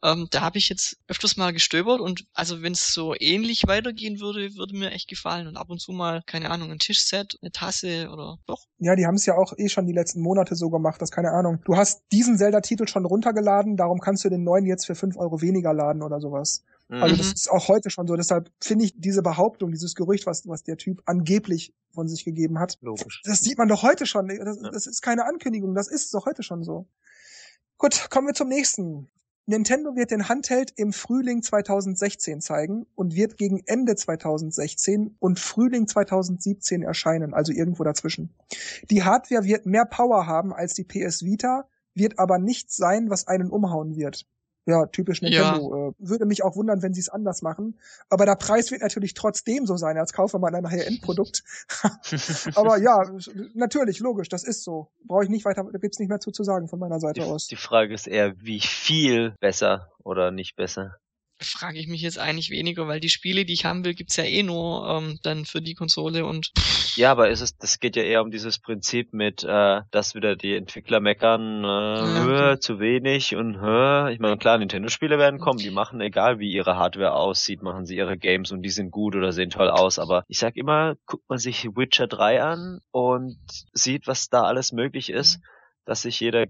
Ähm, 0.04 0.28
da 0.32 0.42
habe 0.42 0.58
ich 0.58 0.70
jetzt 0.70 0.98
öfters 1.08 1.38
mal 1.38 1.52
gestöbert 1.52 2.00
und 2.00 2.26
also 2.34 2.62
wenn 2.62 2.74
es 2.74 2.94
so 2.94 3.16
ähnlich 3.20 3.68
weitergehen 3.68 4.20
würde, 4.20 4.56
würde 4.56 4.76
mir 4.76 4.92
echt 4.92 5.08
gefallen. 5.08 5.48
Und 5.48 5.58
ab 5.58 5.70
und 5.70 5.80
zu 5.80 5.92
mal, 5.92 6.22
keine 6.26 6.52
Ahnung, 6.52 6.72
ein 6.72 6.80
Tischset, 6.80 7.38
eine 7.42 7.52
Tasse 7.52 8.10
oder 8.12 8.38
doch? 8.46 8.66
Ja, 8.78 8.96
die 8.96 9.06
haben 9.06 9.16
es 9.16 9.26
ja 9.26 9.36
auch 9.36 9.54
eh 9.58 9.70
schon 9.70 9.88
die 9.88 9.94
letzten 9.94 10.22
Monate 10.22 10.56
so 10.56 10.70
gemacht, 10.70 11.02
das 11.02 11.12
keine 11.12 11.32
Ahnung. 11.32 11.60
Du 11.66 11.76
hast 11.76 12.04
diesen 12.12 12.38
Zelda-Titel 12.38 12.88
schon 12.88 13.06
runtergeladen, 13.06 13.76
darum 13.76 14.00
kannst 14.00 14.24
du 14.24 14.30
den 14.30 14.44
neuen 14.44 14.66
jetzt 14.66 14.86
für 14.86 14.94
fünf 14.94 15.18
Euro 15.18 15.42
weniger 15.42 15.74
laden 15.74 16.04
oder 16.04 16.22
sowas. 16.22 16.64
Mhm. 16.90 17.02
Also 17.02 17.16
das 17.18 17.34
ist 17.34 17.52
auch 17.52 17.68
heute 17.68 17.90
schon 17.90 18.08
so. 18.08 18.16
Deshalb 18.16 18.52
finde 18.62 18.86
ich 18.86 18.94
diese 18.96 19.24
Behauptung, 19.24 19.72
dieses 19.72 19.96
Gerücht, 19.96 20.28
was, 20.28 20.48
was 20.48 20.64
der 20.64 20.78
Typ 20.78 21.02
angeblich 21.06 21.74
von 21.92 22.08
sich 22.08 22.24
gegeben 22.24 22.60
hat, 22.60 22.78
Logisch. 22.82 23.22
das 23.26 23.40
sieht 23.40 23.58
man 23.58 23.68
doch 23.68 23.82
heute 23.82 24.06
schon. 24.06 24.28
Das, 24.28 24.60
das 24.60 24.86
ist 24.86 25.02
keine 25.02 25.26
Ankündigung, 25.26 25.74
das 25.74 25.88
ist 25.88 26.14
doch 26.14 26.28
heute 26.28 26.44
schon 26.44 26.64
so. 26.64 26.88
Gut, 27.78 28.10
kommen 28.12 28.28
wir 28.28 28.34
zum 28.36 28.48
nächsten. 28.48 29.10
Nintendo 29.48 29.96
wird 29.96 30.10
den 30.10 30.28
Handheld 30.28 30.74
im 30.76 30.92
Frühling 30.92 31.44
2016 31.44 32.42
zeigen 32.42 32.88
und 32.96 33.16
wird 33.16 33.38
gegen 33.38 33.62
Ende 33.68 33.96
2016 33.96 35.18
und 35.20 35.40
Frühling 35.40 35.88
2017 35.88 36.82
erscheinen, 36.82 37.36
also 37.36 37.54
irgendwo 37.54 37.84
dazwischen. 37.84 38.34
Die 38.90 39.04
Hardware 39.04 39.44
wird 39.44 39.68
mehr 39.68 39.86
Power 39.86 40.26
haben 40.26 40.52
als 40.52 40.74
die 40.74 40.84
PS 40.84 41.24
Vita, 41.24 41.70
wird 41.94 42.18
aber 42.18 42.40
nichts 42.40 42.76
sein, 42.76 43.12
was 43.12 43.28
einen 43.28 43.52
umhauen 43.52 43.96
wird. 43.96 44.26
Ja, 44.66 44.88
typisch 44.88 45.22
Nintendo. 45.22 45.76
Ja. 45.76 45.90
Äh, 45.90 45.94
würde 46.00 46.26
mich 46.26 46.44
auch 46.44 46.56
wundern, 46.56 46.82
wenn 46.82 46.94
sie 46.94 47.02
es 47.02 47.10
anders 47.10 47.42
machen. 47.44 47.80
Aber 48.10 48.26
der 48.26 48.36
Preis 48.36 48.72
wird 48.72 48.82
natürlich 48.82 49.14
trotzdem 49.14 49.68
so 49.68 49.78
sein, 49.78 49.98
als 49.98 50.12
kaufe 50.12 50.40
man 50.40 50.56
ein 50.56 50.70
High-End-Produkt. 50.70 51.44
Aber 52.56 52.78
ja, 52.78 53.04
natürlich, 53.54 54.00
logisch, 54.00 54.30
das 54.30 54.44
ist 54.44 54.64
so. 54.64 54.92
Brauche 55.04 55.24
ich 55.24 55.30
nicht 55.30 55.46
weiter, 55.46 55.64
da 55.72 55.78
gibt's 55.78 56.00
nicht 56.00 56.10
mehr 56.10 56.20
zu, 56.20 56.32
zu 56.32 56.44
sagen 56.44 56.68
von 56.68 56.80
meiner 56.80 57.00
Seite 57.00 57.22
die, 57.22 57.26
aus. 57.26 57.48
Die 57.48 57.56
Frage 57.56 57.94
ist 57.94 58.08
eher, 58.08 58.34
wie 58.42 58.60
viel 58.60 59.36
besser 59.40 59.92
oder 60.04 60.32
nicht 60.32 60.56
besser 60.56 60.98
frage 61.40 61.80
ich 61.80 61.88
mich 61.88 62.02
jetzt 62.02 62.20
eigentlich 62.20 62.50
weniger, 62.50 62.88
weil 62.88 63.00
die 63.00 63.10
Spiele, 63.10 63.46
die 63.46 63.54
ich 63.54 63.66
haben 63.66 63.84
will, 63.84 63.94
gibt's 63.94 64.16
ja 64.16 64.24
eh 64.24 64.44
nur 64.44 64.88
ähm, 64.88 65.20
dann 65.24 65.46
für 65.46 65.62
die 65.62 65.74
Konsole 65.74 66.26
und 66.26 66.52
ja, 66.96 67.12
aber 67.12 67.30
ist 67.30 67.42
es, 67.42 67.58
das 67.58 67.80
geht 67.80 67.98
ja 67.98 68.04
eher 68.04 68.22
um 68.22 68.32
dieses 68.32 68.58
Prinzip 68.60 69.12
mit, 69.12 69.44
äh, 69.44 69.82
dass 69.92 70.16
wieder 70.16 70.38
die 70.38 70.56
Entwickler 70.56 71.02
meckern, 71.02 71.64
äh, 71.64 71.68
ja, 71.68 72.52
okay. 72.52 72.60
zu 72.60 72.80
wenig 72.80 73.36
und 73.36 73.60
hör. 73.60 74.10
Ich 74.12 74.20
meine, 74.20 74.38
klar, 74.38 74.58
Nintendo-Spiele 74.58 75.20
werden 75.20 75.42
kommen, 75.42 75.60
die 75.60 75.72
machen, 75.72 76.00
egal 76.00 76.40
wie 76.40 76.52
ihre 76.52 76.78
Hardware 76.78 77.14
aussieht, 77.14 77.62
machen 77.62 77.86
sie 77.86 77.98
ihre 77.98 78.18
Games 78.18 78.52
und 78.54 78.62
die 78.62 78.70
sind 78.70 78.92
gut 78.92 79.16
oder 79.16 79.34
sehen 79.34 79.50
toll 79.50 79.70
aus. 79.70 80.00
Aber 80.00 80.24
ich 80.30 80.38
sag 80.38 80.56
immer, 80.56 80.96
guckt 81.06 81.28
man 81.28 81.38
sich 81.38 81.66
Witcher 81.76 82.08
3 82.08 82.42
an 82.42 82.80
und 82.92 83.38
sieht, 83.74 84.08
was 84.08 84.30
da 84.30 84.44
alles 84.44 84.72
möglich 84.72 85.10
ist. 85.10 85.40
Mhm 85.40 85.55
dass 85.86 86.02
sich 86.02 86.20
jeder, 86.20 86.46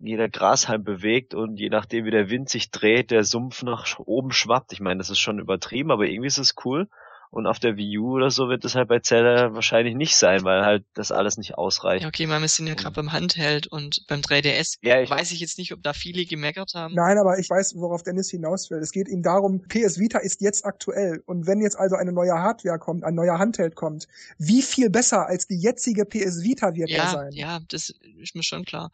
jeder 0.00 0.28
Grashalm 0.28 0.84
bewegt 0.84 1.34
und 1.34 1.56
je 1.56 1.68
nachdem 1.68 2.04
wie 2.04 2.10
der 2.10 2.28
Wind 2.28 2.48
sich 2.48 2.70
dreht, 2.70 3.10
der 3.10 3.24
Sumpf 3.24 3.62
nach 3.62 3.98
oben 4.00 4.32
schwappt. 4.32 4.72
Ich 4.72 4.80
meine, 4.80 4.98
das 4.98 5.10
ist 5.10 5.20
schon 5.20 5.38
übertrieben, 5.38 5.90
aber 5.90 6.06
irgendwie 6.06 6.26
ist 6.26 6.38
es 6.38 6.54
cool. 6.64 6.88
Und 7.30 7.46
auf 7.46 7.58
der 7.58 7.76
Wii 7.76 7.98
U 7.98 8.12
oder 8.12 8.30
so 8.30 8.48
wird 8.48 8.64
das 8.64 8.74
halt 8.74 8.88
bei 8.88 9.00
Zelda 9.00 9.54
wahrscheinlich 9.54 9.94
nicht 9.94 10.16
sein, 10.16 10.44
weil 10.44 10.64
halt 10.64 10.84
das 10.94 11.12
alles 11.12 11.36
nicht 11.36 11.56
ausreicht. 11.56 12.02
Ja, 12.02 12.08
okay, 12.08 12.26
wir 12.26 12.48
sind 12.48 12.66
ja 12.66 12.74
gerade 12.74 12.94
beim 12.94 13.12
Handheld 13.12 13.66
und 13.66 14.04
beim 14.08 14.20
3DS 14.20 14.78
ja, 14.82 15.00
ich 15.00 15.10
weiß 15.10 15.32
ich 15.32 15.40
jetzt 15.40 15.58
nicht, 15.58 15.72
ob 15.72 15.82
da 15.82 15.92
viele 15.92 16.24
gemeckert 16.24 16.74
haben. 16.74 16.94
Nein, 16.94 17.18
aber 17.18 17.38
ich 17.38 17.50
weiß, 17.50 17.74
worauf 17.76 18.02
Dennis 18.02 18.30
hinaus 18.30 18.70
will. 18.70 18.78
Es 18.78 18.92
geht 18.92 19.08
ihm 19.08 19.22
darum, 19.22 19.62
PS 19.68 19.98
Vita 19.98 20.18
ist 20.18 20.40
jetzt 20.40 20.64
aktuell 20.64 21.22
und 21.26 21.46
wenn 21.46 21.60
jetzt 21.60 21.78
also 21.78 21.96
eine 21.96 22.12
neue 22.12 22.32
Hardware 22.32 22.78
kommt, 22.78 23.04
ein 23.04 23.14
neuer 23.14 23.38
Handheld 23.38 23.74
kommt, 23.74 24.06
wie 24.38 24.62
viel 24.62 24.90
besser 24.90 25.26
als 25.26 25.46
die 25.46 25.58
jetzige 25.58 26.04
PS 26.04 26.42
Vita 26.42 26.74
wird 26.74 26.90
ja, 26.90 27.04
er 27.04 27.10
sein? 27.10 27.32
Ja, 27.32 27.60
das 27.68 27.94
ist 28.20 28.34
mir 28.34 28.42
schon 28.42 28.64
klar 28.64 28.90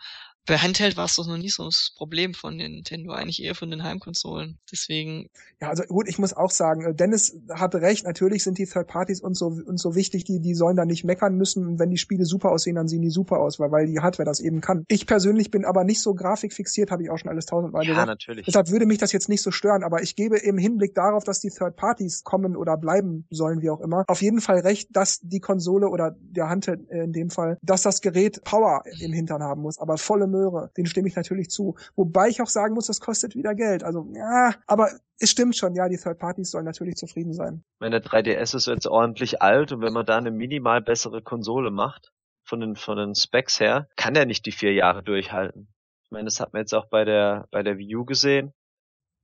bei 0.46 0.56
Handheld 0.58 0.96
war 0.96 1.04
es 1.04 1.14
doch 1.14 1.26
noch 1.26 1.36
nie 1.36 1.50
so 1.50 1.64
das 1.64 1.92
Problem 1.96 2.34
von 2.34 2.56
Nintendo, 2.56 3.12
eigentlich 3.12 3.42
eher 3.42 3.54
von 3.54 3.70
den 3.70 3.84
Heimkonsolen. 3.84 4.58
Deswegen. 4.70 5.28
Ja, 5.60 5.68
also 5.68 5.84
gut, 5.84 6.08
ich 6.08 6.18
muss 6.18 6.32
auch 6.32 6.50
sagen, 6.50 6.84
äh, 6.84 6.94
Dennis 6.94 7.36
hatte 7.48 7.80
recht, 7.80 8.04
natürlich 8.04 8.42
sind 8.42 8.58
die 8.58 8.66
Third 8.66 8.88
Parties 8.88 9.20
uns 9.20 9.38
so, 9.38 9.46
uns 9.46 9.80
so 9.80 9.94
wichtig, 9.94 10.24
die, 10.24 10.40
die 10.40 10.54
sollen 10.54 10.76
da 10.76 10.84
nicht 10.84 11.04
meckern 11.04 11.36
müssen. 11.36 11.66
Und 11.66 11.78
wenn 11.78 11.90
die 11.90 11.96
Spiele 11.96 12.24
super 12.24 12.50
aussehen, 12.50 12.74
dann 12.74 12.88
sehen 12.88 13.02
die 13.02 13.10
super 13.10 13.38
aus, 13.38 13.60
weil, 13.60 13.70
weil 13.70 13.86
die 13.86 14.00
Hardware 14.00 14.26
das 14.26 14.40
eben 14.40 14.60
kann. 14.60 14.84
Ich 14.88 15.06
persönlich 15.06 15.52
bin 15.52 15.64
aber 15.64 15.84
nicht 15.84 16.00
so 16.00 16.14
grafikfixiert, 16.14 16.90
habe 16.90 17.04
ich 17.04 17.10
auch 17.10 17.18
schon 17.18 17.30
alles 17.30 17.46
tausendmal 17.46 17.84
ja, 17.84 17.90
gesagt. 17.90 18.06
Ja, 18.06 18.12
natürlich. 18.12 18.46
Deshalb 18.46 18.70
würde 18.70 18.86
mich 18.86 18.98
das 18.98 19.12
jetzt 19.12 19.28
nicht 19.28 19.42
so 19.42 19.52
stören, 19.52 19.84
aber 19.84 20.02
ich 20.02 20.16
gebe 20.16 20.38
im 20.38 20.58
Hinblick 20.58 20.94
darauf, 20.94 21.22
dass 21.22 21.38
die 21.38 21.50
Third 21.50 21.76
Parties 21.76 22.24
kommen 22.24 22.56
oder 22.56 22.76
bleiben 22.76 23.26
sollen, 23.30 23.62
wie 23.62 23.70
auch 23.70 23.80
immer, 23.80 24.04
auf 24.08 24.22
jeden 24.22 24.40
Fall 24.40 24.58
recht, 24.58 24.88
dass 24.92 25.20
die 25.20 25.40
Konsole 25.40 25.88
oder 25.88 26.16
der 26.20 26.48
Handheld 26.48 26.80
in 26.90 27.12
dem 27.12 27.30
Fall, 27.30 27.58
dass 27.62 27.82
das 27.82 28.00
Gerät 28.00 28.42
Power 28.42 28.82
im 29.00 29.12
Hintern 29.12 29.42
haben 29.42 29.62
muss, 29.62 29.78
aber 29.78 29.98
volle 29.98 30.31
Möhre. 30.32 30.72
Den 30.76 30.86
stimme 30.86 31.06
ich 31.06 31.14
natürlich 31.14 31.48
zu. 31.50 31.76
Wobei 31.94 32.28
ich 32.28 32.42
auch 32.42 32.48
sagen 32.48 32.74
muss, 32.74 32.88
das 32.88 33.00
kostet 33.00 33.36
wieder 33.36 33.54
Geld. 33.54 33.84
Also, 33.84 34.08
ja, 34.14 34.54
aber 34.66 34.90
es 35.20 35.30
stimmt 35.30 35.56
schon, 35.56 35.76
ja, 35.76 35.88
die 35.88 35.98
Third 35.98 36.18
Parties 36.18 36.50
sollen 36.50 36.64
natürlich 36.64 36.96
zufrieden 36.96 37.32
sein. 37.32 37.62
Der 37.80 38.02
3DS 38.02 38.56
ist 38.56 38.66
jetzt 38.66 38.88
ordentlich 38.88 39.40
alt 39.40 39.70
und 39.70 39.82
wenn 39.82 39.92
man 39.92 40.04
da 40.04 40.18
eine 40.18 40.32
minimal 40.32 40.82
bessere 40.82 41.22
Konsole 41.22 41.70
macht, 41.70 42.10
von 42.44 42.60
den, 42.60 42.76
von 42.76 42.96
den 42.96 43.14
Specs 43.14 43.60
her, 43.60 43.88
kann 43.96 44.14
er 44.14 44.26
nicht 44.26 44.46
die 44.46 44.52
vier 44.52 44.72
Jahre 44.72 45.02
durchhalten. 45.02 45.68
Ich 46.04 46.10
meine, 46.10 46.24
das 46.24 46.40
hat 46.40 46.52
man 46.52 46.62
jetzt 46.62 46.74
auch 46.74 46.86
bei 46.86 47.04
der, 47.04 47.46
bei 47.50 47.62
der 47.62 47.78
Wii 47.78 47.96
U 47.96 48.04
gesehen, 48.04 48.52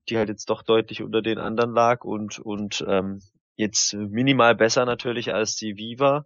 die 0.09 0.17
halt 0.17 0.29
jetzt 0.29 0.49
doch 0.49 0.63
deutlich 0.63 1.03
unter 1.03 1.21
den 1.21 1.37
anderen 1.37 1.73
lag 1.73 2.03
und, 2.03 2.39
und 2.39 2.83
ähm, 2.87 3.21
jetzt 3.55 3.93
minimal 3.93 4.55
besser 4.55 4.85
natürlich 4.85 5.33
als 5.33 5.55
die 5.55 5.77
Viva. 5.77 6.25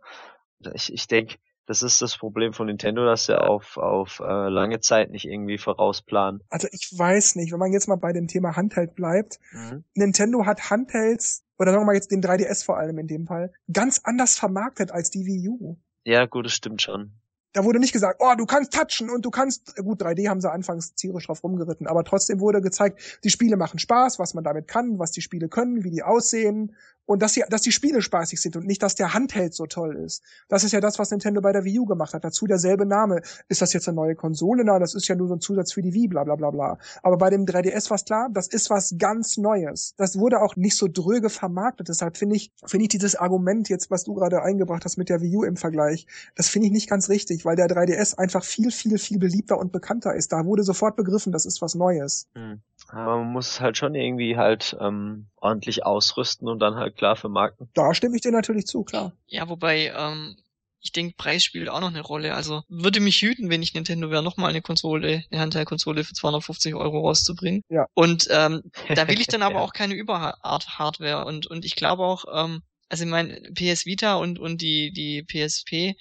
Ich, 0.73 0.93
ich 0.93 1.07
denke, 1.07 1.37
das 1.65 1.81
ist 1.81 2.01
das 2.01 2.17
Problem 2.17 2.53
von 2.53 2.67
Nintendo, 2.67 3.05
dass 3.05 3.25
sie 3.25 3.39
auf, 3.39 3.77
auf 3.77 4.19
äh, 4.19 4.49
lange 4.49 4.79
Zeit 4.79 5.11
nicht 5.11 5.25
irgendwie 5.25 5.57
vorausplanen. 5.57 6.41
Also 6.49 6.67
ich 6.71 6.91
weiß 6.95 7.35
nicht, 7.35 7.51
wenn 7.51 7.59
man 7.59 7.71
jetzt 7.71 7.87
mal 7.87 7.95
bei 7.95 8.11
dem 8.11 8.27
Thema 8.27 8.55
Handheld 8.55 8.95
bleibt, 8.95 9.39
mhm. 9.51 9.83
Nintendo 9.93 10.45
hat 10.45 10.69
Handhelds, 10.69 11.43
oder 11.57 11.71
sagen 11.71 11.83
wir 11.83 11.87
mal 11.87 11.95
jetzt 11.95 12.11
den 12.11 12.21
3DS 12.21 12.65
vor 12.65 12.77
allem 12.77 12.97
in 12.97 13.07
dem 13.07 13.27
Fall, 13.27 13.53
ganz 13.71 14.01
anders 14.03 14.37
vermarktet 14.37 14.91
als 14.91 15.09
die 15.09 15.25
Wii 15.25 15.49
U. 15.49 15.77
Ja, 16.03 16.25
gut, 16.25 16.45
das 16.45 16.53
stimmt 16.53 16.81
schon. 16.81 17.13
Da 17.53 17.63
wurde 17.63 17.79
nicht 17.79 17.93
gesagt, 17.93 18.19
oh, 18.19 18.33
du 18.37 18.45
kannst 18.45 18.73
touchen 18.73 19.09
und 19.09 19.23
du 19.25 19.29
kannst, 19.29 19.75
gut, 19.77 20.01
3D 20.01 20.27
haben 20.27 20.41
sie 20.41 20.51
anfangs 20.51 20.95
zierisch 20.95 21.27
drauf 21.27 21.43
rumgeritten, 21.43 21.87
aber 21.87 22.03
trotzdem 22.03 22.39
wurde 22.39 22.61
gezeigt, 22.61 23.19
die 23.23 23.29
Spiele 23.29 23.57
machen 23.57 23.79
Spaß, 23.79 24.19
was 24.19 24.33
man 24.33 24.43
damit 24.43 24.67
kann, 24.67 24.99
was 24.99 25.11
die 25.11 25.21
Spiele 25.21 25.49
können, 25.49 25.83
wie 25.83 25.91
die 25.91 26.03
aussehen 26.03 26.75
und 27.05 27.21
dass 27.21 27.33
die, 27.33 27.43
dass 27.49 27.61
die 27.61 27.71
Spiele 27.71 28.01
spaßig 28.01 28.39
sind 28.39 28.55
und 28.55 28.65
nicht, 28.65 28.81
dass 28.81 28.95
der 28.95 29.13
Handheld 29.13 29.53
so 29.53 29.65
toll 29.65 29.95
ist. 29.97 30.23
Das 30.47 30.63
ist 30.63 30.71
ja 30.71 30.79
das, 30.79 30.99
was 30.99 31.11
Nintendo 31.11 31.41
bei 31.41 31.51
der 31.51 31.65
Wii 31.65 31.79
U 31.79 31.85
gemacht 31.85 32.13
hat. 32.13 32.23
Dazu 32.23 32.47
derselbe 32.47 32.85
Name. 32.85 33.21
Ist 33.49 33.61
das 33.61 33.73
jetzt 33.73 33.87
eine 33.87 33.95
neue 33.95 34.15
Konsole? 34.15 34.63
Na, 34.63 34.79
das 34.79 34.95
ist 34.95 35.07
ja 35.07 35.15
nur 35.15 35.27
so 35.27 35.35
ein 35.35 35.41
Zusatz 35.41 35.73
für 35.73 35.81
die 35.81 35.93
Wii, 35.93 36.07
bla 36.07 36.23
bla 36.23 36.35
bla 36.35 36.51
bla. 36.51 36.77
Aber 37.01 37.17
bei 37.17 37.29
dem 37.29 37.45
3DS 37.45 37.89
war 37.89 37.97
klar, 37.97 38.29
das 38.31 38.47
ist 38.47 38.69
was 38.69 38.95
ganz 38.97 39.37
Neues. 39.37 39.93
Das 39.97 40.17
wurde 40.17 40.41
auch 40.41 40.55
nicht 40.55 40.77
so 40.77 40.87
dröge 40.87 41.29
vermarktet. 41.29 41.89
Deshalb 41.89 42.17
finde 42.17 42.35
ich, 42.35 42.51
finde 42.65 42.83
ich 42.83 42.89
dieses 42.89 43.15
Argument 43.15 43.69
jetzt, 43.69 43.91
was 43.91 44.03
du 44.03 44.13
gerade 44.13 44.41
eingebracht 44.41 44.85
hast 44.85 44.97
mit 44.97 45.09
der 45.09 45.21
Wii 45.21 45.37
U 45.37 45.43
im 45.43 45.57
Vergleich, 45.57 46.07
das 46.35 46.49
finde 46.49 46.67
ich 46.67 46.73
nicht 46.73 46.89
ganz 46.89 47.09
richtig, 47.09 47.42
weil 47.45 47.55
der 47.55 47.67
3DS 47.67 48.17
einfach 48.17 48.43
viel, 48.43 48.71
viel, 48.71 48.97
viel 48.97 49.19
beliebter 49.19 49.57
und 49.57 49.71
bekannter 49.71 50.13
ist. 50.13 50.31
Da 50.31 50.45
wurde 50.45 50.63
sofort 50.63 50.95
begriffen, 50.95 51.31
das 51.31 51.45
ist 51.45 51.61
was 51.61 51.75
Neues. 51.75 52.27
Hm. 52.35 52.61
Aber 52.89 53.17
man 53.17 53.31
muss 53.31 53.59
halt 53.59 53.77
schon 53.77 53.95
irgendwie 53.95 54.37
halt 54.37 54.77
ähm, 54.79 55.27
ordentlich 55.37 55.85
ausrüsten 55.85 56.47
und 56.47 56.59
dann 56.59 56.75
halt 56.75 56.95
klar 56.95 57.15
vermarkten. 57.15 57.69
Da 57.73 57.93
stimme 57.93 58.15
ich 58.15 58.21
dir 58.21 58.31
natürlich 58.31 58.67
zu, 58.67 58.83
klar. 58.83 59.13
Ja, 59.27 59.49
wobei, 59.49 59.91
ähm, 59.97 60.35
ich 60.83 60.91
denke, 60.91 61.15
Preis 61.17 61.43
spielt 61.43 61.69
auch 61.69 61.79
noch 61.79 61.89
eine 61.89 62.01
Rolle. 62.01 62.35
Also 62.35 62.63
würde 62.67 62.99
mich 62.99 63.21
hüten, 63.21 63.49
wenn 63.49 63.63
ich 63.63 63.73
Nintendo 63.73 64.11
wäre, 64.11 64.21
nochmal 64.21 64.49
eine 64.49 64.61
Konsole, 64.61 65.23
eine 65.31 65.41
Handheld-Konsole 65.41 66.03
für 66.03 66.13
250 66.13 66.75
Euro 66.75 66.99
rauszubringen. 66.99 67.63
Ja. 67.69 67.87
Und 67.93 68.27
ähm, 68.29 68.63
da 68.93 69.07
will 69.07 69.19
ich 69.19 69.27
dann 69.27 69.41
aber 69.41 69.55
ja. 69.55 69.61
auch 69.61 69.73
keine 69.73 69.95
Überart-Hardware. 69.95 71.25
Und, 71.25 71.47
und 71.47 71.63
ich 71.63 71.75
glaube 71.75 72.03
auch, 72.03 72.25
ähm, 72.33 72.61
also 72.89 73.05
ich 73.05 73.09
meine, 73.09 73.39
PS 73.53 73.85
Vita 73.85 74.15
und, 74.15 74.39
und 74.39 74.61
die, 74.61 74.91
die 74.91 75.23
PSP 75.23 75.95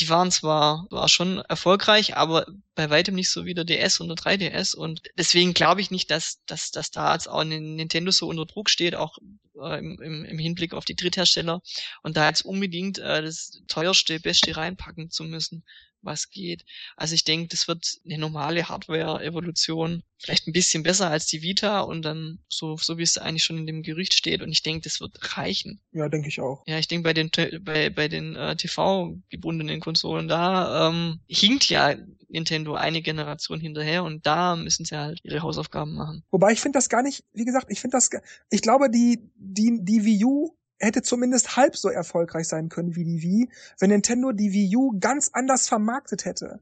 die 0.00 0.08
waren 0.08 0.30
zwar 0.30 0.86
war 0.90 1.08
schon 1.08 1.38
erfolgreich, 1.38 2.16
aber 2.16 2.46
bei 2.74 2.90
weitem 2.90 3.14
nicht 3.14 3.30
so 3.30 3.44
wie 3.44 3.54
der 3.54 3.64
DS 3.64 4.00
und 4.00 4.08
der 4.08 4.16
3DS 4.16 4.76
und 4.76 5.02
deswegen 5.16 5.54
glaube 5.54 5.80
ich 5.80 5.90
nicht, 5.90 6.10
dass, 6.10 6.44
dass, 6.46 6.70
dass 6.70 6.90
da 6.90 7.14
jetzt 7.14 7.28
auch 7.28 7.44
Nintendo 7.44 8.10
so 8.10 8.28
unter 8.28 8.46
Druck 8.46 8.70
steht, 8.70 8.94
auch 8.94 9.18
äh, 9.60 9.78
im, 9.78 10.24
im, 10.24 10.38
Hinblick 10.38 10.74
auf 10.74 10.84
die 10.84 10.96
Dritthersteller. 10.96 11.62
Und 12.02 12.16
da 12.16 12.28
jetzt 12.28 12.44
unbedingt 12.44 12.98
äh, 12.98 13.22
das 13.22 13.62
teuerste, 13.68 14.20
beste 14.20 14.56
reinpacken 14.56 15.10
zu 15.10 15.24
müssen 15.24 15.64
was 16.06 16.30
geht. 16.30 16.64
Also 16.96 17.14
ich 17.14 17.24
denke, 17.24 17.48
das 17.48 17.68
wird 17.68 17.98
eine 18.04 18.18
normale 18.18 18.68
Hardware-Evolution, 18.68 20.02
vielleicht 20.18 20.46
ein 20.46 20.52
bisschen 20.52 20.82
besser 20.82 21.10
als 21.10 21.26
die 21.26 21.42
Vita 21.42 21.80
und 21.80 22.02
dann 22.02 22.38
so, 22.48 22.76
so 22.76 22.98
wie 22.98 23.02
es 23.02 23.18
eigentlich 23.18 23.44
schon 23.44 23.58
in 23.58 23.66
dem 23.66 23.82
Gerücht 23.82 24.14
steht. 24.14 24.42
Und 24.42 24.50
ich 24.50 24.62
denke, 24.62 24.82
das 24.82 25.00
wird 25.00 25.36
reichen. 25.36 25.80
Ja, 25.92 26.08
denke 26.08 26.28
ich 26.28 26.40
auch. 26.40 26.62
Ja, 26.66 26.78
ich 26.78 26.88
denke, 26.88 27.04
bei 27.04 27.12
den 27.12 27.30
bei, 27.60 27.90
bei 27.90 28.08
den 28.08 28.36
äh, 28.36 28.56
TV-gebundenen 28.56 29.80
Konsolen, 29.80 30.28
da 30.28 30.88
ähm, 30.88 31.20
hinkt 31.28 31.68
ja 31.68 31.94
Nintendo 32.28 32.74
eine 32.74 33.02
Generation 33.02 33.60
hinterher 33.60 34.04
und 34.04 34.26
da 34.26 34.56
müssen 34.56 34.84
sie 34.84 34.96
halt 34.96 35.20
ihre 35.22 35.42
Hausaufgaben 35.42 35.94
machen. 35.94 36.24
Wobei 36.30 36.52
ich 36.52 36.60
finde 36.60 36.76
das 36.76 36.88
gar 36.88 37.02
nicht, 37.02 37.24
wie 37.32 37.44
gesagt, 37.44 37.66
ich 37.70 37.80
finde 37.80 37.96
das, 37.96 38.10
ich 38.50 38.62
glaube, 38.62 38.90
die, 38.90 39.30
die, 39.36 39.78
die 39.82 40.04
Wii 40.04 40.24
U 40.24 40.56
hätte 40.78 41.02
zumindest 41.02 41.56
halb 41.56 41.76
so 41.76 41.88
erfolgreich 41.88 42.48
sein 42.48 42.68
können 42.68 42.96
wie 42.96 43.04
die 43.04 43.22
Wii, 43.22 43.48
wenn 43.78 43.90
Nintendo 43.90 44.32
die 44.32 44.52
Wii 44.52 44.76
U 44.76 44.98
ganz 44.98 45.30
anders 45.32 45.68
vermarktet 45.68 46.24
hätte 46.24 46.60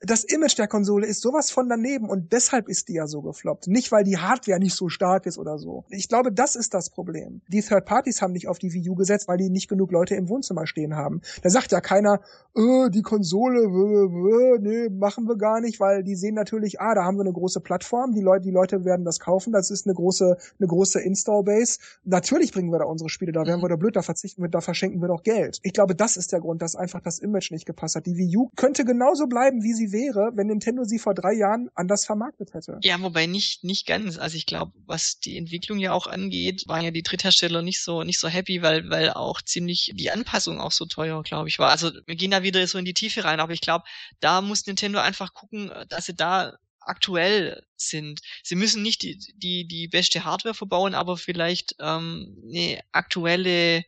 das 0.00 0.22
Image 0.24 0.56
der 0.56 0.68
Konsole 0.68 1.06
ist 1.06 1.20
sowas 1.20 1.50
von 1.50 1.68
daneben 1.68 2.08
und 2.08 2.32
deshalb 2.32 2.68
ist 2.68 2.88
die 2.88 2.94
ja 2.94 3.06
so 3.06 3.20
gefloppt. 3.20 3.66
Nicht, 3.66 3.90
weil 3.90 4.04
die 4.04 4.16
Hardware 4.16 4.60
nicht 4.60 4.74
so 4.74 4.88
stark 4.88 5.26
ist 5.26 5.38
oder 5.38 5.58
so. 5.58 5.84
Ich 5.88 6.08
glaube, 6.08 6.32
das 6.32 6.54
ist 6.54 6.72
das 6.72 6.90
Problem. 6.90 7.40
Die 7.48 7.62
Third 7.62 7.84
Parties 7.84 8.22
haben 8.22 8.32
nicht 8.32 8.46
auf 8.46 8.58
die 8.58 8.72
Wii 8.72 8.90
U 8.90 8.94
gesetzt, 8.94 9.26
weil 9.26 9.38
die 9.38 9.50
nicht 9.50 9.68
genug 9.68 9.90
Leute 9.90 10.14
im 10.14 10.28
Wohnzimmer 10.28 10.66
stehen 10.66 10.94
haben. 10.94 11.20
Da 11.42 11.50
sagt 11.50 11.72
ja 11.72 11.80
keiner, 11.80 12.20
äh, 12.54 12.90
die 12.90 13.02
Konsole, 13.02 13.62
äh, 13.62 14.54
äh, 14.54 14.58
nee, 14.60 14.88
machen 14.88 15.26
wir 15.26 15.36
gar 15.36 15.60
nicht, 15.60 15.80
weil 15.80 16.04
die 16.04 16.14
sehen 16.14 16.34
natürlich, 16.34 16.80
ah, 16.80 16.94
da 16.94 17.04
haben 17.04 17.16
wir 17.16 17.22
eine 17.22 17.32
große 17.32 17.60
Plattform, 17.60 18.12
die 18.12 18.20
Leute, 18.20 18.44
die 18.44 18.52
Leute 18.52 18.84
werden 18.84 19.04
das 19.04 19.18
kaufen, 19.18 19.52
das 19.52 19.70
ist 19.70 19.86
eine 19.86 19.94
große, 19.94 20.36
eine 20.60 20.68
große 20.68 21.00
Install-Base. 21.00 21.78
Natürlich 22.04 22.52
bringen 22.52 22.70
wir 22.70 22.78
da 22.78 22.84
unsere 22.84 23.08
Spiele, 23.08 23.32
da 23.32 23.44
wären 23.44 23.60
wir 23.60 23.68
da 23.68 23.76
blöd, 23.76 23.96
da 23.96 24.02
verzichten 24.02 24.42
wir, 24.42 24.48
da 24.48 24.60
verschenken 24.60 25.00
wir 25.00 25.08
doch 25.08 25.24
Geld. 25.24 25.58
Ich 25.62 25.72
glaube, 25.72 25.96
das 25.96 26.16
ist 26.16 26.32
der 26.32 26.40
Grund, 26.40 26.62
dass 26.62 26.76
einfach 26.76 27.00
das 27.00 27.18
Image 27.18 27.50
nicht 27.50 27.66
gepasst 27.66 27.96
hat. 27.96 28.06
Die 28.06 28.16
Wii 28.16 28.36
U 28.36 28.50
könnte 28.54 28.84
genauso 28.84 29.26
bleiben, 29.26 29.62
wie 29.62 29.72
sie 29.72 29.87
wäre, 29.92 30.32
wenn 30.34 30.46
Nintendo 30.46 30.84
sie 30.84 30.98
vor 30.98 31.14
drei 31.14 31.32
Jahren 31.32 31.68
anders 31.74 32.04
vermarktet 32.04 32.54
hätte. 32.54 32.78
Ja, 32.82 33.00
wobei 33.00 33.26
nicht, 33.26 33.64
nicht 33.64 33.86
ganz. 33.86 34.18
Also 34.18 34.36
ich 34.36 34.46
glaube, 34.46 34.72
was 34.86 35.18
die 35.20 35.36
Entwicklung 35.36 35.78
ja 35.78 35.92
auch 35.92 36.06
angeht, 36.06 36.64
waren 36.66 36.84
ja 36.84 36.90
die 36.90 37.02
Dritthersteller 37.02 37.62
nicht 37.62 37.82
so, 37.82 38.02
nicht 38.02 38.18
so 38.18 38.28
happy, 38.28 38.62
weil, 38.62 38.88
weil 38.90 39.10
auch 39.10 39.42
ziemlich 39.42 39.92
die 39.94 40.10
Anpassung 40.10 40.60
auch 40.60 40.72
so 40.72 40.86
teuer, 40.86 41.22
glaube 41.22 41.48
ich, 41.48 41.58
war. 41.58 41.70
Also 41.70 41.90
wir 42.06 42.16
gehen 42.16 42.30
da 42.30 42.42
wieder 42.42 42.66
so 42.66 42.78
in 42.78 42.84
die 42.84 42.94
Tiefe 42.94 43.24
rein, 43.24 43.40
aber 43.40 43.52
ich 43.52 43.60
glaube, 43.60 43.84
da 44.20 44.40
muss 44.40 44.66
Nintendo 44.66 44.98
einfach 44.98 45.34
gucken, 45.34 45.70
dass 45.88 46.06
sie 46.06 46.14
da 46.14 46.56
aktuell 46.80 47.62
sind. 47.76 48.20
Sie 48.42 48.56
müssen 48.56 48.82
nicht 48.82 49.02
die, 49.02 49.18
die, 49.36 49.66
die 49.66 49.88
beste 49.88 50.24
Hardware 50.24 50.54
verbauen, 50.54 50.94
aber 50.94 51.16
vielleicht 51.16 51.76
ähm, 51.80 52.36
eine 52.48 52.80
aktuelle 52.92 53.84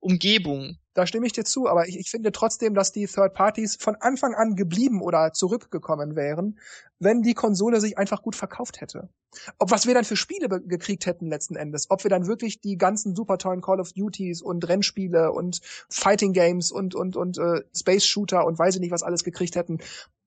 Umgebung 0.00 0.78
da 0.98 1.06
stimme 1.06 1.26
ich 1.26 1.32
dir 1.32 1.44
zu, 1.44 1.68
aber 1.68 1.86
ich, 1.86 1.96
ich 1.96 2.10
finde 2.10 2.32
trotzdem, 2.32 2.74
dass 2.74 2.90
die 2.90 3.06
Third 3.06 3.32
Parties 3.32 3.76
von 3.76 3.94
Anfang 3.94 4.34
an 4.34 4.56
geblieben 4.56 5.00
oder 5.00 5.32
zurückgekommen 5.32 6.16
wären, 6.16 6.58
wenn 6.98 7.22
die 7.22 7.34
Konsole 7.34 7.80
sich 7.80 7.96
einfach 7.96 8.20
gut 8.20 8.34
verkauft 8.34 8.80
hätte. 8.80 9.08
Ob 9.60 9.70
was 9.70 9.86
wir 9.86 9.94
dann 9.94 10.04
für 10.04 10.16
Spiele 10.16 10.48
gekriegt 10.48 11.06
hätten 11.06 11.28
letzten 11.28 11.54
Endes, 11.54 11.88
ob 11.90 12.02
wir 12.02 12.10
dann 12.10 12.26
wirklich 12.26 12.60
die 12.60 12.76
ganzen 12.76 13.14
super 13.14 13.38
tollen 13.38 13.60
Call 13.60 13.78
of 13.78 13.92
Duties 13.92 14.42
und 14.42 14.68
Rennspiele 14.68 15.30
und 15.30 15.60
Fighting 15.88 16.32
Games 16.32 16.72
und 16.72 16.96
und 16.96 17.16
und 17.16 17.38
äh, 17.38 17.62
Space 17.72 18.04
Shooter 18.04 18.44
und 18.44 18.58
weiß 18.58 18.74
ich 18.74 18.80
nicht 18.80 18.90
was 18.90 19.04
alles 19.04 19.22
gekriegt 19.22 19.54
hätten, 19.54 19.78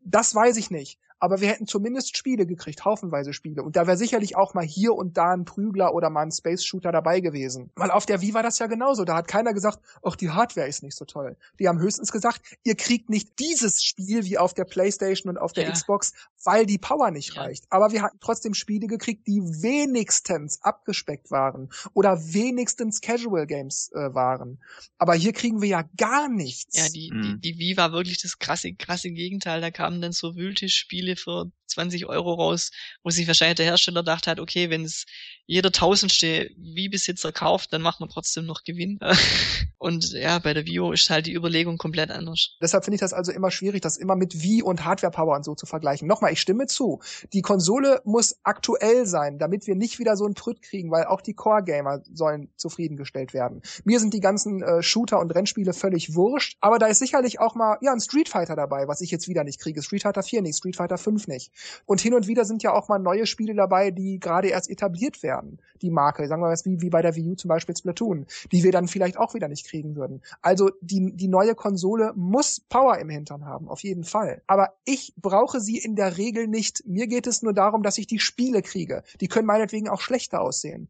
das 0.05 0.33
weiß 0.33 0.55
ich 0.55 0.71
nicht. 0.71 0.99
Aber 1.21 1.39
wir 1.39 1.49
hätten 1.49 1.67
zumindest 1.67 2.17
Spiele 2.17 2.47
gekriegt, 2.47 2.83
haufenweise 2.83 3.31
Spiele. 3.31 3.61
Und 3.61 3.75
da 3.75 3.85
wäre 3.85 3.95
sicherlich 3.95 4.35
auch 4.35 4.55
mal 4.55 4.65
hier 4.65 4.95
und 4.95 5.17
da 5.17 5.31
ein 5.33 5.45
Prügler 5.45 5.93
oder 5.93 6.09
mal 6.09 6.23
ein 6.23 6.31
Space 6.31 6.65
Shooter 6.65 6.91
dabei 6.91 7.19
gewesen. 7.19 7.69
Weil 7.75 7.91
auf 7.91 8.07
der 8.07 8.21
Wii 8.21 8.33
war 8.33 8.41
das 8.41 8.57
ja 8.57 8.65
genauso. 8.65 9.05
Da 9.05 9.15
hat 9.15 9.27
keiner 9.27 9.53
gesagt, 9.53 9.79
ach, 10.03 10.15
die 10.15 10.31
Hardware 10.31 10.67
ist 10.67 10.81
nicht 10.81 10.97
so 10.97 11.05
toll. 11.05 11.37
Die 11.59 11.67
haben 11.67 11.79
höchstens 11.79 12.11
gesagt, 12.11 12.41
ihr 12.63 12.75
kriegt 12.75 13.11
nicht 13.11 13.37
dieses 13.37 13.83
Spiel 13.83 14.25
wie 14.25 14.39
auf 14.39 14.55
der 14.55 14.65
Playstation 14.65 15.29
und 15.29 15.37
auf 15.37 15.53
der 15.53 15.65
ja. 15.65 15.71
Xbox, 15.71 16.13
weil 16.43 16.65
die 16.65 16.79
Power 16.79 17.11
nicht 17.11 17.35
ja. 17.35 17.43
reicht. 17.43 17.65
Aber 17.69 17.91
wir 17.91 18.01
hatten 18.01 18.17
trotzdem 18.19 18.55
Spiele 18.55 18.87
gekriegt, 18.87 19.27
die 19.27 19.41
wenigstens 19.41 20.63
abgespeckt 20.63 21.29
waren 21.29 21.69
oder 21.93 22.17
wenigstens 22.33 22.99
Casual 22.99 23.45
Games 23.45 23.91
äh, 23.93 24.11
waren. 24.15 24.59
Aber 24.97 25.13
hier 25.13 25.33
kriegen 25.33 25.61
wir 25.61 25.69
ja 25.69 25.83
gar 25.97 26.29
nichts. 26.29 26.75
Ja, 26.75 26.89
die, 26.89 27.11
mhm. 27.13 27.39
die, 27.41 27.53
die 27.53 27.59
Wii 27.59 27.77
war 27.77 27.91
wirklich 27.91 28.19
das 28.19 28.39
krasse, 28.39 28.73
krasse 28.73 29.11
Gegenteil. 29.11 29.61
Da 29.61 29.69
kamen 29.69 30.01
dann 30.01 30.13
so 30.13 30.35
Wühltischspiele 30.35 31.10
für 31.15 31.51
20 31.67 32.05
Euro 32.07 32.33
raus, 32.33 32.71
wo 33.03 33.09
sich 33.09 33.27
wahrscheinlich 33.27 33.57
der 33.57 33.65
Hersteller 33.65 34.03
dachte 34.03 34.29
hat, 34.31 34.39
okay, 34.39 34.69
wenn 34.69 34.83
es 34.85 35.05
jeder 35.51 35.73
tausendste 35.73 36.49
Wii-Besitzer 36.55 37.33
kauft, 37.33 37.73
dann 37.73 37.81
macht 37.81 37.99
man 37.99 38.07
trotzdem 38.07 38.45
noch 38.45 38.63
Gewinn. 38.63 38.99
Und 39.77 40.13
ja, 40.13 40.39
bei 40.39 40.53
der 40.53 40.65
Vio 40.65 40.93
ist 40.93 41.09
halt 41.09 41.25
die 41.25 41.33
Überlegung 41.33 41.77
komplett 41.77 42.09
anders. 42.09 42.55
Deshalb 42.61 42.85
finde 42.85 42.95
ich 42.95 43.01
das 43.01 43.11
also 43.11 43.33
immer 43.33 43.51
schwierig, 43.51 43.81
das 43.81 43.97
immer 43.97 44.15
mit 44.15 44.41
Wii 44.41 44.61
und 44.61 44.85
Hardware-Power 44.85 45.35
und 45.35 45.43
so 45.43 45.55
zu 45.55 45.65
vergleichen. 45.65 46.07
Nochmal, 46.07 46.31
ich 46.31 46.39
stimme 46.39 46.67
zu. 46.67 47.01
Die 47.33 47.41
Konsole 47.41 47.99
muss 48.05 48.37
aktuell 48.43 49.05
sein, 49.05 49.39
damit 49.39 49.67
wir 49.67 49.75
nicht 49.75 49.99
wieder 49.99 50.15
so 50.15 50.23
einen 50.25 50.35
Prüt 50.35 50.61
kriegen, 50.61 50.89
weil 50.91 51.05
auch 51.05 51.19
die 51.19 51.33
Core-Gamer 51.33 52.03
sollen 52.13 52.49
zufriedengestellt 52.55 53.33
werden. 53.33 53.61
Mir 53.83 53.99
sind 53.99 54.13
die 54.13 54.19
ganzen 54.19 54.61
äh, 54.61 54.81
Shooter 54.83 55.19
und 55.19 55.31
Rennspiele 55.31 55.73
völlig 55.73 56.15
wurscht, 56.15 56.57
aber 56.61 56.79
da 56.79 56.85
ist 56.85 56.99
sicherlich 56.99 57.39
auch 57.39 57.55
mal, 57.55 57.77
ja, 57.81 57.91
ein 57.91 57.99
Street 57.99 58.29
Fighter 58.29 58.55
dabei, 58.55 58.87
was 58.87 59.01
ich 59.01 59.09
jetzt 59.09 59.27
wieder 59.27 59.43
nicht 59.43 59.59
kriege. 59.59 59.81
Street 59.81 60.03
Fighter 60.03 60.23
4 60.23 60.43
nicht, 60.43 60.57
Street 60.57 60.75
Fighter 60.77 60.99
5 60.99 61.27
nicht. 61.27 61.51
Und 61.85 61.99
hin 61.99 62.13
und 62.13 62.27
wieder 62.27 62.45
sind 62.45 62.61
ja 62.61 62.71
auch 62.71 62.87
mal 62.87 62.99
neue 62.99 63.25
Spiele 63.25 63.55
dabei, 63.55 63.89
die 63.89 64.19
gerade 64.19 64.49
erst 64.49 64.69
etabliert 64.69 65.23
werden. 65.23 65.40
Die 65.81 65.89
Marke, 65.89 66.27
sagen 66.27 66.41
wir 66.41 66.47
mal, 66.47 66.57
wie, 66.63 66.81
wie 66.81 66.89
bei 66.89 67.01
der 67.01 67.15
Wii 67.15 67.31
U 67.31 67.35
zum 67.35 67.49
Beispiel 67.49 67.75
Splatoon, 67.75 68.25
die 68.51 68.63
wir 68.63 68.71
dann 68.71 68.87
vielleicht 68.87 69.17
auch 69.17 69.33
wieder 69.33 69.47
nicht 69.47 69.67
kriegen 69.67 69.95
würden. 69.95 70.21
Also 70.41 70.71
die, 70.81 71.15
die 71.15 71.27
neue 71.27 71.55
Konsole 71.55 72.13
muss 72.15 72.59
Power 72.59 72.97
im 72.99 73.09
Hintern 73.09 73.45
haben, 73.45 73.67
auf 73.67 73.81
jeden 73.81 74.03
Fall. 74.03 74.41
Aber 74.47 74.73
ich 74.85 75.13
brauche 75.17 75.59
sie 75.59 75.77
in 75.77 75.95
der 75.95 76.17
Regel 76.17 76.47
nicht. 76.47 76.83
Mir 76.85 77.07
geht 77.07 77.27
es 77.27 77.41
nur 77.41 77.53
darum, 77.53 77.83
dass 77.83 77.97
ich 77.97 78.07
die 78.07 78.19
Spiele 78.19 78.61
kriege. 78.61 79.03
Die 79.19 79.27
können 79.27 79.47
meinetwegen 79.47 79.89
auch 79.89 80.01
schlechter 80.01 80.41
aussehen. 80.41 80.89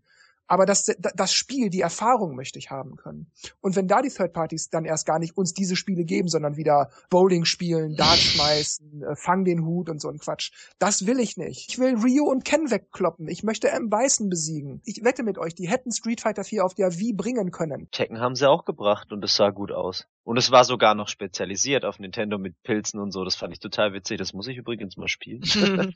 Aber 0.52 0.66
das, 0.66 0.94
das 1.00 1.34
Spiel, 1.34 1.70
die 1.70 1.80
Erfahrung 1.80 2.36
möchte 2.36 2.60
ich 2.60 2.72
haben 2.72 2.98
können. 2.98 3.32
Und 3.62 3.78
wenn 3.78 3.88
da 3.88 4.02
die 4.02 4.10
Third 4.10 4.34
Parties 4.34 4.70
dann 4.70 4.84
erst 4.84 5.06
gar 5.06 5.18
nicht 5.18 5.38
uns 5.38 5.54
diese 5.54 5.78
Spiele 5.78 6.04
geben, 6.04 6.28
sondern 6.28 6.58
wieder 6.58 6.90
Bowling 7.10 7.46
spielen, 7.46 7.96
Dart 7.96 8.18
schmeißen, 8.18 9.02
äh, 9.02 9.16
fang 9.16 9.46
den 9.46 9.64
Hut 9.64 9.88
und 9.88 10.02
so 10.02 10.10
ein 10.10 10.18
Quatsch, 10.18 10.52
das 10.78 11.08
will 11.08 11.22
ich 11.22 11.38
nicht. 11.38 11.70
Ich 11.70 11.80
will 11.80 11.96
Ryu 11.96 12.30
und 12.30 12.44
Ken 12.44 12.70
wegkloppen. 12.70 13.30
Ich 13.30 13.44
möchte 13.44 13.70
M. 13.70 13.90
Bison 13.90 14.28
besiegen. 14.28 14.82
Ich 14.84 15.06
wette 15.06 15.24
mit 15.24 15.38
euch, 15.38 15.56
die 15.56 15.70
hätten 15.70 15.90
Street 15.94 16.20
Fighter 16.20 16.44
4 16.44 16.66
auf 16.66 16.74
der 16.74 17.00
Wii 17.00 17.14
bringen 17.14 17.52
können. 17.52 17.88
Tekken 17.92 18.20
haben 18.20 18.36
sie 18.36 18.50
auch 18.50 18.66
gebracht 18.66 19.14
und 19.14 19.24
es 19.24 19.38
sah 19.38 19.52
gut 19.52 19.72
aus. 19.72 20.06
Und 20.26 20.36
es 20.36 20.52
war 20.52 20.66
sogar 20.66 20.96
noch 20.96 21.08
spezialisiert 21.08 21.86
auf 21.86 21.98
Nintendo 21.98 22.38
mit 22.38 22.62
Pilzen 22.64 23.00
und 23.00 23.12
so. 23.12 23.24
Das 23.24 23.38
fand 23.38 23.54
ich 23.54 23.60
total 23.60 23.94
witzig. 23.94 24.18
Das 24.18 24.34
muss 24.34 24.48
ich 24.48 24.58
übrigens 24.58 24.98
mal 24.98 25.08
spielen. 25.08 25.44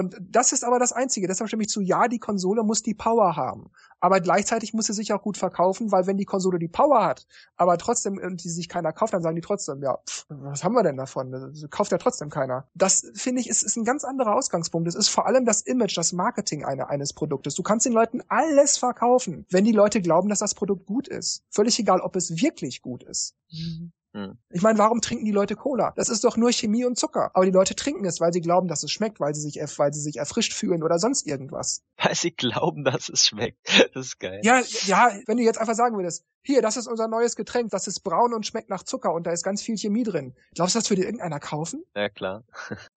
Und 0.00 0.16
das 0.18 0.52
ist 0.52 0.64
aber 0.64 0.78
das 0.78 0.92
Einzige. 0.92 1.26
Deshalb 1.26 1.48
stimme 1.48 1.62
ich 1.62 1.68
zu, 1.68 1.82
ja, 1.82 2.08
die 2.08 2.18
Konsole 2.18 2.62
muss 2.62 2.82
die 2.82 2.94
Power 2.94 3.36
haben. 3.36 3.70
Aber 4.00 4.20
gleichzeitig 4.20 4.72
muss 4.72 4.86
sie 4.86 4.94
sich 4.94 5.12
auch 5.12 5.20
gut 5.20 5.36
verkaufen, 5.36 5.92
weil 5.92 6.06
wenn 6.06 6.16
die 6.16 6.24
Konsole 6.24 6.58
die 6.58 6.68
Power 6.68 7.04
hat, 7.04 7.26
aber 7.56 7.76
trotzdem 7.76 8.18
die 8.38 8.48
sich 8.48 8.70
keiner 8.70 8.94
kauft, 8.94 9.12
dann 9.12 9.22
sagen 9.22 9.36
die 9.36 9.42
trotzdem, 9.42 9.82
ja, 9.82 9.98
pff, 9.98 10.24
was 10.30 10.64
haben 10.64 10.72
wir 10.72 10.82
denn 10.82 10.96
davon? 10.96 11.30
Das 11.30 11.66
kauft 11.68 11.92
ja 11.92 11.98
trotzdem 11.98 12.30
keiner. 12.30 12.66
Das 12.74 13.12
finde 13.14 13.42
ich 13.42 13.50
ist, 13.50 13.62
ist 13.62 13.76
ein 13.76 13.84
ganz 13.84 14.04
anderer 14.04 14.34
Ausgangspunkt. 14.34 14.88
Es 14.88 14.94
ist 14.94 15.08
vor 15.08 15.26
allem 15.26 15.44
das 15.44 15.60
Image, 15.60 15.98
das 15.98 16.14
Marketing 16.14 16.64
eine, 16.64 16.88
eines 16.88 17.12
Produktes. 17.12 17.54
Du 17.54 17.62
kannst 17.62 17.84
den 17.84 17.92
Leuten 17.92 18.22
alles 18.28 18.78
verkaufen, 18.78 19.44
wenn 19.50 19.66
die 19.66 19.72
Leute 19.72 20.00
glauben, 20.00 20.30
dass 20.30 20.38
das 20.38 20.54
Produkt 20.54 20.86
gut 20.86 21.06
ist. 21.06 21.44
Völlig 21.50 21.78
egal, 21.78 22.00
ob 22.00 22.16
es 22.16 22.40
wirklich 22.40 22.80
gut 22.80 23.02
ist. 23.02 23.34
Mhm. 23.50 23.92
Hm. 24.12 24.38
Ich 24.50 24.62
meine, 24.62 24.78
warum 24.78 25.00
trinken 25.00 25.24
die 25.24 25.30
Leute 25.30 25.54
Cola? 25.54 25.92
Das 25.94 26.08
ist 26.08 26.24
doch 26.24 26.36
nur 26.36 26.50
Chemie 26.52 26.84
und 26.84 26.98
Zucker. 26.98 27.30
Aber 27.34 27.44
die 27.44 27.52
Leute 27.52 27.76
trinken 27.76 28.04
es, 28.04 28.20
weil 28.20 28.32
sie 28.32 28.40
glauben, 28.40 28.66
dass 28.66 28.82
es 28.82 28.90
schmeckt, 28.90 29.20
weil 29.20 29.34
sie 29.34 29.40
sich, 29.40 29.56
weil 29.78 29.92
sie 29.92 30.00
sich 30.00 30.16
erfrischt 30.16 30.52
fühlen 30.52 30.82
oder 30.82 30.98
sonst 30.98 31.26
irgendwas. 31.26 31.82
Weil 31.96 32.14
sie 32.14 32.32
glauben, 32.32 32.84
dass 32.84 33.08
es 33.08 33.26
schmeckt. 33.26 33.58
Das 33.94 34.06
ist 34.06 34.20
geil. 34.20 34.40
Ja, 34.44 34.62
ja, 34.86 35.10
wenn 35.26 35.36
du 35.36 35.42
jetzt 35.42 35.58
einfach 35.58 35.74
sagen 35.74 35.96
würdest, 35.96 36.24
hier, 36.42 36.62
das 36.62 36.76
ist 36.76 36.86
unser 36.86 37.08
neues 37.08 37.36
Getränk, 37.36 37.70
das 37.70 37.86
ist 37.86 38.00
braun 38.00 38.32
und 38.32 38.46
schmeckt 38.46 38.70
nach 38.70 38.82
Zucker 38.82 39.12
und 39.12 39.26
da 39.26 39.32
ist 39.32 39.42
ganz 39.42 39.62
viel 39.62 39.76
Chemie 39.76 40.04
drin. 40.04 40.34
Glaubst 40.54 40.74
du, 40.74 40.78
das 40.78 40.88
würde 40.90 41.02
irgendeiner 41.02 41.40
kaufen? 41.40 41.84
Ja, 41.94 42.08
klar. 42.08 42.44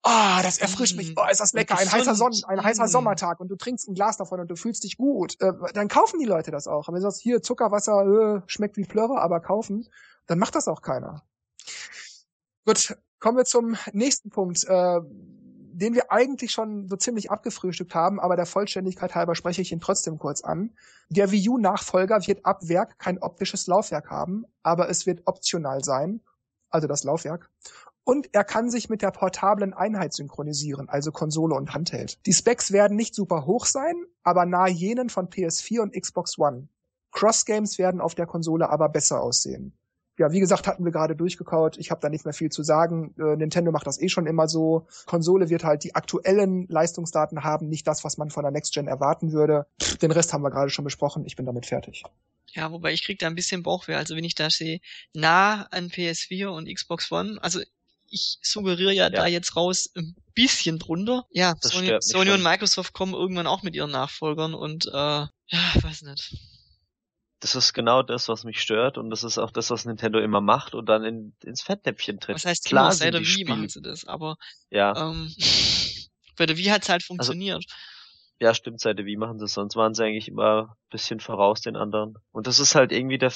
Ah, 0.02 0.38
oh, 0.38 0.42
das 0.42 0.58
erfrischt 0.58 0.96
mich. 0.96 1.14
Oh, 1.16 1.24
ist 1.30 1.40
das 1.40 1.52
lecker. 1.52 1.78
Ein 1.78 1.90
heißer 1.90 2.14
Sonnen, 2.14 2.40
ein 2.46 2.62
heißer 2.62 2.88
Sommertag 2.88 3.40
und 3.40 3.48
du 3.48 3.56
trinkst 3.56 3.88
ein 3.88 3.94
Glas 3.94 4.16
davon 4.16 4.40
und 4.40 4.50
du 4.50 4.56
fühlst 4.56 4.84
dich 4.84 4.96
gut. 4.96 5.40
Äh, 5.40 5.52
dann 5.74 5.88
kaufen 5.88 6.18
die 6.20 6.26
Leute 6.26 6.50
das 6.50 6.66
auch. 6.66 6.88
Aber 6.88 6.94
wenn 6.94 7.02
du 7.02 7.10
sagst, 7.10 7.20
hier, 7.20 7.42
Zuckerwasser, 7.42 8.04
äh, 8.06 8.42
schmeckt 8.46 8.76
wie 8.76 8.84
Plörre, 8.84 9.20
aber 9.20 9.40
kaufen, 9.40 9.88
dann 10.26 10.38
macht 10.38 10.54
das 10.54 10.68
auch 10.68 10.82
keiner. 10.82 11.22
Gut, 12.66 12.96
kommen 13.20 13.36
wir 13.36 13.44
zum 13.44 13.76
nächsten 13.92 14.30
Punkt, 14.30 14.64
äh, 14.64 15.00
den 15.74 15.94
wir 15.94 16.12
eigentlich 16.12 16.52
schon 16.52 16.88
so 16.88 16.96
ziemlich 16.96 17.30
abgefrühstückt 17.30 17.94
haben, 17.94 18.20
aber 18.20 18.36
der 18.36 18.46
Vollständigkeit 18.46 19.14
halber 19.14 19.34
spreche 19.34 19.60
ich 19.60 19.72
ihn 19.72 19.80
trotzdem 19.80 20.18
kurz 20.18 20.42
an. 20.42 20.72
Der 21.08 21.30
Wii 21.32 21.48
U-Nachfolger 21.48 22.26
wird 22.26 22.46
ab 22.46 22.68
Werk 22.68 22.98
kein 22.98 23.18
optisches 23.18 23.66
Laufwerk 23.66 24.10
haben, 24.10 24.44
aber 24.62 24.88
es 24.88 25.04
wird 25.04 25.22
optional 25.26 25.82
sein, 25.82 26.20
also 26.70 26.86
das 26.86 27.02
Laufwerk. 27.02 27.50
Und 28.04 28.28
er 28.32 28.44
kann 28.44 28.70
sich 28.70 28.88
mit 28.88 29.02
der 29.02 29.10
portablen 29.10 29.74
Einheit 29.74 30.12
synchronisieren, 30.12 30.88
also 30.88 31.10
Konsole 31.10 31.54
und 31.54 31.74
Handheld. 31.74 32.24
Die 32.26 32.34
Specs 32.34 32.70
werden 32.70 32.96
nicht 32.96 33.14
super 33.14 33.46
hoch 33.46 33.66
sein, 33.66 33.94
aber 34.22 34.46
nahe 34.46 34.70
jenen 34.70 35.08
von 35.08 35.28
PS4 35.28 35.80
und 35.80 36.00
Xbox 36.00 36.38
One. 36.38 36.68
Cross-Games 37.12 37.78
werden 37.78 38.00
auf 38.00 38.14
der 38.14 38.26
Konsole 38.26 38.68
aber 38.68 38.88
besser 38.88 39.20
aussehen 39.20 39.76
ja, 40.18 40.30
wie 40.32 40.40
gesagt, 40.40 40.66
hatten 40.66 40.84
wir 40.84 40.92
gerade 40.92 41.16
durchgekaut. 41.16 41.76
Ich 41.78 41.90
habe 41.90 42.00
da 42.00 42.08
nicht 42.08 42.24
mehr 42.24 42.34
viel 42.34 42.50
zu 42.50 42.62
sagen. 42.62 43.14
Äh, 43.18 43.36
Nintendo 43.36 43.72
macht 43.72 43.86
das 43.86 44.00
eh 44.00 44.08
schon 44.08 44.26
immer 44.26 44.48
so. 44.48 44.86
Konsole 45.06 45.50
wird 45.50 45.64
halt 45.64 45.82
die 45.84 45.94
aktuellen 45.94 46.66
Leistungsdaten 46.68 47.42
haben, 47.42 47.68
nicht 47.68 47.86
das, 47.86 48.04
was 48.04 48.16
man 48.16 48.30
von 48.30 48.44
der 48.44 48.52
Next 48.52 48.72
Gen 48.72 48.86
erwarten 48.86 49.32
würde. 49.32 49.66
Pff, 49.82 49.98
den 49.98 50.12
Rest 50.12 50.32
haben 50.32 50.42
wir 50.42 50.50
gerade 50.50 50.70
schon 50.70 50.84
besprochen. 50.84 51.24
Ich 51.26 51.36
bin 51.36 51.46
damit 51.46 51.66
fertig. 51.66 52.04
Ja, 52.52 52.70
wobei 52.70 52.92
ich 52.92 53.02
krieg 53.02 53.18
da 53.18 53.26
ein 53.26 53.34
bisschen 53.34 53.64
Bauchweh. 53.64 53.94
Also 53.94 54.14
wenn 54.14 54.24
ich 54.24 54.36
da 54.36 54.50
sehe, 54.50 54.80
nah 55.12 55.62
an 55.72 55.88
PS4 55.88 56.46
und 56.46 56.72
Xbox 56.72 57.10
One, 57.10 57.38
also 57.42 57.60
ich 58.08 58.38
suggeriere 58.42 58.92
ja, 58.92 59.04
ja, 59.04 59.10
da 59.10 59.26
jetzt 59.26 59.56
raus 59.56 59.90
ein 59.96 60.14
bisschen 60.34 60.78
drunter. 60.78 61.26
Ja, 61.30 61.54
das 61.60 61.72
Sony, 61.72 61.96
Sony 61.98 62.30
und 62.30 62.42
Microsoft 62.44 62.92
kommen 62.92 63.14
irgendwann 63.14 63.48
auch 63.48 63.64
mit 63.64 63.74
ihren 63.74 63.90
Nachfolgern 63.90 64.54
und 64.54 64.86
äh, 64.86 64.90
ja, 64.92 65.28
weiß 65.82 66.02
nicht 66.02 66.53
das 67.44 67.54
ist 67.54 67.74
genau 67.74 68.02
das, 68.02 68.28
was 68.28 68.44
mich 68.44 68.58
stört 68.58 68.96
und 68.96 69.10
das 69.10 69.22
ist 69.22 69.36
auch 69.36 69.50
das, 69.50 69.70
was 69.70 69.84
Nintendo 69.84 70.18
immer 70.18 70.40
macht 70.40 70.74
und 70.74 70.86
dann 70.86 71.04
in, 71.04 71.34
ins 71.42 71.60
Fettnäpfchen 71.60 72.18
tritt. 72.18 72.36
Was 72.36 72.46
heißt, 72.46 72.64
klar, 72.64 72.90
bei 72.98 73.10
der 73.10 73.20
Wii 73.20 73.26
Spiele. 73.26 73.50
machen 73.50 73.68
sie 73.68 73.82
das, 73.82 74.06
aber 74.06 74.36
ja. 74.70 75.10
ähm, 75.10 75.30
bei 76.38 76.46
der 76.46 76.56
Wii 76.56 76.64
hat's 76.64 76.88
halt 76.88 77.02
also 77.02 77.08
funktioniert. 77.08 77.56
Also, 77.56 77.68
ja, 78.40 78.54
stimmt, 78.54 78.80
seit 78.80 78.98
der 78.98 79.04
Wii 79.04 79.18
machen 79.18 79.38
sie 79.38 79.44
es, 79.44 79.52
sonst 79.52 79.76
waren 79.76 79.92
sie 79.92 80.04
eigentlich 80.04 80.28
immer 80.28 80.70
ein 80.70 80.90
bisschen 80.90 81.20
voraus 81.20 81.60
den 81.60 81.76
anderen. 81.76 82.16
Und 82.32 82.46
das 82.46 82.58
ist 82.58 82.74
halt 82.74 82.92
irgendwie 82.92 83.18
der 83.18 83.32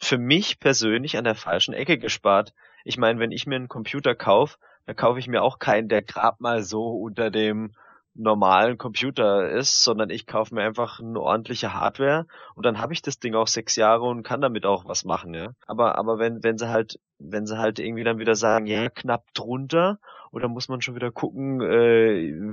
für 0.00 0.18
mich 0.18 0.58
persönlich 0.58 1.16
an 1.16 1.22
der 1.22 1.36
falschen 1.36 1.72
Ecke 1.72 1.98
gespart. 1.98 2.52
Ich 2.84 2.98
meine, 2.98 3.20
wenn 3.20 3.30
ich 3.30 3.46
mir 3.46 3.54
einen 3.54 3.68
Computer 3.68 4.16
kaufe, 4.16 4.58
dann 4.86 4.96
kaufe 4.96 5.20
ich 5.20 5.28
mir 5.28 5.42
auch 5.42 5.60
keinen, 5.60 5.88
der 5.88 6.02
grad 6.02 6.40
mal 6.40 6.64
so 6.64 6.88
unter 6.88 7.30
dem 7.30 7.76
normalen 8.14 8.78
Computer 8.78 9.50
ist, 9.50 9.82
sondern 9.82 10.10
ich 10.10 10.26
kaufe 10.26 10.54
mir 10.54 10.62
einfach 10.62 11.00
eine 11.00 11.20
ordentliche 11.20 11.74
Hardware 11.74 12.26
und 12.54 12.64
dann 12.64 12.78
habe 12.78 12.92
ich 12.92 13.02
das 13.02 13.18
Ding 13.18 13.34
auch 13.34 13.48
sechs 13.48 13.76
Jahre 13.76 14.04
und 14.04 14.22
kann 14.22 14.40
damit 14.40 14.66
auch 14.66 14.84
was 14.86 15.04
machen, 15.04 15.34
ja. 15.34 15.50
Aber 15.66 15.98
aber 15.98 16.18
wenn 16.18 16.42
wenn 16.42 16.56
sie 16.56 16.68
halt 16.68 17.00
wenn 17.18 17.46
sie 17.46 17.58
halt 17.58 17.78
irgendwie 17.78 18.04
dann 18.04 18.18
wieder 18.18 18.36
sagen, 18.36 18.66
ja 18.66 18.88
knapp 18.88 19.24
drunter 19.34 19.98
oder 20.30 20.48
muss 20.48 20.68
man 20.68 20.80
schon 20.80 20.94
wieder 20.94 21.10
gucken, 21.10 21.60
äh, 21.60 22.52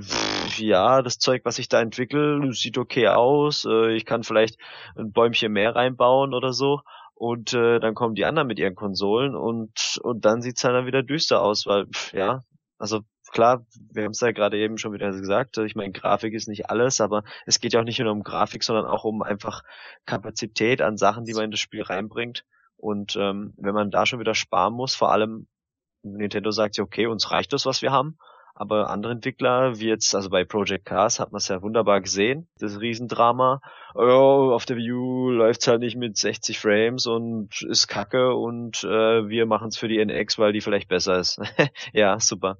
ja 0.56 1.02
das 1.02 1.18
Zeug, 1.18 1.42
was 1.44 1.58
ich 1.58 1.68
da 1.68 1.80
entwickle, 1.80 2.52
sieht 2.52 2.78
okay 2.78 3.08
aus, 3.08 3.64
äh, 3.64 3.92
ich 3.94 4.04
kann 4.04 4.24
vielleicht 4.24 4.58
ein 4.96 5.12
Bäumchen 5.12 5.52
mehr 5.52 5.76
reinbauen 5.76 6.34
oder 6.34 6.52
so 6.52 6.80
und 7.14 7.54
äh, 7.54 7.78
dann 7.78 7.94
kommen 7.94 8.16
die 8.16 8.24
anderen 8.24 8.48
mit 8.48 8.58
ihren 8.58 8.74
Konsolen 8.74 9.36
und 9.36 10.00
und 10.02 10.24
dann 10.24 10.42
sieht's 10.42 10.64
halt 10.64 10.74
dann 10.74 10.86
wieder 10.86 11.04
düster 11.04 11.40
aus, 11.40 11.66
weil 11.66 11.86
ja 12.12 12.40
also 12.78 13.02
klar, 13.32 13.66
wir 13.92 14.04
haben 14.04 14.12
es 14.12 14.20
ja 14.20 14.30
gerade 14.30 14.58
eben 14.58 14.78
schon 14.78 14.92
wieder 14.92 15.10
gesagt, 15.10 15.58
ich 15.58 15.74
meine, 15.74 15.92
Grafik 15.92 16.34
ist 16.34 16.48
nicht 16.48 16.70
alles, 16.70 17.00
aber 17.00 17.24
es 17.46 17.58
geht 17.58 17.72
ja 17.72 17.80
auch 17.80 17.84
nicht 17.84 17.98
nur 17.98 18.12
um 18.12 18.22
Grafik, 18.22 18.62
sondern 18.62 18.86
auch 18.86 19.04
um 19.04 19.22
einfach 19.22 19.62
Kapazität 20.06 20.80
an 20.80 20.96
Sachen, 20.96 21.24
die 21.24 21.34
man 21.34 21.44
in 21.44 21.50
das 21.50 21.60
Spiel 21.60 21.82
reinbringt. 21.82 22.44
Und 22.76 23.16
ähm, 23.16 23.54
wenn 23.56 23.74
man 23.74 23.90
da 23.90 24.06
schon 24.06 24.20
wieder 24.20 24.34
sparen 24.34 24.74
muss, 24.74 24.94
vor 24.94 25.12
allem 25.12 25.46
Nintendo 26.02 26.50
sagt 26.50 26.76
ja, 26.76 26.84
okay, 26.84 27.06
uns 27.06 27.30
reicht 27.30 27.52
das, 27.52 27.66
was 27.66 27.82
wir 27.82 27.92
haben. 27.92 28.18
Aber 28.54 28.90
andere 28.90 29.12
Entwickler, 29.12 29.78
wie 29.78 29.88
jetzt, 29.88 30.14
also 30.14 30.28
bei 30.28 30.44
Project 30.44 30.84
Cars 30.84 31.18
hat 31.18 31.32
man 31.32 31.38
es 31.38 31.48
ja 31.48 31.62
wunderbar 31.62 32.02
gesehen, 32.02 32.48
das 32.58 32.80
Riesendrama. 32.80 33.60
Oh, 33.94 34.50
auf 34.52 34.66
der 34.66 34.76
View 34.76 34.98
U 34.98 35.30
läuft's 35.30 35.66
halt 35.68 35.80
nicht 35.80 35.96
mit 35.96 36.18
60 36.18 36.58
Frames 36.58 37.06
und 37.06 37.62
ist 37.62 37.88
kacke 37.88 38.34
und 38.34 38.84
äh, 38.84 39.28
wir 39.28 39.46
machen 39.46 39.68
es 39.68 39.78
für 39.78 39.88
die 39.88 40.04
NX, 40.04 40.38
weil 40.38 40.52
die 40.52 40.60
vielleicht 40.60 40.88
besser 40.88 41.18
ist. 41.18 41.40
ja, 41.94 42.20
super. 42.20 42.58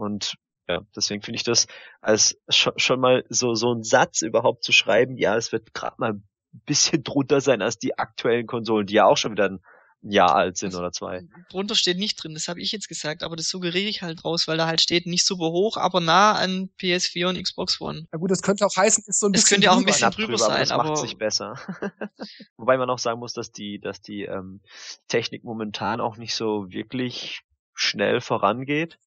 Und 0.00 0.34
Ja, 0.68 0.82
deswegen 0.94 1.22
finde 1.22 1.36
ich 1.36 1.44
das 1.44 1.66
als 2.00 2.36
schon, 2.48 2.72
schon 2.76 3.00
mal 3.00 3.24
so 3.28 3.54
so 3.54 3.72
ein 3.74 3.82
Satz 3.82 4.22
überhaupt 4.22 4.62
zu 4.64 4.72
schreiben, 4.72 5.16
ja, 5.18 5.36
es 5.36 5.52
wird 5.52 5.74
gerade 5.74 5.96
mal 5.98 6.12
ein 6.12 6.28
bisschen 6.66 7.02
drunter 7.02 7.40
sein 7.40 7.62
als 7.62 7.78
die 7.78 7.98
aktuellen 7.98 8.46
Konsolen, 8.46 8.86
die 8.86 8.94
ja 8.94 9.06
auch 9.06 9.16
schon 9.16 9.32
wieder 9.32 9.48
ein 9.48 9.60
Jahr 10.02 10.34
alt 10.34 10.56
sind 10.56 10.74
oder 10.74 10.92
zwei. 10.92 11.24
Drunter 11.50 11.74
steht 11.74 11.98
nicht 11.98 12.16
drin, 12.22 12.32
das 12.32 12.48
habe 12.48 12.60
ich 12.60 12.72
jetzt 12.72 12.88
gesagt, 12.88 13.22
aber 13.22 13.36
das 13.36 13.48
suggeriere 13.48 13.88
ich 13.88 14.00
halt 14.00 14.24
raus, 14.24 14.48
weil 14.48 14.56
da 14.56 14.66
halt 14.66 14.80
steht 14.80 15.06
nicht 15.06 15.26
super 15.26 15.50
hoch, 15.50 15.76
aber 15.76 16.00
nah 16.00 16.32
an 16.32 16.70
PS4 16.80 17.28
und 17.28 17.42
Xbox 17.42 17.80
One. 17.82 18.06
Na 18.10 18.18
gut, 18.18 18.30
das 18.30 18.40
könnte 18.40 18.64
auch 18.64 18.74
heißen, 18.74 19.04
ist 19.06 19.20
so 19.20 19.26
ein 19.26 19.32
Das 19.32 19.42
bisschen 19.42 19.56
könnte 19.56 19.70
auch 19.70 19.76
ein 19.76 19.80
drüber. 19.80 19.92
bisschen 19.92 20.10
drüber 20.12 20.32
drüber, 20.32 20.44
aber 20.46 20.54
sein, 20.54 20.60
das 20.60 20.70
aber 20.70 20.84
macht 20.84 20.96
sich 20.98 21.18
besser. 21.18 21.54
Wobei 22.56 22.78
man 22.78 22.88
auch 22.88 22.98
sagen 22.98 23.18
muss, 23.20 23.34
dass 23.34 23.52
die, 23.52 23.78
dass 23.78 24.00
die 24.00 24.22
ähm, 24.22 24.62
Technik 25.08 25.44
momentan 25.44 26.00
auch 26.00 26.16
nicht 26.16 26.34
so 26.34 26.70
wirklich 26.70 27.42
schnell 27.74 28.20
vorangeht, 28.22 28.98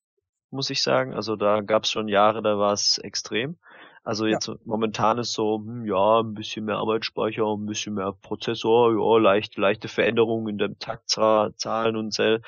muss 0.53 0.69
ich 0.69 0.81
sagen. 0.83 1.13
Also 1.13 1.35
da 1.35 1.61
gab 1.61 1.83
es 1.83 1.91
schon 1.91 2.07
Jahre, 2.07 2.41
da 2.41 2.57
war 2.57 2.73
es 2.73 2.97
extrem. 2.99 3.57
Also 4.03 4.25
jetzt 4.25 4.49
momentan 4.65 5.17
ist 5.17 5.33
so, 5.33 5.57
hm, 5.57 5.85
ja, 5.85 6.19
ein 6.21 6.33
bisschen 6.33 6.65
mehr 6.65 6.77
Arbeitsspeicher, 6.77 7.45
ein 7.45 7.65
bisschen 7.65 7.93
mehr 7.95 8.13
Prozessor, 8.21 8.91
ja, 8.93 9.17
leicht, 9.21 9.57
leichte 9.57 9.87
Veränderungen 9.87 10.49
in 10.49 10.57
den 10.57 10.77
Taktzahlen 10.79 11.95
und 11.95 12.11
Cell. 12.13 12.41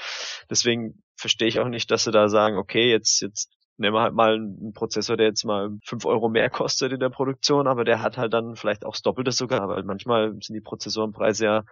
Deswegen 0.49 1.01
verstehe 1.15 1.47
ich 1.47 1.59
auch 1.59 1.69
nicht, 1.69 1.89
dass 1.91 2.03
sie 2.03 2.11
da 2.11 2.27
sagen, 2.29 2.57
okay, 2.57 2.91
jetzt, 2.91 3.21
jetzt 3.21 3.51
nehmen 3.77 3.95
wir 3.95 4.01
halt 4.01 4.13
mal 4.13 4.35
einen 4.35 4.73
Prozessor, 4.73 5.17
der 5.17 5.27
jetzt 5.27 5.45
mal 5.45 5.71
fünf 5.85 6.05
Euro 6.05 6.29
mehr 6.29 6.49
kostet 6.51 6.91
in 6.91 6.99
der 6.99 7.09
Produktion, 7.09 7.67
aber 7.67 7.85
der 7.85 8.01
hat 8.01 8.17
halt 8.17 8.33
dann 8.33 8.55
vielleicht 8.55 8.85
auch 8.85 8.93
das 8.93 9.01
Doppelte 9.01 9.31
sogar, 9.31 9.67
weil 9.69 9.83
manchmal 9.83 10.31
sind 10.41 10.53
die 10.55 10.61
Prozessorenpreise 10.61 11.45
ja 11.45 11.63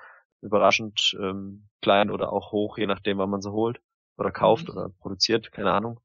überraschend 0.41 1.15
ähm, 1.19 1.67
klein 1.81 2.09
oder 2.09 2.31
auch 2.33 2.51
hoch, 2.51 2.77
je 2.77 2.87
nachdem, 2.87 3.17
wann 3.17 3.29
man 3.29 3.41
sie 3.41 3.51
holt 3.51 3.79
oder 4.17 4.31
kauft 4.31 4.67
Mhm. 4.67 4.73
oder 4.73 4.89
produziert, 4.99 5.51
keine 5.51 5.71
Ahnung. 5.71 5.99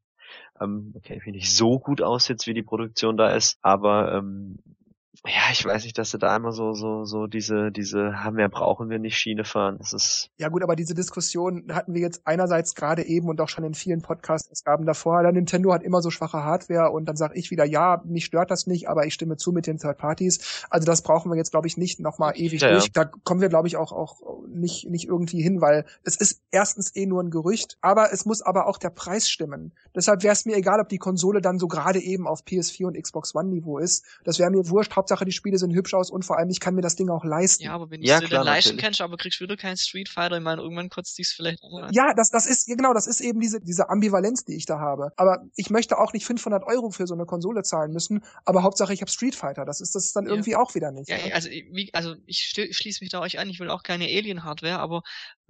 Ähm, 0.60 0.92
okay, 0.96 1.20
wie 1.24 1.32
nicht 1.32 1.54
so 1.54 1.78
gut 1.78 2.02
aus 2.02 2.28
jetzt, 2.28 2.46
wie 2.46 2.54
die 2.54 2.62
Produktion 2.62 3.16
da 3.16 3.30
ist, 3.30 3.58
aber 3.62 4.14
ähm, 4.14 4.58
ja, 5.26 5.50
ich 5.50 5.64
weiß 5.64 5.82
nicht, 5.84 5.98
dass 5.98 6.12
sie 6.12 6.18
da 6.18 6.36
immer 6.36 6.52
so, 6.52 6.74
so, 6.74 7.04
so 7.04 7.26
diese, 7.26 7.72
diese, 7.72 8.12
ah, 8.14 8.30
mehr 8.30 8.48
brauchen 8.48 8.88
wir 8.88 9.00
nicht 9.00 9.18
Schiene 9.18 9.44
fahren. 9.44 9.76
Das 9.78 9.92
ist, 9.92 10.30
Ja 10.38 10.48
gut, 10.48 10.62
aber 10.62 10.76
diese 10.76 10.94
Diskussion 10.94 11.64
hatten 11.72 11.92
wir 11.92 12.00
jetzt 12.00 12.22
einerseits 12.24 12.76
gerade 12.76 13.04
eben 13.04 13.28
und 13.28 13.40
auch 13.40 13.48
schon 13.48 13.64
in 13.64 13.74
vielen 13.74 14.00
Podcasts-Ausgaben 14.00 14.86
davor. 14.86 15.22
Der 15.22 15.32
Nintendo 15.32 15.72
hat 15.72 15.82
immer 15.82 16.02
so 16.02 16.10
schwache 16.10 16.44
Hardware 16.44 16.90
und 16.90 17.06
dann 17.06 17.16
sage 17.16 17.34
ich 17.34 17.50
wieder, 17.50 17.64
ja, 17.64 18.00
mich 18.04 18.26
stört 18.26 18.52
das 18.52 18.68
nicht, 18.68 18.88
aber 18.88 19.06
ich 19.06 19.14
stimme 19.14 19.36
zu 19.36 19.50
mit 19.50 19.66
den 19.66 19.78
Third 19.78 19.98
Parties. 19.98 20.66
Also 20.70 20.86
das 20.86 21.02
brauchen 21.02 21.32
wir 21.32 21.36
jetzt, 21.36 21.50
glaube 21.50 21.66
ich, 21.66 21.76
nicht 21.76 21.98
nochmal 21.98 22.34
ewig 22.36 22.60
Ja, 22.60 22.68
ja. 22.68 22.74
durch. 22.74 22.92
Da 22.92 23.04
kommen 23.04 23.40
wir, 23.40 23.48
glaube 23.48 23.66
ich, 23.66 23.76
auch, 23.76 23.90
auch 23.90 24.20
nicht, 24.48 24.88
nicht 24.88 25.08
irgendwie 25.08 25.42
hin, 25.42 25.60
weil 25.60 25.84
es 26.04 26.14
ist 26.16 26.42
erstens 26.52 26.94
eh 26.94 27.06
nur 27.06 27.22
ein 27.22 27.30
Gerücht, 27.30 27.76
aber 27.80 28.12
es 28.12 28.24
muss 28.24 28.40
aber 28.40 28.68
auch 28.68 28.78
der 28.78 28.90
Preis 28.90 29.28
stimmen. 29.28 29.72
Deshalb 29.96 30.22
wäre 30.22 30.32
es 30.32 30.46
mir 30.46 30.56
egal, 30.56 30.80
ob 30.80 30.88
die 30.88 30.98
Konsole 30.98 31.40
dann 31.40 31.58
so 31.58 31.66
gerade 31.66 31.98
eben 31.98 32.28
auf 32.28 32.42
PS4 32.44 32.86
und 32.86 33.02
Xbox 33.02 33.34
One 33.34 33.48
Niveau 33.48 33.78
ist. 33.78 34.04
Das 34.22 34.38
wäre 34.38 34.50
mir 34.50 34.68
wurscht. 34.68 34.94
Hauptsache, 35.08 35.24
die 35.24 35.32
Spiele 35.32 35.56
sehen 35.56 35.72
hübsch 35.72 35.94
aus 35.94 36.10
und 36.10 36.24
vor 36.24 36.36
allem, 36.38 36.50
ich 36.50 36.60
kann 36.60 36.74
mir 36.74 36.82
das 36.82 36.94
Ding 36.94 37.08
auch 37.08 37.24
leisten. 37.24 37.64
ja, 37.64 37.72
aber 37.72 37.90
wenn 37.90 38.02
Ja, 38.02 38.20
du 38.20 38.26
dir 38.26 38.36
dann 38.36 38.44
leisten 38.44 38.70
natürlich. 38.70 38.84
kannst, 38.84 39.00
aber 39.00 39.16
kriegst 39.16 39.40
wieder 39.40 39.56
keinen 39.56 39.78
Street 39.78 40.08
Fighter, 40.10 40.36
ich 40.36 40.42
meine, 40.42 40.60
irgendwann 40.60 40.90
kotzt 40.90 41.16
dich's 41.16 41.32
vielleicht 41.32 41.62
an. 41.62 41.92
Ja, 41.94 42.12
das, 42.14 42.30
das 42.30 42.44
ist, 42.46 42.68
ja, 42.68 42.74
genau, 42.76 42.92
das 42.92 43.06
ist 43.06 43.20
eben 43.20 43.40
diese, 43.40 43.60
diese 43.60 43.88
Ambivalenz, 43.88 44.44
die 44.44 44.54
ich 44.54 44.66
da 44.66 44.78
habe. 44.78 45.10
Aber 45.16 45.38
ich 45.56 45.70
möchte 45.70 45.98
auch 45.98 46.12
nicht 46.12 46.26
500 46.26 46.62
Euro 46.64 46.90
für 46.90 47.06
so 47.06 47.14
eine 47.14 47.24
Konsole 47.24 47.62
zahlen 47.62 47.92
müssen, 47.92 48.22
aber 48.44 48.62
Hauptsache 48.62 48.92
ich 48.92 49.00
habe 49.00 49.10
Street 49.10 49.34
Fighter. 49.34 49.64
Das 49.64 49.80
ist 49.80 49.94
das 49.94 50.04
ist 50.04 50.16
dann 50.16 50.24
Ja. 50.24 50.30
irgendwie 50.32 50.56
auch 50.56 50.74
wieder 50.74 50.90
nicht. 50.90 51.08
Ja, 51.08 51.16
ne? 51.16 51.32
also 51.34 51.48
wie, 51.48 51.88
also 51.94 52.14
ich 52.26 52.52
schließe 52.70 53.02
mich 53.02 53.10
da 53.10 53.20
euch 53.20 53.38
an, 53.38 53.48
ich 53.48 53.60
will 53.60 53.70
auch 53.70 53.82
keine 53.82 54.04
Alien-Hardware, 54.04 54.78
aber 54.78 55.02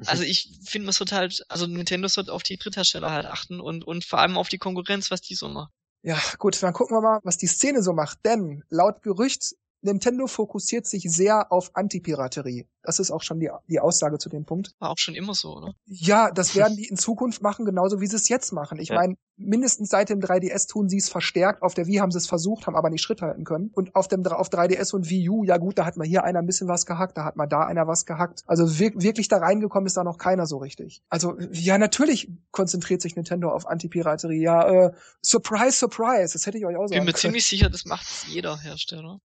also 0.07 0.23
ich 0.23 0.51
finde, 0.65 0.87
man 0.87 0.93
sollte 0.93 1.17
halt, 1.17 1.43
also 1.49 1.67
Nintendo 1.67 2.07
sollte 2.07 2.33
auf 2.33 2.45
die 2.45 2.57
Dritthersteller 2.59 3.11
halt 3.11 3.27
achten 3.27 3.59
und, 3.61 3.85
und 3.85 4.05
vor 4.05 4.21
allem 4.21 4.37
auf 4.39 4.49
die 4.49 4.59
Konkurrenz, 4.59 5.11
was 5.11 5.21
die 5.21 5.35
so 5.35 5.49
macht. 5.49 5.73
Ja, 6.03 6.19
gut, 6.39 6.63
dann 6.63 6.73
gucken 6.73 6.97
wir 6.97 7.01
mal, 7.01 7.21
was 7.25 7.39
die 7.39 7.47
Szene 7.47 7.83
so 7.83 7.93
macht. 7.93 8.25
Denn 8.25 8.63
laut 8.69 9.03
Gerücht, 9.03 9.57
Nintendo 9.83 10.27
fokussiert 10.27 10.87
sich 10.87 11.05
sehr 11.05 11.53
auf 11.53 11.71
Antipiraterie. 11.75 12.67
Das 12.89 12.99
ist 12.99 13.11
auch 13.11 13.23
schon 13.23 13.39
die, 13.39 13.51
die 13.69 13.81
Aussage 13.81 14.17
zu 14.17 14.31
dem 14.31 14.47
Punkt. 14.47 14.73
War 14.79 14.89
auch 14.89 14.97
schon 14.99 15.15
immer 15.15 15.35
so, 15.35 15.55
oder? 15.59 15.75
Ja, 15.85 16.31
das 16.31 16.57
werden 16.57 16.75
die 16.79 16.87
in 16.87 16.97
Zukunft 16.97 17.43
machen, 17.43 17.67
genauso 17.67 18.01
wie 18.01 18.07
sie 18.07 18.17
es 18.17 18.31
jetzt 18.31 18.51
machen. 18.51 18.79
Ich 18.79 18.89
Ja. 18.89 18.95
meine, 18.95 19.15
mindestens 19.37 19.91
seit 19.91 20.09
dem 20.09 20.21
3DS 20.21 20.67
tun 20.69 20.89
sie 20.89 20.97
es 20.97 21.11
verstärkt. 21.11 21.61
Auf 21.63 21.75
der 21.75 21.87
Wii 21.87 21.97
haben 21.97 22.11
sie 22.11 22.17
es 22.17 22.27
versucht, 22.27 22.67
haben 22.67 22.77
aber 22.77 22.89
nicht 22.89 23.03
Schritt 23.03 23.21
halten 23.21 23.45
können. 23.45 23.71
Und 23.75 23.95
auf 23.95 24.09
dem 24.09 24.25
auf 24.27 24.49
3DS 24.49 24.95
und 24.95 25.11
Wii 25.11 25.29
U, 25.29 25.45
ja 25.45 25.59
gut, 25.59 25.77
da 25.77 25.85
hat 25.85 25.99
mal 25.99 26.07
hier 26.07 26.25
einer 26.25 26.39
ein 26.39 26.47
bisschen 26.47 26.67
was 26.67 26.87
gehackt, 26.87 27.19
da 27.19 27.25
hat 27.25 27.37
mal 27.37 27.47
da 27.47 27.67
einer 27.67 27.87
was 27.87 28.07
gehackt. 28.07 28.43
Also 28.47 28.79
wir, 28.79 28.93
wirklich 28.97 29.29
da 29.29 29.37
reingekommen 29.37 29.87
ist 29.87 29.99
da 29.99 30.03
noch 30.03 30.17
keiner 30.17 30.47
so 30.47 30.57
richtig. 30.57 31.03
Also 31.11 31.39
ja, 31.53 31.77
natürlich 31.77 32.31
konzentriert 32.53 33.03
sich 33.03 33.17
Nintendo 33.17 33.51
auf 33.51 33.67
Antipiraterie. 33.67 34.41
Ja, 34.41 34.67
äh, 34.87 34.93
surprise, 35.23 35.73
surprise, 35.73 36.33
das 36.33 36.47
hätte 36.47 36.57
ich 36.57 36.65
euch 36.65 36.77
auch 36.77 36.87
Bin 36.87 36.89
sagen 36.89 37.05
mir 37.05 37.13
können. 37.13 37.21
ziemlich 37.21 37.47
sicher, 37.47 37.69
das 37.69 37.85
macht 37.85 38.07
jeder 38.29 38.59
Hersteller. 38.59 39.21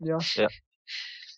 Ja. 0.00 0.18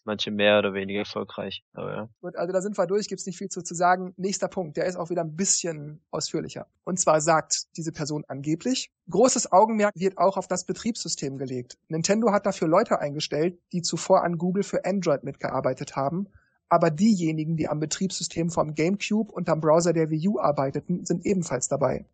manche 0.06 0.30
mehr 0.30 0.58
oder 0.58 0.72
weniger 0.72 1.00
erfolgreich. 1.00 1.64
Aber 1.72 1.92
ja. 1.92 2.08
Gut, 2.20 2.36
also 2.36 2.52
da 2.52 2.62
sind 2.62 2.78
wir 2.78 2.86
durch, 2.86 3.08
gibt's 3.08 3.26
nicht 3.26 3.36
viel 3.38 3.48
zu, 3.48 3.62
zu 3.62 3.74
sagen. 3.74 4.14
Nächster 4.16 4.48
Punkt, 4.48 4.76
der 4.76 4.86
ist 4.86 4.96
auch 4.96 5.10
wieder 5.10 5.22
ein 5.22 5.36
bisschen 5.36 6.00
ausführlicher. 6.10 6.66
Und 6.84 6.98
zwar 6.98 7.20
sagt 7.20 7.76
diese 7.76 7.92
Person 7.92 8.24
angeblich, 8.28 8.90
großes 9.10 9.52
Augenmerk 9.52 9.92
wird 9.94 10.18
auch 10.18 10.36
auf 10.36 10.48
das 10.48 10.64
Betriebssystem 10.64 11.38
gelegt. 11.38 11.76
Nintendo 11.88 12.32
hat 12.32 12.46
dafür 12.46 12.68
Leute 12.68 13.00
eingestellt, 13.00 13.58
die 13.72 13.82
zuvor 13.82 14.24
an 14.24 14.38
Google 14.38 14.62
für 14.62 14.84
Android 14.84 15.24
mitgearbeitet 15.24 15.96
haben. 15.96 16.28
Aber 16.68 16.90
diejenigen, 16.90 17.56
die 17.56 17.68
am 17.68 17.78
Betriebssystem 17.78 18.50
vom 18.50 18.74
GameCube 18.74 19.32
und 19.32 19.48
am 19.48 19.60
Browser 19.60 19.92
der 19.92 20.10
Wii 20.10 20.28
U 20.28 20.40
arbeiteten, 20.40 21.04
sind 21.04 21.24
ebenfalls 21.24 21.68
dabei. 21.68 22.06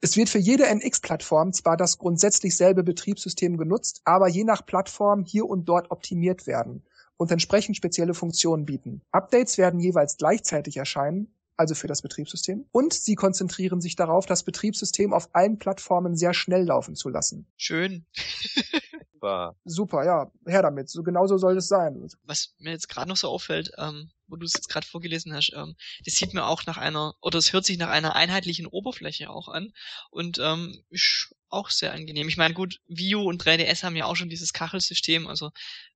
Es 0.00 0.16
wird 0.16 0.30
für 0.30 0.38
jede 0.38 0.64
NX-Plattform 0.64 1.52
zwar 1.52 1.76
das 1.76 1.98
grundsätzlich 1.98 2.56
selbe 2.56 2.82
Betriebssystem 2.82 3.58
genutzt, 3.58 4.00
aber 4.04 4.28
je 4.28 4.44
nach 4.44 4.64
Plattform 4.64 5.24
hier 5.26 5.44
und 5.44 5.68
dort 5.68 5.90
optimiert 5.90 6.46
werden 6.46 6.82
und 7.20 7.30
entsprechend 7.30 7.76
spezielle 7.76 8.14
Funktionen 8.14 8.64
bieten. 8.64 9.02
Updates 9.12 9.58
werden 9.58 9.78
jeweils 9.78 10.16
gleichzeitig 10.16 10.78
erscheinen, 10.78 11.28
also 11.60 11.74
für 11.74 11.88
das 11.88 12.00
Betriebssystem, 12.00 12.66
und 12.72 12.94
sie 12.94 13.14
konzentrieren 13.14 13.82
sich 13.82 13.94
darauf, 13.94 14.24
das 14.24 14.44
Betriebssystem 14.44 15.12
auf 15.12 15.28
allen 15.34 15.58
Plattformen 15.58 16.16
sehr 16.16 16.32
schnell 16.32 16.64
laufen 16.64 16.96
zu 16.96 17.10
lassen. 17.10 17.46
Schön. 17.58 18.06
War, 19.20 19.54
Super, 19.66 20.06
ja, 20.06 20.32
her 20.46 20.62
damit. 20.62 20.88
So 20.88 21.02
genauso 21.02 21.36
soll 21.36 21.58
es 21.58 21.68
sein. 21.68 22.08
Was 22.22 22.54
mir 22.58 22.70
jetzt 22.70 22.88
gerade 22.88 23.10
noch 23.10 23.18
so 23.18 23.28
auffällt, 23.28 23.70
ähm, 23.76 24.10
wo 24.28 24.36
du 24.36 24.46
es 24.46 24.54
jetzt 24.54 24.70
gerade 24.70 24.86
vorgelesen 24.86 25.34
hast, 25.34 25.52
ähm, 25.54 25.76
das 26.06 26.14
sieht 26.14 26.32
mir 26.32 26.46
auch 26.46 26.64
nach 26.64 26.78
einer, 26.78 27.14
oder 27.20 27.38
es 27.38 27.52
hört 27.52 27.66
sich 27.66 27.76
nach 27.76 27.90
einer 27.90 28.16
einheitlichen 28.16 28.66
Oberfläche 28.66 29.28
auch 29.28 29.48
an 29.48 29.74
und 30.08 30.38
ähm, 30.38 30.82
ist 30.88 31.34
auch 31.50 31.68
sehr 31.68 31.92
angenehm. 31.92 32.28
Ich 32.28 32.38
meine, 32.38 32.54
gut, 32.54 32.80
U 32.88 33.28
und 33.28 33.44
3DS 33.44 33.82
haben 33.82 33.96
ja 33.96 34.06
auch 34.06 34.16
schon 34.16 34.30
dieses 34.30 34.54
Kachelsystem, 34.54 35.26
also 35.26 35.50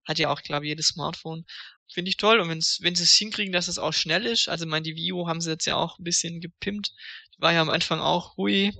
hat 0.04 0.18
ja 0.18 0.30
auch, 0.30 0.42
glaube 0.42 0.66
ich, 0.66 0.70
jedes 0.70 0.88
Smartphone. 0.88 1.46
Finde 1.92 2.08
ich 2.08 2.16
toll. 2.16 2.40
Und 2.40 2.48
wenn's, 2.48 2.78
wenn 2.82 2.94
sie 2.94 3.04
es 3.04 3.12
hinkriegen, 3.12 3.52
dass 3.52 3.68
es 3.68 3.78
auch 3.78 3.92
schnell 3.92 4.26
ist, 4.26 4.48
also 4.48 4.64
ich 4.64 4.70
meine, 4.70 4.82
die 4.82 4.96
Wii 4.96 5.12
U 5.12 5.28
haben 5.28 5.40
sie 5.40 5.50
jetzt 5.50 5.66
ja 5.66 5.76
auch 5.76 5.98
ein 5.98 6.04
bisschen 6.04 6.40
gepimpt. 6.40 6.92
Die 7.36 7.42
war 7.42 7.52
ja 7.52 7.60
am 7.60 7.70
Anfang 7.70 8.00
auch, 8.00 8.36
hui, 8.36 8.72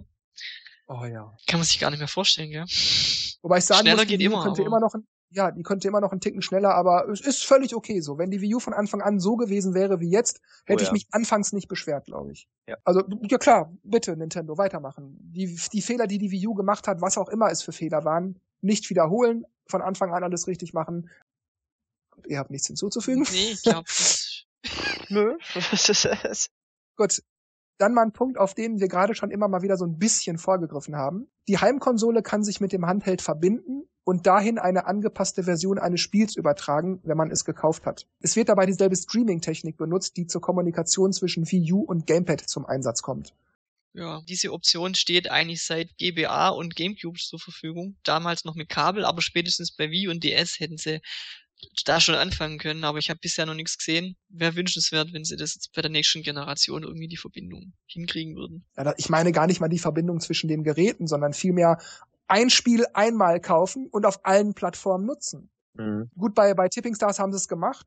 Oh 0.86 1.04
ja. 1.04 1.34
kann 1.46 1.60
man 1.60 1.64
sich 1.66 1.78
gar 1.78 1.90
nicht 1.90 1.98
mehr 1.98 2.08
vorstellen, 2.08 2.50
gell? 2.50 2.64
Wobei 3.42 3.58
ich 3.58 3.64
sagen 3.64 3.80
Schneller 3.80 3.96
muss, 3.96 4.06
die 4.06 4.08
geht 4.08 4.20
Wii 4.20 4.26
immer, 4.26 4.42
könnte 4.42 4.62
immer 4.62 4.80
noch 4.80 4.94
ein, 4.94 5.06
ja, 5.30 5.50
die 5.50 5.62
könnte 5.62 5.88
immer 5.88 6.00
noch 6.00 6.12
einen 6.12 6.20
Ticken 6.20 6.42
schneller, 6.42 6.74
aber 6.74 7.08
es 7.08 7.20
ist 7.20 7.44
völlig 7.44 7.74
okay 7.74 8.00
so. 8.00 8.18
Wenn 8.18 8.30
die 8.30 8.40
Wii 8.40 8.56
U 8.56 8.60
von 8.60 8.72
Anfang 8.74 9.00
an 9.00 9.18
so 9.18 9.36
gewesen 9.36 9.74
wäre 9.74 10.00
wie 10.00 10.10
jetzt, 10.10 10.40
hätte 10.66 10.80
Oh 10.80 10.82
ich 10.82 10.88
ja. 10.88 10.92
mich 10.92 11.06
anfangs 11.10 11.52
nicht 11.52 11.68
beschwert, 11.68 12.06
glaube 12.06 12.32
ich. 12.32 12.48
Ja. 12.68 12.76
Also, 12.84 13.02
ja 13.22 13.38
klar, 13.38 13.72
bitte 13.82 14.16
Nintendo, 14.16 14.58
weitermachen. 14.58 15.16
Die, 15.32 15.58
die 15.72 15.82
Fehler, 15.82 16.06
die 16.06 16.18
die 16.18 16.30
Wii 16.30 16.46
U 16.48 16.54
gemacht 16.54 16.86
hat, 16.86 17.00
was 17.00 17.18
auch 17.18 17.28
immer 17.28 17.50
es 17.50 17.62
für 17.62 17.72
Fehler 17.72 18.04
waren, 18.04 18.38
nicht 18.60 18.88
wiederholen, 18.90 19.44
von 19.66 19.82
Anfang 19.82 20.12
an 20.12 20.22
alles 20.22 20.46
richtig 20.46 20.72
machen. 20.74 21.10
Ihr 22.26 22.38
habt 22.38 22.50
nichts 22.50 22.66
hinzuzufügen? 22.66 23.26
Nee, 23.30 23.52
ich 23.52 23.62
glaube, 23.62 23.88
nö. 25.08 25.36
Gut. 26.96 27.22
Dann 27.78 27.92
mal 27.92 28.02
ein 28.02 28.12
Punkt, 28.12 28.38
auf 28.38 28.54
den 28.54 28.78
wir 28.78 28.86
gerade 28.86 29.16
schon 29.16 29.32
immer 29.32 29.48
mal 29.48 29.62
wieder 29.62 29.76
so 29.76 29.84
ein 29.84 29.98
bisschen 29.98 30.38
vorgegriffen 30.38 30.94
haben. 30.94 31.26
Die 31.48 31.58
Heimkonsole 31.58 32.22
kann 32.22 32.44
sich 32.44 32.60
mit 32.60 32.72
dem 32.72 32.86
Handheld 32.86 33.20
verbinden 33.20 33.88
und 34.04 34.26
dahin 34.26 34.58
eine 34.58 34.86
angepasste 34.86 35.42
Version 35.42 35.78
eines 35.78 36.00
Spiels 36.00 36.36
übertragen, 36.36 37.00
wenn 37.02 37.16
man 37.16 37.32
es 37.32 37.44
gekauft 37.44 37.84
hat. 37.84 38.06
Es 38.20 38.36
wird 38.36 38.48
dabei 38.48 38.66
dieselbe 38.66 38.94
Streaming-Technik 38.94 39.76
benutzt, 39.76 40.16
die 40.16 40.26
zur 40.26 40.40
Kommunikation 40.40 41.12
zwischen 41.12 41.50
Wii 41.50 41.72
U 41.72 41.80
und 41.80 42.06
Gamepad 42.06 42.42
zum 42.42 42.64
Einsatz 42.64 43.02
kommt. 43.02 43.34
Ja, 43.96 44.22
diese 44.28 44.52
Option 44.52 44.96
steht 44.96 45.30
eigentlich 45.30 45.64
seit 45.64 45.96
GBA 45.98 46.48
und 46.48 46.74
GameCube 46.74 47.18
zur 47.18 47.38
Verfügung. 47.38 47.96
Damals 48.02 48.44
noch 48.44 48.56
mit 48.56 48.68
Kabel, 48.68 49.04
aber 49.04 49.22
spätestens 49.22 49.70
bei 49.74 49.88
Wii 49.90 50.08
und 50.08 50.24
DS 50.24 50.58
hätten 50.58 50.76
sie 50.76 51.00
da 51.84 52.00
schon 52.00 52.14
anfangen 52.14 52.58
können, 52.58 52.84
aber 52.84 52.98
ich 52.98 53.10
habe 53.10 53.20
bisher 53.20 53.46
noch 53.46 53.54
nichts 53.54 53.78
gesehen. 53.78 54.16
Wäre 54.28 54.56
wünschenswert, 54.56 55.12
wenn 55.12 55.24
sie 55.24 55.36
das 55.36 55.54
jetzt 55.54 55.72
bei 55.74 55.82
der 55.82 55.90
nächsten 55.90 56.22
Generation 56.22 56.82
irgendwie 56.82 57.08
die 57.08 57.16
Verbindung 57.16 57.72
hinkriegen 57.86 58.36
würden. 58.36 58.64
Ja, 58.76 58.94
ich 58.96 59.08
meine 59.08 59.32
gar 59.32 59.46
nicht 59.46 59.60
mal 59.60 59.68
die 59.68 59.78
Verbindung 59.78 60.20
zwischen 60.20 60.48
den 60.48 60.64
Geräten, 60.64 61.06
sondern 61.06 61.32
vielmehr 61.32 61.78
ein 62.26 62.50
Spiel 62.50 62.86
einmal 62.94 63.40
kaufen 63.40 63.88
und 63.90 64.06
auf 64.06 64.24
allen 64.24 64.54
Plattformen 64.54 65.06
nutzen. 65.06 65.50
Mhm. 65.74 66.10
Gut, 66.16 66.34
bei, 66.34 66.54
bei 66.54 66.68
Tipping 66.68 66.94
Stars 66.94 67.18
haben 67.18 67.32
sie 67.32 67.38
es 67.38 67.48
gemacht. 67.48 67.86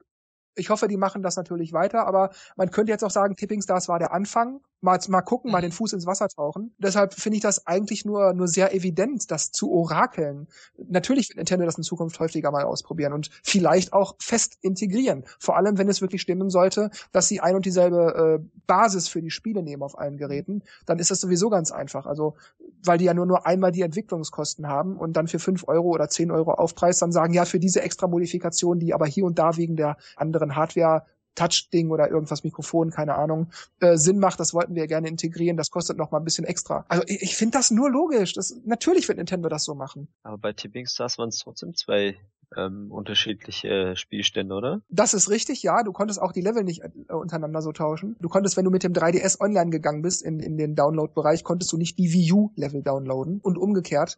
Ich 0.57 0.69
hoffe, 0.69 0.87
die 0.87 0.97
machen 0.97 1.21
das 1.21 1.35
natürlich 1.35 1.71
weiter, 1.71 2.07
aber 2.07 2.31
man 2.55 2.71
könnte 2.71 2.91
jetzt 2.91 3.03
auch 3.03 3.11
sagen, 3.11 3.35
Tipping 3.35 3.61
Stars 3.61 3.87
war 3.87 3.99
der 3.99 4.11
Anfang. 4.11 4.59
Mal, 4.79 4.99
mal 5.07 5.21
gucken, 5.21 5.51
mal 5.51 5.61
den 5.61 5.71
Fuß 5.71 5.93
ins 5.93 6.05
Wasser 6.05 6.27
tauchen. 6.27 6.75
Deshalb 6.77 7.15
finde 7.15 7.37
ich 7.37 7.41
das 7.41 7.65
eigentlich 7.65 8.05
nur, 8.05 8.33
nur 8.33 8.47
sehr 8.47 8.75
evident, 8.75 9.31
das 9.31 9.51
zu 9.51 9.71
orakeln. 9.71 10.47
Natürlich 10.77 11.29
wird 11.29 11.37
Nintendo 11.37 11.65
das 11.65 11.77
in 11.77 11.83
Zukunft 11.83 12.19
häufiger 12.19 12.51
mal 12.51 12.63
ausprobieren 12.63 13.13
und 13.13 13.31
vielleicht 13.43 13.91
auch 13.91 14.15
fest 14.19 14.57
integrieren. 14.61 15.25
Vor 15.39 15.57
allem, 15.57 15.79
wenn 15.79 15.89
es 15.89 16.01
wirklich 16.01 16.21
stimmen 16.21 16.51
sollte, 16.51 16.91
dass 17.11 17.27
sie 17.27 17.39
ein 17.39 17.55
und 17.55 17.65
dieselbe 17.65 18.39
äh, 18.39 18.59
Basis 18.67 19.07
für 19.07 19.19
die 19.19 19.31
Spiele 19.31 19.63
nehmen 19.63 19.81
auf 19.81 19.97
allen 19.97 20.17
Geräten, 20.17 20.61
dann 20.85 20.99
ist 20.99 21.09
das 21.09 21.21
sowieso 21.21 21.49
ganz 21.49 21.71
einfach. 21.71 22.05
Also, 22.05 22.35
weil 22.83 22.99
die 22.99 23.05
ja 23.05 23.15
nur, 23.15 23.25
nur 23.25 23.47
einmal 23.47 23.71
die 23.71 23.81
Entwicklungskosten 23.81 24.67
haben 24.67 24.97
und 24.97 25.13
dann 25.13 25.27
für 25.27 25.39
fünf 25.39 25.67
Euro 25.67 25.89
oder 25.89 26.07
zehn 26.07 26.29
Euro 26.29 26.51
Aufpreis 26.51 26.99
dann 26.99 27.11
sagen, 27.11 27.33
ja, 27.33 27.45
für 27.45 27.59
diese 27.59 27.81
extra 27.81 28.07
Modifikation, 28.07 28.77
die 28.77 28.93
aber 28.93 29.07
hier 29.07 29.25
und 29.25 29.39
da 29.39 29.57
wegen 29.57 29.75
der 29.75 29.97
anderen 30.15 30.46
Hardware 30.55 31.05
Touch-Ding 31.37 31.91
oder 31.91 32.09
irgendwas 32.09 32.43
Mikrofon, 32.43 32.89
keine 32.89 33.15
Ahnung, 33.15 33.51
äh, 33.79 33.95
Sinn 33.95 34.19
macht, 34.19 34.39
das 34.39 34.53
wollten 34.53 34.75
wir 34.75 34.87
gerne 34.87 35.07
integrieren, 35.07 35.55
das 35.55 35.71
kostet 35.71 35.97
noch 35.97 36.11
mal 36.11 36.17
ein 36.17 36.23
bisschen 36.23 36.45
extra. 36.45 36.85
Also 36.89 37.03
ich, 37.07 37.21
ich 37.21 37.35
finde 37.37 37.57
das 37.57 37.71
nur 37.71 37.89
logisch. 37.89 38.33
Das, 38.33 38.55
natürlich 38.65 39.07
wird 39.07 39.19
Nintendo 39.19 39.47
das 39.47 39.63
so 39.63 39.75
machen. 39.75 40.07
Aber 40.23 40.37
bei 40.37 40.53
Tipping 40.53 40.87
Stars 40.87 41.17
waren 41.17 41.29
es 41.29 41.39
trotzdem 41.39 41.75
zwei 41.75 42.17
ähm, 42.55 42.91
unterschiedliche 42.91 43.95
Spielstände, 43.95 44.55
oder? 44.55 44.81
Das 44.89 45.13
ist 45.13 45.29
richtig, 45.29 45.63
ja. 45.63 45.83
Du 45.83 45.91
konntest 45.91 46.21
auch 46.21 46.31
die 46.31 46.41
Level 46.41 46.63
nicht 46.63 46.81
äh, 46.81 47.13
untereinander 47.13 47.61
so 47.61 47.71
tauschen. 47.71 48.15
Du 48.19 48.29
konntest, 48.29 48.57
wenn 48.57 48.65
du 48.65 48.71
mit 48.71 48.83
dem 48.83 48.93
3DS 48.93 49.39
online 49.39 49.69
gegangen 49.69 50.01
bist 50.01 50.23
in, 50.23 50.39
in 50.39 50.57
den 50.57 50.75
Download-Bereich, 50.75 51.43
konntest 51.43 51.71
du 51.71 51.77
nicht 51.77 51.97
die 51.99 52.11
Wii 52.13 52.31
U-Level 52.33 52.83
downloaden 52.83 53.39
und 53.41 53.57
umgekehrt. 53.57 54.17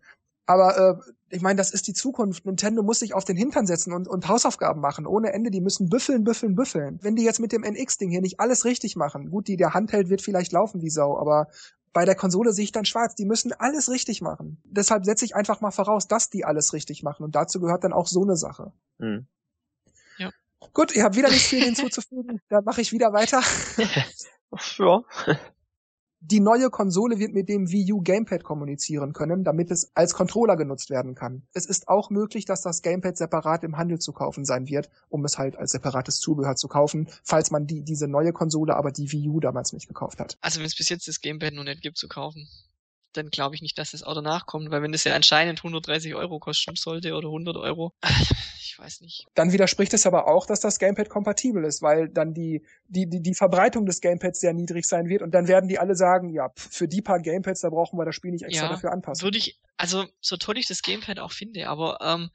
Aber 0.49 0.77
äh, 0.77 1.11
ich 1.30 1.43
meine, 1.43 1.57
das 1.57 1.69
ist 1.69 1.85
die 1.85 1.93
Zukunft. 1.93 2.43
Nintendo 2.43 2.81
muss 2.81 3.01
sich 3.01 3.13
auf 3.13 3.23
den 3.23 3.38
Hintern 3.38 3.67
setzen 3.67 3.93
und, 3.93 4.07
und 4.07 4.27
Hausaufgaben 4.27 4.81
machen. 4.81 5.05
Ohne 5.05 5.31
Ende. 5.31 5.51
Die 5.51 5.61
müssen 5.61 5.89
büffeln, 5.89 6.23
büffeln, 6.23 6.55
büffeln. 6.55 6.97
Wenn 7.03 7.15
die 7.15 7.23
jetzt 7.23 7.39
mit 7.39 7.51
dem 7.51 7.63
NX-Ding 7.63 8.09
hier 8.09 8.21
nicht 8.21 8.39
alles 8.39 8.65
richtig 8.65 8.95
machen, 8.95 9.30
gut, 9.30 9.47
die 9.47 9.57
der 9.57 9.76
Handheld 9.76 10.09
wird 10.09 10.23
vielleicht 10.23 10.51
laufen 10.51 10.81
wie 10.81 10.89
Sau, 10.89 11.19
aber 11.19 11.49
bei 11.93 12.03
der 12.03 12.15
Konsole 12.15 12.51
sehe 12.51 12.63
ich 12.63 12.71
dann 12.71 12.85
schwarz. 12.85 13.13
Die 13.13 13.26
müssen 13.26 13.53
alles 13.53 13.91
richtig 13.91 14.23
machen. 14.23 14.59
Deshalb 14.63 15.05
setze 15.05 15.23
ich 15.23 15.35
einfach 15.35 15.61
mal 15.61 15.69
voraus, 15.69 16.07
dass 16.07 16.31
die 16.31 16.45
alles 16.45 16.73
richtig 16.73 17.03
machen. 17.03 17.23
Und 17.23 17.35
dazu 17.35 17.59
gehört 17.59 17.84
dann 17.84 17.93
auch 17.93 18.07
so 18.07 18.23
eine 18.23 18.35
Sache. 18.35 18.71
Hm. 18.97 19.27
Ja. 20.17 20.31
Gut, 20.73 20.95
ihr 20.95 21.03
habt 21.03 21.15
wieder 21.15 21.30
nicht 21.30 21.45
viel 21.45 21.63
hinzuzufügen. 21.63 22.41
Dann 22.49 22.63
mache 22.63 22.81
ich 22.81 22.91
wieder 22.91 23.13
weiter. 23.13 23.43
ja. 23.77 25.03
Die 26.22 26.41
neue 26.41 26.70
Konsole 26.70 27.18
wird 27.18 27.34
mit 27.34 27.48
dem 27.48 27.72
Wii 27.72 27.94
U 27.94 28.02
Gamepad 28.02 28.44
kommunizieren 28.44 29.14
können, 29.14 29.46
damit 29.46 29.72
es 29.72 29.96
als 29.96 30.14
Controller 30.14 30.58
genutzt 30.58 30.90
werden 30.90 31.16
kann. 31.16 31.44
Es 31.54 31.66
ist 31.66 31.88
auch 31.88 32.10
möglich, 32.10 32.44
dass 32.44 32.62
das 32.62 32.82
Gamepad 32.82 33.16
separat 33.16 33.64
im 33.64 33.78
Handel 33.78 34.00
zu 34.00 34.12
kaufen 34.12 34.44
sein 34.44 34.68
wird, 34.68 34.90
um 35.08 35.24
es 35.24 35.38
halt 35.38 35.56
als 35.56 35.72
separates 35.72 36.20
Zubehör 36.20 36.58
zu 36.58 36.68
kaufen, 36.68 37.08
falls 37.24 37.52
man 37.52 37.68
die, 37.68 37.84
diese 37.84 38.10
neue 38.10 38.34
Konsole, 38.34 38.76
aber 38.76 38.91
die 38.91 39.10
Wii 39.10 39.30
U 39.30 39.40
damals 39.40 39.72
nicht 39.72 39.88
gekauft 39.88 40.20
hat. 40.20 40.38
Also 40.41 40.60
wenn 40.60 40.66
es 40.66 40.76
bis 40.76 40.90
jetzt 40.90 41.08
das 41.08 41.22
Gamepad 41.22 41.54
noch 41.54 41.64
nicht 41.64 41.82
gibt 41.82 41.98
zu 41.98 42.10
kaufen, 42.10 42.50
dann 43.14 43.30
glaube 43.30 43.56
ich 43.56 43.61
nicht, 43.61 43.77
dass 43.77 43.91
das 43.91 44.03
Auto 44.03 44.22
nachkommt, 44.22 44.72
weil 44.72 44.81
wenn 44.81 44.91
das 44.91 45.03
ja 45.03 45.15
anscheinend 45.15 45.60
130 45.60 46.15
Euro 46.15 46.40
kosten 46.40 46.76
sollte 46.76 47.15
oder 47.15 47.27
100 47.27 47.57
Euro, 47.57 47.94
ich 48.60 48.77
weiß 48.77 49.02
nicht. 49.02 49.26
Dann 49.36 49.52
widerspricht 49.52 49.94
es 49.94 50.06
aber 50.06 50.27
auch, 50.27 50.45
dass 50.45 50.60
das 50.60 50.80
Gamepad 50.80 51.10
kompatibel 51.10 51.64
ist, 51.64 51.81
weil 51.81 52.10
dann 52.10 52.34
die, 52.34 52.64
die, 52.88 53.10
die, 53.10 53.22
die 53.22 53.36
Verbreitung 53.36 53.86
des 53.86 54.02
Gamepads 54.02 54.40
sehr 54.40 54.53
niedrig 54.53 54.86
sein 54.86 55.07
wird 55.07 55.22
und 55.22 55.31
dann 55.31 55.48
werden 55.48 55.68
die 55.68 55.80
alle 55.80 55.95
sagen, 55.95 56.30
ja, 56.30 56.52
für 56.56 56.88
die 56.88 57.02
paar 57.02 57.19
Gamepads, 57.19 57.61
da 57.61 57.69
brauchen 57.69 57.98
wir 57.98 58.06
das 58.06 58.15
Spiel 58.15 58.31
nicht 58.31 58.45
extra 58.45 58.65
Ja, 58.65 58.72
dafür 58.72 58.91
anpassen. 58.91 59.23
Würde 59.23 59.38
ich, 59.38 59.60
also 59.80 60.06
so 60.19 60.38
toll 60.38 60.57
ich 60.57 60.68
das 60.68 60.81
Gamepad 60.81 61.19
auch 61.19 61.31
finde, 61.31 61.69
aber 61.69 61.99
ähm, 62.01 62.30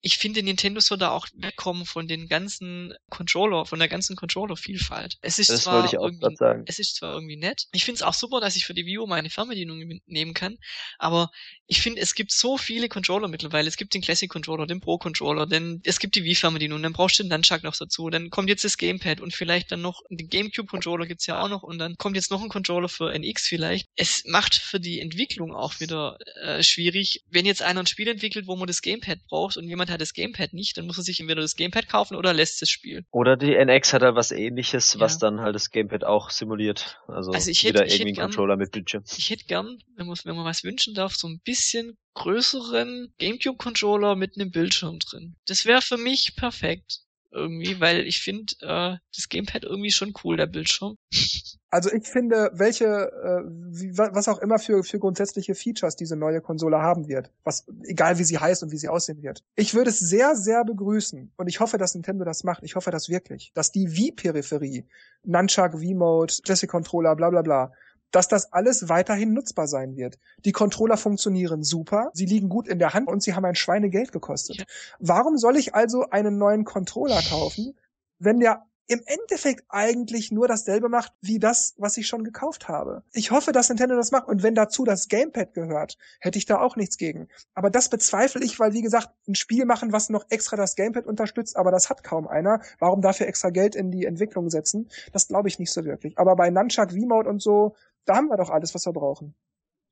ich 0.00 0.16
finde, 0.18 0.42
Nintendo 0.42 0.80
soll 0.80 0.98
da 0.98 1.10
auch 1.10 1.26
wegkommen 1.34 1.84
von 1.84 2.06
den 2.06 2.28
ganzen 2.28 2.94
Controller, 3.10 3.66
von 3.66 3.80
der 3.80 3.88
ganzen 3.88 4.14
Controller-Vielfalt. 4.14 5.18
Es 5.22 5.38
ist 5.40 5.50
Das 5.50 5.62
zwar 5.62 5.74
wollte 5.74 5.88
ich 5.88 5.98
auch 5.98 6.04
irgendwie, 6.04 6.36
sagen. 6.36 6.62
es 6.66 6.78
ist 6.78 6.96
zwar 6.96 7.14
irgendwie 7.14 7.36
nett. 7.36 7.64
Ich 7.72 7.84
finde 7.84 7.96
es 7.96 8.02
auch 8.02 8.14
super, 8.14 8.40
dass 8.40 8.54
ich 8.54 8.64
für 8.64 8.74
die 8.74 8.86
Wii 8.86 8.98
U 8.98 9.06
meine 9.06 9.28
Fernbedienung 9.28 9.78
mitnehmen 9.78 10.34
kann, 10.34 10.56
aber 10.98 11.30
ich 11.66 11.82
finde, 11.82 12.00
es 12.00 12.14
gibt 12.14 12.32
so 12.32 12.56
viele 12.56 12.88
Controller 12.88 13.28
mittlerweile. 13.28 13.68
Es 13.68 13.76
gibt 13.76 13.92
den 13.92 14.00
Classic 14.00 14.30
Controller, 14.30 14.66
den 14.66 14.80
Pro 14.80 14.98
Controller, 14.98 15.46
denn 15.46 15.82
es 15.84 15.98
gibt 15.98 16.14
die 16.14 16.24
Wii 16.24 16.36
Fernbedienung, 16.36 16.82
dann 16.82 16.92
brauchst 16.92 17.18
du 17.18 17.24
den 17.24 17.30
Nunchuck 17.30 17.62
noch 17.64 17.76
dazu, 17.76 18.08
dann 18.08 18.30
kommt 18.30 18.48
jetzt 18.48 18.64
das 18.64 18.78
Gamepad 18.78 19.20
und 19.20 19.34
vielleicht 19.34 19.72
dann 19.72 19.82
noch 19.82 20.02
den 20.10 20.28
GameCube 20.28 20.68
Controller 20.68 21.06
gibt's 21.06 21.26
ja 21.26 21.42
auch 21.42 21.48
noch 21.48 21.62
und 21.64 21.78
dann 21.78 21.96
kommt 21.96 22.14
jetzt 22.16 22.30
noch 22.30 22.42
ein 22.42 22.48
Controller 22.48 22.88
für 22.88 23.12
NX 23.12 23.46
vielleicht. 23.48 23.88
Es 23.96 24.24
macht 24.26 24.54
für 24.54 24.78
die 24.78 25.00
Entwicklung 25.00 25.54
auch 25.54 25.80
wieder 25.80 26.18
äh, 26.40 26.62
schwierig, 26.62 26.87
wenn 26.92 27.46
jetzt 27.46 27.62
einer 27.62 27.80
ein 27.80 27.86
Spiel 27.86 28.08
entwickelt, 28.08 28.46
wo 28.46 28.56
man 28.56 28.66
das 28.66 28.82
Gamepad 28.82 29.18
braucht 29.28 29.56
und 29.56 29.64
jemand 29.68 29.90
hat 29.90 30.00
das 30.00 30.12
Gamepad 30.12 30.52
nicht, 30.52 30.76
dann 30.76 30.86
muss 30.86 30.98
er 30.98 31.04
sich 31.04 31.20
entweder 31.20 31.40
das 31.42 31.56
Gamepad 31.56 31.88
kaufen 31.88 32.14
oder 32.16 32.32
lässt 32.32 32.60
das 32.62 32.70
Spiel. 32.70 33.04
Oder 33.10 33.36
die 33.36 33.54
NX 33.54 33.92
hat 33.92 34.02
halt 34.02 34.14
was 34.14 34.32
ähnliches, 34.32 34.94
Ja. 34.94 35.00
was 35.00 35.18
dann 35.18 35.40
halt 35.40 35.54
das 35.54 35.70
Gamepad 35.70 36.04
auch 36.04 36.30
simuliert. 36.30 36.98
Also, 37.08 37.32
Also 37.32 37.50
ich 37.50 37.62
hätte- 37.62 37.74
wieder 37.74 37.84
hätte 37.84 37.94
irgendwie 37.96 38.12
gern- 38.14 38.26
Controller 38.30 38.56
mit 38.56 38.72
Bildschirm. 38.72 39.04
Ich 39.16 39.30
hätte 39.30 39.44
gern, 39.44 39.78
wenn 39.96 40.06
man, 40.06 40.16
wenn 40.24 40.36
man 40.36 40.44
was 40.44 40.64
wünschen 40.64 40.94
darf, 40.94 41.14
so 41.16 41.28
ein 41.28 41.40
bisschen 41.44 41.96
größeren 42.14 43.12
GameCube-Controller 43.18 44.16
mit 44.16 44.36
einem 44.36 44.50
Bildschirm 44.50 44.98
drin. 44.98 45.36
Das 45.46 45.64
wäre 45.64 45.82
für 45.82 45.96
mich 45.96 46.34
perfekt. 46.36 47.00
Irgendwie, 47.30 47.78
weil 47.80 48.06
ich 48.06 48.20
finde 48.22 48.54
äh, 48.60 48.96
das 49.14 49.28
Gamepad 49.28 49.64
irgendwie 49.64 49.90
schon 49.90 50.14
cool, 50.24 50.36
der 50.36 50.46
Bildschirm. 50.46 50.96
Also 51.70 51.92
ich 51.92 52.06
finde, 52.08 52.50
welche, 52.54 52.86
äh, 52.86 53.42
wie, 53.46 53.98
wa- 53.98 54.08
was 54.14 54.26
auch 54.28 54.38
immer 54.38 54.58
für, 54.58 54.82
für 54.82 54.98
grundsätzliche 54.98 55.54
Features 55.54 55.96
diese 55.96 56.16
neue 56.16 56.40
Konsole 56.40 56.78
haben 56.78 57.08
wird, 57.08 57.30
was, 57.44 57.66
egal 57.84 58.18
wie 58.18 58.24
sie 58.24 58.38
heißt 58.38 58.62
und 58.62 58.72
wie 58.72 58.78
sie 58.78 58.88
aussehen 58.88 59.22
wird. 59.22 59.44
Ich 59.54 59.74
würde 59.74 59.90
es 59.90 59.98
sehr, 59.98 60.34
sehr 60.34 60.64
begrüßen 60.64 61.30
und 61.36 61.46
ich 61.46 61.60
hoffe, 61.60 61.76
dass 61.76 61.92
Nintendo 61.94 62.24
das 62.24 62.42
macht. 62.42 62.62
Ich 62.62 62.74
hoffe 62.74 62.90
das 62.90 63.10
wirklich, 63.10 63.52
dass 63.52 63.70
die 63.70 63.86
Wii-Peripherie, 63.94 64.86
Nunchuck, 65.24 65.78
Wii-Mode, 65.78 66.32
Classic 66.42 66.70
Controller, 66.70 67.14
bla 67.16 67.28
bla 67.28 67.42
bla, 67.42 67.70
dass 68.10 68.28
das 68.28 68.52
alles 68.52 68.88
weiterhin 68.88 69.32
nutzbar 69.32 69.66
sein 69.66 69.96
wird. 69.96 70.18
Die 70.44 70.52
Controller 70.52 70.96
funktionieren 70.96 71.62
super, 71.62 72.10
sie 72.14 72.26
liegen 72.26 72.48
gut 72.48 72.68
in 72.68 72.78
der 72.78 72.94
Hand 72.94 73.08
und 73.08 73.22
sie 73.22 73.34
haben 73.34 73.44
ein 73.44 73.54
Schweinegeld 73.54 74.12
gekostet. 74.12 74.64
Warum 74.98 75.36
soll 75.36 75.56
ich 75.56 75.74
also 75.74 76.08
einen 76.10 76.38
neuen 76.38 76.64
Controller 76.64 77.20
kaufen, 77.28 77.78
wenn 78.18 78.40
der 78.40 78.64
im 78.88 79.02
Endeffekt 79.04 79.64
eigentlich 79.68 80.32
nur 80.32 80.48
dasselbe 80.48 80.88
macht 80.88 81.12
wie 81.20 81.38
das, 81.38 81.74
was 81.76 81.96
ich 81.98 82.08
schon 82.08 82.24
gekauft 82.24 82.68
habe. 82.68 83.02
Ich 83.12 83.30
hoffe, 83.30 83.52
dass 83.52 83.68
Nintendo 83.68 83.94
das 83.96 84.10
macht 84.10 84.26
und 84.28 84.42
wenn 84.42 84.54
dazu 84.54 84.84
das 84.84 85.08
Gamepad 85.08 85.52
gehört, 85.52 85.98
hätte 86.20 86.38
ich 86.38 86.46
da 86.46 86.58
auch 86.58 86.74
nichts 86.74 86.96
gegen. 86.96 87.28
Aber 87.54 87.68
das 87.70 87.90
bezweifle 87.90 88.42
ich, 88.42 88.58
weil 88.58 88.72
wie 88.72 88.82
gesagt, 88.82 89.10
ein 89.28 89.34
Spiel 89.34 89.66
machen, 89.66 89.92
was 89.92 90.08
noch 90.08 90.24
extra 90.30 90.56
das 90.56 90.74
Gamepad 90.74 91.06
unterstützt, 91.06 91.56
aber 91.56 91.70
das 91.70 91.90
hat 91.90 92.02
kaum 92.02 92.26
einer. 92.26 92.62
Warum 92.78 93.02
dafür 93.02 93.26
extra 93.26 93.50
Geld 93.50 93.76
in 93.76 93.90
die 93.90 94.06
Entwicklung 94.06 94.48
setzen? 94.48 94.88
Das 95.12 95.28
glaube 95.28 95.48
ich 95.48 95.58
nicht 95.58 95.72
so 95.72 95.84
wirklich. 95.84 96.18
Aber 96.18 96.34
bei 96.34 96.48
Nunchuck, 96.48 96.90
V-Mode 96.92 97.28
und 97.28 97.42
so, 97.42 97.76
da 98.06 98.16
haben 98.16 98.28
wir 98.28 98.38
doch 98.38 98.50
alles, 98.50 98.74
was 98.74 98.86
wir 98.86 98.92
brauchen. 98.94 99.34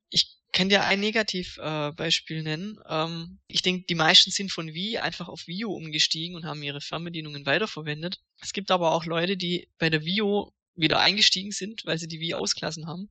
Ich 0.09 0.37
kann 0.51 0.69
dir 0.69 0.83
ein 0.83 0.99
Negativbeispiel 0.99 1.89
äh, 1.89 1.91
Beispiel 1.93 2.43
nennen. 2.43 2.79
Ähm, 2.87 3.39
ich 3.47 3.61
denke, 3.61 3.85
die 3.87 3.95
meisten 3.95 4.31
sind 4.31 4.51
von 4.51 4.73
Wii 4.73 4.97
einfach 4.99 5.27
auf 5.27 5.47
Wii 5.47 5.65
U 5.65 5.73
umgestiegen 5.73 6.35
und 6.35 6.45
haben 6.45 6.63
ihre 6.63 6.81
Fernbedienungen 6.81 7.45
weiterverwendet. 7.45 8.19
Es 8.41 8.53
gibt 8.53 8.71
aber 8.71 8.91
auch 8.91 9.05
Leute, 9.05 9.37
die 9.37 9.69
bei 9.77 9.89
der 9.89 10.03
Wii 10.03 10.21
U 10.21 10.51
wieder 10.75 10.99
eingestiegen 10.99 11.51
sind, 11.51 11.85
weil 11.85 11.97
sie 11.97 12.07
die 12.07 12.19
Wii 12.19 12.35
ausklassen 12.35 12.87
haben 12.87 13.09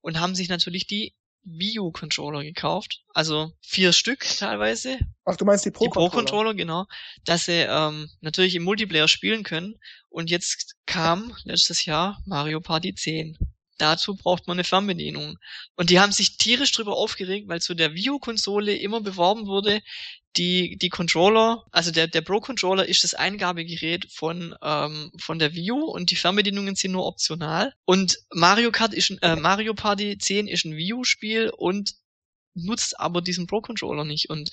und 0.00 0.20
haben 0.20 0.34
sich 0.34 0.48
natürlich 0.48 0.86
die 0.86 1.14
Wii 1.44 1.78
U 1.80 1.92
Controller 1.92 2.42
gekauft. 2.42 3.02
Also 3.14 3.52
vier 3.60 3.92
Stück 3.92 4.20
teilweise, 4.38 4.98
Ach, 5.24 5.36
du 5.36 5.44
meinst 5.44 5.64
die 5.64 5.70
die 5.70 5.74
Pro-Controller? 5.74 6.10
Pro-Controller, 6.10 6.54
genau, 6.54 6.86
dass 7.24 7.46
sie 7.46 7.66
ähm, 7.68 8.10
natürlich 8.20 8.54
im 8.54 8.64
Multiplayer 8.64 9.08
spielen 9.08 9.44
können. 9.44 9.76
Und 10.08 10.30
jetzt 10.30 10.76
kam 10.86 11.36
letztes 11.44 11.84
Jahr 11.84 12.20
Mario 12.26 12.60
Party 12.60 12.94
10. 12.94 13.38
Dazu 13.78 14.16
braucht 14.16 14.46
man 14.46 14.56
eine 14.56 14.64
Fernbedienung. 14.64 15.38
Und 15.76 15.90
die 15.90 16.00
haben 16.00 16.12
sich 16.12 16.36
tierisch 16.36 16.72
drüber 16.72 16.96
aufgeregt, 16.96 17.48
weil 17.48 17.62
zu 17.62 17.74
der 17.74 17.94
Wii 17.94 18.10
U-Konsole 18.10 18.76
immer 18.76 19.00
beworben 19.00 19.46
wurde, 19.46 19.80
die, 20.36 20.76
die 20.76 20.88
Controller, 20.88 21.64
also 21.72 21.90
der, 21.90 22.06
der 22.06 22.20
Pro-Controller 22.20 22.86
ist 22.86 23.02
das 23.02 23.14
Eingabegerät 23.14 24.06
von, 24.12 24.54
ähm, 24.62 25.10
von 25.18 25.38
der 25.38 25.54
Wii 25.54 25.72
U 25.72 25.84
und 25.84 26.10
die 26.10 26.16
Fernbedienungen 26.16 26.76
sind 26.76 26.92
nur 26.92 27.06
optional. 27.06 27.74
Und 27.84 28.18
Mario 28.32 28.70
Kart 28.70 28.94
ist 28.94 29.10
äh, 29.22 29.36
Mario 29.36 29.74
Party 29.74 30.18
10 30.18 30.46
ist 30.48 30.64
ein 30.64 30.76
Wii 30.76 30.94
U-Spiel 30.94 31.50
und 31.56 31.94
nutzt 32.54 32.98
aber 32.98 33.22
diesen 33.22 33.46
Pro-Controller 33.46 34.04
nicht. 34.04 34.30
Und 34.30 34.50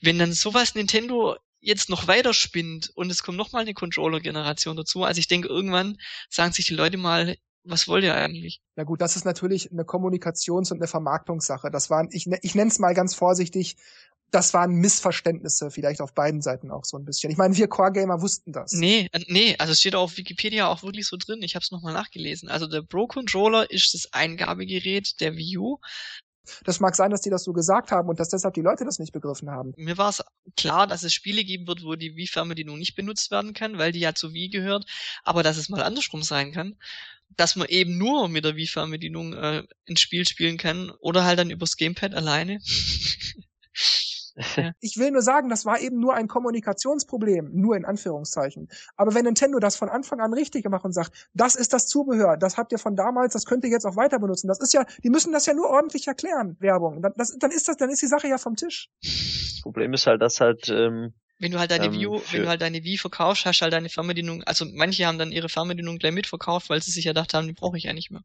wenn 0.00 0.18
dann 0.18 0.32
sowas 0.32 0.74
Nintendo 0.74 1.36
jetzt 1.60 1.90
noch 1.90 2.06
weiter 2.06 2.32
spinnt 2.32 2.90
und 2.94 3.10
es 3.10 3.22
kommt 3.22 3.38
noch 3.38 3.52
mal 3.52 3.60
eine 3.60 3.74
Controller-Generation 3.74 4.76
dazu, 4.76 5.04
also 5.04 5.18
ich 5.18 5.28
denke, 5.28 5.48
irgendwann 5.48 5.98
sagen 6.30 6.52
sich 6.52 6.66
die 6.66 6.74
Leute 6.74 6.96
mal, 6.96 7.36
was 7.66 7.88
wollt 7.88 8.04
ihr 8.04 8.14
eigentlich? 8.14 8.60
Ja 8.76 8.84
gut, 8.84 9.00
das 9.00 9.16
ist 9.16 9.24
natürlich 9.24 9.70
eine 9.72 9.84
Kommunikations- 9.84 10.70
und 10.72 10.78
eine 10.78 10.86
Vermarktungssache. 10.86 11.70
Das 11.70 11.90
waren, 11.90 12.08
ich, 12.12 12.26
ne- 12.26 12.38
ich 12.42 12.54
nenne 12.54 12.70
es 12.70 12.78
mal 12.78 12.94
ganz 12.94 13.14
vorsichtig, 13.14 13.76
das 14.32 14.52
waren 14.54 14.72
Missverständnisse, 14.72 15.70
vielleicht 15.70 16.00
auf 16.00 16.12
beiden 16.12 16.42
Seiten 16.42 16.70
auch 16.70 16.84
so 16.84 16.98
ein 16.98 17.04
bisschen. 17.04 17.30
Ich 17.30 17.36
meine, 17.36 17.56
wir 17.56 17.68
Core-Gamer 17.68 18.20
wussten 18.22 18.52
das. 18.52 18.72
Nee, 18.72 19.08
äh, 19.12 19.20
nee, 19.28 19.54
also 19.58 19.72
es 19.72 19.80
steht 19.80 19.94
auf 19.94 20.16
Wikipedia 20.16 20.66
auch 20.68 20.82
wirklich 20.82 21.06
so 21.06 21.16
drin. 21.16 21.42
Ich 21.42 21.54
habe 21.54 21.62
es 21.62 21.70
nochmal 21.70 21.94
nachgelesen. 21.94 22.48
Also 22.48 22.66
der 22.66 22.82
Pro 22.82 23.06
Controller 23.06 23.70
ist 23.70 23.94
das 23.94 24.12
Eingabegerät 24.12 25.20
der 25.20 25.36
Wii 25.36 25.58
U 25.58 25.78
Das 26.64 26.80
mag 26.80 26.94
sein, 26.94 27.10
dass 27.10 27.20
die 27.22 27.30
das 27.30 27.44
so 27.44 27.52
gesagt 27.52 27.90
haben 27.90 28.08
und 28.08 28.20
dass 28.20 28.28
deshalb 28.28 28.54
die 28.54 28.62
Leute 28.62 28.84
das 28.84 28.98
nicht 28.98 29.12
begriffen 29.12 29.50
haben. 29.50 29.72
Mir 29.76 29.98
war 29.98 30.10
es 30.10 30.22
klar, 30.56 30.86
dass 30.86 31.02
es 31.02 31.12
Spiele 31.12 31.44
geben 31.44 31.66
wird, 31.66 31.82
wo 31.82 31.96
die 31.96 32.16
Wii-Fernbedienung 32.16 32.78
nicht 32.78 32.94
benutzt 32.94 33.30
werden 33.30 33.52
kann, 33.52 33.78
weil 33.78 33.92
die 33.92 34.00
ja 34.00 34.14
zu 34.14 34.32
Wii 34.32 34.48
gehört, 34.48 34.86
aber 35.24 35.42
dass 35.42 35.56
es 35.56 35.68
mal 35.68 35.82
andersrum 35.82 36.22
sein 36.22 36.52
kann, 36.52 36.76
dass 37.30 37.56
man 37.56 37.68
eben 37.68 37.98
nur 37.98 38.28
mit 38.28 38.44
der 38.44 38.56
Wii-Fernbedienung 38.56 39.34
äh, 39.34 39.62
ein 39.88 39.96
Spiel 39.96 40.26
spielen 40.26 40.56
kann 40.56 40.90
oder 41.00 41.24
halt 41.24 41.38
dann 41.38 41.50
übers 41.50 41.76
Gamepad 41.76 42.14
alleine. 42.14 42.60
Ich 44.80 44.98
will 44.98 45.12
nur 45.12 45.22
sagen, 45.22 45.48
das 45.48 45.64
war 45.64 45.80
eben 45.80 45.98
nur 45.98 46.14
ein 46.14 46.28
Kommunikationsproblem, 46.28 47.50
nur 47.54 47.74
in 47.76 47.86
Anführungszeichen. 47.86 48.68
Aber 48.96 49.14
wenn 49.14 49.24
Nintendo 49.24 49.58
das 49.58 49.76
von 49.76 49.88
Anfang 49.88 50.20
an 50.20 50.34
richtig 50.34 50.68
macht 50.68 50.84
und 50.84 50.92
sagt, 50.92 51.28
das 51.32 51.54
ist 51.54 51.72
das 51.72 51.86
Zubehör, 51.86 52.36
das 52.36 52.58
habt 52.58 52.72
ihr 52.72 52.78
von 52.78 52.96
damals, 52.96 53.32
das 53.32 53.46
könnt 53.46 53.64
ihr 53.64 53.70
jetzt 53.70 53.86
auch 53.86 53.96
weiter 53.96 54.18
benutzen, 54.18 54.48
das 54.48 54.60
ist 54.60 54.74
ja, 54.74 54.84
die 55.02 55.08
müssen 55.10 55.32
das 55.32 55.46
ja 55.46 55.54
nur 55.54 55.70
ordentlich 55.70 56.06
erklären, 56.06 56.56
Werbung. 56.60 57.00
Dann, 57.00 57.14
das, 57.16 57.34
dann 57.38 57.50
ist 57.50 57.68
das, 57.68 57.78
dann 57.78 57.88
ist 57.88 58.02
die 58.02 58.06
Sache 58.06 58.28
ja 58.28 58.36
vom 58.36 58.56
Tisch. 58.56 58.90
Das 59.00 59.60
Problem 59.62 59.94
ist 59.94 60.06
halt, 60.06 60.20
dass 60.20 60.40
halt 60.40 60.68
ähm, 60.68 61.14
wenn 61.38 61.52
du 61.52 61.58
halt 61.58 61.70
deine 61.70 61.86
Ähm, 61.86 61.92
View, 61.92 62.20
wenn 62.30 62.42
du 62.42 62.48
halt 62.48 62.60
deine 62.62 62.82
Wii 62.84 62.98
verkaufst, 62.98 63.44
hast 63.46 63.60
du 63.60 63.62
halt 63.62 63.72
deine 63.72 63.88
Fernbedienung, 63.88 64.42
also 64.44 64.64
manche 64.72 65.06
haben 65.06 65.18
dann 65.18 65.32
ihre 65.32 65.48
Fernbedienung 65.48 65.98
gleich 65.98 66.12
mitverkauft, 66.12 66.70
weil 66.70 66.82
sie 66.82 66.90
sich 66.90 67.04
ja 67.04 67.10
gedacht 67.12 67.34
haben, 67.34 67.46
die 67.46 67.52
brauche 67.52 67.76
ich 67.76 67.84
ja 67.84 67.92
nicht 67.92 68.10
mehr. 68.10 68.22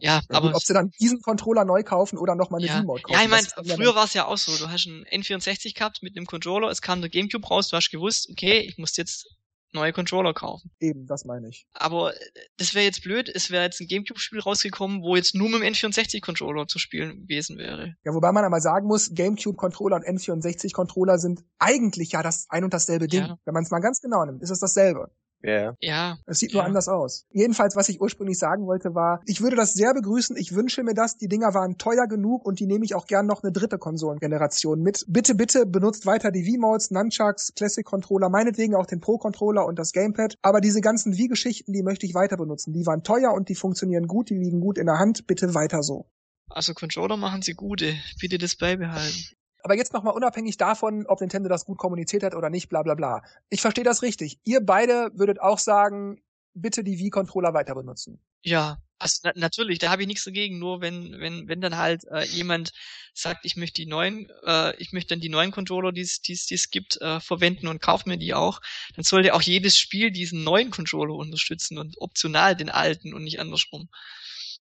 Ja, 0.00 0.20
Ja, 0.30 0.36
aber 0.36 0.48
gut, 0.48 0.56
ob 0.56 0.62
sie 0.62 0.72
dann 0.72 0.90
diesen 1.00 1.20
Controller 1.20 1.64
neu 1.64 1.82
kaufen 1.82 2.18
oder 2.18 2.34
nochmal 2.34 2.60
eine 2.60 2.68
ja, 2.68 2.78
Wii-Mode 2.80 3.02
kaufen. 3.02 3.18
ja, 3.18 3.24
ich 3.24 3.30
meine, 3.30 3.66
früher 3.76 3.94
war 3.94 4.04
es 4.04 4.14
ja 4.14 4.26
auch 4.26 4.38
so, 4.38 4.56
du 4.56 4.70
hast 4.70 4.86
einen 4.86 5.04
N64 5.04 5.74
gehabt 5.74 6.02
mit 6.02 6.16
einem 6.16 6.26
Controller, 6.26 6.68
es 6.70 6.80
kam 6.82 7.00
der 7.00 7.10
Gamecube 7.10 7.46
raus, 7.46 7.68
du 7.68 7.76
hast 7.76 7.90
gewusst, 7.90 8.28
okay, 8.30 8.60
ich 8.60 8.78
muss 8.78 8.96
jetzt 8.96 9.28
neue 9.72 9.92
Controller 9.92 10.34
kaufen. 10.34 10.70
eben, 10.80 11.06
das 11.06 11.24
meine 11.24 11.48
ich. 11.48 11.66
Aber 11.72 12.14
äh, 12.14 12.18
das 12.56 12.74
wäre 12.74 12.84
jetzt 12.84 13.02
blöd, 13.02 13.30
es 13.32 13.50
wäre 13.50 13.64
jetzt 13.64 13.80
ein 13.80 13.86
Gamecube-Spiel 13.86 14.40
rausgekommen, 14.40 15.02
wo 15.02 15.16
jetzt 15.16 15.34
nur 15.34 15.48
mit 15.48 15.62
dem 15.62 15.72
N64-Controller 15.72 16.66
zu 16.66 16.78
spielen 16.78 17.22
gewesen 17.22 17.58
wäre. 17.58 17.94
Ja, 18.04 18.14
wobei 18.14 18.32
man 18.32 18.44
einmal 18.44 18.60
sagen 18.60 18.86
muss, 18.86 19.10
GameCube-Controller 19.14 19.96
und 19.96 20.06
N64-Controller 20.06 21.18
sind 21.18 21.44
eigentlich 21.58 22.12
ja 22.12 22.22
das 22.22 22.46
ein 22.48 22.64
und 22.64 22.74
dasselbe 22.74 23.06
Ding. 23.06 23.22
Ja. 23.22 23.38
Wenn 23.44 23.54
man 23.54 23.62
es 23.62 23.70
mal 23.70 23.80
ganz 23.80 24.00
genau 24.00 24.24
nimmt, 24.24 24.42
ist 24.42 24.50
es 24.50 24.60
dasselbe. 24.60 25.10
Ja, 25.42 25.74
Ja, 25.80 26.18
Es 26.26 26.38
sieht 26.38 26.52
nur 26.52 26.62
Ja. 26.62 26.66
anders 26.66 26.88
aus. 26.88 27.24
Jedenfalls, 27.32 27.76
was 27.76 27.88
ich 27.88 28.00
ursprünglich 28.00 28.38
sagen 28.38 28.66
wollte, 28.66 28.94
war, 28.94 29.20
ich 29.26 29.40
würde 29.40 29.56
das 29.56 29.72
sehr 29.74 29.94
begrüßen. 29.94 30.36
Ich 30.36 30.54
wünsche 30.54 30.82
mir 30.82 30.94
das. 30.94 31.16
Die 31.16 31.28
Dinger 31.28 31.54
waren 31.54 31.78
teuer 31.78 32.06
genug 32.06 32.44
und 32.44 32.60
die 32.60 32.66
nehme 32.66 32.84
ich 32.84 32.94
auch 32.94 33.06
gern 33.06 33.26
noch 33.26 33.42
eine 33.42 33.52
dritte 33.52 33.78
Konsolengeneration 33.78 34.80
mit. 34.82 35.04
Bitte, 35.08 35.34
bitte 35.34 35.66
benutzt 35.66 36.06
weiter 36.06 36.30
die 36.30 36.44
Wii-Modes, 36.44 36.90
Nunchucks, 36.90 37.52
Classic-Controller, 37.54 38.28
meinetwegen 38.28 38.74
auch 38.74 38.86
den 38.86 39.00
Pro-Controller 39.00 39.64
und 39.66 39.78
das 39.78 39.92
Gamepad. 39.92 40.34
Aber 40.42 40.60
diese 40.60 40.80
ganzen 40.80 41.16
Wii-Geschichten, 41.16 41.72
die 41.72 41.82
möchte 41.82 42.06
ich 42.06 42.14
weiter 42.14 42.36
benutzen. 42.36 42.72
Die 42.72 42.84
waren 42.86 43.02
teuer 43.02 43.32
und 43.32 43.48
die 43.48 43.54
funktionieren 43.54 44.06
gut, 44.06 44.30
die 44.30 44.36
liegen 44.36 44.60
gut 44.60 44.78
in 44.78 44.86
der 44.86 44.98
Hand. 44.98 45.26
Bitte 45.26 45.54
weiter 45.54 45.82
so. 45.82 46.06
also 46.48 46.74
Controller 46.74 47.16
machen 47.16 47.42
sie 47.42 47.54
gute, 47.54 47.94
bitte 48.20 48.36
das 48.38 48.56
beibehalten. 48.56 49.24
Aber 49.62 49.76
jetzt 49.76 49.92
nochmal 49.92 50.14
unabhängig 50.14 50.56
davon, 50.56 51.06
ob 51.06 51.20
Nintendo 51.20 51.48
das 51.48 51.64
gut 51.64 51.78
kommuniziert 51.78 52.22
hat 52.22 52.34
oder 52.34 52.50
nicht, 52.50 52.68
bla 52.68 52.82
bla 52.82 52.94
bla. 52.94 53.22
Ich 53.48 53.60
verstehe 53.60 53.84
das 53.84 54.02
richtig. 54.02 54.38
Ihr 54.44 54.60
beide 54.60 55.10
würdet 55.14 55.40
auch 55.40 55.58
sagen, 55.58 56.22
bitte 56.54 56.84
die 56.84 56.98
Wii-Controller 56.98 57.54
weiter 57.54 57.74
benutzen. 57.74 58.20
Ja, 58.42 58.78
also 58.98 59.20
na 59.24 59.32
natürlich, 59.34 59.78
da 59.78 59.90
habe 59.90 60.02
ich 60.02 60.08
nichts 60.08 60.24
dagegen. 60.24 60.58
Nur 60.58 60.80
wenn 60.80 61.18
wenn 61.20 61.48
wenn 61.48 61.60
dann 61.60 61.76
halt 61.76 62.04
äh, 62.10 62.24
jemand 62.26 62.72
sagt, 63.14 63.44
ich 63.44 63.56
möchte 63.56 63.82
die 63.82 63.86
neuen, 63.86 64.30
äh, 64.44 64.76
ich 64.76 64.92
möchte 64.92 65.14
dann 65.14 65.20
die 65.20 65.28
neuen 65.28 65.50
Controller, 65.50 65.92
die 65.92 66.02
es 66.02 66.20
die 66.20 66.32
es 66.32 66.46
die 66.46 66.54
es 66.54 66.70
gibt, 66.70 67.00
äh, 67.00 67.20
verwenden 67.20 67.66
und 67.68 67.80
kauf 67.80 68.06
mir 68.06 68.18
die 68.18 68.34
auch, 68.34 68.60
dann 68.94 69.04
sollte 69.04 69.34
auch 69.34 69.42
jedes 69.42 69.78
Spiel 69.78 70.10
diesen 70.10 70.44
neuen 70.44 70.70
Controller 70.70 71.14
unterstützen 71.14 71.78
und 71.78 71.96
optional 71.98 72.56
den 72.56 72.70
alten 72.70 73.14
und 73.14 73.24
nicht 73.24 73.40
andersrum. 73.40 73.88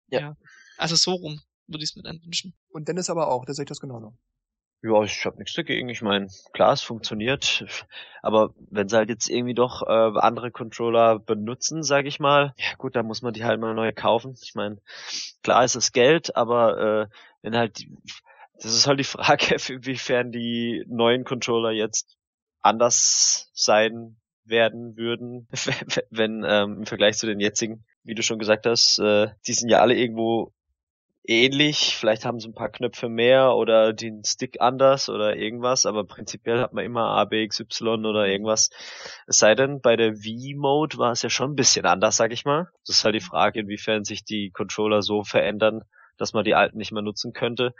Ja. 0.08 0.36
Also 0.76 0.96
so 0.96 1.12
rum 1.12 1.40
würde 1.66 1.84
ich 1.84 1.90
es 1.90 1.96
mir 1.96 2.02
dann 2.02 2.20
wünschen. 2.22 2.54
Und 2.68 2.88
Dennis 2.88 3.10
aber 3.10 3.28
auch, 3.28 3.44
der 3.44 3.54
sehe 3.54 3.64
ich 3.64 3.68
das 3.68 3.80
genauso. 3.80 4.16
Ja, 4.82 5.02
ich 5.02 5.24
hab 5.24 5.38
nichts 5.38 5.54
dagegen. 5.54 5.88
Ich 5.88 6.02
meine, 6.02 6.28
klar, 6.52 6.72
es 6.72 6.82
funktioniert. 6.82 7.64
Aber 8.22 8.54
wenn 8.70 8.88
sie 8.88 8.96
halt 8.96 9.08
jetzt 9.08 9.28
irgendwie 9.28 9.54
doch 9.54 9.82
äh, 9.82 10.18
andere 10.18 10.50
Controller 10.50 11.18
benutzen, 11.18 11.82
sag 11.82 12.06
ich 12.06 12.20
mal, 12.20 12.54
ja 12.58 12.74
gut, 12.76 12.94
dann 12.94 13.06
muss 13.06 13.22
man 13.22 13.32
die 13.32 13.44
halt 13.44 13.60
mal 13.60 13.74
neu 13.74 13.92
kaufen. 13.92 14.36
Ich 14.42 14.54
meine, 14.54 14.78
klar 15.42 15.64
ist 15.64 15.76
es 15.76 15.92
Geld, 15.92 16.36
aber 16.36 16.78
äh, 16.78 17.16
wenn 17.42 17.56
halt 17.56 17.78
die, 17.78 17.90
das 18.60 18.74
ist 18.74 18.86
halt 18.86 19.00
die 19.00 19.04
Frage, 19.16 19.56
inwiefern 19.68 20.30
die 20.30 20.84
neuen 20.88 21.24
Controller 21.24 21.70
jetzt 21.70 22.16
anders 22.60 23.50
sein 23.54 24.16
werden 24.44 24.96
würden, 24.96 25.48
wenn 26.10 26.44
ähm, 26.46 26.78
im 26.78 26.86
Vergleich 26.86 27.16
zu 27.18 27.26
den 27.26 27.40
jetzigen, 27.40 27.84
wie 28.04 28.14
du 28.14 28.22
schon 28.22 28.38
gesagt 28.38 28.66
hast, 28.66 28.98
äh, 28.98 29.28
die 29.46 29.52
sind 29.54 29.68
ja 29.68 29.80
alle 29.80 29.94
irgendwo 29.94 30.52
ähnlich, 31.26 31.96
vielleicht 31.96 32.24
haben 32.24 32.40
sie 32.40 32.48
ein 32.48 32.54
paar 32.54 32.70
Knöpfe 32.70 33.08
mehr 33.08 33.54
oder 33.54 33.92
den 33.92 34.24
Stick 34.24 34.60
anders 34.60 35.08
oder 35.08 35.36
irgendwas, 35.36 35.86
aber 35.86 36.04
prinzipiell 36.04 36.60
hat 36.60 36.72
man 36.72 36.84
immer 36.84 37.06
A, 37.10 37.24
B, 37.24 37.42
X, 37.44 37.60
Y 37.60 38.04
oder 38.06 38.26
irgendwas. 38.26 38.70
Es 39.26 39.38
sei 39.38 39.54
denn, 39.54 39.80
bei 39.80 39.96
der 39.96 40.22
Wii-Mode 40.22 40.98
war 40.98 41.12
es 41.12 41.22
ja 41.22 41.30
schon 41.30 41.52
ein 41.52 41.56
bisschen 41.56 41.86
anders, 41.86 42.16
sag 42.16 42.32
ich 42.32 42.44
mal. 42.44 42.68
Das 42.86 42.96
ist 42.96 43.04
halt 43.04 43.14
die 43.14 43.20
Frage, 43.20 43.60
inwiefern 43.60 44.04
sich 44.04 44.24
die 44.24 44.50
Controller 44.50 45.02
so 45.02 45.24
verändern, 45.24 45.82
dass 46.16 46.32
man 46.32 46.44
die 46.44 46.54
alten 46.54 46.78
nicht 46.78 46.92
mehr 46.92 47.02
nutzen 47.02 47.32
könnte. 47.32 47.74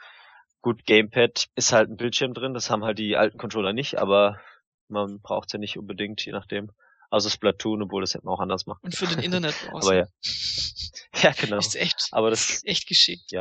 Gut, 0.61 0.85
Gamepad 0.85 1.47
ist 1.55 1.73
halt 1.73 1.91
ein 1.91 1.97
Bildschirm 1.97 2.35
drin, 2.35 2.55
das 2.55 2.71
haben 2.71 2.85
halt 2.85 2.99
die 2.99 3.17
alten 3.17 3.39
Controller 3.39 3.73
nicht, 3.73 3.99
aber 3.99 4.41
man 4.89 5.21
braucht 5.21 5.53
ja 5.53 5.59
nicht 5.59 5.79
unbedingt, 5.79 6.25
je 6.25 6.33
nachdem. 6.33 6.71
Also 7.17 7.31
Splatoon, 7.31 7.83
obwohl 7.83 8.03
das 8.03 8.15
hätte 8.15 8.27
man 8.27 8.35
auch 8.35 8.41
anders 8.41 8.67
machen. 8.67 8.81
Und 8.83 8.95
für 8.95 9.07
den 9.07 9.21
Internetbrowser. 9.21 9.77
Aber 9.87 9.97
ja. 9.97 10.07
Ja, 11.23 11.33
genau. 11.33 11.59
Ist 11.59 11.77
echt, 11.77 12.09
Aber 12.13 12.31
das, 12.31 12.51
ist 12.51 12.67
echt 12.67 12.87
geschickt. 12.87 13.33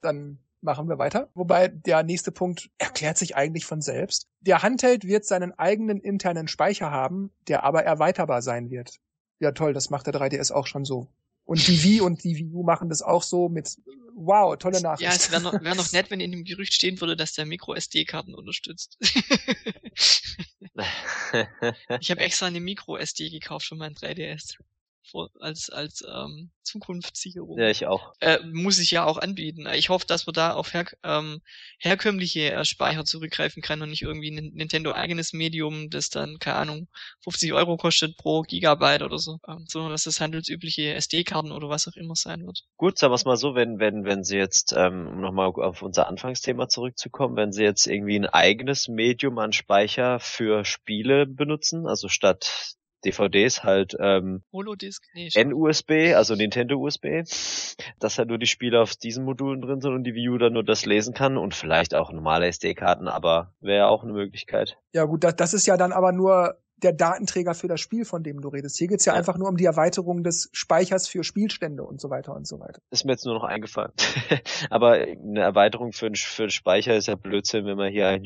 Dann 0.00 0.38
machen 0.62 0.88
wir 0.88 0.98
weiter. 0.98 1.28
Wobei 1.34 1.68
der 1.68 2.02
nächste 2.02 2.32
Punkt 2.32 2.70
erklärt 2.78 3.18
sich 3.18 3.36
eigentlich 3.36 3.66
von 3.66 3.82
selbst. 3.82 4.28
Der 4.40 4.62
Handheld 4.62 5.04
wird 5.04 5.26
seinen 5.26 5.52
eigenen 5.58 6.00
internen 6.00 6.48
Speicher 6.48 6.90
haben, 6.90 7.30
der 7.48 7.64
aber 7.64 7.84
erweiterbar 7.84 8.40
sein 8.40 8.70
wird. 8.70 8.98
Ja 9.38 9.52
toll, 9.52 9.74
das 9.74 9.90
macht 9.90 10.06
der 10.06 10.14
3DS 10.14 10.52
auch 10.52 10.66
schon 10.66 10.84
so. 10.86 11.08
Und 11.46 11.66
die 11.66 11.82
Wii 11.82 12.00
und 12.00 12.22
die 12.24 12.36
Wii 12.36 12.52
U 12.52 12.64
machen 12.64 12.88
das 12.88 13.02
auch 13.02 13.22
so 13.22 13.48
mit 13.48 13.76
wow, 14.16 14.56
tolle 14.58 14.80
Nachricht. 14.80 15.02
Ja, 15.02 15.14
es 15.14 15.30
wäre 15.30 15.40
noch, 15.40 15.62
wär 15.62 15.74
noch 15.74 15.92
nett, 15.92 16.10
wenn 16.10 16.20
in 16.20 16.32
dem 16.32 16.44
Gerücht 16.44 16.74
stehen 16.74 17.00
würde, 17.00 17.16
dass 17.16 17.34
der 17.34 17.46
Micro 17.46 17.74
SD-Karten 17.74 18.34
unterstützt. 18.34 18.98
ich 22.00 22.10
habe 22.10 22.20
extra 22.20 22.46
eine 22.46 22.60
Micro 22.60 22.96
SD 22.96 23.30
gekauft 23.30 23.66
für 23.66 23.76
mein 23.76 23.94
3DS. 23.94 24.56
Als 25.40 25.70
als 25.70 26.04
ähm, 26.06 26.50
Zukunftssicherung. 26.66 27.58
ja, 27.58 27.70
ich 27.70 27.86
auch. 27.86 28.12
Äh, 28.20 28.38
muss 28.52 28.78
ich 28.78 28.90
ja 28.90 29.04
auch 29.04 29.18
anbieten. 29.18 29.66
Ich 29.74 29.88
hoffe, 29.88 30.06
dass 30.06 30.26
man 30.26 30.34
da 30.34 30.52
auf 30.52 30.74
her 30.74 30.86
ähm, 31.04 31.40
herkömmliche 31.78 32.52
äh, 32.52 32.64
Speicher 32.64 33.04
zurückgreifen 33.04 33.62
kann 33.62 33.80
und 33.82 33.90
nicht 33.90 34.02
irgendwie 34.02 34.30
ein 34.30 34.52
Nintendo 34.54 34.92
eigenes 34.92 35.32
Medium, 35.32 35.90
das 35.90 36.10
dann, 36.10 36.38
keine 36.38 36.56
Ahnung, 36.56 36.88
50 37.22 37.52
Euro 37.52 37.76
kostet 37.76 38.16
pro 38.16 38.42
Gigabyte 38.42 39.02
oder 39.02 39.18
so, 39.18 39.38
ähm, 39.48 39.64
sondern 39.68 39.92
dass 39.92 40.04
das 40.04 40.20
handelsübliche 40.20 40.94
SD-Karten 40.94 41.52
oder 41.52 41.68
was 41.68 41.86
auch 41.88 41.96
immer 41.96 42.16
sein 42.16 42.44
wird. 42.44 42.64
Gut, 42.76 42.98
sagen 42.98 43.12
wir 43.12 43.16
es 43.16 43.24
mal 43.24 43.36
so, 43.36 43.54
wenn, 43.54 43.78
wenn, 43.78 44.04
wenn 44.04 44.24
Sie 44.24 44.36
jetzt, 44.36 44.74
ähm, 44.76 45.06
um 45.06 45.20
nochmal 45.20 45.46
auf 45.46 45.82
unser 45.82 46.08
Anfangsthema 46.08 46.68
zurückzukommen, 46.68 47.36
wenn 47.36 47.52
Sie 47.52 47.62
jetzt 47.62 47.86
irgendwie 47.86 48.18
ein 48.18 48.26
eigenes 48.26 48.88
Medium 48.88 49.38
an 49.38 49.52
Speicher 49.52 50.18
für 50.18 50.64
Spiele 50.64 51.26
benutzen, 51.26 51.86
also 51.86 52.08
statt 52.08 52.76
DVDs 53.06 53.62
halt 53.62 53.96
ähm, 54.00 54.42
Holodisk? 54.52 55.04
Nee, 55.14 55.28
N-USB, 55.34 56.14
also 56.14 56.34
Nintendo 56.34 56.76
USB, 56.76 57.22
dass 57.98 58.18
halt 58.18 58.28
nur 58.28 58.38
die 58.38 58.46
Spiele 58.46 58.80
auf 58.80 58.96
diesen 58.96 59.24
Modulen 59.24 59.60
drin 59.60 59.80
sind 59.80 59.92
und 59.92 60.04
die 60.04 60.14
Wii 60.14 60.30
U 60.30 60.38
dann 60.38 60.52
nur 60.52 60.64
das 60.64 60.84
lesen 60.86 61.14
kann 61.14 61.36
und 61.36 61.54
vielleicht 61.54 61.94
auch 61.94 62.12
normale 62.12 62.46
SD-Karten, 62.46 63.08
aber 63.08 63.54
wäre 63.60 63.88
auch 63.88 64.02
eine 64.02 64.12
Möglichkeit. 64.12 64.78
Ja 64.92 65.04
gut, 65.04 65.24
das, 65.24 65.36
das 65.36 65.54
ist 65.54 65.66
ja 65.66 65.76
dann 65.76 65.92
aber 65.92 66.12
nur 66.12 66.58
der 66.82 66.92
Datenträger 66.92 67.54
für 67.54 67.68
das 67.68 67.80
Spiel, 67.80 68.04
von 68.04 68.22
dem 68.22 68.40
du 68.40 68.48
redest. 68.48 68.76
Hier 68.76 68.88
geht's 68.88 69.04
ja, 69.06 69.12
Ja. 69.14 69.18
einfach 69.18 69.38
nur 69.38 69.48
um 69.48 69.56
die 69.56 69.64
Erweiterung 69.64 70.22
des 70.22 70.48
Speichers 70.52 71.08
für 71.08 71.24
Spielstände 71.24 71.82
und 71.82 72.00
so 72.00 72.10
weiter 72.10 72.34
und 72.34 72.46
so 72.46 72.60
weiter. 72.60 72.80
Ist 72.90 73.04
mir 73.04 73.12
jetzt 73.12 73.24
nur 73.24 73.34
noch 73.34 73.44
eingefallen. 73.44 73.92
aber 74.70 74.92
eine 74.92 75.40
Erweiterung 75.40 75.92
für 75.92 76.10
den, 76.10 76.16
für 76.16 76.44
den 76.44 76.50
Speicher 76.50 76.94
ist 76.94 77.06
ja 77.08 77.14
Blödsinn, 77.14 77.64
wenn 77.64 77.76
man 77.78 77.90
hier 77.92 78.08
ein 78.08 78.20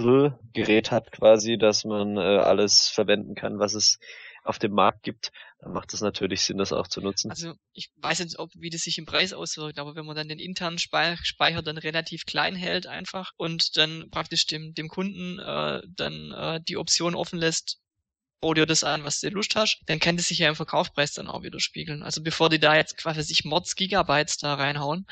Universal-Gerät 0.00 0.90
hat 0.90 1.10
quasi, 1.12 1.58
dass 1.58 1.84
man 1.84 2.16
äh, 2.16 2.20
alles 2.20 2.88
verwenden 2.88 3.34
kann, 3.34 3.58
was 3.58 3.74
es 3.74 3.98
auf 4.44 4.58
dem 4.60 4.72
Markt 4.72 5.02
gibt, 5.02 5.32
dann 5.58 5.72
macht 5.72 5.92
es 5.92 6.02
natürlich 6.02 6.42
Sinn, 6.42 6.58
das 6.58 6.72
auch 6.72 6.86
zu 6.86 7.00
nutzen. 7.00 7.30
Also 7.30 7.54
ich 7.72 7.90
weiß 7.96 8.20
jetzt, 8.20 8.38
ob 8.38 8.50
wie 8.54 8.70
das 8.70 8.82
sich 8.82 8.96
im 8.98 9.04
Preis 9.04 9.32
auswirkt, 9.32 9.80
aber 9.80 9.96
wenn 9.96 10.06
man 10.06 10.14
dann 10.14 10.28
den 10.28 10.38
internen 10.38 10.78
Spei- 10.78 11.16
Speicher 11.22 11.62
dann 11.62 11.78
relativ 11.78 12.26
klein 12.26 12.54
hält 12.54 12.86
einfach 12.86 13.32
und 13.36 13.76
dann 13.76 14.08
praktisch 14.12 14.46
dem, 14.46 14.72
dem 14.74 14.86
Kunden 14.88 15.40
äh, 15.40 15.82
dann 15.96 16.30
äh, 16.30 16.60
die 16.62 16.76
Option 16.76 17.16
offen 17.16 17.40
lässt, 17.40 17.78
bau 18.40 18.54
dir 18.54 18.66
das 18.66 18.84
an, 18.84 19.04
was 19.04 19.20
du 19.20 19.28
Lust 19.30 19.56
hast, 19.56 19.80
dann 19.86 19.98
kann 19.98 20.16
das 20.16 20.28
sich 20.28 20.38
ja 20.38 20.48
im 20.48 20.56
Verkaufspreis 20.56 21.12
dann 21.12 21.28
auch 21.28 21.42
widerspiegeln. 21.42 22.02
Also 22.02 22.22
bevor 22.22 22.48
die 22.50 22.58
da 22.58 22.76
jetzt 22.76 22.96
quasi 22.96 23.22
sich 23.22 23.44
Mods 23.44 23.76
Gigabytes 23.76 24.38
da 24.38 24.54
reinhauen, 24.54 25.06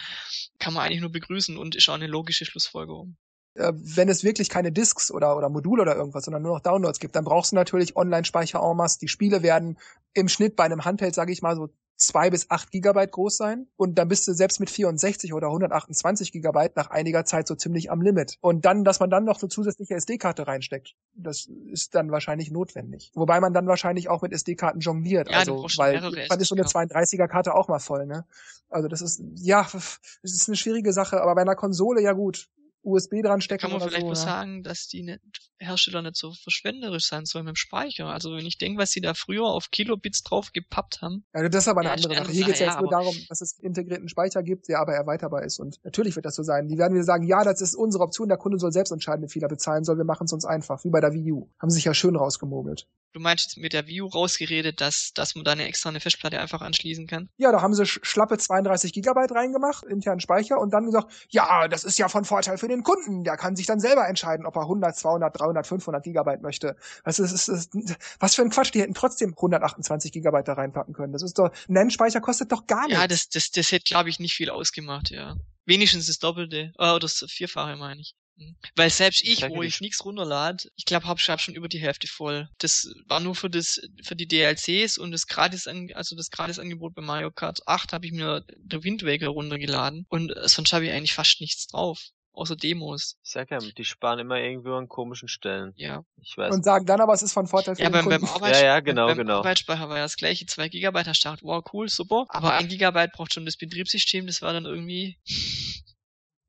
kann 0.59 0.75
man 0.75 0.85
eigentlich 0.85 1.01
nur 1.01 1.13
begrüßen 1.13 1.57
und 1.57 1.75
ist 1.75 1.89
auch 1.89 1.95
eine 1.95 2.07
logische 2.07 2.45
Schlussfolgerung. 2.45 3.17
Äh, 3.55 3.73
wenn 3.75 4.09
es 4.09 4.25
wirklich 4.25 4.49
keine 4.49 4.73
Disks 4.73 5.11
oder, 5.11 5.37
oder 5.37 5.49
Module 5.49 5.83
oder 5.83 5.97
irgendwas, 5.97 6.25
sondern 6.25 6.43
nur 6.43 6.55
noch 6.55 6.63
Downloads 6.63 6.99
gibt, 6.99 7.17
dann 7.17 7.25
brauchst 7.25 7.53
du 7.53 7.57
natürlich 7.57 7.97
Online-Speicher 7.97 8.61
en 8.61 8.77
masse. 8.77 8.99
Die 8.99 9.09
Spiele 9.09 9.43
werden 9.43 9.79
im 10.13 10.29
Schnitt 10.29 10.57
bei 10.57 10.65
einem 10.65 10.85
Handheld, 10.85 11.15
sage 11.15 11.33
ich 11.33 11.43
mal, 11.43 11.57
so 11.57 11.71
zwei 11.97 12.31
bis 12.31 12.51
acht 12.51 12.71
Gigabyte 12.71 13.13
groß 13.13 13.37
sein 13.37 13.67
und 13.77 13.99
dann 13.99 14.09
bist 14.09 14.27
du 14.27 14.33
selbst 14.33 14.61
mit 14.61 14.71
64 14.71 15.33
oder 15.33 15.49
128 15.49 16.33
Gigabyte 16.33 16.77
nach 16.77 16.91
einiger 16.91 17.25
Zeit 17.25 17.47
so 17.47 17.55
ziemlich 17.55 17.91
am 17.91 18.03
Limit. 18.03 18.39
Und 18.41 18.65
dann, 18.65 18.85
dass 18.85 19.01
man 19.01 19.11
dann 19.11 19.25
noch 19.25 19.41
eine 19.41 19.49
zusätzliche 19.49 19.95
SD-Karte 19.95 20.47
reinsteckt, 20.47 20.95
das 21.15 21.49
ist 21.71 21.95
dann 21.95 22.11
wahrscheinlich 22.11 22.51
notwendig. 22.51 23.13
Wobei 23.15 23.41
man 23.41 23.55
dann 23.55 23.67
wahrscheinlich 23.67 24.09
auch 24.09 24.23
mit 24.23 24.33
SD-Karten 24.33 24.81
jongliert, 24.81 25.31
Ja, 25.31 25.39
also 25.39 25.67
weil 25.77 26.01
dann 26.01 26.41
ist 26.41 26.49
so 26.49 26.55
eine 26.55 26.65
SD-Karten. 26.65 26.93
32er 26.93 27.29
Karte 27.29 27.55
auch 27.55 27.69
mal 27.69 27.79
voll, 27.79 28.07
ne? 28.07 28.25
Also 28.71 28.89
das 28.89 29.01
ist 29.01 29.23
ja, 29.37 29.63
das 29.73 30.01
ist 30.23 30.49
eine 30.49 30.57
schwierige 30.57 30.93
Sache, 30.93 31.21
aber 31.21 31.35
bei 31.37 31.43
einer 31.43 31.55
Konsole 31.55 32.03
ja 32.03 32.13
gut. 32.13 32.49
USB 32.85 33.23
dran 33.23 33.41
stecken 33.41 33.63
Kann 33.63 33.71
man 33.71 33.81
oder 33.81 33.89
vielleicht 33.89 34.03
so. 34.03 34.07
nur 34.07 34.15
ja. 34.15 34.21
sagen, 34.21 34.63
dass 34.63 34.87
die 34.89 35.03
nicht, 35.03 35.21
Hersteller 35.59 36.03
nicht 36.03 36.17
so 36.17 36.33
verschwenderisch 36.33 37.07
sein 37.07 37.25
sollen 37.25 37.47
mit 37.47 37.55
dem 37.55 37.57
Speicher. 37.57 38.07
Also 38.07 38.37
wenn 38.37 38.47
ich 38.47 38.59
denke, 38.59 38.81
was 38.81 38.91
sie 38.91 39.01
da 39.01 39.15
früher 39.15 39.45
auf 39.45 39.71
Kilobits 39.71 40.23
drauf 40.23 40.53
gepappt 40.53 41.03
haben. 41.03 41.25
Ja, 41.35 41.49
das 41.49 41.65
ist 41.65 41.69
aber 41.69 41.81
eine 41.81 41.91
Ja, 41.91 41.95
andere 41.95 42.15
Sache. 42.15 42.33
Hier 42.33 42.45
geht 42.45 42.55
es 42.55 42.59
Sache, 42.59 42.69
jetzt 42.69 42.75
ja, 42.77 42.81
nur 42.81 42.91
darum, 42.91 43.17
dass 43.29 43.41
es 43.41 43.59
integrierten 43.59 44.09
Speicher 44.09 44.43
gibt, 44.43 44.69
der 44.69 44.81
aber 44.81 44.93
erweiterbar 44.93 45.43
ist. 45.43 45.59
Und 45.59 45.83
natürlich 45.83 46.15
wird 46.15 46.27
das 46.27 46.35
so 46.35 46.43
sein. 46.43 46.69
Die 46.69 46.79
werden 46.79 46.95
wieder 46.95 47.05
sagen, 47.05 47.27
ja, 47.27 47.43
das 47.43 47.61
ist 47.61 47.75
unsere 47.75 48.05
Option, 48.05 48.29
der 48.29 48.39
Kunde 48.39 48.59
soll 48.59 48.73
selbst 48.73 48.91
entscheiden, 48.91 49.25
wie 49.25 49.33
viel 49.33 49.43
er 49.43 49.49
bezahlen 49.49 49.85
soll. 49.85 49.97
Wir 49.97 50.05
machen 50.05 50.27
es 50.27 50.33
uns 50.33 50.45
einfach, 50.45 50.85
wie 50.85 50.91
bei 50.91 51.01
der 51.01 51.13
Wii 51.13 51.33
U. 51.33 51.51
Haben 51.59 51.71
sich 51.71 51.85
ja 51.85 51.95
schön 51.95 52.17
rausgemogelt. 52.17 52.87
Du 53.15 53.21
meinst 53.21 53.57
mit 53.59 53.73
der 53.73 53.87
View 53.87 54.09
rausgeredet, 54.09 54.81
dass, 54.81 55.13
dass 55.15 55.37
man 55.37 55.45
da 55.45 55.53
eine 55.53 55.67
extra 55.69 55.89
eine 55.89 56.01
Festplatte 56.01 56.41
einfach 56.41 56.61
anschließen 56.63 57.07
kann? 57.07 57.29
Ja, 57.37 57.53
da 57.53 57.63
haben 57.63 57.73
sie 57.73 57.85
sch- 57.85 58.05
schlappe 58.05 58.39
32 58.39 58.93
Gigabyte 58.93 59.31
reingemacht, 59.31 59.85
internen 59.85 60.19
Speicher, 60.19 60.59
und 60.59 60.71
dann 60.75 60.87
gesagt, 60.87 61.13
ja, 61.31 61.69
das 61.69 61.85
ist 61.85 61.97
ja 61.97 62.09
von 62.09 62.25
Vorteil 62.25 62.59
für 62.59 62.67
den 62.67 62.83
Kunden. 62.83 63.23
Der 63.23 63.37
kann 63.37 63.55
sich 63.55 63.67
dann 63.67 63.79
selber 63.79 64.09
entscheiden, 64.09 64.45
ob 64.47 64.57
er 64.57 64.63
100, 64.63 64.97
200, 64.97 65.39
300, 65.39 65.65
500 65.65 66.03
Gigabyte 66.03 66.43
möchte. 66.43 66.75
Das 67.05 67.21
ist, 67.21 67.33
das 67.33 67.49
ist, 67.49 67.73
was 68.19 68.35
für 68.35 68.43
ein 68.43 68.51
Quatsch. 68.51 68.75
Die 68.75 68.81
hätten 68.81 68.95
trotzdem 68.95 69.31
128 69.31 70.11
Gigabyte 70.11 70.49
da 70.49 70.55
reinpacken 70.55 70.93
können. 70.93 71.13
Das 71.13 71.23
ist 71.23 71.39
doch, 71.39 71.51
Nennspeicher 71.69 72.21
kostet 72.21 72.51
doch 72.51 72.67
gar 72.67 72.89
nichts. 72.89 73.01
Ja, 73.01 73.07
das, 73.07 73.29
das, 73.29 73.53
das 73.53 73.71
hätte, 73.71 73.85
glaube 73.85 74.09
ich, 74.09 74.19
nicht 74.19 74.35
viel 74.35 74.51
ausgemacht, 74.51 75.11
ja. 75.11 75.37
Wenigstens 75.67 76.09
das 76.09 76.19
Doppelte, 76.19 76.73
äh, 76.79 76.91
oder 76.91 76.99
das 76.99 77.25
Vierfache, 77.29 77.77
meine 77.77 78.01
ich. 78.01 78.17
Mhm. 78.37 78.57
Weil 78.77 78.91
selbst 78.91 79.23
ich, 79.23 79.41
Danke 79.41 79.57
wo 79.57 79.63
ich 79.63 79.81
nichts 79.81 80.05
runterlade, 80.05 80.69
ich 80.77 80.85
glaube, 80.85 81.07
hab, 81.07 81.19
hab 81.19 81.41
schon 81.41 81.55
über 81.55 81.69
die 81.69 81.81
Hälfte 81.81 82.07
voll. 82.07 82.49
Das 82.59 82.93
war 83.07 83.21
nur 83.21 83.35
für 83.35 83.51
das, 83.51 83.81
für 84.03 84.17
die 84.17 84.27
DLCs 84.27 84.99
und 84.99 85.13
das 85.13 85.27
gratis, 85.27 85.67
also 85.67 86.17
das 86.17 86.31
Gratisangebot 86.31 86.95
bei 86.95 87.03
Mario 87.03 87.31
Kart 87.31 87.61
8 87.67 87.93
habe 87.93 88.07
ich 88.07 88.13
mir 88.13 88.45
der 88.57 88.83
Wind 88.85 89.05
Waker 89.05 89.29
runtergeladen 89.29 90.07
und 90.09 90.31
äh, 90.31 90.49
sonst 90.49 90.73
habe 90.73 90.87
ich 90.87 90.93
eigentlich 90.93 91.15
fast 91.15 91.41
nichts 91.41 91.67
drauf. 91.69 92.01
Außer 92.37 92.57
Demos. 92.57 93.17
Ich 93.23 93.31
sag 93.31 93.53
ja, 93.53 93.59
die 93.59 93.85
sparen 93.85 94.19
immer 94.19 94.41
irgendwo 94.41 94.75
an 94.75 94.89
komischen 94.89 95.29
Stellen. 95.29 95.73
Ja. 95.77 96.05
Ich 96.21 96.37
weiß. 96.37 96.53
und 96.53 96.65
sagen 96.65 96.85
dann 96.85 97.01
aber, 97.01 97.13
es 97.13 97.23
ist 97.23 97.33
von 97.33 97.47
Vorteil 97.47 97.77
für 97.77 97.83
Ja, 97.83 97.91
den 97.91 97.93
beim, 97.93 98.09
beim, 98.09 98.21
Kunden. 98.23 98.35
Arbeits 98.35 98.59
Ja, 98.59 98.67
ja, 98.67 98.81
genau, 98.81 99.07
beim 99.07 99.19
genau. 99.19 99.39
Arbeitsspeicher 99.39 99.89
war 99.89 99.99
ja 99.99 100.03
das 100.03 100.17
gleiche. 100.17 100.45
Zwei 100.47 100.69
Gigabyte 100.69 101.07
hast 101.07 101.25
du 101.25 101.29
gedacht, 101.29 101.45
wow, 101.45 101.65
cool, 101.73 101.89
super. 101.89 102.25
Aber 102.31 102.55
ein 102.55 102.67
Gigabyte 102.67 103.13
braucht 103.13 103.35
schon 103.35 103.45
das 103.45 103.57
Betriebssystem, 103.57 104.27
das 104.27 104.43
war 104.43 104.53
dann 104.53 104.65
irgendwie, 104.65 105.17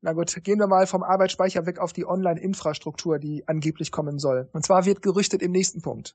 Na 0.06 0.12
gut, 0.12 0.38
gehen 0.44 0.60
wir 0.60 0.68
mal 0.68 0.86
vom 0.86 1.02
Arbeitsspeicher 1.02 1.66
weg 1.66 1.80
auf 1.80 1.92
die 1.92 2.06
Online-Infrastruktur, 2.06 3.18
die 3.18 3.42
angeblich 3.48 3.90
kommen 3.90 4.20
soll. 4.20 4.48
Und 4.52 4.64
zwar 4.64 4.84
wird 4.84 5.02
gerüchtet 5.02 5.42
im 5.42 5.50
nächsten 5.50 5.82
Punkt. 5.82 6.14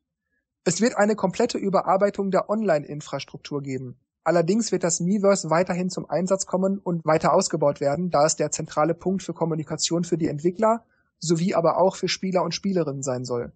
Es 0.63 0.79
wird 0.79 0.95
eine 0.95 1.17
komplette 1.17 1.57
Überarbeitung 1.57 2.31
der 2.31 2.49
Online-Infrastruktur 2.49 3.61
geben. 3.61 3.99
Allerdings 4.23 4.71
wird 4.71 4.85
das 4.85 5.01
Miiverse 5.01 5.49
weiterhin 5.49 5.89
zum 5.89 6.09
Einsatz 6.09 6.45
kommen 6.45 6.79
und 6.79 7.03
weiter 7.03 7.33
ausgebaut 7.33 7.81
werden, 7.81 8.09
da 8.09 8.25
es 8.25 8.37
der 8.37 8.49
zentrale 8.49 8.93
Punkt 8.93 9.23
für 9.23 9.33
Kommunikation 9.33 10.05
für 10.05 10.17
die 10.17 10.29
Entwickler 10.29 10.85
sowie 11.19 11.53
aber 11.53 11.77
auch 11.77 11.97
für 11.97 12.07
Spieler 12.07 12.43
und 12.43 12.55
Spielerinnen 12.55 13.03
sein 13.03 13.25
soll. 13.25 13.51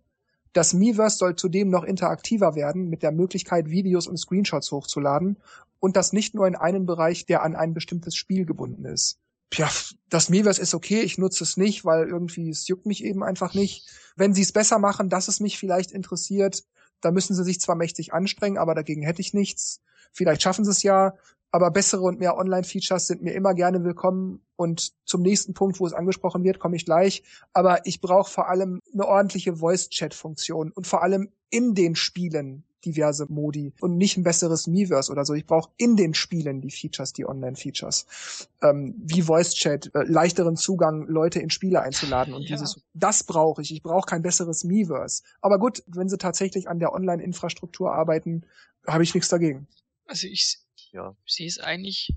Das 0.51 0.73
Miiverse 0.73 1.15
soll 1.15 1.37
zudem 1.37 1.69
noch 1.69 1.85
interaktiver 1.85 2.55
werden 2.55 2.89
mit 2.89 3.03
der 3.03 3.13
Möglichkeit, 3.13 3.69
Videos 3.69 4.05
und 4.05 4.17
Screenshots 4.17 4.73
hochzuladen 4.73 5.37
und 5.79 5.95
das 5.95 6.11
nicht 6.11 6.35
nur 6.35 6.45
in 6.45 6.57
einen 6.57 6.85
Bereich, 6.85 7.25
der 7.25 7.41
an 7.41 7.55
ein 7.55 7.73
bestimmtes 7.73 8.17
Spiel 8.17 8.45
gebunden 8.45 8.83
ist. 8.83 9.21
Ja, 9.53 9.69
das 10.09 10.29
Miiverse 10.29 10.61
ist 10.61 10.73
okay, 10.73 11.01
ich 11.01 11.17
nutze 11.17 11.43
es 11.43 11.55
nicht, 11.55 11.85
weil 11.85 12.07
irgendwie 12.07 12.49
es 12.49 12.67
juckt 12.67 12.85
mich 12.85 13.03
eben 13.03 13.23
einfach 13.23 13.53
nicht. 13.53 13.87
Wenn 14.15 14.33
sie 14.33 14.41
es 14.41 14.51
besser 14.51 14.79
machen, 14.79 15.09
dass 15.09 15.27
es 15.27 15.39
mich 15.39 15.57
vielleicht 15.57 15.91
interessiert, 15.91 16.63
da 17.01 17.11
müssen 17.11 17.35
sie 17.35 17.43
sich 17.43 17.61
zwar 17.61 17.75
mächtig 17.75 18.13
anstrengen, 18.13 18.57
aber 18.57 18.75
dagegen 18.75 19.03
hätte 19.03 19.21
ich 19.21 19.33
nichts. 19.33 19.81
Vielleicht 20.11 20.41
schaffen 20.41 20.65
sie 20.65 20.71
es 20.71 20.83
ja, 20.83 21.13
aber 21.51 21.71
bessere 21.71 22.01
und 22.01 22.19
mehr 22.19 22.37
Online-Features 22.37 23.07
sind 23.07 23.21
mir 23.21 23.33
immer 23.33 23.53
gerne 23.53 23.83
willkommen. 23.85 24.41
Und 24.57 24.91
zum 25.05 25.21
nächsten 25.21 25.53
Punkt, 25.53 25.79
wo 25.79 25.87
es 25.87 25.93
angesprochen 25.93 26.43
wird, 26.43 26.59
komme 26.59 26.75
ich 26.75 26.83
gleich. 26.83 27.23
Aber 27.53 27.85
ich 27.85 28.01
brauche 28.01 28.29
vor 28.29 28.49
allem 28.49 28.81
eine 28.93 29.07
ordentliche 29.07 29.55
Voice-Chat-Funktion 29.55 30.71
und 30.71 30.85
vor 30.85 31.01
allem 31.01 31.29
in 31.49 31.73
den 31.73 31.95
Spielen 31.95 32.65
diverse 32.85 33.25
Modi 33.29 33.73
und 33.81 33.97
nicht 33.97 34.17
ein 34.17 34.23
besseres 34.23 34.67
Miiverse 34.67 35.11
oder 35.11 35.25
so. 35.25 35.33
Ich 35.33 35.45
brauche 35.45 35.71
in 35.77 35.95
den 35.95 36.13
Spielen 36.13 36.61
die 36.61 36.71
Features, 36.71 37.13
die 37.13 37.25
Online-Features. 37.25 38.47
Ähm, 38.61 38.95
wie 38.97 39.21
Voice-Chat, 39.23 39.93
äh, 39.95 40.03
leichteren 40.03 40.55
Zugang, 40.55 41.07
Leute 41.07 41.39
in 41.39 41.49
Spiele 41.49 41.81
einzuladen 41.81 42.33
und 42.33 42.49
Ja. 42.49 42.55
dieses, 42.55 42.79
das 42.93 43.23
brauche 43.23 43.61
ich. 43.61 43.71
Ich 43.71 43.81
brauche 43.83 44.05
kein 44.05 44.21
besseres 44.21 44.63
Miiverse. 44.63 45.23
Aber 45.41 45.59
gut, 45.59 45.83
wenn 45.87 46.07
sie 46.09 46.17
tatsächlich 46.17 46.69
an 46.69 46.79
der 46.79 46.93
Online-Infrastruktur 46.93 47.91
arbeiten, 47.93 48.43
habe 48.87 49.03
ich 49.03 49.13
nichts 49.13 49.29
dagegen. 49.29 49.67
also 50.07 50.27
ich 50.27 50.59
Ja. 50.91 51.15
sehe 51.25 51.47
es 51.47 51.59
eigentlich 51.59 52.13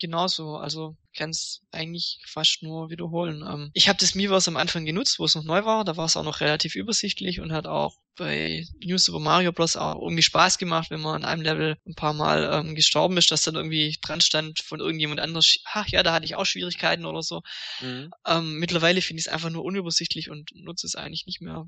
genauso. 0.00 0.56
Also 0.56 0.96
kann 1.18 1.30
es 1.30 1.60
eigentlich 1.72 2.20
fast 2.24 2.62
nur 2.62 2.90
wiederholen. 2.90 3.44
Ähm, 3.46 3.70
ich 3.74 3.88
habe 3.88 3.98
das 3.98 4.14
Miiverse 4.14 4.50
am 4.50 4.56
Anfang 4.56 4.84
genutzt, 4.84 5.18
wo 5.18 5.24
es 5.24 5.34
noch 5.34 5.44
neu 5.44 5.64
war. 5.64 5.84
Da 5.84 5.96
war 5.96 6.06
es 6.06 6.16
auch 6.16 6.24
noch 6.24 6.40
relativ 6.40 6.76
übersichtlich 6.76 7.40
und 7.40 7.52
hat 7.52 7.66
auch 7.66 7.96
bei 8.16 8.66
New 8.84 8.98
Super 8.98 9.18
Mario 9.18 9.52
Bros. 9.52 9.76
auch 9.76 10.00
irgendwie 10.00 10.22
Spaß 10.22 10.58
gemacht, 10.58 10.90
wenn 10.90 11.00
man 11.00 11.16
an 11.16 11.24
einem 11.24 11.42
Level 11.42 11.76
ein 11.86 11.94
paar 11.94 12.12
Mal 12.12 12.48
ähm, 12.52 12.74
gestorben 12.74 13.16
ist, 13.16 13.30
dass 13.30 13.42
dann 13.42 13.56
irgendwie 13.56 13.96
dran 14.00 14.20
stand 14.20 14.60
von 14.60 14.80
irgendjemand 14.80 15.20
anders, 15.20 15.58
ach 15.64 15.88
ja, 15.88 16.02
da 16.02 16.12
hatte 16.12 16.24
ich 16.24 16.36
auch 16.36 16.46
Schwierigkeiten 16.46 17.04
oder 17.04 17.22
so. 17.22 17.42
Mhm. 17.80 18.10
Ähm, 18.26 18.58
mittlerweile 18.58 19.02
finde 19.02 19.20
ich 19.20 19.26
es 19.26 19.32
einfach 19.32 19.50
nur 19.50 19.64
unübersichtlich 19.64 20.30
und 20.30 20.50
nutze 20.54 20.86
es 20.86 20.94
eigentlich 20.94 21.26
nicht 21.26 21.40
mehr. 21.40 21.66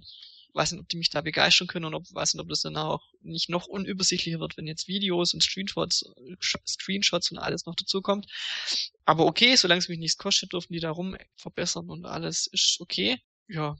Weiß 0.53 0.73
nicht, 0.73 0.81
ob 0.81 0.89
die 0.89 0.97
mich 0.97 1.11
da 1.11 1.21
begeistern 1.21 1.69
können 1.69 1.87
und 1.87 1.95
ob, 1.95 2.05
weiß 2.13 2.35
nicht, 2.35 2.43
ob 2.43 2.49
das 2.49 2.63
dann 2.63 2.77
auch 2.77 3.03
nicht 3.23 3.49
noch 3.49 3.67
unübersichtlicher 3.67 4.41
wird, 4.41 4.57
wenn 4.57 4.67
jetzt 4.67 4.89
Videos 4.89 5.35
und 5.35 5.43
Screenshots, 5.43 6.05
Screenshots 6.67 7.31
und 7.31 7.39
alles 7.39 7.67
noch 7.67 7.75
dazu 7.77 8.03
kommt. 8.03 8.27
Aber 9.05 9.27
okay, 9.27 9.57
solange 9.57 9.79
es 9.79 9.89
mich 9.89 9.99
nichts 9.99 10.19
kostet, 10.19 10.53
dürfen 10.53 10.73
die 10.73 10.81
da 10.81 10.91
rum 10.91 11.17
verbessern 11.37 11.89
und 11.91 12.07
alles 12.07 12.47
ist 12.49 12.79
okay. 12.81 13.19
Ja, 13.49 13.77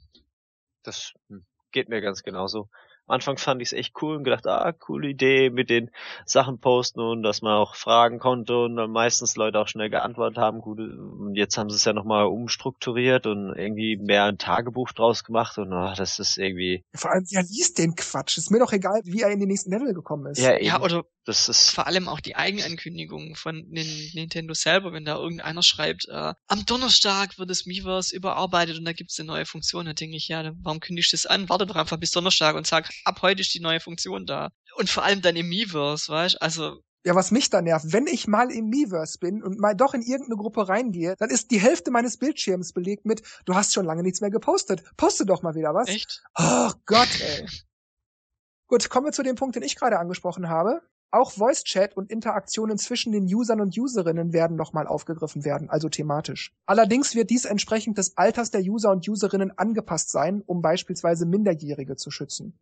Das 0.83 1.13
hm, 1.29 1.45
geht 1.71 1.89
mir 1.89 2.01
ganz 2.01 2.23
genauso. 2.23 2.69
Am 3.07 3.15
Anfang 3.15 3.37
fand 3.37 3.61
ich 3.61 3.69
es 3.69 3.73
echt 3.73 3.93
cool 4.01 4.15
und 4.17 4.23
gedacht, 4.23 4.47
ah, 4.47 4.71
coole 4.71 5.09
Idee 5.09 5.49
mit 5.49 5.69
den 5.69 5.91
Sachen 6.25 6.59
posten 6.59 6.99
und 7.01 7.23
dass 7.23 7.41
man 7.41 7.53
auch 7.53 7.75
fragen 7.75 8.19
konnte 8.19 8.57
und 8.57 8.75
dann 8.77 8.91
meistens 8.91 9.35
Leute 9.35 9.59
auch 9.59 9.67
schnell 9.67 9.89
geantwortet 9.89 10.37
haben. 10.37 10.61
Gut, 10.61 10.79
und 10.79 11.35
jetzt 11.35 11.57
haben 11.57 11.69
sie 11.69 11.75
es 11.75 11.85
ja 11.85 11.93
nochmal 11.93 12.25
umstrukturiert 12.25 13.25
und 13.27 13.53
irgendwie 13.55 13.97
mehr 13.97 14.25
ein 14.25 14.37
Tagebuch 14.37 14.91
draus 14.93 15.23
gemacht 15.23 15.57
und 15.57 15.73
ah, 15.73 15.93
das 15.95 16.19
ist 16.19 16.37
irgendwie, 16.37 16.83
Vor 16.95 17.11
allem, 17.11 17.25
ja, 17.29 17.41
liest 17.41 17.77
den 17.77 17.95
Quatsch. 17.95 18.37
Ist 18.37 18.51
mir 18.51 18.59
doch 18.59 18.71
egal, 18.71 19.01
wie 19.03 19.21
er 19.21 19.31
in 19.31 19.39
den 19.39 19.49
nächsten 19.49 19.71
Level 19.71 19.93
gekommen 19.93 20.27
ist. 20.31 20.39
ja, 20.39 20.55
eben, 20.57 20.65
ja, 20.65 20.81
oder 20.81 21.03
das 21.25 21.49
ist, 21.49 21.69
vor 21.71 21.85
allem 21.87 22.07
auch 22.07 22.19
die 22.19 22.35
Eigenankündigungen 22.35 23.35
von 23.35 23.57
Nin- 23.69 24.11
Nintendo 24.13 24.53
selber, 24.53 24.91
wenn 24.93 25.05
da 25.05 25.15
irgendeiner 25.17 25.61
schreibt, 25.63 26.07
äh, 26.09 26.33
am 26.47 26.65
Donnerstag 26.65 27.37
wird 27.37 27.49
das 27.49 27.65
Miiverse 27.65 28.15
überarbeitet 28.15 28.77
und 28.77 28.85
da 28.85 28.93
gibt's 28.93 29.19
eine 29.19 29.27
neue 29.27 29.45
Funktion, 29.45 29.85
da 29.85 29.93
denke 29.93 30.17
ich, 30.17 30.27
ja, 30.27 30.41
dann 30.43 30.57
warum 30.63 30.79
kündigst 30.79 31.13
du 31.13 31.17
das 31.17 31.25
an? 31.27 31.47
Warte 31.49 31.65
doch 31.65 31.75
einfach 31.75 31.97
bis 31.97 32.11
Donnerstag 32.11 32.55
und 32.55 32.65
sag, 32.65 32.90
ab 33.05 33.21
heute 33.21 33.41
ist 33.41 33.53
die 33.53 33.59
neue 33.59 33.79
Funktion 33.79 34.25
da. 34.25 34.49
Und 34.75 34.89
vor 34.89 35.03
allem 35.03 35.21
dann 35.21 35.35
im 35.35 35.49
Miiverse, 35.49 36.11
weißt 36.11 36.41
Also, 36.41 36.81
Ja, 37.05 37.15
was 37.15 37.31
mich 37.31 37.49
da 37.49 37.61
nervt, 37.61 37.91
wenn 37.93 38.07
ich 38.07 38.27
mal 38.27 38.51
im 38.51 38.69
Miiverse 38.69 39.17
bin 39.19 39.43
und 39.43 39.59
mal 39.59 39.75
doch 39.75 39.93
in 39.93 40.01
irgendeine 40.01 40.37
Gruppe 40.37 40.69
reingehe, 40.69 41.15
dann 41.17 41.29
ist 41.29 41.51
die 41.51 41.59
Hälfte 41.59 41.91
meines 41.91 42.17
Bildschirms 42.17 42.73
belegt 42.73 43.05
mit, 43.05 43.21
du 43.45 43.55
hast 43.55 43.73
schon 43.73 43.85
lange 43.85 44.03
nichts 44.03 44.21
mehr 44.21 44.31
gepostet. 44.31 44.83
Poste 44.97 45.25
doch 45.25 45.41
mal 45.41 45.55
wieder 45.55 45.73
was. 45.73 45.89
echt? 45.89 46.23
Oh 46.37 46.71
Gott, 46.85 47.09
ey. 47.21 47.47
Gut, 48.67 48.89
kommen 48.89 49.07
wir 49.07 49.11
zu 49.11 49.23
dem 49.23 49.35
Punkt, 49.35 49.57
den 49.57 49.63
ich 49.63 49.75
gerade 49.75 49.99
angesprochen 49.99 50.47
habe. 50.47 50.81
Auch 51.13 51.31
Voice 51.33 51.65
Chat 51.65 51.97
und 51.97 52.09
Interaktionen 52.09 52.77
zwischen 52.77 53.11
den 53.11 53.25
Usern 53.25 53.59
und 53.59 53.77
Userinnen 53.77 54.31
werden 54.31 54.55
nochmal 54.55 54.87
aufgegriffen 54.87 55.43
werden, 55.43 55.69
also 55.69 55.89
thematisch. 55.89 56.53
Allerdings 56.65 57.13
wird 57.13 57.29
dies 57.31 57.43
entsprechend 57.43 57.97
des 57.97 58.15
Alters 58.15 58.49
der 58.49 58.61
User 58.61 58.91
und 58.91 59.05
Userinnen 59.05 59.51
angepasst 59.57 60.09
sein, 60.09 60.41
um 60.45 60.61
beispielsweise 60.61 61.25
Minderjährige 61.25 61.97
zu 61.97 62.11
schützen. 62.11 62.57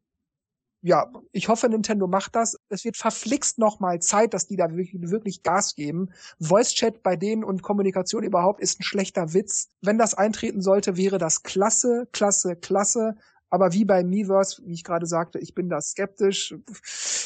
Ja, 0.82 1.12
ich 1.34 1.50
hoffe, 1.50 1.68
Nintendo 1.68 2.08
macht 2.08 2.36
das. 2.36 2.58
Es 2.70 2.86
wird 2.86 2.96
verflixt 2.96 3.58
nochmal 3.58 4.00
Zeit, 4.00 4.34
dass 4.34 4.48
die 4.48 4.56
da 4.56 4.70
wirklich, 4.70 4.94
wirklich 5.12 5.44
Gas 5.44 5.76
geben. 5.76 6.12
Voice 6.40 6.74
Chat 6.74 7.04
bei 7.04 7.18
denen 7.18 7.44
und 7.44 7.62
Kommunikation 7.62 8.24
überhaupt 8.24 8.62
ist 8.62 8.80
ein 8.80 8.84
schlechter 8.84 9.34
Witz. 9.34 9.70
Wenn 9.82 9.98
das 9.98 10.14
eintreten 10.14 10.62
sollte, 10.62 10.96
wäre 10.96 11.18
das 11.18 11.44
klasse, 11.44 12.08
klasse, 12.14 12.56
klasse. 12.56 13.18
Aber 13.50 13.74
wie 13.74 13.84
bei 13.84 14.04
Miiverse, 14.04 14.62
wie 14.66 14.74
ich 14.74 14.84
gerade 14.84 15.08
sagte, 15.08 15.40
ich 15.40 15.56
bin 15.56 15.70
da 15.70 15.82
skeptisch. 15.82 16.54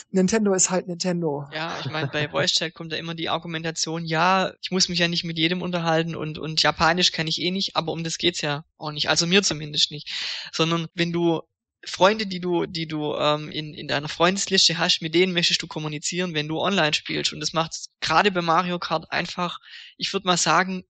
Nintendo 0.10 0.54
ist 0.54 0.70
halt 0.70 0.88
Nintendo. 0.88 1.46
Ja, 1.54 1.78
ich 1.80 1.92
meine, 1.92 2.08
bei 2.08 2.30
Voice 2.30 2.54
Chat 2.54 2.74
kommt 2.74 2.94
da 2.94 2.96
immer 2.96 3.14
die 3.14 3.30
Argumentation, 3.30 4.06
ja, 4.06 4.54
ich 4.62 4.72
muss 4.72 4.88
mich 4.88 5.00
ja 5.00 5.08
nicht 5.08 5.26
mit 5.26 5.38
jedem 5.38 5.62
unterhalten 5.62 6.16
und, 6.16 6.40
und 6.40 6.64
Japanisch 6.64 7.12
kann 7.12 7.28
ich 7.28 7.42
eh 7.42 7.52
nicht, 7.52 7.76
aber 7.76 7.92
um 7.92 8.04
das 8.04 8.18
geht's 8.18 8.42
ja 8.42 8.64
auch 8.78 8.92
nicht. 8.92 9.10
Also 9.10 9.28
mir 9.28 9.44
zumindest 9.44 9.92
nicht. 9.92 10.10
Sondern 10.54 10.88
wenn 10.94 11.12
du 11.12 11.42
Freunde, 11.86 12.26
die 12.26 12.40
du, 12.40 12.66
die 12.66 12.88
du 12.88 13.16
ähm, 13.16 13.50
in, 13.50 13.74
in 13.74 13.88
deiner 13.88 14.08
Freundesliste 14.08 14.78
hast, 14.78 15.02
mit 15.02 15.14
denen 15.14 15.34
möchtest 15.34 15.62
du 15.62 15.68
kommunizieren, 15.68 16.34
wenn 16.34 16.48
du 16.48 16.60
online 16.60 16.94
spielst. 16.94 17.34
Und 17.34 17.40
das 17.40 17.54
macht 17.54 17.76
gerade 18.00 18.32
bei 18.32 18.42
Mario 18.42 18.80
Kart 18.80 19.12
einfach, 19.12 19.60
ich 19.98 20.14
würde 20.14 20.28
mal 20.28 20.38
sagen, 20.38 20.84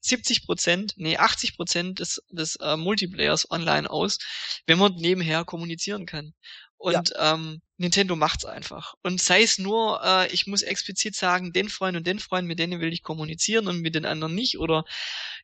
70 0.00 0.46
Prozent, 0.46 0.94
nee, 0.96 1.16
80 1.16 1.56
Prozent 1.56 1.98
des, 1.98 2.22
des 2.30 2.56
äh, 2.56 2.76
Multiplayers 2.76 3.50
online 3.50 3.90
aus, 3.90 4.18
wenn 4.66 4.78
man 4.78 4.94
nebenher 4.94 5.44
kommunizieren 5.44 6.06
kann. 6.06 6.32
Und 6.76 7.10
ja. 7.10 7.34
ähm, 7.34 7.60
Nintendo 7.78 8.16
macht's 8.16 8.44
einfach. 8.44 8.94
Und 9.02 9.20
sei 9.20 9.42
es 9.42 9.58
nur, 9.58 10.00
äh, 10.02 10.32
ich 10.32 10.46
muss 10.46 10.62
explizit 10.62 11.14
sagen, 11.14 11.52
den 11.52 11.68
Freund 11.68 11.96
und 11.96 12.06
den 12.06 12.18
Freund, 12.18 12.48
mit 12.48 12.58
denen 12.58 12.80
will 12.80 12.92
ich 12.92 13.02
kommunizieren 13.02 13.68
und 13.68 13.80
mit 13.80 13.94
den 13.94 14.06
anderen 14.06 14.34
nicht. 14.34 14.58
Oder 14.58 14.84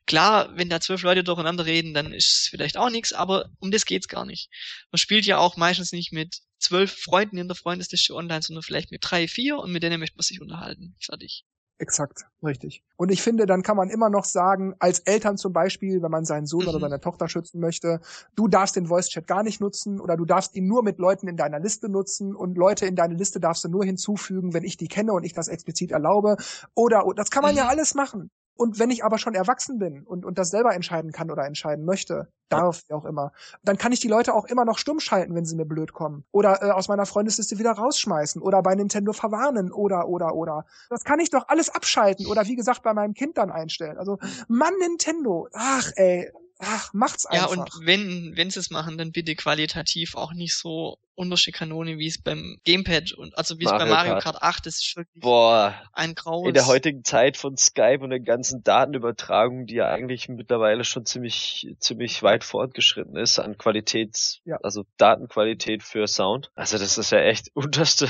klar, 0.07 0.55
wenn 0.55 0.69
da 0.69 0.81
zwölf 0.81 1.03
Leute 1.03 1.23
durcheinander 1.23 1.65
reden, 1.65 1.93
dann 1.93 2.11
ist 2.13 2.25
es 2.33 2.47
vielleicht 2.49 2.77
auch 2.77 2.89
nichts, 2.89 3.13
aber 3.13 3.49
um 3.59 3.71
das 3.71 3.85
geht's 3.85 4.07
gar 4.07 4.25
nicht. 4.25 4.49
Man 4.91 4.97
spielt 4.97 5.25
ja 5.25 5.37
auch 5.37 5.57
meistens 5.57 5.91
nicht 5.91 6.11
mit 6.11 6.39
zwölf 6.57 6.91
Freunden 6.91 7.37
in 7.37 7.47
der 7.47 7.55
Freundesliste 7.55 8.15
online, 8.15 8.41
sondern 8.41 8.63
vielleicht 8.63 8.91
mit 8.91 9.01
drei, 9.03 9.27
vier 9.27 9.57
und 9.57 9.71
mit 9.71 9.83
denen 9.83 9.99
möchte 9.99 10.17
man 10.17 10.23
sich 10.23 10.41
unterhalten. 10.41 10.95
Fertig. 10.99 11.43
Exakt, 11.83 12.27
richtig. 12.41 12.81
Und 12.95 13.11
ich 13.11 13.21
finde, 13.21 13.45
dann 13.45 13.61
kann 13.61 13.75
man 13.75 13.89
immer 13.89 14.09
noch 14.09 14.23
sagen, 14.23 14.73
als 14.79 14.99
Eltern 14.99 15.35
zum 15.35 15.51
Beispiel, 15.51 16.01
wenn 16.01 16.11
man 16.11 16.23
seinen 16.23 16.45
Sohn 16.45 16.61
mhm. 16.61 16.69
oder 16.69 16.79
seine 16.79 17.01
Tochter 17.01 17.27
schützen 17.27 17.59
möchte, 17.59 17.99
du 18.37 18.47
darfst 18.47 18.77
den 18.77 18.87
Voice 18.87 19.09
Chat 19.09 19.27
gar 19.27 19.43
nicht 19.43 19.59
nutzen 19.59 19.99
oder 19.99 20.15
du 20.15 20.23
darfst 20.23 20.55
ihn 20.55 20.65
nur 20.65 20.81
mit 20.81 20.97
Leuten 20.97 21.27
in 21.27 21.35
deiner 21.35 21.59
Liste 21.59 21.89
nutzen 21.89 22.37
und 22.37 22.57
Leute 22.57 22.85
in 22.85 22.95
deine 22.95 23.15
Liste 23.15 23.41
darfst 23.41 23.65
du 23.65 23.67
nur 23.67 23.83
hinzufügen, 23.83 24.53
wenn 24.53 24.63
ich 24.63 24.77
die 24.77 24.87
kenne 24.87 25.11
und 25.11 25.25
ich 25.25 25.33
das 25.33 25.49
explizit 25.49 25.91
erlaube. 25.91 26.37
Oder 26.73 27.03
das 27.17 27.29
kann 27.29 27.43
man 27.43 27.51
mhm. 27.51 27.57
ja 27.57 27.67
alles 27.67 27.95
machen. 27.95 28.31
Und 28.55 28.79
wenn 28.79 28.91
ich 28.91 29.03
aber 29.03 29.17
schon 29.17 29.33
erwachsen 29.33 29.79
bin 29.79 30.03
und, 30.03 30.25
und 30.25 30.37
das 30.37 30.49
selber 30.49 30.73
entscheiden 30.73 31.11
kann 31.11 31.31
oder 31.31 31.45
entscheiden 31.45 31.85
möchte, 31.85 32.27
darf 32.49 32.83
wie 32.87 32.93
auch 32.93 33.05
immer, 33.05 33.31
dann 33.63 33.77
kann 33.77 33.91
ich 33.91 33.99
die 33.99 34.07
Leute 34.07 34.33
auch 34.33 34.45
immer 34.45 34.65
noch 34.65 34.77
stumm 34.77 34.99
schalten, 34.99 35.33
wenn 35.35 35.45
sie 35.45 35.55
mir 35.55 35.65
blöd 35.65 35.93
kommen. 35.93 36.23
Oder 36.31 36.61
äh, 36.61 36.71
aus 36.71 36.87
meiner 36.87 37.05
Freundesliste 37.05 37.57
wieder 37.57 37.71
rausschmeißen 37.71 38.41
oder 38.41 38.61
bei 38.61 38.75
Nintendo 38.75 39.13
verwarnen 39.13 39.71
oder 39.71 40.07
oder 40.07 40.35
oder. 40.35 40.65
Das 40.89 41.03
kann 41.03 41.19
ich 41.19 41.29
doch 41.29 41.47
alles 41.47 41.69
abschalten 41.69 42.27
oder 42.27 42.45
wie 42.45 42.55
gesagt 42.55 42.83
bei 42.83 42.93
meinem 42.93 43.13
Kind 43.13 43.37
dann 43.37 43.51
einstellen. 43.51 43.97
Also 43.97 44.19
Mann 44.47 44.73
Nintendo, 44.79 45.47
ach 45.53 45.91
ey, 45.95 46.31
ach, 46.65 46.93
macht's 46.93 47.25
einfach. 47.25 47.51
Ja, 47.51 47.61
und 47.61 47.69
wenn, 47.81 48.33
wenn 48.35 48.49
sie 48.49 48.59
es 48.59 48.69
machen, 48.69 48.97
dann 48.97 49.11
bitte 49.11 49.35
qualitativ 49.35 50.15
auch 50.15 50.33
nicht 50.33 50.55
so 50.55 50.97
unterste 51.15 51.51
Kanone, 51.51 51.97
wie 51.97 52.07
es 52.07 52.21
beim 52.21 52.57
Gamepad 52.63 53.13
und 53.13 53.37
also 53.37 53.59
wie 53.59 53.65
es 53.65 53.71
bei 53.71 53.85
Mario 53.85 54.17
Kart 54.19 54.41
8 54.41 54.65
ist, 54.67 54.81
ist 54.81 54.95
wirklich 54.95 55.21
Boah, 55.21 55.75
ein 55.93 56.15
graues. 56.15 56.47
In 56.47 56.53
der 56.53 56.65
heutigen 56.65 57.03
Zeit 57.03 57.37
von 57.37 57.55
Skype 57.57 57.99
und 58.01 58.09
den 58.09 58.23
ganzen 58.23 58.63
Datenübertragungen, 58.63 59.67
die 59.67 59.75
ja 59.75 59.89
eigentlich 59.89 60.27
mittlerweile 60.29 60.83
schon 60.83 61.05
ziemlich, 61.05 61.67
ziemlich 61.79 62.23
weit 62.23 62.43
fortgeschritten 62.43 63.15
ist 63.15 63.39
an 63.39 63.57
Qualität, 63.57 64.41
ja. 64.45 64.57
also 64.63 64.85
Datenqualität 64.97 65.83
für 65.83 66.07
Sound. 66.07 66.51
Also 66.55 66.77
das 66.77 66.97
ist 66.97 67.11
ja 67.11 67.19
echt 67.19 67.51
unterste. 67.53 68.09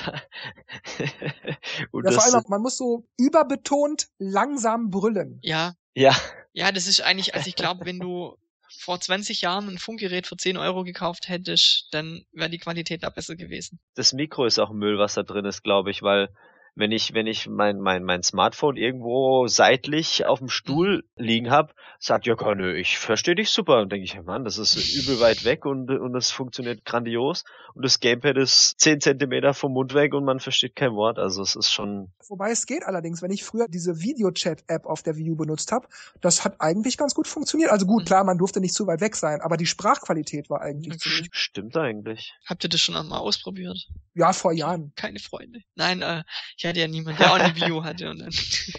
unterste. 1.91 2.17
Ja, 2.17 2.21
vor 2.21 2.33
allem, 2.33 2.45
man 2.47 2.61
muss 2.61 2.77
so 2.77 3.05
überbetont 3.17 4.07
langsam 4.17 4.89
brüllen. 4.89 5.39
Ja. 5.41 5.73
Ja. 5.93 6.15
Ja, 6.53 6.71
das 6.71 6.87
ist 6.87 7.01
eigentlich, 7.01 7.33
also 7.33 7.47
ich 7.47 7.55
glaube, 7.55 7.85
wenn 7.85 7.99
du 7.99 8.37
vor 8.77 8.99
20 8.99 9.41
Jahren 9.41 9.69
ein 9.69 9.77
Funkgerät 9.77 10.27
für 10.27 10.37
10 10.37 10.57
Euro 10.57 10.83
gekauft 10.83 11.29
hättest, 11.29 11.87
dann 11.91 12.25
wäre 12.31 12.49
die 12.49 12.57
Qualität 12.57 13.03
da 13.03 13.09
besser 13.09 13.35
gewesen. 13.35 13.79
Das 13.95 14.13
Mikro 14.13 14.45
ist 14.45 14.59
auch 14.59 14.71
Müll, 14.71 14.97
was 14.97 15.13
da 15.13 15.23
drin 15.23 15.45
ist, 15.45 15.63
glaube 15.63 15.91
ich, 15.91 16.01
weil 16.01 16.29
wenn 16.75 16.91
ich, 16.91 17.13
wenn 17.13 17.27
ich 17.27 17.47
mein, 17.47 17.79
mein, 17.79 18.03
mein 18.03 18.23
Smartphone 18.23 18.77
irgendwo 18.77 19.47
seitlich 19.47 20.25
auf 20.25 20.39
dem 20.39 20.49
Stuhl 20.49 21.03
liegen 21.15 21.51
hab, 21.51 21.75
sagt 21.99 22.25
ja, 22.25 22.35
nö, 22.55 22.75
ich 22.75 22.97
verstehe 22.97 23.35
dich 23.35 23.49
super. 23.49 23.81
Und 23.81 23.91
denke 23.91 24.05
ich, 24.05 24.19
Mann, 24.23 24.43
das 24.43 24.57
ist 24.57 24.75
übel 24.95 25.19
weit 25.19 25.45
weg 25.45 25.65
und, 25.65 25.89
und 25.91 26.13
das 26.13 26.31
funktioniert 26.31 26.83
grandios. 26.83 27.43
Und 27.75 27.85
das 27.85 27.99
Gamepad 27.99 28.37
ist 28.37 28.79
zehn 28.79 28.99
Zentimeter 28.99 29.53
vom 29.53 29.73
Mund 29.73 29.93
weg 29.93 30.13
und 30.13 30.25
man 30.25 30.39
versteht 30.39 30.75
kein 30.75 30.93
Wort. 30.93 31.19
Also 31.19 31.43
es 31.43 31.55
ist 31.55 31.71
schon. 31.71 32.11
Wobei 32.27 32.51
es 32.51 32.65
geht 32.65 32.83
allerdings, 32.83 33.21
wenn 33.21 33.31
ich 33.31 33.43
früher 33.43 33.67
diese 33.67 33.99
Videochat-App 33.99 34.85
auf 34.85 35.03
der 35.03 35.15
Wii 35.15 35.31
U 35.31 35.35
benutzt 35.35 35.71
habe, 35.71 35.87
das 36.21 36.43
hat 36.43 36.55
eigentlich 36.59 36.97
ganz 36.97 37.13
gut 37.13 37.27
funktioniert. 37.27 37.71
Also 37.71 37.85
gut, 37.85 38.03
mhm. 38.03 38.07
klar, 38.07 38.23
man 38.23 38.37
durfte 38.37 38.59
nicht 38.59 38.73
zu 38.73 38.87
weit 38.87 39.01
weg 39.01 39.15
sein, 39.15 39.41
aber 39.41 39.57
die 39.57 39.67
Sprachqualität 39.67 40.49
war 40.49 40.61
eigentlich 40.61 40.99
ziemlich. 40.99 41.29
Stimmt 41.31 41.77
eigentlich. 41.77 42.33
Habt 42.47 42.63
ihr 42.63 42.69
das 42.69 42.81
schon 42.81 42.95
einmal 42.95 43.19
ausprobiert? 43.19 43.77
Ja, 44.15 44.33
vor 44.33 44.53
Jahren. 44.53 44.91
Keine 44.95 45.19
Freunde. 45.19 45.61
Nein, 45.75 46.01
äh, 46.01 46.23
ich 46.57 46.62
hatte 46.65 46.79
ja 46.79 46.87
niemanden, 46.87 47.19
der 47.19 47.31
auch 47.31 47.39
eine 47.39 47.55
View 47.55 47.83
hatte. 47.83 48.09
Und 48.09 48.19
dann 48.19 48.33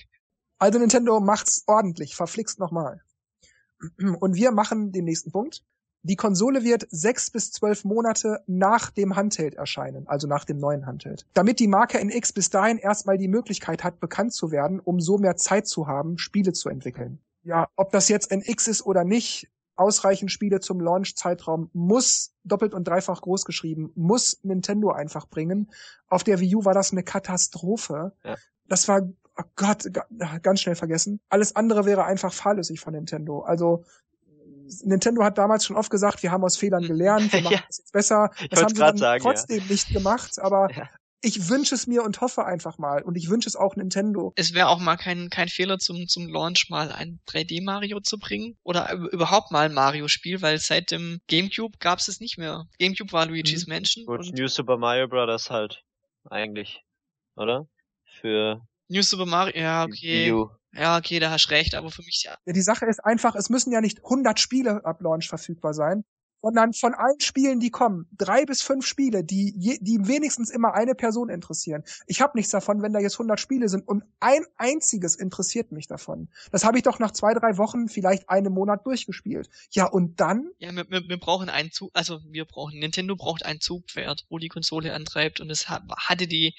also 0.59 0.79
Nintendo 0.79 1.21
macht's 1.21 1.65
ordentlich, 1.67 2.17
verflixt 2.17 2.59
nochmal. 2.59 3.03
Und 3.99 4.35
wir 4.35 4.51
machen 4.53 4.93
den 4.93 5.05
nächsten 5.05 5.31
Punkt. 5.31 5.63
Die 6.07 6.17
Konsole 6.17 6.65
wird 6.65 6.87
sechs 6.91 7.31
bis 7.31 7.51
zwölf 7.51 7.85
Monate 7.85 8.43
nach 8.47 8.91
dem 8.91 9.17
Handheld 9.17 9.55
erscheinen, 9.55 10.07
also 10.07 10.27
nach 10.27 10.45
dem 10.45 10.59
neuen 10.59 10.85
Handheld. 10.85 11.27
Damit 11.33 11.61
die 11.61 11.67
Marke 11.67 11.99
NX 11.99 12.35
bis 12.35 12.51
dahin 12.51 12.77
erstmal 12.77 13.17
die 13.17 13.29
Möglichkeit 13.29 13.83
hat, 13.83 14.01
bekannt 14.01 14.35
zu 14.35 14.51
werden, 14.51 14.81
um 14.81 15.01
so 15.01 15.17
mehr 15.17 15.37
Zeit 15.37 15.67
zu 15.67 15.87
haben, 15.87 16.19
Spiele 16.19 16.53
zu 16.53 16.69
entwickeln. 16.69 17.21
Ja, 17.43 17.69
ob 17.77 17.91
das 17.91 18.11
jetzt 18.11 18.31
NX 18.31 18.69
ist 18.69 18.87
oder 18.87 19.05
nicht, 19.05 19.49
ausreichend 19.77 20.31
Spiele 20.31 20.61
zum 20.61 20.81
Launch-Zeitraum 20.81 21.71
muss 21.73 22.33
doppelt 22.45 22.75
und 22.75 22.87
dreifach 22.87 23.21
groß 23.23 23.45
geschrieben, 23.45 23.91
muss 23.95 24.41
Nintendo 24.43 24.91
einfach 24.91 25.27
bringen. 25.27 25.71
Auf 26.09 26.25
der 26.25 26.41
Wii 26.41 26.57
U 26.57 26.65
war 26.65 26.75
das 26.75 26.93
eine 26.93 27.03
Katastrophe. 27.03 28.13
Ja. 28.25 28.37
Das 28.67 28.89
war, 28.89 29.03
oh 29.37 29.43
Gott, 29.57 29.91
ganz 30.43 30.61
schnell 30.61 30.77
vergessen. 30.77 31.21
Alles 31.29 31.57
andere 31.57 31.85
wäre 31.85 32.05
einfach 32.05 32.33
fahrlässig 32.33 32.81
von 32.81 32.95
Nintendo. 32.95 33.41
Also 33.41 33.85
Nintendo 34.83 35.23
hat 35.25 35.39
damals 35.39 35.65
schon 35.65 35.77
oft 35.77 35.91
gesagt, 35.91 36.23
wir 36.23 36.31
haben 36.31 36.45
aus 36.45 36.57
Fehlern 36.57 36.83
gelernt, 36.83 37.33
wir 37.33 37.43
machen 37.43 37.55
ja. 37.55 37.65
das 37.67 37.79
jetzt 37.79 37.93
besser. 37.93 38.31
Das 38.51 38.63
haben 38.63 38.75
sie 38.75 38.81
dann 38.81 38.97
sagen, 38.97 39.23
trotzdem 39.23 39.59
ja. 39.59 39.65
nicht 39.69 39.93
gemacht, 39.93 40.39
aber 40.39 40.71
ja 40.75 40.89
ich 41.25 41.49
wünsche 41.49 41.75
es 41.75 41.87
mir 41.87 42.03
und 42.03 42.21
hoffe 42.21 42.45
einfach 42.45 42.79
mal. 42.79 43.03
Und 43.03 43.17
ich 43.17 43.31
wünsche 43.31 43.49
es 43.49 43.57
auch 43.57 43.77
Nintendo. 43.77 44.33
Es 44.37 44.53
wäre 44.53 44.69
auch 44.69 44.79
mal 44.79 44.97
kein, 44.97 45.31
kein 45.31 45.49
Fehler 45.49 45.79
zum, 45.79 46.07
zum 46.07 46.29
Launch 46.29 46.69
mal 46.69 46.93
ein 46.93 47.21
3D-Mario 47.27 48.01
zu 48.01 48.19
bringen. 48.19 48.57
Oder 48.63 48.93
überhaupt 48.93 49.51
mal 49.51 49.67
ein 49.67 49.75
Mario-Spiel, 49.75 50.43
weil 50.43 50.59
seit 50.59 50.91
dem 50.91 51.21
GameCube 51.27 51.79
gab 51.79 51.99
es 51.99 52.09
es 52.09 52.21
nicht 52.21 52.37
mehr. 52.37 52.67
GameCube 52.79 53.13
war 53.13 53.27
Luigi's 53.27 53.67
mhm. 53.67 53.73
Mansion. 53.73 54.07
Gut, 54.07 54.33
New 54.33 54.49
Super 54.49 54.77
Mario 54.77 55.09
Bros. 55.09 55.51
halt. 55.51 55.83
Eigentlich. 56.29 56.83
Oder? 57.37 57.67
Für. 58.21 58.61
New 58.89 59.03
Super 59.03 59.27
Mario, 59.27 59.59
ja, 59.59 59.85
okay. 59.85 60.35
Ja, 60.77 60.99
okay, 60.99 61.21
da 61.21 61.31
hast 61.31 61.51
recht, 61.51 61.75
aber 61.75 61.91
für 61.91 62.03
mich 62.03 62.25
ja. 62.25 62.37
Ja, 62.47 62.53
die 62.53 62.61
Sache 62.61 62.87
ist 62.87 63.05
einfach, 63.05 63.37
es 63.37 63.49
müssen 63.49 63.73
ja 63.73 63.81
nicht 63.81 63.99
100 64.03 64.41
Spiele 64.41 64.85
ab 64.85 65.01
Launch 65.01 65.29
verfügbar 65.29 65.73
sein 65.73 66.05
sondern 66.45 66.75
von 66.75 66.93
allen 66.93 67.21
Spielen, 67.21 67.59
die 67.59 67.71
kommen, 67.71 68.07
drei 68.19 68.45
bis 68.45 68.61
fünf 68.61 68.85
Spiele, 68.85 69.25
die, 69.25 69.79
die 69.81 70.07
wenigstens 70.07 70.51
immer 70.51 70.75
eine 70.75 70.95
Person 70.95 71.31
interessieren. 71.31 71.85
Ich 72.07 72.21
habe 72.21 72.37
nichts 72.37 72.53
davon, 72.53 72.83
wenn 72.83 72.93
da 72.93 73.01
jetzt 73.01 73.15
100 73.15 73.41
Spiele 73.41 73.71
sind 73.71 73.89
und 73.89 74.05
ein 74.21 74.45
einziges 74.59 75.17
interessiert 75.17 75.73
mich 75.73 75.87
davon. 75.87 76.29
Das 76.53 76.67
habe 76.67 76.77
ich 76.77 76.83
doch 76.83 76.99
nach 76.99 77.13
zwei, 77.13 77.33
drei 77.33 77.57
Wochen, 77.57 77.89
vielleicht 77.89 78.29
einem 78.29 78.53
Monat 78.53 78.85
durchgespielt. 78.85 79.49
Ja, 79.71 79.87
und 79.87 80.21
dann? 80.21 80.51
Ja, 80.59 80.71
wir, 80.73 80.85
wir, 80.91 81.09
wir 81.09 81.19
brauchen 81.19 81.49
einen 81.49 81.73
Zug, 81.73 81.91
also 81.95 82.21
wir 82.29 82.45
brauchen, 82.45 82.79
Nintendo 82.79 83.17
braucht 83.17 83.47
ein 83.47 83.61
Zugpferd, 83.61 84.27
wo 84.29 84.39
die 84.39 84.49
Konsole 84.49 84.93
antreibt 84.93 85.41
und 85.41 85.49
es 85.49 85.71
hatte 85.71 86.27
die, 86.27 86.55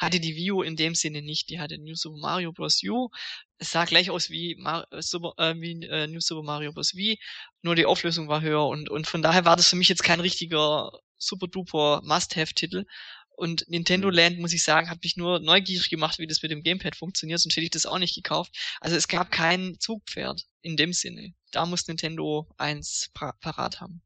hatte 0.00 0.18
die 0.18 0.34
Wii 0.34 0.50
U 0.50 0.62
in 0.62 0.74
dem 0.74 0.96
Sinne 0.96 1.22
nicht. 1.22 1.48
Die 1.50 1.60
hatte 1.60 1.78
New 1.78 1.94
Super 1.94 2.18
Mario 2.18 2.52
Bros. 2.52 2.82
U, 2.84 3.10
es 3.58 3.72
sah 3.72 3.84
gleich 3.84 4.10
aus 4.10 4.30
wie, 4.30 4.56
Mar 4.56 4.86
äh, 4.92 5.02
Super, 5.02 5.34
äh, 5.36 5.54
wie 5.60 5.84
äh, 5.84 6.06
New 6.06 6.20
Super 6.20 6.42
Mario 6.42 6.72
Bros. 6.72 6.94
Wii, 6.94 7.18
nur 7.62 7.74
die 7.74 7.86
Auflösung 7.86 8.28
war 8.28 8.40
höher 8.40 8.66
und, 8.66 8.88
und 8.88 9.06
von 9.06 9.22
daher 9.22 9.44
war 9.44 9.56
das 9.56 9.68
für 9.68 9.76
mich 9.76 9.88
jetzt 9.88 10.04
kein 10.04 10.20
richtiger 10.20 10.92
super 11.16 11.48
duper 11.48 12.00
Must-Have-Titel. 12.04 12.86
Und 13.36 13.68
Nintendo 13.68 14.08
mhm. 14.08 14.14
Land, 14.14 14.38
muss 14.40 14.52
ich 14.52 14.64
sagen, 14.64 14.90
hat 14.90 15.02
mich 15.02 15.16
nur 15.16 15.38
neugierig 15.38 15.90
gemacht, 15.90 16.18
wie 16.18 16.26
das 16.26 16.42
mit 16.42 16.50
dem 16.50 16.62
Gamepad 16.62 16.96
funktioniert, 16.96 17.40
sonst 17.40 17.54
hätte 17.56 17.64
ich 17.64 17.70
das 17.70 17.86
auch 17.86 17.98
nicht 17.98 18.16
gekauft. 18.16 18.52
Also 18.80 18.96
es 18.96 19.06
gab 19.06 19.30
kein 19.30 19.76
Zugpferd 19.78 20.44
in 20.60 20.76
dem 20.76 20.92
Sinne. 20.92 21.34
Da 21.52 21.64
muss 21.64 21.86
Nintendo 21.86 22.48
eins 22.56 23.10
parat 23.14 23.80
haben. 23.80 24.02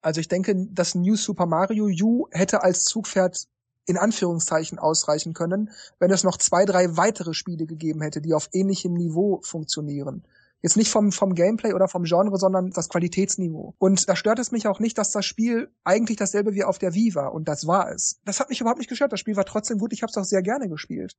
Also 0.00 0.20
ich 0.20 0.28
denke, 0.28 0.54
das 0.70 0.94
New 0.94 1.16
Super 1.16 1.46
Mario 1.46 1.86
U 1.86 2.28
hätte 2.30 2.62
als 2.62 2.84
Zugpferd 2.84 3.46
in 3.86 3.96
Anführungszeichen 3.96 4.78
ausreichen 4.78 5.32
können, 5.32 5.70
wenn 5.98 6.10
es 6.10 6.24
noch 6.24 6.36
zwei, 6.36 6.64
drei 6.64 6.96
weitere 6.96 7.34
Spiele 7.34 7.66
gegeben 7.66 8.02
hätte, 8.02 8.20
die 8.20 8.34
auf 8.34 8.48
ähnlichem 8.52 8.94
Niveau 8.94 9.40
funktionieren. 9.42 10.24
Jetzt 10.62 10.76
nicht 10.76 10.90
vom, 10.90 11.12
vom 11.12 11.34
Gameplay 11.34 11.74
oder 11.74 11.86
vom 11.86 12.04
Genre, 12.04 12.38
sondern 12.38 12.70
das 12.70 12.88
Qualitätsniveau. 12.88 13.74
Und 13.78 14.08
da 14.08 14.16
stört 14.16 14.38
es 14.38 14.50
mich 14.50 14.66
auch 14.66 14.80
nicht, 14.80 14.98
dass 14.98 15.12
das 15.12 15.24
Spiel 15.24 15.70
eigentlich 15.84 16.16
dasselbe 16.16 16.54
wie 16.54 16.64
auf 16.64 16.78
der 16.78 16.94
Wii 16.94 17.14
war. 17.14 17.34
Und 17.34 17.46
das 17.46 17.66
war 17.66 17.92
es. 17.92 18.18
Das 18.24 18.40
hat 18.40 18.48
mich 18.48 18.60
überhaupt 18.60 18.78
nicht 18.78 18.88
gestört. 18.88 19.12
Das 19.12 19.20
Spiel 19.20 19.36
war 19.36 19.44
trotzdem 19.44 19.78
gut. 19.78 19.92
Ich 19.92 20.02
habe 20.02 20.10
es 20.10 20.16
auch 20.16 20.24
sehr 20.24 20.42
gerne 20.42 20.68
gespielt. 20.68 21.14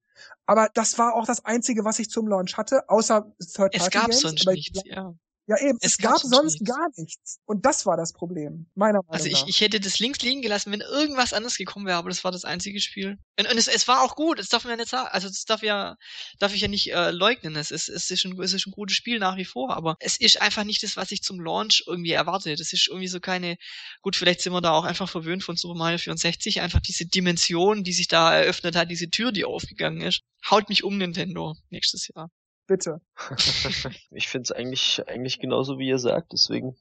Aber 0.47 0.69
das 0.73 0.97
war 0.97 1.13
auch 1.15 1.25
das 1.25 1.45
Einzige, 1.45 1.85
was 1.85 1.99
ich 1.99 2.09
zum 2.09 2.27
Launch 2.27 2.57
hatte, 2.57 2.89
außer 2.89 3.31
Third-Party-Games. 3.39 3.85
Es 3.85 3.91
gab 3.91 4.13
sonst 4.13 4.47
nichts, 4.47 4.81
ja. 4.85 5.13
Ja, 5.47 5.57
eben, 5.61 5.77
es, 5.81 5.93
Es 5.93 5.97
gab 5.97 6.19
sonst 6.19 6.59
nichts. 6.59 6.67
gar 6.75 6.89
nichts. 6.97 7.39
Und 7.45 7.65
das 7.65 7.85
war 7.85 7.95
das 7.95 8.11
Problem, 8.11 8.69
meiner 8.75 8.99
Meinung 9.07 9.09
Also 9.09 9.27
ich, 9.27 9.41
nach. 9.41 9.47
ich 9.47 9.61
hätte 9.61 9.79
das 9.79 9.97
links 9.99 10.19
liegen 10.19 10.41
gelassen, 10.41 10.73
wenn 10.73 10.81
irgendwas 10.81 11.31
anderes 11.31 11.55
gekommen 11.55 11.85
wäre, 11.85 11.97
aber 11.97 12.09
das 12.09 12.25
war 12.25 12.31
das 12.33 12.43
einzige 12.43 12.81
Spiel. 12.81 13.17
Und, 13.39 13.49
und 13.49 13.57
es, 13.57 13.69
es 13.69 13.87
war 13.87 14.01
auch 14.01 14.15
gut, 14.17 14.39
das 14.39 14.49
darf 14.49 14.65
man 14.65 14.71
ja 14.71 14.77
nicht 14.77 14.89
sagen. 14.89 15.07
Also 15.09 15.29
das 15.29 15.45
darf 15.45 15.63
ja, 15.63 15.95
darf 16.39 16.53
ich 16.53 16.59
ja 16.61 16.67
nicht 16.67 16.91
äh, 16.91 17.11
leugnen. 17.11 17.55
Es 17.55 17.71
ist, 17.71 17.87
es, 17.87 18.11
ist 18.11 18.25
ein, 18.25 18.37
es 18.41 18.51
ist 18.51 18.67
ein 18.67 18.71
gutes 18.71 18.97
Spiel 18.97 19.19
nach 19.19 19.37
wie 19.37 19.45
vor, 19.45 19.73
aber 19.75 19.95
es 20.01 20.19
ist 20.19 20.41
einfach 20.41 20.65
nicht 20.65 20.83
das, 20.83 20.97
was 20.97 21.11
ich 21.11 21.23
zum 21.23 21.39
Launch 21.39 21.83
irgendwie 21.87 22.11
erwarte. 22.11 22.55
Das 22.57 22.73
ist 22.73 22.87
irgendwie 22.89 23.07
so 23.07 23.21
keine, 23.21 23.55
gut, 24.01 24.17
vielleicht 24.17 24.41
sind 24.41 24.51
wir 24.51 24.61
da 24.61 24.71
auch 24.71 24.83
einfach 24.83 25.09
verwöhnt 25.09 25.45
von 25.45 25.55
Super 25.55 25.75
Mario 25.75 25.97
64, 25.97 26.59
einfach 26.59 26.81
diese 26.81 27.05
Dimension, 27.05 27.85
die 27.85 27.93
sich 27.93 28.09
da 28.09 28.35
eröffnet 28.35 28.75
hat, 28.75 28.91
diese 28.91 29.09
Tür, 29.09 29.31
die 29.31 29.45
aufgegangen 29.45 30.01
ist. 30.01 30.23
Haut 30.49 30.67
mich 30.67 30.83
um, 30.83 30.97
Nintendo, 30.97 31.55
nächstes 31.69 32.09
Jahr. 32.13 32.29
Bitte. 32.67 32.99
ich 34.11 34.27
finde 34.27 34.43
es 34.43 34.51
eigentlich, 34.51 35.01
eigentlich 35.07 35.39
genauso 35.39 35.79
wie 35.79 35.87
ihr 35.87 35.99
sagt, 35.99 36.33
deswegen 36.33 36.75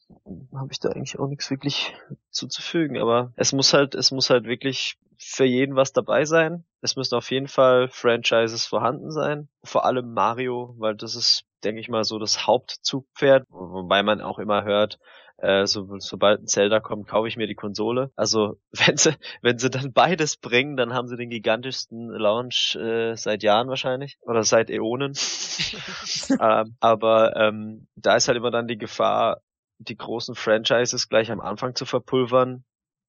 habe 0.52 0.72
ich 0.72 0.80
da 0.80 0.90
eigentlich 0.90 1.18
auch 1.18 1.28
nichts 1.28 1.48
wirklich 1.50 1.94
zuzufügen. 2.30 2.98
Aber 2.98 3.32
es 3.36 3.52
muss 3.52 3.72
halt, 3.72 3.94
es 3.94 4.10
muss 4.10 4.28
halt 4.28 4.46
wirklich 4.46 4.98
für 5.16 5.44
jeden 5.44 5.76
was 5.76 5.92
dabei 5.92 6.24
sein. 6.24 6.64
Es 6.80 6.96
müssen 6.96 7.14
auf 7.14 7.30
jeden 7.30 7.48
Fall 7.48 7.88
Franchises 7.88 8.66
vorhanden 8.66 9.10
sein. 9.10 9.48
Vor 9.62 9.84
allem 9.84 10.12
Mario, 10.12 10.74
weil 10.78 10.96
das 10.96 11.14
ist, 11.14 11.44
denke 11.64 11.80
ich 11.80 11.88
mal, 11.88 12.04
so 12.04 12.18
das 12.18 12.46
Hauptzugpferd, 12.46 13.44
wobei 13.48 14.02
man 14.02 14.20
auch 14.20 14.38
immer 14.38 14.64
hört, 14.64 14.98
äh, 15.38 15.66
so, 15.66 15.98
sobald 15.98 16.40
ein 16.42 16.46
Zelda 16.46 16.80
kommt, 16.80 17.08
kaufe 17.08 17.28
ich 17.28 17.36
mir 17.36 17.46
die 17.46 17.54
Konsole. 17.54 18.10
Also 18.16 18.58
wenn 18.72 18.96
sie, 18.96 19.14
wenn 19.42 19.58
sie 19.58 19.70
dann 19.70 19.92
beides 19.92 20.36
bringen, 20.36 20.76
dann 20.76 20.94
haben 20.94 21.08
sie 21.08 21.16
den 21.16 21.30
gigantischsten 21.30 22.08
Launch 22.08 22.76
äh, 22.76 23.14
seit 23.16 23.42
Jahren 23.42 23.68
wahrscheinlich 23.68 24.18
oder 24.22 24.44
seit 24.44 24.70
Äonen. 24.70 25.12
ähm, 26.40 26.76
aber 26.80 27.36
ähm, 27.36 27.86
da 27.96 28.16
ist 28.16 28.28
halt 28.28 28.38
immer 28.38 28.50
dann 28.50 28.68
die 28.68 28.78
Gefahr, 28.78 29.42
die 29.78 29.96
großen 29.96 30.34
Franchises 30.34 31.08
gleich 31.08 31.30
am 31.30 31.40
Anfang 31.40 31.74
zu 31.74 31.84
verpulvern. 31.84 32.64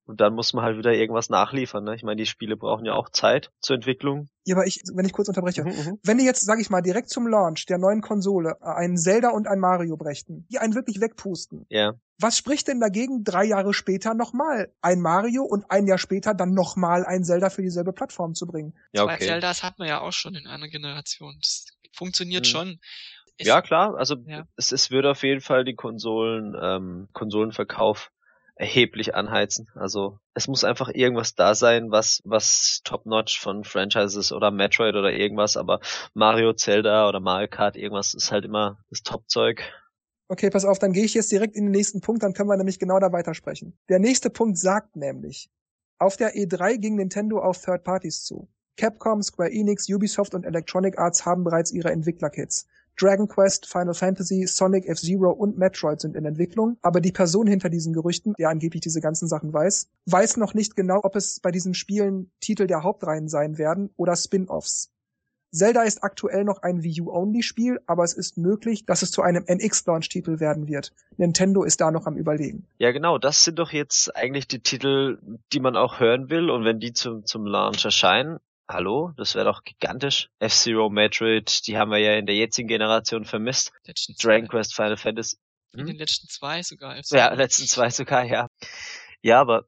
Und 0.07 0.21
dann 0.21 0.33
muss 0.33 0.53
man 0.53 0.63
halt 0.63 0.77
wieder 0.77 0.93
irgendwas 0.93 1.29
nachliefern. 1.29 1.83
Ne? 1.83 1.93
Ich 1.95 2.01
meine, 2.03 2.15
die 2.15 2.25
Spiele 2.25 2.55
brauchen 2.57 2.85
ja 2.85 2.93
auch 2.93 3.09
Zeit 3.09 3.51
zur 3.59 3.75
Entwicklung. 3.75 4.29
Ja, 4.45 4.55
aber 4.55 4.65
ich, 4.65 4.81
wenn 4.93 5.05
ich 5.05 5.11
kurz 5.13 5.27
unterbreche. 5.27 5.63
Mhm, 5.65 5.99
Wenn 6.03 6.17
die 6.17 6.23
jetzt, 6.23 6.45
sag 6.45 6.59
ich 6.59 6.69
mal, 6.69 6.81
direkt 6.81 7.09
zum 7.09 7.27
Launch 7.27 7.65
der 7.65 7.77
neuen 7.77 8.01
Konsole 8.01 8.57
äh, 8.61 8.65
einen 8.65 8.97
Zelda 8.97 9.29
und 9.29 9.47
ein 9.47 9.59
Mario 9.59 9.97
brächten, 9.97 10.47
die 10.49 10.59
einen 10.59 10.73
wirklich 10.75 11.01
wegpusten, 11.01 11.65
Ja. 11.69 11.93
was 12.19 12.37
spricht 12.37 12.69
denn 12.69 12.79
dagegen, 12.79 13.25
drei 13.25 13.43
Jahre 13.43 13.73
später 13.73 14.13
nochmal 14.13 14.71
ein 14.81 15.01
Mario 15.01 15.43
und 15.43 15.69
ein 15.69 15.85
Jahr 15.87 15.97
später 15.97 16.33
dann 16.33 16.53
nochmal 16.53 17.05
ein 17.05 17.25
Zelda 17.25 17.49
für 17.49 17.61
dieselbe 17.61 17.91
Plattform 17.91 18.33
zu 18.33 18.47
bringen? 18.47 18.73
Ja, 18.93 19.03
Zwei 19.03 19.15
okay. 19.15 19.25
Zeldas 19.25 19.63
hat 19.63 19.77
man 19.77 19.89
ja 19.89 19.99
auch 19.99 20.13
schon 20.13 20.35
in 20.35 20.47
einer 20.47 20.69
Generation. 20.69 21.35
Das 21.41 21.65
funktioniert 21.93 22.45
Hm. 22.45 22.51
schon. 22.51 22.79
Es- 23.37 23.47
Ja, 23.47 23.61
klar. 23.61 23.95
Also 23.97 24.15
Ja. 24.25 24.47
es, 24.55 24.71
es 24.71 24.89
würde 24.89 25.11
auf 25.11 25.21
jeden 25.23 25.41
Fall 25.41 25.65
die 25.65 25.75
Konsolen, 25.75 26.55
ähm, 26.59 27.07
Konsolenverkauf 27.13 28.11
erheblich 28.57 29.15
anheizen. 29.15 29.69
Also 29.75 30.19
es 30.33 30.47
muss 30.47 30.63
einfach 30.63 30.89
irgendwas 30.93 31.35
da 31.35 31.55
sein, 31.55 31.91
was, 31.91 32.21
was 32.25 32.81
top-notch 32.83 33.39
von 33.39 33.63
Franchises 33.63 34.31
oder 34.31 34.51
Metroid 34.51 34.95
oder 34.95 35.11
irgendwas, 35.11 35.57
aber 35.57 35.79
Mario, 36.13 36.53
Zelda 36.53 37.07
oder 37.07 37.19
Mario 37.19 37.47
Kart, 37.47 37.75
irgendwas 37.75 38.13
ist 38.13 38.31
halt 38.31 38.45
immer 38.45 38.83
das 38.89 39.03
Top-Zeug. 39.03 39.61
Okay, 40.29 40.49
pass 40.49 40.65
auf, 40.65 40.79
dann 40.79 40.91
gehe 40.91 41.05
ich 41.05 41.13
jetzt 41.13 41.31
direkt 41.31 41.55
in 41.55 41.65
den 41.65 41.71
nächsten 41.71 42.01
Punkt, 42.01 42.23
dann 42.23 42.33
können 42.33 42.49
wir 42.49 42.57
nämlich 42.57 42.79
genau 42.79 42.99
da 42.99 43.11
weitersprechen. 43.11 43.77
Der 43.89 43.99
nächste 43.99 44.29
Punkt 44.29 44.57
sagt 44.57 44.95
nämlich, 44.95 45.49
auf 45.99 46.17
der 46.17 46.35
E3 46.35 46.77
ging 46.77 46.95
Nintendo 46.95 47.39
auf 47.39 47.61
Third 47.61 47.83
Parties 47.83 48.23
zu. 48.23 48.49
Capcom, 48.75 49.23
Square 49.23 49.51
Enix, 49.51 49.89
Ubisoft 49.89 50.35
und 50.35 50.45
Electronic 50.45 50.99
Arts 50.99 51.25
haben 51.25 51.43
bereits 51.43 51.71
ihre 51.71 51.91
Entwicklerkits. 51.91 52.67
Dragon 52.99 53.27
Quest, 53.27 53.67
Final 53.67 53.93
Fantasy, 53.93 54.47
Sonic 54.47 54.87
F-Zero 54.87 55.31
und 55.31 55.57
Metroid 55.57 56.01
sind 56.01 56.15
in 56.15 56.25
Entwicklung, 56.25 56.77
aber 56.81 56.99
die 56.99 57.11
Person 57.11 57.47
hinter 57.47 57.69
diesen 57.69 57.93
Gerüchten, 57.93 58.33
der 58.39 58.49
angeblich 58.49 58.81
diese 58.81 59.01
ganzen 59.01 59.27
Sachen 59.27 59.53
weiß, 59.53 59.87
weiß 60.07 60.37
noch 60.37 60.53
nicht 60.53 60.75
genau, 60.75 61.01
ob 61.03 61.15
es 61.15 61.39
bei 61.39 61.51
diesen 61.51 61.73
Spielen 61.75 62.31
Titel 62.39 62.65
der 62.65 62.83
Hauptreihen 62.83 63.27
sein 63.27 63.57
werden 63.57 63.91
oder 63.97 64.15
Spin-offs. 64.15 64.91
Zelda 65.51 65.83
ist 65.83 66.03
aktuell 66.03 66.43
noch 66.43 66.61
ein 66.61 66.83
Wii 66.83 67.01
U-Only-Spiel, 67.01 67.79
aber 67.85 68.03
es 68.03 68.13
ist 68.13 68.37
möglich, 68.37 68.85
dass 68.85 69.01
es 69.01 69.11
zu 69.11 69.21
einem 69.21 69.45
NX-Launch-Titel 69.47 70.39
werden 70.39 70.67
wird. 70.67 70.93
Nintendo 71.15 71.63
ist 71.63 71.79
da 71.79 71.89
noch 71.89 72.05
am 72.05 72.17
Überlegen. 72.17 72.65
Ja, 72.79 72.91
genau, 72.91 73.17
das 73.17 73.43
sind 73.43 73.57
doch 73.57 73.71
jetzt 73.71 74.13
eigentlich 74.15 74.47
die 74.47 74.59
Titel, 74.59 75.19
die 75.53 75.59
man 75.59 75.77
auch 75.77 75.99
hören 75.99 76.29
will 76.29 76.49
und 76.49 76.65
wenn 76.65 76.79
die 76.79 76.93
zum, 76.93 77.25
zum 77.25 77.45
Launch 77.45 77.85
erscheinen, 77.85 78.39
hallo, 78.69 79.11
das 79.17 79.35
wäre 79.35 79.45
doch 79.45 79.63
gigantisch. 79.63 80.29
F-Zero, 80.39 80.89
Metroid, 80.89 81.65
die 81.67 81.77
haben 81.77 81.91
wir 81.91 81.97
ja 81.99 82.13
in 82.15 82.25
der 82.25 82.35
jetzigen 82.35 82.67
Generation 82.67 83.25
vermisst. 83.25 83.71
letzten 83.85 84.15
Dragon 84.21 84.45
zwei. 84.45 84.49
Quest, 84.49 84.75
Final 84.75 84.97
Fantasy. 84.97 85.37
In 85.73 85.81
Hm? 85.81 85.87
den 85.87 85.95
letzten 85.97 86.27
zwei 86.27 86.63
sogar. 86.63 86.97
Ja, 87.11 87.33
letzten 87.33 87.65
zwei 87.67 87.89
sogar, 87.89 88.23
ja. 88.23 88.47
Ja, 89.21 89.39
aber 89.41 89.65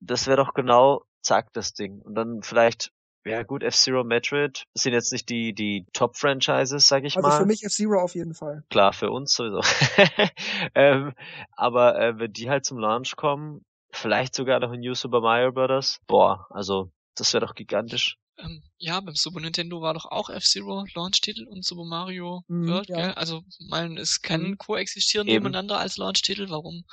das 0.00 0.26
wäre 0.26 0.36
doch 0.36 0.54
genau, 0.54 1.02
zack, 1.22 1.52
das 1.52 1.72
Ding. 1.72 2.00
Und 2.02 2.14
dann 2.14 2.42
vielleicht, 2.42 2.90
ja 3.24 3.42
gut, 3.42 3.62
F-Zero, 3.62 4.04
Metroid 4.04 4.64
sind 4.74 4.92
jetzt 4.92 5.12
nicht 5.12 5.28
die, 5.28 5.52
die 5.54 5.86
Top-Franchises, 5.92 6.86
sag 6.88 7.04
ich 7.04 7.16
Also 7.16 7.28
mal. 7.28 7.38
für 7.38 7.46
mich 7.46 7.62
F-Zero 7.64 8.00
auf 8.00 8.14
jeden 8.14 8.34
Fall. 8.34 8.64
Klar, 8.70 8.92
für 8.92 9.10
uns 9.10 9.34
sowieso. 9.34 9.60
ähm, 10.74 11.12
aber 11.52 11.98
äh, 12.00 12.18
wenn 12.18 12.32
die 12.32 12.50
halt 12.50 12.64
zum 12.64 12.78
Launch 12.78 13.16
kommen, 13.16 13.64
vielleicht 13.90 14.34
sogar 14.34 14.60
noch 14.60 14.72
in 14.72 14.80
New 14.80 14.94
Super 14.94 15.20
Mario 15.20 15.52
Bros. 15.52 15.98
Boah, 16.06 16.46
also 16.50 16.90
das 17.16 17.32
wäre 17.32 17.46
doch 17.46 17.54
gigantisch. 17.54 18.18
Ähm, 18.38 18.62
ja, 18.78 19.00
beim 19.00 19.14
Super 19.14 19.40
Nintendo 19.40 19.80
war 19.80 19.94
doch 19.94 20.04
auch 20.06 20.28
F-Zero 20.28 20.84
Launch-Titel 20.94 21.46
und 21.46 21.64
Super 21.64 21.84
Mario 21.84 22.44
Mhm, 22.48 22.68
World, 22.68 22.88
ja. 22.88 22.96
gell? 22.96 23.12
Also, 23.12 23.42
mein, 23.68 23.96
es 23.96 24.20
kann 24.20 24.50
Mhm. 24.50 24.58
koexistieren 24.58 25.26
Eben. 25.26 25.36
nebeneinander 25.36 25.78
als 25.78 25.96
Launch-Titel. 25.96 26.50
Warum, 26.50 26.84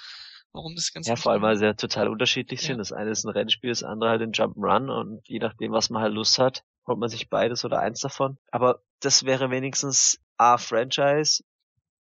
warum 0.53 0.75
das 0.75 0.93
Ganze 0.93 1.09
Ja, 1.09 1.15
vor 1.15 1.33
allem, 1.33 1.41
weil 1.41 1.57
sie 1.57 1.65
ja 1.65 1.73
total 1.73 2.07
unterschiedlich 2.07 2.61
Ja. 2.61 2.67
sind. 2.67 2.77
Das 2.77 2.91
eine 2.93 3.11
ist 3.11 3.25
ein 3.25 3.29
Rennspiel, 3.29 3.71
das 3.71 3.83
andere 3.83 4.11
halt 4.11 4.21
ein 4.21 4.31
Jump'n'Run 4.31 4.89
und 4.89 5.27
je 5.27 5.39
nachdem, 5.39 5.71
was 5.73 5.89
man 5.89 6.01
halt 6.01 6.13
Lust 6.13 6.39
hat, 6.39 6.63
holt 6.87 6.97
man 6.99 7.09
sich 7.09 7.29
beides 7.29 7.65
oder 7.65 7.79
eins 7.79 7.99
davon. 7.99 8.37
Aber 8.51 8.81
das 9.01 9.25
wäre 9.25 9.51
wenigstens 9.51 10.19
A, 10.37 10.57
Franchise, 10.57 11.43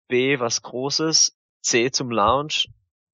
B, 0.09 0.39
was 0.39 0.63
Großes, 0.63 1.37
C, 1.63 1.91
zum 1.91 2.11
Launch, 2.11 2.69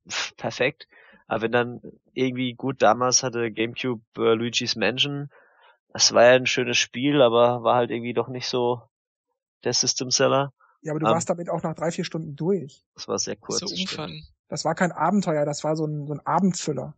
Pff, 0.09 0.37
perfekt. 0.37 0.89
Aber 1.27 1.43
wenn 1.43 1.53
dann 1.53 1.81
irgendwie, 2.15 2.55
gut, 2.55 2.81
damals 2.83 3.23
hatte 3.23 3.51
GameCube 3.51 4.03
äh, 4.17 4.35
Luigi's 4.35 4.75
Mansion, 4.77 5.31
das 5.93 6.13
war 6.13 6.25
ja 6.25 6.33
ein 6.33 6.47
schönes 6.47 6.79
Spiel, 6.79 7.23
aber 7.23 7.63
war 7.63 7.77
halt 7.77 7.91
irgendwie 7.91 8.15
doch 8.15 8.29
nicht 8.29 8.49
so 8.49 8.83
der 9.65 9.73
System 9.73 10.11
Seller. 10.11 10.53
Ja, 10.83 10.93
aber 10.93 11.01
du 11.01 11.07
Ähm. 11.07 11.13
warst 11.13 11.29
damit 11.29 11.49
auch 11.51 11.63
nach 11.63 11.75
drei, 11.75 11.91
vier 11.91 12.05
Stunden 12.05 12.37
durch. 12.37 12.85
Das 12.95 13.09
war 13.09 13.19
sehr 13.19 13.37
kurz. 13.37 13.61
so 13.61 13.67
das 13.67 13.73
stimmt. 13.79 13.91
Umfang. 13.93 14.23
Das 14.49 14.65
war 14.65 14.75
kein 14.75 14.93
Abenteuer, 14.93 15.45
das 15.45 15.65
war 15.65 15.77
so 15.77 15.85
ein, 15.87 16.07
so 16.07 16.15
ein 16.15 16.25
Abendfüller. 16.25 16.95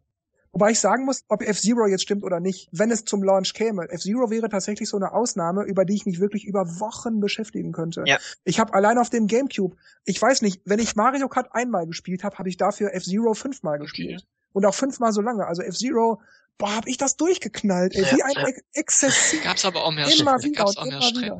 Wobei 0.52 0.72
ich 0.72 0.80
sagen 0.80 1.04
muss, 1.04 1.24
ob 1.28 1.42
F-Zero 1.42 1.86
jetzt 1.86 2.02
stimmt 2.02 2.24
oder 2.24 2.40
nicht, 2.40 2.68
wenn 2.72 2.90
es 2.90 3.04
zum 3.04 3.22
Launch 3.22 3.54
käme. 3.54 3.88
F-Zero 3.88 4.30
wäre 4.30 4.48
tatsächlich 4.48 4.88
so 4.88 4.96
eine 4.96 5.12
Ausnahme, 5.12 5.62
über 5.62 5.84
die 5.84 5.94
ich 5.94 6.06
mich 6.06 6.18
wirklich 6.18 6.44
über 6.44 6.80
Wochen 6.80 7.20
beschäftigen 7.20 7.70
könnte. 7.70 8.02
Ja. 8.06 8.18
Ich 8.42 8.58
habe 8.58 8.74
allein 8.74 8.98
auf 8.98 9.10
dem 9.10 9.28
Gamecube, 9.28 9.76
ich 10.04 10.20
weiß 10.20 10.42
nicht, 10.42 10.60
wenn 10.64 10.80
ich 10.80 10.96
Mario 10.96 11.28
Kart 11.28 11.54
einmal 11.54 11.86
gespielt 11.86 12.24
habe, 12.24 12.36
habe 12.38 12.48
ich 12.48 12.56
dafür 12.56 12.92
F-Zero 12.94 13.34
fünfmal 13.34 13.78
gespielt. 13.78 14.26
Und 14.52 14.66
auch 14.66 14.74
fünfmal 14.74 15.12
so 15.12 15.20
lange. 15.20 15.46
Also 15.46 15.62
F-Zero, 15.62 16.20
boah, 16.58 16.76
hab 16.76 16.86
ich 16.86 16.98
das 16.98 17.16
durchgeknallt, 17.16 17.94
ey, 17.94 18.02
Ja, 18.02 18.16
wie 18.16 18.22
ein 18.22 18.32
ja. 18.34 18.46
Ex 18.48 18.60
exzessiv. 18.72 19.44
Gab's 19.44 19.64
aber 19.64 19.84
auch 19.84 19.92
mehr 19.92 20.06
Immer 20.06 20.38
Strecken. 20.38 20.44
wieder 20.44 20.64
Gab's 20.64 20.76
auch 20.76 20.84
mehr 20.86 21.00
wieder. 21.00 21.38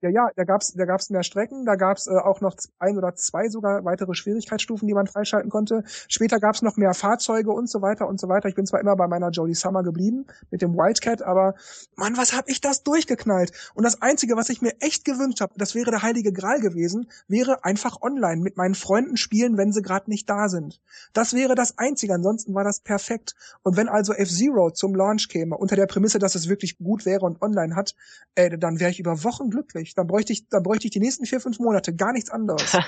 Ja, 0.00 0.10
ja, 0.10 0.30
da 0.36 0.44
gab's, 0.44 0.72
da 0.74 0.84
gab's 0.84 1.10
mehr 1.10 1.24
Strecken, 1.24 1.64
da 1.64 1.74
gab's 1.74 2.06
äh, 2.06 2.10
auch 2.10 2.40
noch 2.40 2.54
ein 2.78 2.96
oder 2.96 3.16
zwei 3.16 3.48
sogar 3.48 3.84
weitere 3.84 4.14
Schwierigkeitsstufen, 4.14 4.86
die 4.86 4.94
man 4.94 5.08
freischalten 5.08 5.50
konnte. 5.50 5.82
Später 6.06 6.38
gab's 6.38 6.62
noch 6.62 6.76
mehr 6.76 6.94
Fahrzeuge 6.94 7.50
und 7.50 7.68
so 7.68 7.82
weiter 7.82 8.06
und 8.06 8.20
so 8.20 8.28
weiter. 8.28 8.48
Ich 8.48 8.54
bin 8.54 8.64
zwar 8.64 8.80
immer 8.80 8.94
bei 8.94 9.08
meiner 9.08 9.30
Jodie 9.30 9.54
Summer 9.54 9.82
geblieben 9.82 10.26
mit 10.52 10.62
dem 10.62 10.74
Wildcat, 10.74 11.22
aber 11.22 11.54
Mann, 11.96 12.16
was 12.16 12.32
hab 12.32 12.48
ich 12.48 12.60
das 12.60 12.84
durchgeknallt? 12.84 13.72
Und 13.74 13.82
das 13.82 14.00
Einzige, 14.00 14.36
was 14.36 14.50
ich 14.50 14.62
mir 14.62 14.72
echt 14.78 15.04
gewünscht 15.04 15.40
habe, 15.40 15.54
das 15.56 15.74
wäre 15.74 15.90
der 15.90 16.02
heilige 16.02 16.32
Gral 16.32 16.60
gewesen, 16.60 17.10
wäre 17.26 17.64
einfach 17.64 18.00
online 18.00 18.40
mit 18.40 18.56
meinen 18.56 18.76
Freunden 18.76 19.16
spielen, 19.16 19.56
wenn 19.56 19.72
sie 19.72 19.82
gerade 19.82 20.08
nicht 20.08 20.30
da 20.30 20.48
sind. 20.48 20.80
Das 21.12 21.34
wäre 21.34 21.56
das 21.56 21.76
Einzige, 21.76 22.14
ansonsten 22.14 22.54
war 22.54 22.62
das 22.62 22.78
perfekt. 22.78 23.34
Und 23.64 23.76
wenn 23.76 23.88
also 23.88 24.12
F-Zero 24.12 24.70
zum 24.70 24.94
Launch 24.94 25.28
käme, 25.28 25.56
unter 25.56 25.74
der 25.74 25.86
Prämisse, 25.86 26.20
dass 26.20 26.36
es 26.36 26.48
wirklich 26.48 26.78
gut 26.78 27.04
wäre 27.04 27.26
und 27.26 27.42
online 27.42 27.74
hat, 27.74 27.96
äh, 28.36 28.56
dann 28.56 28.78
wäre 28.78 28.92
ich 28.92 29.00
über 29.00 29.24
Wochen 29.24 29.50
glücklich. 29.50 29.87
Dann 29.94 30.06
bräuchte 30.06 30.32
ich, 30.32 30.48
dann 30.48 30.62
bräuchte 30.62 30.86
ich 30.86 30.92
die 30.92 31.00
nächsten 31.00 31.26
vier, 31.26 31.40
fünf 31.40 31.58
Monate 31.58 31.94
gar 31.94 32.12
nichts 32.12 32.30
anderes. 32.30 32.72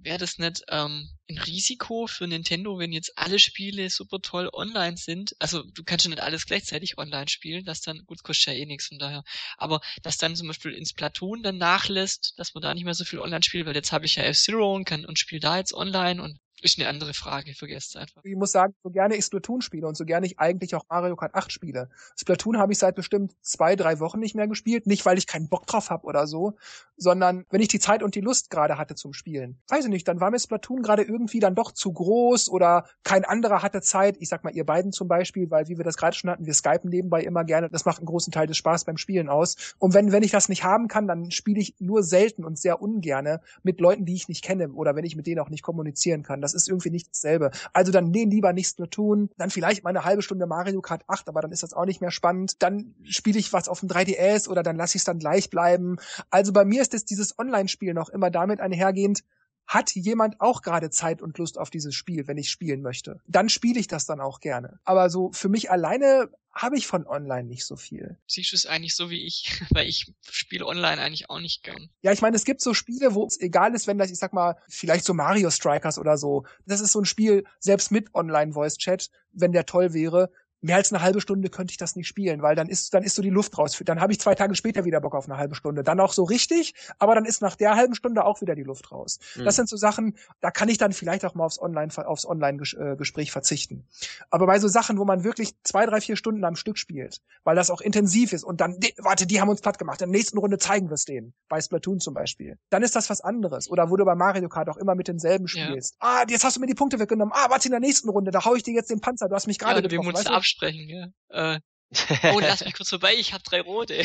Wäre 0.00 0.18
das 0.18 0.38
nicht 0.38 0.62
ähm, 0.68 1.08
ein 1.28 1.38
Risiko 1.38 2.06
für 2.06 2.28
Nintendo, 2.28 2.78
wenn 2.78 2.92
jetzt 2.92 3.12
alle 3.16 3.38
Spiele 3.38 3.90
super 3.90 4.20
toll 4.20 4.48
online 4.52 4.96
sind? 4.96 5.34
Also 5.40 5.62
du 5.62 5.82
kannst 5.82 6.04
ja 6.04 6.10
nicht 6.10 6.22
alles 6.22 6.46
gleichzeitig 6.46 6.98
online 6.98 7.28
spielen, 7.28 7.64
dass 7.64 7.80
dann, 7.80 8.04
gut, 8.06 8.22
kostet 8.22 8.54
ja 8.54 8.60
eh 8.60 8.66
nichts 8.66 8.86
von 8.86 8.98
daher, 8.98 9.24
aber 9.56 9.80
dass 10.02 10.16
dann 10.16 10.36
zum 10.36 10.46
Beispiel 10.46 10.72
ins 10.72 10.92
Platoon 10.92 11.42
dann 11.42 11.58
nachlässt, 11.58 12.34
dass 12.38 12.54
man 12.54 12.62
da 12.62 12.74
nicht 12.74 12.84
mehr 12.84 12.94
so 12.94 13.04
viel 13.04 13.18
online 13.18 13.42
spielt, 13.42 13.66
weil 13.66 13.74
jetzt 13.74 13.90
habe 13.90 14.06
ich 14.06 14.14
ja 14.16 14.22
F-Zero 14.22 14.74
und 14.74 14.84
kann 14.84 15.04
und 15.04 15.18
spiele 15.18 15.40
da 15.40 15.58
jetzt 15.58 15.74
online 15.74 16.22
und 16.22 16.38
ist 16.62 16.78
eine 16.78 16.88
andere 16.88 17.14
Frage, 17.14 17.54
vergesst 17.54 17.96
einfach. 17.96 18.22
Ich 18.24 18.36
muss 18.36 18.52
sagen, 18.52 18.74
so 18.82 18.90
gerne 18.90 19.16
ich 19.16 19.24
Splatoon 19.24 19.60
spiele 19.60 19.86
und 19.86 19.96
so 19.96 20.04
gerne 20.04 20.26
ich 20.26 20.38
eigentlich 20.38 20.74
auch 20.74 20.84
Mario 20.88 21.16
Kart 21.16 21.34
8 21.34 21.52
spiele. 21.52 21.88
Splatoon 22.16 22.58
habe 22.58 22.72
ich 22.72 22.78
seit 22.78 22.94
bestimmt 22.94 23.34
zwei, 23.42 23.76
drei 23.76 24.00
Wochen 24.00 24.18
nicht 24.18 24.34
mehr 24.34 24.48
gespielt. 24.48 24.86
Nicht, 24.86 25.06
weil 25.06 25.18
ich 25.18 25.26
keinen 25.26 25.48
Bock 25.48 25.66
drauf 25.66 25.90
habe 25.90 26.06
oder 26.06 26.26
so, 26.26 26.56
sondern 26.96 27.44
wenn 27.50 27.60
ich 27.60 27.68
die 27.68 27.78
Zeit 27.78 28.02
und 28.02 28.14
die 28.14 28.20
Lust 28.20 28.50
gerade 28.50 28.78
hatte 28.78 28.94
zum 28.94 29.12
Spielen. 29.12 29.60
Weiß 29.68 29.84
ich 29.84 29.90
nicht, 29.90 30.08
dann 30.08 30.20
war 30.20 30.30
mir 30.30 30.38
Splatoon 30.38 30.82
gerade 30.82 31.02
irgendwie 31.02 31.40
dann 31.40 31.54
doch 31.54 31.72
zu 31.72 31.92
groß 31.92 32.48
oder 32.48 32.86
kein 33.04 33.24
anderer 33.24 33.62
hatte 33.62 33.80
Zeit. 33.80 34.16
Ich 34.18 34.28
sag 34.28 34.44
mal, 34.44 34.54
ihr 34.54 34.64
beiden 34.64 34.92
zum 34.92 35.08
Beispiel, 35.08 35.50
weil 35.50 35.68
wie 35.68 35.76
wir 35.76 35.84
das 35.84 35.96
gerade 35.96 36.16
schon 36.16 36.30
hatten, 36.30 36.46
wir 36.46 36.54
skypen 36.54 36.90
nebenbei 36.90 37.22
immer 37.22 37.44
gerne. 37.44 37.68
Das 37.70 37.84
macht 37.84 37.98
einen 37.98 38.06
großen 38.06 38.32
Teil 38.32 38.46
des 38.46 38.56
Spaß 38.56 38.84
beim 38.84 38.96
Spielen 38.96 39.28
aus. 39.28 39.74
Und 39.78 39.94
wenn, 39.94 40.12
wenn 40.12 40.22
ich 40.22 40.30
das 40.30 40.48
nicht 40.48 40.64
haben 40.64 40.88
kann, 40.88 41.06
dann 41.06 41.30
spiele 41.30 41.60
ich 41.60 41.74
nur 41.78 42.02
selten 42.02 42.44
und 42.44 42.58
sehr 42.58 42.82
ungerne 42.82 43.40
mit 43.62 43.80
Leuten, 43.80 44.04
die 44.04 44.14
ich 44.14 44.28
nicht 44.28 44.42
kenne 44.42 44.70
oder 44.72 44.96
wenn 44.96 45.04
ich 45.04 45.16
mit 45.16 45.26
denen 45.26 45.40
auch 45.40 45.50
nicht 45.50 45.62
kommunizieren 45.62 46.22
kann. 46.22 46.40
Das 46.40 46.47
ist 46.54 46.68
irgendwie 46.68 46.90
nicht 46.90 47.08
dasselbe. 47.08 47.50
Also 47.72 47.92
dann 47.92 48.10
nee, 48.10 48.24
lieber 48.24 48.52
nichts 48.52 48.78
nur 48.78 48.90
tun. 48.90 49.30
Dann 49.36 49.50
vielleicht 49.50 49.84
mal 49.84 49.90
eine 49.90 50.04
halbe 50.04 50.22
Stunde 50.22 50.46
Mario 50.46 50.80
Kart 50.80 51.02
8, 51.06 51.28
aber 51.28 51.40
dann 51.40 51.52
ist 51.52 51.62
das 51.62 51.74
auch 51.74 51.86
nicht 51.86 52.00
mehr 52.00 52.10
spannend. 52.10 52.62
Dann 52.62 52.94
spiele 53.04 53.38
ich 53.38 53.52
was 53.52 53.68
auf 53.68 53.80
dem 53.80 53.88
3DS 53.88 54.48
oder 54.48 54.62
dann 54.62 54.76
lasse 54.76 54.96
ich 54.96 55.00
es 55.00 55.04
dann 55.04 55.18
gleich 55.18 55.50
bleiben. 55.50 55.96
Also 56.30 56.52
bei 56.52 56.64
mir 56.64 56.82
ist 56.82 56.94
es 56.94 57.04
dieses 57.04 57.38
Online-Spiel 57.38 57.94
noch 57.94 58.08
immer 58.08 58.30
damit 58.30 58.60
einhergehend, 58.60 59.24
hat 59.68 59.94
jemand 59.94 60.40
auch 60.40 60.62
gerade 60.62 60.88
Zeit 60.90 61.20
und 61.20 61.36
Lust 61.36 61.58
auf 61.58 61.68
dieses 61.68 61.94
Spiel, 61.94 62.26
wenn 62.26 62.38
ich 62.38 62.50
spielen 62.50 62.80
möchte. 62.80 63.20
Dann 63.26 63.50
spiele 63.50 63.78
ich 63.78 63.86
das 63.86 64.06
dann 64.06 64.18
auch 64.18 64.40
gerne. 64.40 64.80
Aber 64.84 65.10
so 65.10 65.30
für 65.32 65.50
mich 65.50 65.70
alleine 65.70 66.30
habe 66.54 66.76
ich 66.76 66.86
von 66.86 67.06
online 67.06 67.44
nicht 67.46 67.66
so 67.66 67.76
viel. 67.76 68.16
Siehst 68.26 68.52
du 68.52 68.56
es 68.56 68.66
eigentlich 68.66 68.96
so 68.96 69.10
wie 69.10 69.24
ich, 69.26 69.60
weil 69.70 69.86
ich 69.86 70.12
spiele 70.30 70.66
online 70.66 71.00
eigentlich 71.00 71.28
auch 71.28 71.38
nicht 71.38 71.62
gern. 71.62 71.90
Ja, 72.00 72.12
ich 72.12 72.22
meine, 72.22 72.34
es 72.34 72.46
gibt 72.46 72.62
so 72.62 72.72
Spiele, 72.72 73.14
wo 73.14 73.26
es 73.26 73.38
egal 73.38 73.74
ist, 73.74 73.86
wenn 73.86 73.98
das, 73.98 74.10
ich 74.10 74.18
sag 74.18 74.32
mal, 74.32 74.56
vielleicht 74.68 75.04
so 75.04 75.12
Mario 75.12 75.50
Strikers 75.50 75.98
oder 75.98 76.16
so. 76.16 76.46
Das 76.64 76.80
ist 76.80 76.92
so 76.92 77.00
ein 77.00 77.04
Spiel, 77.04 77.44
selbst 77.60 77.92
mit 77.92 78.14
Online-Voice-Chat, 78.14 79.10
wenn 79.32 79.52
der 79.52 79.66
toll 79.66 79.92
wäre, 79.92 80.32
mehr 80.60 80.76
als 80.76 80.92
eine 80.92 81.02
halbe 81.02 81.20
Stunde 81.20 81.50
könnte 81.50 81.72
ich 81.72 81.76
das 81.76 81.96
nicht 81.96 82.08
spielen, 82.08 82.42
weil 82.42 82.56
dann 82.56 82.68
ist 82.68 82.92
dann 82.94 83.02
ist 83.02 83.14
so 83.14 83.22
die 83.22 83.30
Luft 83.30 83.56
raus. 83.58 83.80
Dann 83.84 84.00
habe 84.00 84.12
ich 84.12 84.20
zwei 84.20 84.34
Tage 84.34 84.54
später 84.54 84.84
wieder 84.84 85.00
Bock 85.00 85.14
auf 85.14 85.28
eine 85.28 85.38
halbe 85.38 85.54
Stunde. 85.54 85.82
Dann 85.82 86.00
auch 86.00 86.12
so 86.12 86.24
richtig, 86.24 86.74
aber 86.98 87.14
dann 87.14 87.24
ist 87.24 87.42
nach 87.42 87.56
der 87.56 87.76
halben 87.76 87.94
Stunde 87.94 88.24
auch 88.24 88.40
wieder 88.40 88.54
die 88.54 88.62
Luft 88.62 88.90
raus. 88.90 89.18
Mhm. 89.36 89.44
Das 89.44 89.56
sind 89.56 89.68
so 89.68 89.76
Sachen, 89.76 90.16
da 90.40 90.50
kann 90.50 90.68
ich 90.68 90.78
dann 90.78 90.92
vielleicht 90.92 91.24
auch 91.24 91.34
mal 91.34 91.44
aufs 91.44 91.60
Online 91.60 91.88
aufs 92.06 92.26
Online 92.26 92.58
Gespräch 92.96 93.32
verzichten. 93.32 93.86
Aber 94.30 94.46
bei 94.46 94.58
so 94.58 94.68
Sachen, 94.68 94.98
wo 94.98 95.04
man 95.04 95.24
wirklich 95.24 95.54
zwei, 95.62 95.86
drei, 95.86 96.00
vier 96.00 96.16
Stunden 96.16 96.44
am 96.44 96.56
Stück 96.56 96.78
spielt, 96.78 97.20
weil 97.44 97.56
das 97.56 97.70
auch 97.70 97.80
intensiv 97.80 98.32
ist 98.32 98.44
und 98.44 98.60
dann 98.60 98.76
warte, 98.98 99.26
die 99.26 99.40
haben 99.40 99.48
uns 99.48 99.60
platt 99.60 99.78
gemacht. 99.78 100.02
In 100.02 100.10
der 100.10 100.18
nächsten 100.18 100.38
Runde 100.38 100.58
zeigen 100.58 100.88
wir 100.88 100.94
es 100.94 101.04
denen. 101.04 101.34
Bei 101.48 101.60
Splatoon 101.60 102.00
zum 102.00 102.14
Beispiel. 102.14 102.58
Dann 102.70 102.82
ist 102.82 102.96
das 102.96 103.10
was 103.10 103.20
anderes. 103.20 103.70
Oder 103.70 103.90
wo 103.90 103.96
du 103.96 104.04
bei 104.04 104.14
Mario 104.14 104.48
Kart 104.48 104.68
auch 104.68 104.76
immer 104.76 104.94
mit 104.94 105.08
denselben 105.08 105.48
spielst. 105.48 105.96
Ja. 106.02 106.08
Ah, 106.08 106.24
jetzt 106.28 106.44
hast 106.44 106.56
du 106.56 106.60
mir 106.60 106.66
die 106.66 106.74
Punkte 106.74 106.98
weggenommen. 106.98 107.32
Ah, 107.34 107.50
warte 107.50 107.68
in 107.68 107.72
der 107.72 107.80
nächsten 107.80 108.08
Runde, 108.08 108.30
da 108.30 108.44
hau 108.44 108.54
ich 108.54 108.62
dir 108.62 108.74
jetzt 108.74 108.90
den 108.90 109.00
Panzer. 109.00 109.28
Du 109.28 109.34
hast 109.34 109.46
mich 109.46 109.58
gerade 109.58 109.80
ja, 109.80 109.88
getroffen. 109.88 110.08
Absprechen, 110.48 110.88
ja. 110.88 111.08
Äh, 111.28 111.60
oh, 112.34 112.40
lass 112.40 112.64
mich 112.64 112.74
kurz 112.74 112.88
vorbei, 112.88 113.14
ich 113.14 113.32
habe 113.32 113.42
drei 113.42 113.60
rote. 113.60 114.04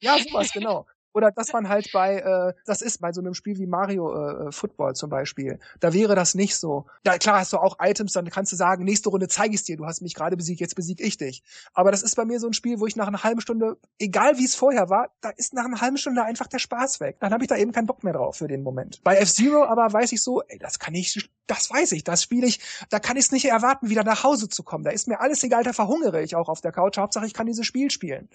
ja, 0.00 0.18
sowas, 0.18 0.52
genau. 0.52 0.86
Oder 1.16 1.32
dass 1.32 1.50
man 1.54 1.70
halt 1.70 1.90
bei, 1.94 2.18
äh, 2.18 2.52
das 2.66 2.82
ist 2.82 3.00
bei 3.00 3.10
so 3.10 3.22
einem 3.22 3.32
Spiel 3.32 3.56
wie 3.56 3.66
Mario 3.66 4.48
äh, 4.48 4.52
Football 4.52 4.94
zum 4.96 5.08
Beispiel, 5.08 5.58
da 5.80 5.94
wäre 5.94 6.14
das 6.14 6.34
nicht 6.34 6.54
so. 6.56 6.84
Da 7.04 7.16
klar 7.16 7.40
hast 7.40 7.54
du 7.54 7.56
auch 7.56 7.78
Items, 7.80 8.12
dann 8.12 8.28
kannst 8.28 8.52
du 8.52 8.56
sagen, 8.56 8.84
nächste 8.84 9.08
Runde 9.08 9.26
zeige 9.26 9.54
ich 9.54 9.64
dir, 9.64 9.78
du 9.78 9.86
hast 9.86 10.02
mich 10.02 10.12
gerade 10.12 10.36
besiegt, 10.36 10.60
jetzt 10.60 10.74
besieg 10.74 11.00
ich 11.00 11.16
dich. 11.16 11.42
Aber 11.72 11.90
das 11.90 12.02
ist 12.02 12.16
bei 12.16 12.26
mir 12.26 12.38
so 12.38 12.46
ein 12.46 12.52
Spiel, 12.52 12.80
wo 12.80 12.86
ich 12.86 12.96
nach 12.96 13.06
einer 13.06 13.24
halben 13.24 13.40
Stunde, 13.40 13.78
egal 13.98 14.36
wie 14.36 14.44
es 14.44 14.54
vorher 14.54 14.90
war, 14.90 15.08
da 15.22 15.30
ist 15.30 15.54
nach 15.54 15.64
einer 15.64 15.80
halben 15.80 15.96
Stunde 15.96 16.22
einfach 16.22 16.48
der 16.48 16.58
Spaß 16.58 17.00
weg. 17.00 17.16
Dann 17.20 17.32
habe 17.32 17.44
ich 17.44 17.48
da 17.48 17.56
eben 17.56 17.72
keinen 17.72 17.86
Bock 17.86 18.04
mehr 18.04 18.12
drauf 18.12 18.36
für 18.36 18.46
den 18.46 18.62
Moment. 18.62 19.00
Bei 19.02 19.16
F-Zero 19.16 19.64
aber 19.64 19.90
weiß 19.90 20.12
ich 20.12 20.22
so, 20.22 20.42
ey, 20.42 20.58
das 20.58 20.78
kann 20.78 20.94
ich, 20.94 21.30
das 21.46 21.70
weiß 21.70 21.92
ich, 21.92 22.04
das 22.04 22.22
spiele 22.22 22.46
ich, 22.46 22.60
da 22.90 22.98
kann 22.98 23.16
ich 23.16 23.24
es 23.24 23.32
nicht 23.32 23.46
erwarten, 23.46 23.88
wieder 23.88 24.04
nach 24.04 24.22
Hause 24.22 24.50
zu 24.50 24.62
kommen. 24.62 24.84
Da 24.84 24.90
ist 24.90 25.08
mir 25.08 25.20
alles 25.20 25.42
egal, 25.42 25.62
da 25.62 25.72
verhungere 25.72 26.20
ich 26.20 26.36
auch 26.36 26.50
auf 26.50 26.60
der 26.60 26.72
Couch. 26.72 26.98
Hauptsache, 26.98 27.24
ich 27.24 27.32
kann 27.32 27.46
dieses 27.46 27.64
Spiel 27.64 27.90
spielen. 27.90 28.28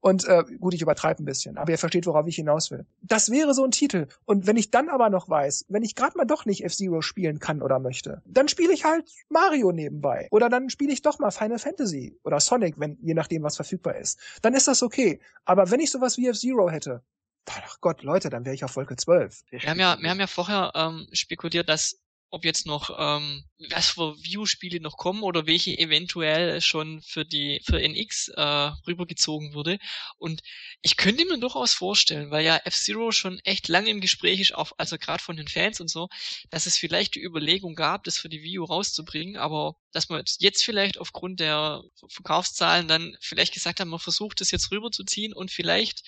Und 0.00 0.26
äh, 0.26 0.42
gut, 0.58 0.74
ich 0.74 0.82
übertreibe 0.82 1.22
ein 1.22 1.24
bisschen, 1.24 1.56
aber 1.56 1.70
ihr 1.70 1.78
versteht, 1.78 2.06
worauf 2.06 2.23
ich 2.28 2.36
hinaus 2.36 2.70
will. 2.70 2.86
Das 3.02 3.30
wäre 3.30 3.54
so 3.54 3.64
ein 3.64 3.70
Titel. 3.70 4.08
Und 4.24 4.46
wenn 4.46 4.56
ich 4.56 4.70
dann 4.70 4.88
aber 4.88 5.10
noch 5.10 5.28
weiß, 5.28 5.66
wenn 5.68 5.82
ich 5.82 5.94
gerade 5.94 6.16
mal 6.16 6.24
doch 6.24 6.44
nicht 6.44 6.64
F-Zero 6.64 7.02
spielen 7.02 7.38
kann 7.38 7.62
oder 7.62 7.78
möchte, 7.78 8.22
dann 8.24 8.48
spiele 8.48 8.72
ich 8.72 8.84
halt 8.84 9.10
Mario 9.28 9.72
nebenbei. 9.72 10.28
Oder 10.30 10.48
dann 10.48 10.70
spiele 10.70 10.92
ich 10.92 11.02
doch 11.02 11.18
mal 11.18 11.30
Final 11.30 11.58
Fantasy 11.58 12.18
oder 12.24 12.40
Sonic, 12.40 12.78
wenn, 12.78 12.98
je 13.00 13.14
nachdem, 13.14 13.42
was 13.42 13.56
verfügbar 13.56 13.96
ist. 13.96 14.18
Dann 14.42 14.54
ist 14.54 14.68
das 14.68 14.82
okay. 14.82 15.20
Aber 15.44 15.70
wenn 15.70 15.80
ich 15.80 15.90
sowas 15.90 16.16
wie 16.18 16.28
F-Zero 16.28 16.70
hätte, 16.70 17.02
ach 17.46 17.80
Gott, 17.80 18.02
Leute, 18.02 18.30
dann 18.30 18.44
wäre 18.44 18.54
ich 18.54 18.64
auf 18.64 18.76
Wolke 18.76 18.96
12. 18.96 19.42
Wir 19.50 19.60
haben 19.60 19.80
ja, 19.80 19.96
wir 20.00 20.10
haben 20.10 20.20
ja 20.20 20.26
vorher 20.26 20.72
ähm, 20.74 21.06
spekuliert, 21.12 21.68
dass 21.68 22.00
ob 22.30 22.44
jetzt 22.44 22.66
noch 22.66 22.90
ähm, 22.98 23.44
was 23.70 23.90
für 23.90 24.16
View-Spiele 24.16 24.80
noch 24.80 24.96
kommen 24.96 25.22
oder 25.22 25.46
welche 25.46 25.78
eventuell 25.78 26.60
schon 26.60 27.00
für 27.02 27.24
die 27.24 27.60
für 27.64 27.80
NX 27.80 28.28
äh, 28.28 28.42
rübergezogen 28.86 29.54
wurde. 29.54 29.78
Und 30.18 30.42
ich 30.82 30.96
könnte 30.96 31.24
mir 31.26 31.38
durchaus 31.38 31.72
vorstellen, 31.74 32.30
weil 32.30 32.44
ja 32.44 32.56
F-Zero 32.64 33.12
schon 33.12 33.38
echt 33.44 33.68
lange 33.68 33.90
im 33.90 34.00
Gespräch 34.00 34.40
ist, 34.40 34.54
auch, 34.54 34.72
also 34.78 34.98
gerade 34.98 35.22
von 35.22 35.36
den 35.36 35.48
Fans 35.48 35.80
und 35.80 35.88
so, 35.88 36.08
dass 36.50 36.66
es 36.66 36.76
vielleicht 36.76 37.14
die 37.14 37.22
Überlegung 37.22 37.74
gab, 37.74 38.04
das 38.04 38.18
für 38.18 38.28
die 38.28 38.42
View 38.42 38.64
rauszubringen, 38.64 39.36
aber 39.36 39.76
dass 39.92 40.08
man 40.08 40.24
jetzt 40.38 40.64
vielleicht 40.64 40.98
aufgrund 40.98 41.40
der 41.40 41.82
Verkaufszahlen 42.08 42.88
dann 42.88 43.16
vielleicht 43.20 43.54
gesagt 43.54 43.80
hat, 43.80 43.86
man 43.86 44.00
versucht 44.00 44.40
das 44.40 44.50
jetzt 44.50 44.70
rüberzuziehen 44.70 45.32
und 45.32 45.50
vielleicht 45.50 46.02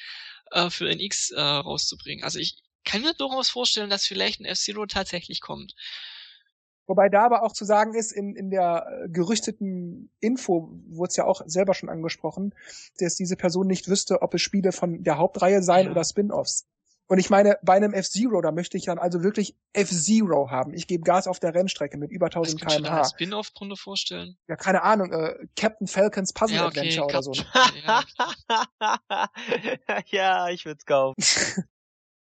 äh, 0.50 0.70
für 0.70 0.88
NX 0.88 1.30
äh, 1.30 1.40
rauszubringen. 1.40 2.24
Also 2.24 2.38
ich 2.38 2.56
kann 2.86 3.02
mir 3.02 3.12
durchaus 3.12 3.50
vorstellen, 3.50 3.90
dass 3.90 4.06
vielleicht 4.06 4.40
ein 4.40 4.46
F-Zero 4.46 4.86
tatsächlich 4.86 5.42
kommt. 5.42 5.74
Wobei 6.86 7.08
da 7.08 7.24
aber 7.24 7.42
auch 7.42 7.52
zu 7.52 7.64
sagen 7.64 7.94
ist, 7.94 8.12
in, 8.12 8.36
in 8.36 8.48
der 8.48 8.86
äh, 8.86 9.08
gerüchteten 9.08 10.10
Info 10.20 10.70
wurde 10.86 11.10
es 11.10 11.16
ja 11.16 11.24
auch 11.24 11.42
selber 11.44 11.74
schon 11.74 11.88
angesprochen, 11.88 12.54
dass 12.98 13.16
diese 13.16 13.36
Person 13.36 13.66
nicht 13.66 13.88
wüsste, 13.88 14.22
ob 14.22 14.34
es 14.34 14.42
Spiele 14.42 14.70
von 14.70 15.02
der 15.02 15.18
Hauptreihe 15.18 15.62
seien 15.62 15.86
ja. 15.86 15.90
oder 15.90 16.04
Spin-offs. 16.04 16.66
Und 17.08 17.18
ich 17.18 17.30
meine, 17.30 17.56
bei 17.62 17.74
einem 17.74 17.92
F-Zero, 17.92 18.40
da 18.40 18.50
möchte 18.50 18.76
ich 18.76 18.84
dann 18.84 18.98
also 18.98 19.22
wirklich 19.22 19.54
F-Zero 19.72 20.50
haben. 20.50 20.74
Ich 20.74 20.88
gebe 20.88 21.04
Gas 21.04 21.28
auf 21.28 21.38
der 21.38 21.54
Rennstrecke 21.54 21.98
mit 21.98 22.10
über 22.10 22.26
1000 22.26 22.60
km/h. 22.60 22.78
kmh. 22.78 23.00
Was 23.00 23.10
Spin-off 23.10 23.50
drunter 23.50 23.76
vorstellen? 23.76 24.36
Ja, 24.48 24.56
keine 24.56 24.82
Ahnung, 24.82 25.12
äh, 25.12 25.36
Captain 25.56 25.86
Falcons 25.86 26.32
Puzzle 26.32 26.56
ja, 26.56 26.66
okay, 26.66 26.80
Adventure 26.80 27.06
oder 27.06 27.22
so. 27.22 27.32
ja, 30.06 30.48
ich 30.48 30.64
würde 30.64 30.78
es 30.78 30.86
kaufen. 30.86 31.14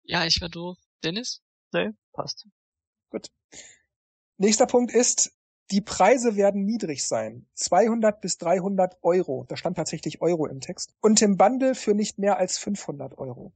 ja, 0.05 0.25
ich 0.25 0.41
wäre 0.41 0.51
durch. 0.51 0.77
Dennis? 1.03 1.41
Nee, 1.71 1.89
passt. 2.13 2.47
Gut. 3.09 3.27
Nächster 4.37 4.65
Punkt 4.65 4.93
ist, 4.93 5.31
die 5.71 5.81
Preise 5.81 6.35
werden 6.35 6.65
niedrig 6.65 7.05
sein. 7.05 7.47
200 7.55 8.21
bis 8.21 8.37
300 8.37 8.97
Euro. 9.01 9.45
Da 9.49 9.57
stand 9.57 9.77
tatsächlich 9.77 10.21
Euro 10.21 10.45
im 10.45 10.61
Text. 10.61 10.93
Und 11.01 11.21
im 11.21 11.37
Bundle 11.37 11.75
für 11.75 11.93
nicht 11.93 12.19
mehr 12.19 12.37
als 12.37 12.57
500 12.57 13.17
Euro. 13.17 13.53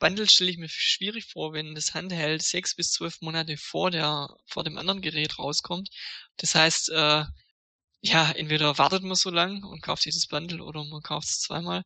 Bundle 0.00 0.28
stelle 0.28 0.50
ich 0.50 0.58
mir 0.58 0.68
schwierig 0.68 1.26
vor, 1.26 1.52
wenn 1.52 1.74
das 1.74 1.94
Handheld 1.94 2.42
sechs 2.42 2.74
bis 2.74 2.90
zwölf 2.90 3.20
Monate 3.20 3.56
vor 3.56 3.90
der, 3.90 4.28
vor 4.46 4.64
dem 4.64 4.76
anderen 4.76 5.00
Gerät 5.00 5.38
rauskommt. 5.38 5.88
Das 6.36 6.54
heißt, 6.54 6.90
äh, 6.90 7.24
ja, 8.00 8.30
entweder 8.32 8.76
wartet 8.76 9.02
man 9.02 9.14
so 9.14 9.30
lang 9.30 9.62
und 9.64 9.82
kauft 9.82 10.04
dieses 10.04 10.26
Bundle 10.26 10.62
oder 10.62 10.84
man 10.84 11.00
kauft 11.00 11.28
es 11.28 11.40
zweimal. 11.40 11.84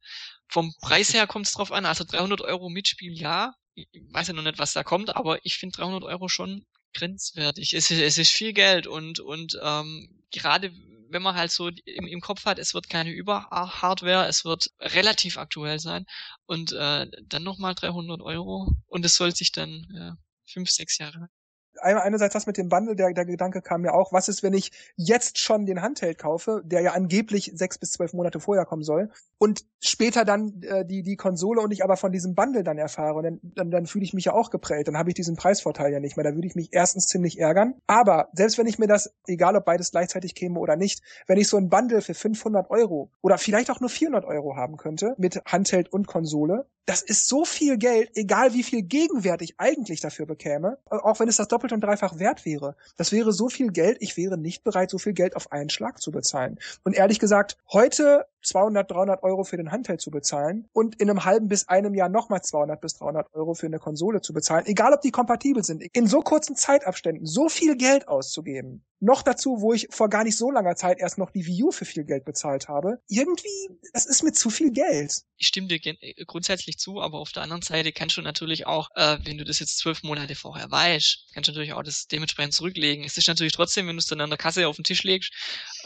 Vom 0.49 0.75
Preis 0.81 1.13
her 1.13 1.27
kommt 1.27 1.47
es 1.47 1.53
drauf 1.53 1.71
an. 1.71 1.87
Also 1.87 2.05
300 2.05 2.41
Euro 2.41 2.71
Mitspiel, 2.71 3.13
ja. 3.13 3.53
Ich 3.93 4.03
weiß 4.11 4.29
ja 4.29 4.35
noch 4.35 4.43
nicht, 4.43 4.59
was 4.59 4.73
da 4.73 4.83
kommt, 4.83 5.15
aber 5.15 5.45
ich 5.45 5.59
finde 5.59 5.77
300 5.77 6.05
Euro 6.05 6.29
schon 6.29 6.67
grenzwertig. 6.95 7.75
Es 7.75 7.91
ist, 7.91 8.01
es 8.01 8.19
ist 8.19 8.31
viel 8.31 8.53
Geld 8.53 8.87
und, 8.87 9.21
und 9.21 9.59
ähm, 9.63 10.23
gerade 10.31 10.73
wenn 11.11 11.23
man 11.23 11.37
halt 11.37 11.51
so 11.51 11.69
im, 11.69 12.07
im 12.07 12.21
Kopf 12.21 12.45
hat, 12.45 12.59
es 12.59 12.75
wird 12.75 12.91
keine 12.91 13.11
Überhardware, 13.11 14.27
es 14.27 14.45
wird 14.45 14.71
relativ 14.81 15.39
aktuell 15.39 15.79
sein 15.79 16.05
und 16.47 16.73
äh, 16.73 17.07
dann 17.25 17.43
nochmal 17.43 17.75
300 17.75 18.21
Euro 18.21 18.73
und 18.87 19.05
es 19.05 19.15
soll 19.15 19.35
sich 19.35 19.53
dann 19.53 19.87
ja, 19.95 20.17
fünf, 20.45 20.71
sechs 20.71 20.99
Jahre 20.99 21.29
einerseits 21.83 22.35
das 22.35 22.47
mit 22.47 22.57
dem 22.57 22.69
Bundle, 22.69 22.97
der, 22.97 23.13
der 23.13 23.25
Gedanke 23.25 23.63
kam 23.63 23.83
mir 23.83 23.95
auch, 23.95 24.13
was 24.13 24.29
ist, 24.29 24.43
wenn 24.43 24.55
ich 24.55 24.73
jetzt 24.97 25.39
schon 25.39 25.67
den 25.67 25.83
Handheld 25.83 26.19
kaufe, 26.19 26.63
der 26.65 26.81
ja 26.83 26.93
angeblich 26.93 27.53
sechs 27.55 27.79
bis 27.79 27.93
zwölf 27.93 28.13
Monate 28.13 28.41
vorher 28.41 28.65
kommen 28.65 28.83
soll, 28.83 29.11
und 29.39 29.65
später 29.81 30.25
dann 30.25 30.63
äh, 30.63 30.85
die, 30.85 31.03
die 31.03 31.17
Konsole 31.17 31.61
und 31.61 31.73
ich 31.73 31.85
aber 31.85 31.97
von 31.97 32.13
diesem 32.13 32.35
Bundle 32.35 32.65
dann 32.65 32.79
erfahre, 32.79 33.15
und 33.15 33.23
dann, 33.25 33.41
dann, 33.43 33.71
dann 33.71 33.87
fühle 33.87 34.05
ich 34.05 34.15
mich 34.15 34.27
ja 34.27 34.33
auch 34.33 34.51
geprellt, 34.51 34.89
dann 34.89 34.99
habe 34.99 35.11
ich 35.11 35.15
diesen 35.15 35.37
Preisvorteil 35.37 35.93
ja 35.93 36.01
nicht 36.01 36.17
mehr, 36.17 36.25
da 36.25 36.35
würde 36.35 36.47
ich 36.47 36.55
mich 36.55 36.71
erstens 36.73 37.07
ziemlich 37.07 37.39
ärgern, 37.39 37.75
aber 37.87 38.29
selbst 38.33 38.59
wenn 38.59 38.67
ich 38.67 38.79
mir 38.79 38.89
das, 38.89 39.15
egal 39.27 39.57
ob 39.57 39.65
beides 39.65 39.91
gleichzeitig 39.91 40.35
käme 40.35 40.59
oder 40.59 40.77
nicht, 40.77 41.03
wenn 41.27 41.39
ich 41.39 41.49
so 41.49 41.57
ein 41.57 41.69
Bundle 41.69 42.03
für 42.03 42.15
500 42.15 42.71
Euro 42.71 43.11
oder 43.23 43.39
vielleicht 43.39 43.71
auch 43.71 43.81
nur 43.81 43.91
400 43.91 44.25
Euro 44.25 44.57
haben 44.57 44.77
könnte, 44.77 45.15
mit 45.19 45.43
Handheld 45.47 45.93
und 45.93 46.07
Konsole, 46.07 46.67
das 46.89 47.03
ist 47.03 47.29
so 47.29 47.45
viel 47.45 47.77
Geld, 47.77 48.13
egal 48.15 48.55
wie 48.55 48.63
viel 48.63 48.81
Gegenwert 48.81 49.43
ich 49.43 49.61
eigentlich 49.61 50.01
dafür 50.01 50.25
bekäme, 50.25 50.79
auch 50.87 51.21
wenn 51.21 51.29
es 51.29 51.37
das 51.37 51.47
doppelt 51.47 51.75
und 51.75 51.83
dreifach 51.83 52.19
wert 52.19 52.47
wäre. 52.47 52.77
Das 52.97 53.13
wäre 53.13 53.31
so 53.31 53.51
viel 53.51 53.71
Geld, 53.73 53.99
ich 54.01 54.17
wäre 54.17 54.39
nicht 54.39 54.65
bereit, 54.65 54.89
so 54.89 54.97
viel 54.97 55.13
Geld 55.13 55.37
auf 55.37 55.53
einen 55.53 55.69
Schlag 55.69 56.01
zu 56.01 56.11
bezahlen. 56.11 56.59
Und 56.85 56.97
ehrlich 56.97 57.19
gesagt, 57.19 57.59
heute 57.71 58.25
200, 58.43 58.91
300 58.91 59.23
Euro 59.23 59.45
für 59.45 59.57
den 59.57 59.71
Handheld 59.71 60.01
zu 60.01 60.11
bezahlen 60.11 60.69
und 60.73 61.01
in 61.01 61.11
einem 61.11 61.25
halben 61.25 61.49
bis 61.49 61.69
einem 61.69 61.95
Jahr 61.95 62.09
nochmal 62.09 62.43
200 62.43 62.81
bis 62.81 62.95
300 62.95 63.35
Euro 63.35 63.55
für 63.55 63.67
eine 63.67 63.79
Konsole 63.79 64.21
zu 64.21 64.33
bezahlen, 64.33 64.67
egal 64.67 64.93
ob 64.93 65.01
die 65.01 65.11
kompatibel 65.11 65.65
sind, 65.65 65.83
in 65.93 66.07
so 66.07 66.21
kurzen 66.21 66.57
Zeitabständen 66.57 67.27
so 67.27 67.49
viel 67.49 67.77
Geld 67.77 68.09
auszugeben. 68.09 68.85
Noch 69.01 69.23
dazu, 69.23 69.61
wo 69.61 69.73
ich 69.73 69.87
vor 69.91 70.09
gar 70.09 70.25
nicht 70.25 70.37
so 70.37 70.51
langer 70.51 70.75
Zeit 70.75 70.99
erst 70.99 71.19
noch 71.19 71.31
die 71.31 71.47
Wii 71.47 71.65
U 71.65 71.71
für 71.71 71.85
viel 71.85 72.05
Geld 72.05 72.25
bezahlt 72.25 72.69
habe. 72.69 72.99
Irgendwie, 73.09 73.69
das 73.93 74.07
ist 74.07 74.25
mir 74.25 74.33
zu 74.33 74.51
viel 74.51 74.73
Geld. 74.73 75.23
Ich 75.37 75.47
stimme 75.47 75.69
dir 75.69 75.79
äh, 75.85 76.25
grundsätzlich 76.25 76.79
zu, 76.79 77.01
aber 77.01 77.19
auf 77.19 77.31
der 77.31 77.45
anderen 77.45 77.63
Seite 77.63 77.93
kannst 77.93 78.17
du 78.17 78.23
natürlich 78.23 78.67
auch, 78.67 78.89
äh, 78.97 79.19
wenn 79.23 79.39
du 79.39 79.45
das 79.45 79.61
jetzt 79.61 79.79
zwölf 79.79 80.03
Monate 80.03 80.35
vorher 80.35 80.69
weißt, 80.69 81.29
kannst 81.33 81.49
du 81.49 81.53
natürlich 81.53 81.75
auch 81.75 81.85
das 81.85 82.09
dementsprechend 82.09 82.55
zurücklegen. 82.55 83.05
Es 83.05 83.17
ist 83.17 83.29
natürlich 83.29 83.53
trotzdem, 83.53 83.87
wenn 83.87 83.95
du 83.95 84.01
es 84.01 84.07
dann 84.07 84.21
an 84.21 84.31
der 84.31 84.39
Kasse 84.39 84.67
auf 84.67 84.75
den 84.75 84.85
Tisch 84.85 85.05
legst, 85.05 85.33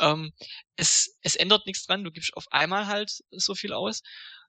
ähm, 0.01 0.33
es, 0.77 1.19
es 1.21 1.37
ändert 1.37 1.67
nichts 1.67 1.85
dran, 1.85 2.05
du 2.05 2.11
gibst 2.11 2.35
auf 2.43 2.53
einmal 2.53 2.87
halt 2.87 3.23
so 3.31 3.55
viel 3.55 3.73
aus, 3.73 4.03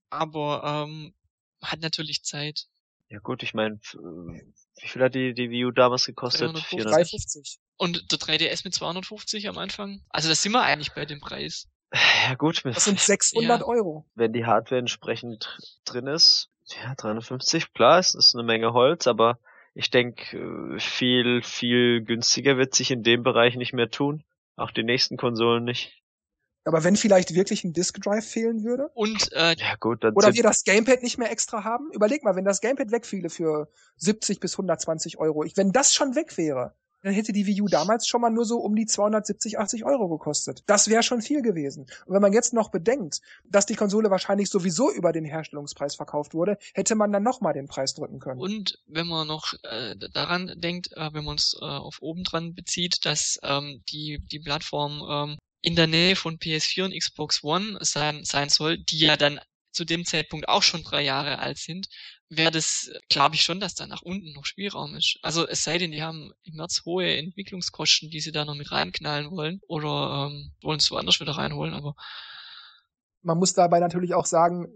aber 0.10 0.86
ähm, 0.88 1.14
hat 1.61 1.82
natürlich 1.82 2.24
Zeit. 2.24 2.65
Ja 3.10 3.20
gut, 3.20 3.44
ich 3.44 3.53
meine, 3.53 3.80
wie 3.80 4.88
viel 4.88 5.03
hat 5.03 5.14
die, 5.14 5.34
die 5.34 5.49
Wii 5.49 5.65
U 5.65 5.72
damals 5.72 6.06
gekostet? 6.06 6.52
350. 6.72 7.60
Und 7.78 8.11
der 8.11 8.20
3DS 8.20 8.61
mit 8.64 8.74
250 8.74 9.48
am 9.49 9.57
Anfang? 9.57 10.02
Also 10.10 10.30
da 10.30 10.36
sind 10.36 10.52
wir 10.52 10.64
eigentlich 10.64 10.94
bei 10.94 11.06
dem 11.06 11.20
Preis. 11.20 11.68
Ja 12.28 12.34
gut, 12.36 12.65
das 12.65 12.86
sind 12.86 12.99
600 12.99 13.60
ja. 13.60 13.68
Euro. 13.68 14.10
Wenn 14.15 14.34
die 14.34 14.45
Hardware 14.45 14.80
entsprechend 14.80 15.57
drin 15.86 16.07
ist, 16.07 16.49
ja 16.65 16.95
350, 16.95 17.74
klar, 17.74 17.99
es 17.99 18.15
ist 18.15 18.34
eine 18.34 18.44
Menge 18.44 18.74
Holz, 18.74 19.06
aber 19.06 19.38
ich 19.76 19.91
denke, 19.91 20.78
viel, 20.80 21.44
viel 21.44 22.02
günstiger 22.03 22.57
wird 22.57 22.74
sich 22.74 22.90
in 22.90 23.03
dem 23.03 23.22
Bereich 23.22 23.56
nicht 23.56 23.74
mehr 23.74 23.91
tun. 23.91 24.24
Auch 24.56 24.72
die 24.72 24.84
nächsten 24.84 25.18
Konsolen 25.18 25.64
nicht. 25.64 26.03
Aber 26.65 26.84
wenn 26.84 26.95
vielleicht 26.95 27.34
wirklich 27.35 27.64
ein 27.64 27.73
Disk 27.73 28.02
Drive 28.02 28.26
fehlen 28.26 28.64
würde? 28.64 28.90
Und 28.94 29.31
äh, 29.34 29.56
ja 29.57 29.76
gut, 29.80 30.03
dann 30.03 30.14
oder 30.14 30.34
wir 30.34 30.44
das 30.44 30.64
Gamepad 30.64 31.03
nicht 31.03 31.18
mehr 31.18 31.31
extra 31.31 31.64
haben? 31.64 31.91
Überleg 31.91 32.23
mal, 32.23 32.35
wenn 32.35 32.45
das 32.45 32.61
Gamepad 32.61 32.91
wegfiele 32.91 33.30
für 33.30 33.69
70 33.98 34.40
bis 34.40 34.53
120 34.53 35.18
Euro, 35.19 35.44
ich, 35.44 35.57
wenn 35.57 35.72
das 35.72 35.94
schon 35.94 36.15
weg 36.15 36.38
wäre, 36.38 36.73
dann 37.03 37.14
hätte 37.14 37.34
die 37.34 37.45
Wii 37.45 37.61
U 37.61 37.68
damals 37.68 38.07
schon 38.07 38.22
mal 38.22 38.30
nur 38.30 38.45
so 38.45 38.60
um 38.60 38.76
die 38.76 38.85
270, 38.85 39.60
80 39.60 39.85
Euro 39.85 40.07
gekostet. 40.07 40.64
Das 40.68 40.88
wäre 40.88 41.03
schon 41.03 41.22
viel 41.22 41.41
gewesen. 41.41 41.85
Und 42.06 42.15
wenn 42.15 42.22
man 42.22 42.31
jetzt 42.31 42.53
noch 42.53 42.72
bedenkt, 42.72 43.19
dass 43.44 43.65
die 43.65 43.76
Konsole 43.76 44.10
wahrscheinlich 44.10 44.49
sowieso 44.49 44.90
über 44.90 45.11
den 45.11 45.26
Herstellungspreis 45.26 45.95
verkauft 45.95 46.34
wurde, 46.34 46.57
hätte 46.73 46.95
man 46.95 47.11
dann 47.11 47.23
noch 47.23 47.41
mal 47.41 47.53
den 47.53 47.68
Preis 47.68 47.94
drücken 47.94 48.19
können. 48.19 48.40
Und 48.40 48.80
wenn 48.88 49.07
man 49.07 49.27
noch 49.27 49.53
äh, 49.64 49.95
daran 50.14 50.53
denkt, 50.56 50.91
äh, 50.95 51.10
wenn 51.14 51.26
man 51.26 51.35
es 51.35 51.57
äh, 51.61 51.65
auf 51.65 51.98
oben 52.02 52.23
dran 52.23 52.56
bezieht, 52.56 53.06
dass 53.06 53.38
ähm, 53.44 53.84
die 53.90 54.23
die 54.31 54.40
Plattform 54.40 55.02
ähm, 55.10 55.38
in 55.64 55.76
der 55.76 55.88
Nähe 55.88 56.15
von 56.15 56.38
PS4 56.38 56.84
und 56.84 56.94
Xbox 56.94 57.44
One 57.44 57.77
sein, 57.81 58.26
sein 58.26 58.49
soll, 58.49 58.77
die 58.77 58.99
ja 58.99 59.15
dann 59.18 59.40
zu 59.72 59.85
dem 59.85 60.06
Zeitpunkt 60.06 60.48
auch 60.49 60.61
schon 60.61 60.84
drei 60.84 61.02
Jahre 61.02 61.40
alt 61.40 61.57
sind, 61.57 61.88
wäre 62.30 62.52
das, 62.52 62.91
glaube 63.10 63.35
ich 63.35 63.41
schon, 63.41 63.60
dass 63.60 63.73
da 63.73 63.88
nach 63.88 64.02
unten 64.02 64.34
noch 64.34 64.45
Spielraum 64.45 64.94
ist. 64.95 65.18
Also 65.23 65.48
es 65.48 65.64
sei 65.64 65.77
denn, 65.77 65.91
die 65.91 66.03
haben 66.03 66.31
im 66.44 66.56
März 66.56 66.81
hohe 66.85 67.18
Entwicklungskosten, 67.18 68.10
die 68.10 68.19
sie 68.19 68.31
da 68.31 68.45
noch 68.45 68.56
mit 68.56 68.72
reinknallen 68.72 69.31
wollen 69.31 69.61
oder 69.68 70.30
ähm, 70.30 70.52
wollen 70.61 70.80
es 70.80 70.91
woanders 70.91 71.19
wieder 71.19 71.31
reinholen, 71.31 71.73
aber 71.73 71.95
man 73.22 73.38
muss 73.38 73.53
dabei 73.53 73.80
natürlich 73.80 74.14
auch 74.14 74.26
sagen, 74.26 74.68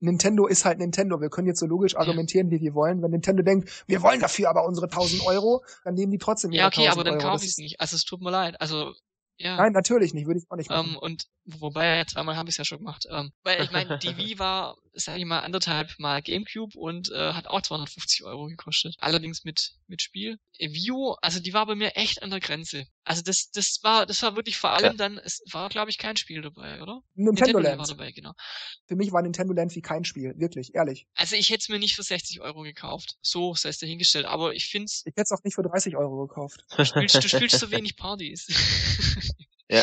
Nintendo 0.00 0.46
ist 0.46 0.64
halt 0.64 0.78
Nintendo. 0.78 1.20
Wir 1.20 1.30
können 1.30 1.46
jetzt 1.46 1.60
so 1.60 1.66
logisch 1.66 1.96
argumentieren, 1.96 2.50
wie 2.50 2.60
wir 2.60 2.74
wollen. 2.74 3.00
Wenn 3.02 3.12
Nintendo 3.12 3.44
denkt, 3.44 3.84
wir 3.86 4.02
wollen 4.02 4.20
dafür 4.20 4.50
aber 4.50 4.66
unsere 4.66 4.86
1000 4.86 5.24
Euro, 5.24 5.64
dann 5.84 5.94
nehmen 5.94 6.10
die 6.10 6.18
trotzdem 6.18 6.50
ihre 6.50 6.62
Ja, 6.62 6.66
okay, 6.66 6.88
aber 6.88 7.04
dann 7.04 7.20
kaufe 7.20 7.44
ich 7.44 7.52
es 7.52 7.58
nicht. 7.58 7.80
Also 7.80 7.94
es 7.94 8.04
tut 8.04 8.20
mir 8.20 8.30
leid. 8.30 8.60
Also 8.60 8.92
ja. 9.38 9.56
Nein, 9.56 9.72
natürlich 9.72 10.14
nicht, 10.14 10.26
würde 10.26 10.40
ich 10.40 10.50
auch 10.50 10.56
nicht 10.56 10.70
machen. 10.70 10.90
Ähm, 10.90 10.98
und 10.98 11.26
wobei, 11.44 12.04
zweimal 12.04 12.36
habe 12.36 12.48
ich 12.48 12.54
es 12.54 12.58
ja 12.58 12.64
schon 12.64 12.78
gemacht. 12.78 13.06
Ähm, 13.10 13.32
weil 13.42 13.62
ich 13.62 13.70
meine, 13.70 13.98
die 13.98 14.16
Wii 14.16 14.38
war, 14.38 14.76
sag 14.94 15.18
ich 15.18 15.24
mal, 15.24 15.40
anderthalb 15.40 15.98
Mal 15.98 16.22
Gamecube 16.22 16.76
und 16.78 17.10
äh, 17.10 17.32
hat 17.32 17.46
auch 17.46 17.62
250 17.62 18.24
Euro 18.24 18.46
gekostet. 18.46 18.96
Allerdings 18.98 19.44
mit 19.44 19.74
mit 19.86 20.02
Spiel. 20.02 20.38
Äh, 20.58 20.70
U, 20.90 21.14
also 21.20 21.40
die 21.40 21.52
war 21.52 21.66
bei 21.66 21.74
mir 21.74 21.96
echt 21.96 22.22
an 22.22 22.30
der 22.30 22.40
Grenze. 22.40 22.86
Also 23.04 23.22
das 23.22 23.50
das 23.50 23.80
war 23.82 24.06
das 24.06 24.22
war 24.22 24.36
wirklich 24.36 24.56
vor 24.56 24.70
allem 24.70 24.84
ja. 24.84 24.92
dann, 24.94 25.18
es 25.18 25.42
war 25.50 25.68
glaube 25.68 25.90
ich 25.90 25.98
kein 25.98 26.16
Spiel 26.16 26.42
dabei, 26.42 26.80
oder? 26.80 27.02
Nintendo, 27.14 27.58
Nintendo 27.58 27.58
Land 27.58 27.78
war 27.78 27.86
dabei, 27.86 28.12
genau. 28.12 28.32
Für 28.86 28.96
mich 28.96 29.12
war 29.12 29.22
Nintendo 29.22 29.52
Land 29.52 29.74
wie 29.74 29.82
kein 29.82 30.04
Spiel, 30.04 30.34
wirklich, 30.36 30.74
ehrlich. 30.74 31.06
Also 31.14 31.36
ich 31.36 31.50
hätte 31.50 31.60
es 31.60 31.68
mir 31.68 31.78
nicht 31.78 31.96
für 31.96 32.02
60 32.02 32.40
Euro 32.40 32.62
gekauft. 32.62 33.16
So 33.20 33.54
sei 33.54 33.68
es 33.70 33.78
dahingestellt. 33.78 34.26
Aber 34.26 34.54
ich 34.54 34.66
find's. 34.66 35.02
Ich 35.04 35.12
hätte 35.12 35.22
es 35.22 35.32
auch 35.32 35.42
nicht 35.44 35.54
für 35.54 35.62
30 35.62 35.96
Euro 35.96 36.26
gekauft. 36.26 36.64
Du 36.76 36.84
spielst, 36.84 37.16
du 37.16 37.28
spielst 37.28 37.58
so 37.58 37.70
wenig 37.70 37.96
Partys. 37.96 38.46
Ja. 39.68 39.82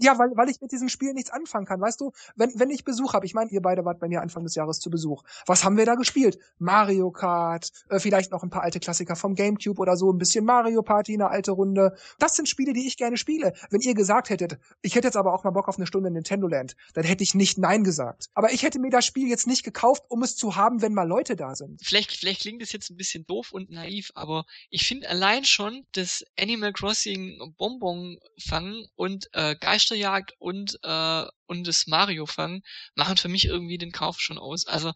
Ja, 0.00 0.18
weil, 0.18 0.30
weil 0.36 0.50
ich 0.50 0.60
mit 0.60 0.72
diesem 0.72 0.88
Spiel 0.88 1.14
nichts 1.14 1.30
anfangen 1.30 1.64
kann. 1.64 1.80
Weißt 1.80 2.00
du, 2.00 2.12
wenn, 2.34 2.52
wenn 2.58 2.70
ich 2.70 2.84
Besuch 2.84 3.14
habe, 3.14 3.24
ich 3.24 3.34
meine, 3.34 3.50
ihr 3.50 3.62
beide 3.62 3.84
wart 3.84 3.98
bei 3.98 4.08
mir 4.08 4.20
Anfang 4.20 4.44
des 4.44 4.54
Jahres 4.54 4.78
zu 4.78 4.90
Besuch. 4.90 5.22
Was 5.46 5.64
haben 5.64 5.76
wir 5.78 5.86
da 5.86 5.94
gespielt? 5.94 6.38
Mario 6.58 7.10
Kart, 7.10 7.70
äh, 7.88 7.98
vielleicht 7.98 8.30
noch 8.30 8.42
ein 8.42 8.50
paar 8.50 8.62
alte 8.62 8.78
Klassiker 8.78 9.16
vom 9.16 9.34
Gamecube 9.34 9.80
oder 9.80 9.96
so, 9.96 10.12
ein 10.12 10.18
bisschen 10.18 10.44
Mario 10.44 10.82
Party, 10.82 11.14
eine 11.14 11.30
alte 11.30 11.52
Runde. 11.52 11.96
Das 12.18 12.36
sind 12.36 12.48
Spiele, 12.48 12.74
die 12.74 12.86
ich 12.86 12.98
gerne 12.98 13.16
spiele. 13.16 13.54
Wenn 13.70 13.80
ihr 13.80 13.94
gesagt 13.94 14.28
hättet, 14.28 14.58
ich 14.82 14.94
hätte 14.94 15.08
jetzt 15.08 15.16
aber 15.16 15.32
auch 15.32 15.44
mal 15.44 15.50
Bock 15.50 15.68
auf 15.68 15.76
eine 15.76 15.86
Stunde 15.86 16.10
Nintendo 16.10 16.46
Land, 16.46 16.76
dann 16.92 17.04
hätte 17.04 17.22
ich 17.22 17.34
nicht 17.34 17.56
Nein 17.56 17.84
gesagt. 17.84 18.26
Aber 18.34 18.52
ich 18.52 18.62
hätte 18.62 18.78
mir 18.78 18.90
das 18.90 19.06
Spiel 19.06 19.28
jetzt 19.28 19.46
nicht 19.46 19.64
gekauft, 19.64 20.04
um 20.08 20.22
es 20.22 20.36
zu 20.36 20.56
haben, 20.56 20.82
wenn 20.82 20.92
mal 20.92 21.08
Leute 21.08 21.36
da 21.36 21.54
sind. 21.54 21.80
Vielleicht, 21.82 22.12
vielleicht 22.12 22.42
klingt 22.42 22.60
das 22.60 22.72
jetzt 22.72 22.90
ein 22.90 22.96
bisschen 22.96 23.26
doof 23.26 23.52
und 23.52 23.70
naiv, 23.70 24.12
aber 24.14 24.44
ich 24.68 24.86
finde 24.86 25.08
allein 25.08 25.44
schon 25.44 25.86
das 25.92 26.24
Animal 26.38 26.72
Crossing 26.74 27.54
Bonbon 27.56 28.18
fangen 28.38 28.86
und 28.94 29.05
äh, 29.32 29.56
Geisterjagd 29.56 30.34
und 30.38 30.78
äh, 30.82 31.24
und 31.46 31.66
das 31.66 31.86
Mario 31.86 32.26
fangen 32.26 32.62
machen 32.94 33.16
für 33.16 33.28
mich 33.28 33.46
irgendwie 33.46 33.78
den 33.78 33.92
Kauf 33.92 34.20
schon 34.20 34.38
aus. 34.38 34.66
Also 34.66 34.92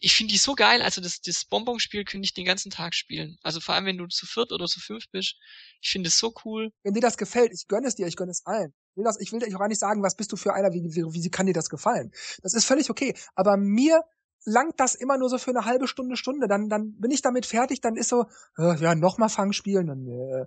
ich 0.00 0.14
finde 0.14 0.32
die 0.32 0.38
so 0.38 0.54
geil. 0.54 0.80
Also 0.82 1.00
das, 1.00 1.20
das 1.20 1.44
Bonbon-Spiel 1.44 2.04
könnte 2.04 2.24
ich 2.24 2.34
den 2.34 2.44
ganzen 2.44 2.70
Tag 2.70 2.94
spielen. 2.94 3.36
Also 3.42 3.60
vor 3.60 3.74
allem, 3.74 3.86
wenn 3.86 3.98
du 3.98 4.06
zu 4.06 4.26
viert 4.26 4.52
oder 4.52 4.66
zu 4.66 4.80
fünf 4.80 5.04
bist. 5.10 5.36
Ich 5.80 5.90
finde 5.90 6.08
es 6.08 6.18
so 6.18 6.32
cool. 6.44 6.70
Wenn 6.82 6.94
dir 6.94 7.00
das 7.00 7.16
gefällt, 7.16 7.52
ich 7.52 7.66
gönne 7.66 7.88
es 7.88 7.96
dir, 7.96 8.06
ich 8.06 8.16
gönne 8.16 8.30
es 8.30 8.46
allen. 8.46 8.72
Ich 8.92 8.96
will, 8.96 9.04
das, 9.04 9.20
ich 9.20 9.32
will 9.32 9.40
dir 9.40 9.54
auch 9.54 9.60
gar 9.60 9.68
nicht 9.68 9.80
sagen, 9.80 10.02
was 10.02 10.16
bist 10.16 10.32
du 10.32 10.36
für 10.36 10.54
einer, 10.54 10.72
wie, 10.72 10.82
wie, 10.84 11.04
wie 11.04 11.30
kann 11.30 11.46
dir 11.46 11.52
das 11.52 11.68
gefallen. 11.68 12.12
Das 12.42 12.54
ist 12.54 12.64
völlig 12.64 12.90
okay. 12.90 13.14
Aber 13.34 13.56
mir 13.56 14.02
langt 14.44 14.78
das 14.78 14.94
immer 14.94 15.18
nur 15.18 15.28
so 15.28 15.38
für 15.38 15.50
eine 15.50 15.64
halbe 15.64 15.88
Stunde, 15.88 16.16
Stunde. 16.16 16.46
Dann, 16.46 16.68
dann 16.68 16.96
bin 16.98 17.10
ich 17.10 17.22
damit 17.22 17.46
fertig, 17.46 17.80
dann 17.80 17.96
ist 17.96 18.08
so, 18.08 18.26
äh, 18.56 18.76
ja, 18.80 18.94
nochmal 18.94 19.28
Fangspielen. 19.28 19.88
Dann, 19.88 20.06
äh, 20.06 20.46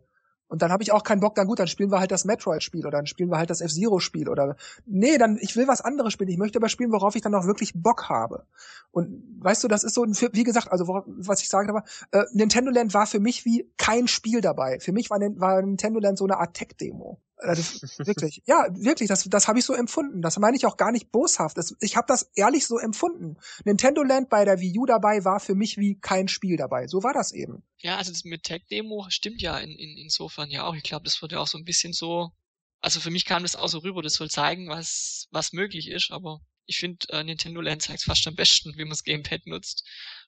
und 0.51 0.61
dann 0.61 0.69
habe 0.73 0.83
ich 0.83 0.91
auch 0.91 1.03
keinen 1.03 1.21
Bock, 1.21 1.33
dann 1.35 1.47
gut, 1.47 1.59
dann 1.59 1.67
spielen 1.67 1.91
wir 1.93 2.01
halt 2.01 2.11
das 2.11 2.25
Metroid-Spiel 2.25 2.85
oder 2.85 2.97
dann 2.97 3.05
spielen 3.05 3.29
wir 3.29 3.37
halt 3.37 3.49
das 3.49 3.61
F-Zero-Spiel 3.61 4.27
oder 4.27 4.57
nee, 4.85 5.17
dann 5.17 5.37
ich 5.39 5.55
will 5.55 5.65
was 5.65 5.79
anderes 5.79 6.11
spielen. 6.11 6.29
Ich 6.29 6.37
möchte 6.37 6.59
aber 6.59 6.67
spielen, 6.67 6.91
worauf 6.91 7.15
ich 7.15 7.21
dann 7.21 7.33
auch 7.35 7.45
wirklich 7.45 7.71
Bock 7.73 8.09
habe. 8.09 8.43
Und 8.91 9.23
weißt 9.39 9.63
du, 9.63 9.69
das 9.69 9.85
ist 9.85 9.93
so, 9.93 10.03
wie 10.03 10.43
gesagt, 10.43 10.69
also 10.69 11.05
was 11.05 11.41
ich 11.41 11.47
sage, 11.47 11.73
war, 11.73 11.85
äh, 12.11 12.25
Nintendo 12.33 12.69
Land 12.69 12.93
war 12.93 13.07
für 13.07 13.21
mich 13.21 13.45
wie 13.45 13.71
kein 13.77 14.09
Spiel 14.09 14.41
dabei. 14.41 14.81
Für 14.81 14.91
mich 14.91 15.09
war, 15.09 15.21
war 15.21 15.61
Nintendo 15.61 16.01
Land 16.01 16.17
so 16.17 16.25
eine 16.25 16.37
Art 16.37 16.53
Tech-Demo. 16.53 17.21
Also 17.41 17.63
wirklich, 18.05 18.41
ja, 18.45 18.67
wirklich, 18.71 19.07
das, 19.07 19.23
das 19.23 19.47
habe 19.47 19.59
ich 19.59 19.65
so 19.65 19.73
empfunden. 19.73 20.21
Das 20.21 20.37
meine 20.37 20.55
ich 20.55 20.65
auch 20.65 20.77
gar 20.77 20.91
nicht 20.91 21.11
boshaft. 21.11 21.57
Das, 21.57 21.75
ich 21.81 21.95
habe 21.95 22.05
das 22.07 22.31
ehrlich 22.35 22.65
so 22.67 22.77
empfunden. 22.77 23.37
Nintendo 23.65 24.03
Land 24.03 24.29
bei 24.29 24.45
der 24.45 24.59
Wii 24.59 24.77
U 24.79 24.85
dabei 24.85 25.25
war 25.25 25.39
für 25.39 25.55
mich 25.55 25.77
wie 25.77 25.99
kein 25.99 26.27
Spiel 26.27 26.57
dabei. 26.57 26.87
So 26.87 27.03
war 27.03 27.13
das 27.13 27.31
eben. 27.31 27.63
Ja, 27.79 27.97
also 27.97 28.11
das 28.11 28.23
mit 28.23 28.43
Tech 28.43 28.63
Demo 28.69 29.07
stimmt 29.09 29.41
ja 29.41 29.57
in, 29.57 29.71
in, 29.71 29.97
insofern 29.97 30.49
ja 30.51 30.63
auch. 30.63 30.75
Ich 30.75 30.83
glaube, 30.83 31.03
das 31.03 31.21
wird 31.21 31.31
ja 31.31 31.39
auch 31.39 31.47
so 31.47 31.57
ein 31.57 31.65
bisschen 31.65 31.93
so. 31.93 32.31
Also 32.79 32.99
für 32.99 33.11
mich 33.11 33.25
kam 33.25 33.43
das 33.43 33.55
auch 33.55 33.67
so 33.67 33.79
rüber. 33.79 34.01
Das 34.01 34.13
soll 34.13 34.29
zeigen, 34.29 34.69
was 34.69 35.27
was 35.31 35.51
möglich 35.51 35.89
ist. 35.89 36.11
Aber 36.11 36.41
ich 36.65 36.77
finde, 36.77 37.07
äh, 37.09 37.23
Nintendo 37.23 37.61
Land 37.61 37.81
zeigt 37.81 38.03
fast 38.03 38.27
am 38.27 38.35
besten, 38.35 38.73
wie 38.77 38.83
man 38.83 38.91
das 38.91 39.03
Gamepad 39.03 39.47
nutzt. 39.47 39.83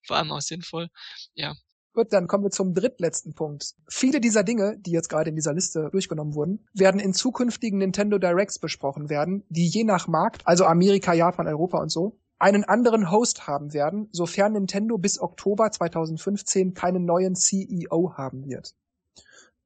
Vor 0.05 0.17
allem 0.17 0.31
auch 0.31 0.41
sinnvoll. 0.41 0.89
Ja, 1.35 1.55
Gut, 1.95 2.11
dann 2.11 2.27
kommen 2.27 2.43
wir 2.43 2.49
zum 2.49 2.73
drittletzten 2.73 3.33
Punkt. 3.33 3.75
Viele 3.87 4.19
dieser 4.19 4.43
Dinge, 4.43 4.77
die 4.79 4.91
jetzt 4.91 5.09
gerade 5.09 5.29
in 5.29 5.35
dieser 5.35 5.53
Liste 5.53 5.89
durchgenommen 5.91 6.33
wurden, 6.33 6.65
werden 6.73 6.99
in 6.99 7.13
zukünftigen 7.13 7.77
Nintendo 7.77 8.17
Directs 8.17 8.57
besprochen 8.57 9.09
werden, 9.09 9.43
die 9.49 9.67
je 9.67 9.83
nach 9.83 10.07
Markt, 10.07 10.41
also 10.45 10.65
Amerika, 10.65 11.13
Japan, 11.13 11.47
Europa 11.47 11.77
und 11.79 11.91
so, 11.91 12.17
einen 12.39 12.63
anderen 12.63 13.11
Host 13.11 13.45
haben 13.45 13.73
werden, 13.73 14.09
sofern 14.11 14.53
Nintendo 14.53 14.97
bis 14.97 15.21
Oktober 15.21 15.69
2015 15.69 16.73
keinen 16.73 17.05
neuen 17.05 17.35
CEO 17.35 18.13
haben 18.17 18.47
wird. 18.47 18.73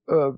Äh, 0.07 0.31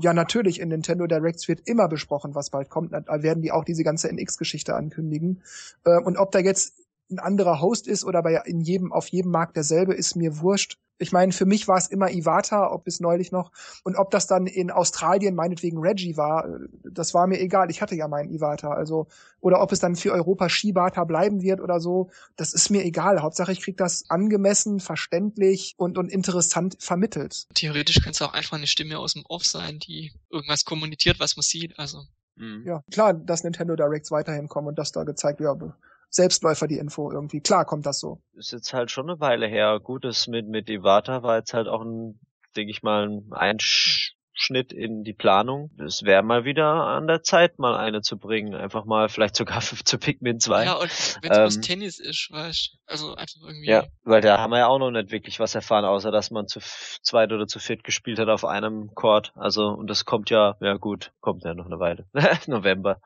ja, 0.00 0.12
natürlich, 0.12 0.58
in 0.58 0.68
Nintendo 0.68 1.06
Directs 1.06 1.46
wird 1.46 1.60
immer 1.68 1.86
besprochen, 1.86 2.34
was 2.34 2.50
bald 2.50 2.70
kommt. 2.70 2.92
Da 2.92 3.22
werden 3.22 3.42
die 3.42 3.52
auch 3.52 3.64
diese 3.64 3.84
ganze 3.84 4.08
NX-Geschichte 4.12 4.74
ankündigen. 4.74 5.42
Äh, 5.84 6.02
und 6.02 6.16
ob 6.16 6.32
da 6.32 6.40
jetzt 6.40 6.74
ein 7.08 7.20
anderer 7.20 7.60
Host 7.60 7.86
ist 7.86 8.04
oder 8.04 8.20
bei 8.20 8.34
in 8.44 8.60
jedem 8.60 8.92
auf 8.92 9.06
jedem 9.06 9.30
Markt 9.30 9.56
derselbe 9.56 9.94
ist 9.94 10.16
mir 10.16 10.40
wurscht 10.40 10.78
ich 10.98 11.12
meine, 11.12 11.32
für 11.32 11.46
mich 11.46 11.68
war 11.68 11.78
es 11.78 11.86
immer 11.86 12.10
Iwata, 12.10 12.70
ob 12.70 12.84
bis 12.84 13.00
neulich 13.00 13.32
noch. 13.32 13.52
Und 13.84 13.96
ob 13.96 14.10
das 14.10 14.26
dann 14.26 14.46
in 14.46 14.70
Australien 14.70 15.34
meinetwegen 15.34 15.78
Reggie 15.78 16.16
war, 16.16 16.46
äh, 16.46 16.68
das 16.90 17.14
war 17.14 17.26
mir 17.26 17.40
egal. 17.40 17.70
Ich 17.70 17.80
hatte 17.80 17.94
ja 17.94 18.08
meinen 18.08 18.30
Iwata. 18.30 18.70
Also, 18.70 19.06
oder 19.40 19.60
ob 19.60 19.72
es 19.72 19.78
dann 19.78 19.96
für 19.96 20.12
Europa 20.12 20.48
Shibata 20.48 21.04
bleiben 21.04 21.42
wird 21.42 21.60
oder 21.60 21.80
so, 21.80 22.10
das 22.36 22.52
ist 22.52 22.70
mir 22.70 22.84
egal. 22.84 23.22
Hauptsache, 23.22 23.52
ich 23.52 23.60
krieg 23.60 23.76
das 23.76 24.04
angemessen, 24.08 24.80
verständlich 24.80 25.74
und, 25.76 25.98
und 25.98 26.10
interessant 26.10 26.76
vermittelt. 26.80 27.46
Theoretisch 27.54 27.96
könnte 27.96 28.10
es 28.10 28.22
auch 28.22 28.32
einfach 28.32 28.56
eine 28.56 28.66
Stimme 28.66 28.98
aus 28.98 29.14
dem 29.14 29.24
Off 29.26 29.44
sein, 29.44 29.78
die 29.78 30.12
irgendwas 30.30 30.64
kommuniziert, 30.64 31.20
was 31.20 31.36
man 31.36 31.42
sieht. 31.42 31.78
Also 31.78 32.04
Mhm. 32.38 32.62
Ja, 32.64 32.82
klar, 32.90 33.14
dass 33.14 33.44
Nintendo 33.44 33.74
Directs 33.76 34.10
weiterhin 34.10 34.48
kommen 34.48 34.68
und 34.68 34.78
dass 34.78 34.92
da 34.92 35.04
gezeigt 35.04 35.40
wird, 35.40 35.60
ja, 35.60 35.76
Selbstläufer 36.10 36.66
die 36.66 36.78
Info 36.78 37.10
irgendwie. 37.10 37.40
Klar 37.40 37.64
kommt 37.64 37.86
das 37.86 38.00
so. 38.00 38.20
Ist 38.34 38.52
jetzt 38.52 38.72
halt 38.72 38.90
schon 38.90 39.08
eine 39.08 39.20
Weile 39.20 39.46
her. 39.46 39.78
Gut, 39.80 40.04
das 40.04 40.26
mit, 40.26 40.48
mit 40.48 40.68
Iwata 40.68 41.22
war 41.22 41.36
jetzt 41.36 41.54
halt 41.54 41.68
auch 41.68 41.82
ein, 41.82 42.18
denke 42.56 42.70
ich 42.70 42.82
mal, 42.82 43.08
ein 43.08 43.32
Einschnitt 43.32 44.72
in 44.72 45.04
die 45.04 45.12
Planung. 45.12 45.70
Es 45.78 46.04
wäre 46.04 46.22
mal 46.22 46.44
wieder 46.46 46.66
an 46.66 47.06
der 47.06 47.22
Zeit, 47.22 47.58
mal 47.58 47.76
eine 47.76 48.00
zu 48.00 48.16
bringen. 48.18 48.54
Einfach 48.54 48.86
mal 48.86 49.10
vielleicht 49.10 49.36
sogar 49.36 49.60
zu 49.84 49.98
Pikmin 49.98 50.40
2. 50.40 50.64
Ja, 50.64 50.74
und 50.74 50.90
wenn 51.20 51.32
es 51.32 51.56
Ähm, 51.56 51.62
Tennis 51.62 51.98
ist, 51.98 52.28
weißt 52.30 52.72
du, 52.72 52.78
also 52.86 53.14
einfach 53.14 53.40
irgendwie. 53.46 53.68
Ja, 53.68 53.84
weil 54.04 54.22
da 54.22 54.38
haben 54.38 54.50
wir 54.50 54.60
ja 54.60 54.68
auch 54.68 54.78
noch 54.78 54.90
nicht 54.90 55.10
wirklich 55.10 55.38
was 55.40 55.54
erfahren, 55.54 55.84
außer 55.84 56.10
dass 56.10 56.30
man 56.30 56.46
zu 56.46 56.60
zweit 57.02 57.32
oder 57.32 57.46
zu 57.46 57.58
viert 57.58 57.84
gespielt 57.84 58.18
hat 58.18 58.28
auf 58.28 58.46
einem 58.46 58.94
Court. 58.94 59.32
Also, 59.34 59.68
und 59.68 59.88
das 59.88 60.06
kommt 60.06 60.30
ja, 60.30 60.56
ja 60.60 60.74
gut, 60.74 61.12
kommt 61.20 61.44
ja 61.44 61.52
noch 61.52 61.66
eine 61.66 61.78
Weile. 61.78 62.06
November, 62.46 63.00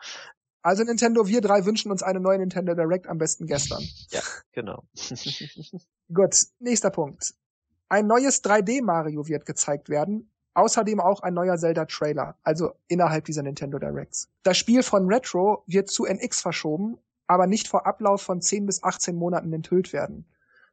Also 0.63 0.85
Nintendo, 0.85 1.27
wir 1.27 1.41
drei 1.41 1.65
wünschen 1.65 1.91
uns 1.91 2.03
eine 2.03 2.21
neue 2.21 2.39
Nintendo 2.39 2.75
Direct, 2.75 3.09
am 3.09 3.19
besten 3.19 3.47
gestern. 3.47 3.83
genau. 4.53 4.85
Gut, 6.15 6.47
nächster 6.61 6.91
Punkt. 6.91 7.35
Ein 7.89 8.07
neues 8.07 8.43
3D 8.45 8.83
Mario 8.83 9.27
wird 9.27 9.45
gezeigt 9.45 9.89
werden. 9.89 10.31
Außerdem 10.55 11.01
auch 11.01 11.21
ein 11.23 11.33
neuer 11.33 11.57
Zelda-Trailer, 11.57 12.37
also 12.43 12.73
innerhalb 12.87 13.25
dieser 13.25 13.43
Nintendo 13.43 13.79
Directs. 13.79 14.29
Das 14.43 14.59
Spiel 14.59 14.83
von 14.83 15.07
Retro 15.07 15.65
wird 15.67 15.89
zu 15.91 16.05
NX 16.05 16.43
verschoben, 16.43 16.99
aber 17.27 17.47
nicht 17.47 17.69
vor 17.69 17.87
Ablauf 17.87 18.21
von 18.21 18.43
10 18.43 18.67
bis 18.67 18.83
18 18.83 19.17
Monaten 19.17 19.51
enthüllt 19.53 19.95
werden. 19.95 20.27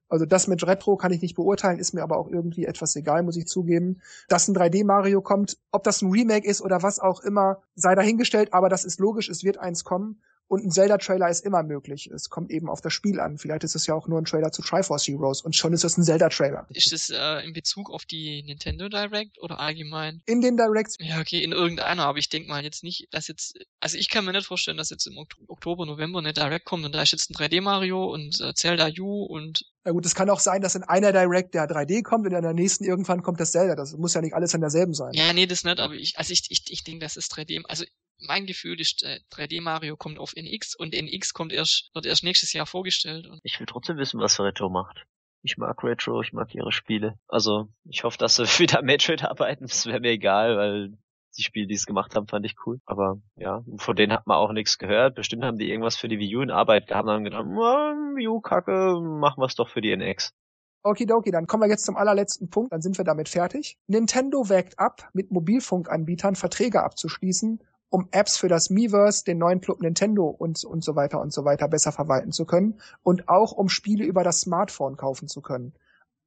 Also 0.09 0.25
das 0.25 0.47
mit 0.47 0.65
Retro 0.65 0.97
kann 0.97 1.13
ich 1.13 1.21
nicht 1.21 1.35
beurteilen, 1.35 1.79
ist 1.79 1.93
mir 1.93 2.01
aber 2.01 2.17
auch 2.17 2.27
irgendwie 2.27 2.65
etwas 2.65 2.95
egal, 2.95 3.23
muss 3.23 3.37
ich 3.37 3.47
zugeben. 3.47 4.01
Dass 4.27 4.47
ein 4.47 4.55
3D-Mario 4.55 5.21
kommt, 5.21 5.57
ob 5.71 5.83
das 5.83 6.01
ein 6.01 6.11
Remake 6.11 6.47
ist 6.47 6.61
oder 6.61 6.81
was 6.81 6.99
auch 6.99 7.21
immer, 7.21 7.61
sei 7.75 7.95
dahingestellt, 7.95 8.53
aber 8.53 8.69
das 8.69 8.85
ist 8.85 8.99
logisch, 8.99 9.29
es 9.29 9.43
wird 9.43 9.59
eins 9.59 9.83
kommen. 9.83 10.21
Und 10.49 10.65
ein 10.65 10.71
Zelda-Trailer 10.71 11.29
ist 11.29 11.45
immer 11.45 11.61
möglich. 11.61 12.07
Es 12.07 12.29
kommt 12.29 12.49
eben 12.49 12.69
auf 12.69 12.81
das 12.81 12.91
Spiel 12.91 13.19
an. 13.19 13.37
Vielleicht 13.37 13.63
ist 13.63 13.75
es 13.75 13.85
ja 13.85 13.93
auch 13.93 14.07
nur 14.07 14.19
ein 14.19 14.25
Trailer 14.25 14.51
zu 14.51 14.63
Triforce 14.63 15.07
Heroes 15.07 15.43
und 15.43 15.55
schon 15.55 15.73
ist 15.73 15.83
es 15.83 15.95
ein 15.95 16.03
Zelda-Trailer. 16.03 16.65
Ist 16.71 16.91
das 16.91 17.09
äh, 17.11 17.45
in 17.45 17.53
Bezug 17.53 17.91
auf 17.91 18.03
die 18.05 18.41
Nintendo 18.41 18.89
Direct 18.89 19.39
oder 19.41 19.59
allgemein? 19.59 20.23
In 20.25 20.41
den 20.41 20.57
Directs, 20.57 20.97
Ja, 20.99 21.19
okay, 21.19 21.43
in 21.43 21.51
irgendeiner, 21.51 22.03
aber 22.05 22.17
ich 22.17 22.29
denke 22.29 22.49
mal 22.49 22.63
jetzt 22.63 22.83
nicht, 22.83 23.07
dass 23.11 23.27
jetzt, 23.27 23.59
also 23.79 23.95
ich 23.97 24.09
kann 24.09 24.25
mir 24.25 24.31
nicht 24.31 24.47
vorstellen, 24.47 24.77
dass 24.77 24.89
jetzt 24.89 25.05
im 25.05 25.17
Ok- 25.19 25.35
Oktober, 25.47 25.85
November 25.85 26.17
eine 26.17 26.33
Direct 26.33 26.65
kommt 26.65 26.83
und 26.83 26.95
da 26.95 27.03
ist 27.03 27.11
jetzt 27.11 27.29
ein 27.29 27.35
3D 27.35 27.61
Mario 27.61 28.11
und 28.11 28.41
äh, 28.41 28.53
Zelda 28.55 28.89
U 28.99 29.25
und 29.25 29.63
na 29.85 29.91
gut, 29.91 30.05
es 30.05 30.15
kann 30.15 30.29
auch 30.31 30.39
sein, 30.41 30.61
dass 30.61 30.73
in 30.75 30.83
einer 30.83 31.11
Direct 31.13 31.53
der 31.53 31.69
3D 31.69 32.01
kommt 32.03 32.25
und 32.27 32.33
in 32.33 32.41
der 32.41 32.53
nächsten 32.53 32.83
irgendwann 32.85 33.21
kommt 33.23 33.39
das 33.39 33.51
Zelda. 33.51 33.75
Das 33.75 33.95
muss 33.95 34.13
ja 34.15 34.21
nicht 34.21 34.33
alles 34.33 34.53
in 34.55 34.61
derselben 34.61 34.93
sein. 34.95 35.13
ja, 35.13 35.31
nee, 35.31 35.45
das 35.45 35.63
nicht, 35.63 35.79
aber 35.79 35.93
ich, 35.93 36.17
also 36.17 36.33
ich, 36.33 36.41
ich, 36.49 36.63
ich 36.69 36.83
denke, 36.83 37.05
das 37.05 37.17
ist 37.17 37.31
3D, 37.33 37.61
also 37.67 37.85
mein 38.19 38.45
Gefühl 38.45 38.79
ist, 38.79 39.03
äh, 39.03 39.19
3D 39.31 39.61
Mario 39.61 39.97
kommt 39.97 40.19
auf 40.19 40.33
NX 40.35 40.75
und 40.75 40.93
NX 40.93 41.33
kommt 41.33 41.53
erst, 41.53 41.89
wird 41.93 42.05
erst 42.05 42.23
nächstes 42.23 42.53
Jahr 42.53 42.65
vorgestellt 42.65 43.27
und 43.27 43.39
Ich 43.43 43.59
will 43.59 43.67
trotzdem 43.67 43.97
wissen, 43.97 44.19
was 44.19 44.39
Retro 44.39 44.69
macht. 44.69 45.05
Ich 45.41 45.57
mag 45.57 45.83
Retro, 45.83 46.21
ich 46.21 46.33
mag 46.33 46.53
ihre 46.53 46.71
Spiele. 46.71 47.17
Also, 47.27 47.69
ich 47.89 48.03
hoffe, 48.03 48.17
dass 48.17 48.35
sie 48.35 48.43
wieder 48.59 48.81
Metroid 48.81 49.23
arbeiten. 49.23 49.65
Das 49.67 49.85
wäre 49.85 49.99
mir 49.99 50.11
egal, 50.11 50.57
weil 50.57 50.97
die 51.37 51.43
Spiele, 51.43 51.67
die 51.67 51.75
es 51.75 51.85
gemacht 51.85 52.15
haben, 52.15 52.27
fand 52.27 52.45
ich 52.45 52.55
cool. 52.65 52.79
Aber 52.85 53.21
ja, 53.35 53.63
von 53.77 53.95
denen 53.95 54.11
hat 54.11 54.27
man 54.27 54.37
auch 54.37 54.51
nichts 54.51 54.77
gehört. 54.77 55.15
Bestimmt 55.15 55.43
haben 55.43 55.57
die 55.57 55.69
irgendwas 55.69 55.95
für 55.95 56.09
die 56.09 56.19
Wii 56.19 56.35
U 56.35 56.41
in 56.41 56.51
Arbeit 56.51 56.87
gehabt 56.87 57.07
und 57.07 57.13
haben 57.13 57.23
gedacht, 57.23 57.45
"Ja, 57.45 57.93
Wii 58.15 58.27
U 58.27 58.41
Kacke, 58.41 58.99
machen 58.99 59.39
wir 59.39 59.45
es 59.45 59.55
doch 59.55 59.69
für 59.69 59.81
die 59.81 59.91
NX. 59.91 60.33
Okidoki, 60.81 61.31
dann 61.31 61.45
kommen 61.45 61.63
wir 61.63 61.69
jetzt 61.69 61.85
zum 61.85 61.97
allerletzten 61.97 62.49
Punkt, 62.49 62.71
dann 62.71 62.81
sind 62.81 62.97
wir 62.97 63.03
damit 63.03 63.27
fertig. 63.27 63.77
Nintendo 63.87 64.47
wägt 64.47 64.79
ab, 64.79 65.09
mit 65.13 65.29
Mobilfunkanbietern 65.29 66.35
Verträge 66.35 66.83
abzuschließen, 66.83 67.59
um 67.89 68.07
Apps 68.11 68.37
für 68.37 68.47
das 68.47 68.69
Miiverse, 68.69 69.25
den 69.25 69.39
neuen 69.39 69.61
Club 69.61 69.81
Nintendo 69.81 70.27
und, 70.27 70.63
und 70.63 70.83
so 70.83 70.95
weiter 70.95 71.19
und 71.19 71.33
so 71.33 71.45
weiter 71.45 71.67
besser 71.67 71.91
verwalten 71.91 72.31
zu 72.31 72.45
können 72.45 72.79
und 73.03 73.27
auch 73.29 73.51
um 73.51 73.69
Spiele 73.69 74.05
über 74.05 74.23
das 74.23 74.41
Smartphone 74.41 74.95
kaufen 74.95 75.27
zu 75.27 75.41
können. 75.41 75.73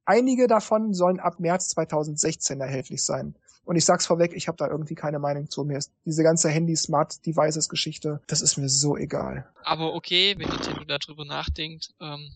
Einige 0.05 0.47
davon 0.47 0.93
sollen 0.93 1.19
ab 1.19 1.39
März 1.39 1.69
2016 1.69 2.59
erhältlich 2.59 3.03
sein. 3.03 3.35
Und 3.65 3.77
ich 3.77 3.85
sag's 3.85 4.05
vorweg, 4.05 4.33
ich 4.33 4.49
habe 4.49 4.57
da 4.57 4.67
irgendwie 4.67 4.95
keine 4.95 5.19
Meinung 5.19 5.49
zu. 5.49 5.63
Mir 5.63 5.77
ist 5.77 5.93
diese 6.03 6.23
ganze 6.23 6.49
Handy-Smart-Devices-Geschichte, 6.49 8.21
das 8.27 8.41
ist 8.41 8.57
mir 8.57 8.67
so 8.67 8.97
egal. 8.97 9.49
Aber 9.63 9.93
okay, 9.93 10.35
wenn 10.37 10.49
Nintendo 10.49 10.83
darüber 10.83 11.23
nachdenkt, 11.23 11.93
ähm, 12.01 12.33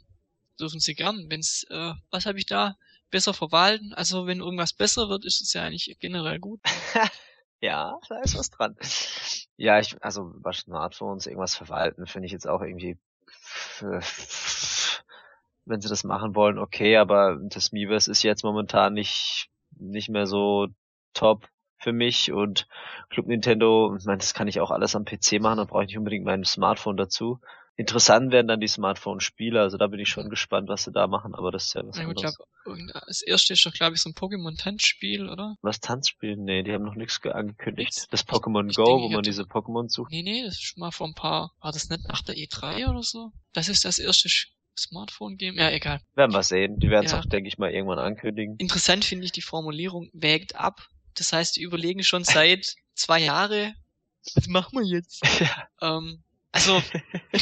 dürfen 0.57 0.79
sie 0.79 0.95
gern. 0.95 1.25
Wenn's, 1.29 1.65
äh, 1.69 1.93
was 2.11 2.25
habe 2.25 2.37
ich 2.37 2.45
da? 2.45 2.77
Besser 3.11 3.33
verwalten. 3.33 3.93
Also 3.93 4.25
wenn 4.25 4.39
irgendwas 4.39 4.71
besser 4.71 5.09
wird, 5.09 5.25
ist 5.25 5.41
es 5.41 5.51
ja 5.51 5.63
eigentlich 5.63 5.97
generell 5.99 6.39
gut. 6.39 6.61
Ja, 7.61 7.99
da 8.07 8.19
ist 8.19 8.37
was 8.37 8.49
dran. 8.49 8.75
Ja, 9.57 9.79
ich, 9.79 10.01
also 10.03 10.31
bei 10.37 10.51
Smartphones 10.51 11.25
irgendwas 11.25 11.55
verwalten, 11.55 12.05
finde 12.05 12.27
ich 12.27 12.31
jetzt 12.31 12.47
auch 12.47 12.61
irgendwie, 12.61 12.97
wenn 15.65 15.81
sie 15.81 15.89
das 15.89 16.03
machen 16.03 16.35
wollen, 16.35 16.59
okay, 16.59 16.97
aber 16.97 17.37
das 17.41 17.71
Miiverse 17.71 18.11
ist 18.11 18.23
jetzt 18.23 18.43
momentan 18.43 18.93
nicht, 18.93 19.49
nicht 19.71 20.09
mehr 20.09 20.27
so 20.27 20.67
top 21.13 21.49
für 21.79 21.93
mich 21.93 22.31
und 22.31 22.67
Club 23.09 23.27
Nintendo, 23.27 23.95
ich 23.97 24.05
meine, 24.05 24.19
das 24.19 24.33
kann 24.33 24.47
ich 24.47 24.59
auch 24.59 24.71
alles 24.71 24.95
am 24.95 25.05
PC 25.05 25.39
machen, 25.39 25.57
da 25.57 25.63
brauche 25.65 25.83
ich 25.83 25.87
nicht 25.87 25.97
unbedingt 25.97 26.25
mein 26.25 26.43
Smartphone 26.43 26.97
dazu. 26.97 27.39
Interessant 27.79 28.31
werden 28.31 28.47
dann 28.47 28.59
die 28.59 28.67
Smartphone-Spiele, 28.67 29.61
also 29.61 29.77
da 29.77 29.85
bin 29.85 29.99
ich 29.99 30.09
schon 30.09 30.29
gespannt, 30.29 30.67
was 30.67 30.83
sie 30.85 30.91
da 30.91 31.05
machen, 31.05 31.35
aber 31.35 31.51
das 31.51 31.65
ist 31.65 31.75
ja 31.75 31.85
was 31.87 31.95
Na 31.95 32.05
gut, 32.05 32.17
ich 32.17 32.25
anderes. 32.25 32.37
glaub, 32.65 33.05
das 33.07 33.21
erste 33.21 33.53
ist 33.53 33.63
doch, 33.65 33.71
glaube 33.73 33.95
ich, 33.95 34.01
so 34.01 34.09
ein 34.09 34.13
Pokémon-Tanzspiel, 34.15 35.29
oder? 35.29 35.55
Was 35.61 35.79
Tanzspielen? 35.79 36.43
Nee, 36.43 36.63
die 36.63 36.73
haben 36.73 36.83
noch 36.83 36.95
nichts 36.95 37.21
ge- 37.21 37.33
angekündigt. 37.33 37.91
Nix? 37.95 38.07
Das 38.09 38.27
Pokémon 38.27 38.73
Go, 38.73 38.83
denke, 38.85 39.03
wo 39.03 39.09
man 39.09 39.21
diese 39.23 39.43
Pokémon 39.43 39.89
sucht. 39.89 40.09
Nee, 40.11 40.23
nee, 40.23 40.43
das 40.43 40.55
ist 40.55 40.63
schon 40.63 40.79
mal 40.79 40.91
vor 40.91 41.07
ein 41.07 41.13
paar, 41.13 41.53
war 41.61 41.71
das 41.71 41.89
nicht 41.89 42.07
nach 42.07 42.23
der 42.23 42.35
E3 42.35 42.89
oder 42.89 43.03
so? 43.03 43.31
Das 43.53 43.69
ist 43.69 43.85
das 43.85 43.99
erste 43.99 44.27
Smartphone-Game? 44.77 45.55
Ja, 45.57 45.69
egal. 45.69 46.01
Werden 46.15 46.33
wir 46.33 46.43
sehen. 46.43 46.79
Die 46.79 46.89
werden 46.89 47.05
es 47.05 47.11
Ja. 47.11 47.19
auch, 47.19 47.25
denke 47.25 47.47
ich 47.47 47.57
mal, 47.59 47.71
irgendwann 47.71 47.99
ankündigen. 47.99 48.55
Interessant 48.57 49.05
finde 49.05 49.25
ich 49.25 49.31
die 49.31 49.41
Formulierung, 49.41 50.09
wägt 50.13 50.55
ab. 50.55 50.87
Das 51.15 51.31
heißt, 51.31 51.55
die 51.57 51.61
überlegen 51.61 52.03
schon 52.03 52.23
seit 52.23 52.73
zwei 52.95 53.19
Jahre, 53.19 53.75
was 54.35 54.47
machen 54.47 54.79
wir 54.79 54.85
jetzt? 54.85 55.21
ja. 55.39 55.97
Ähm, 55.97 56.23
also, 56.51 56.81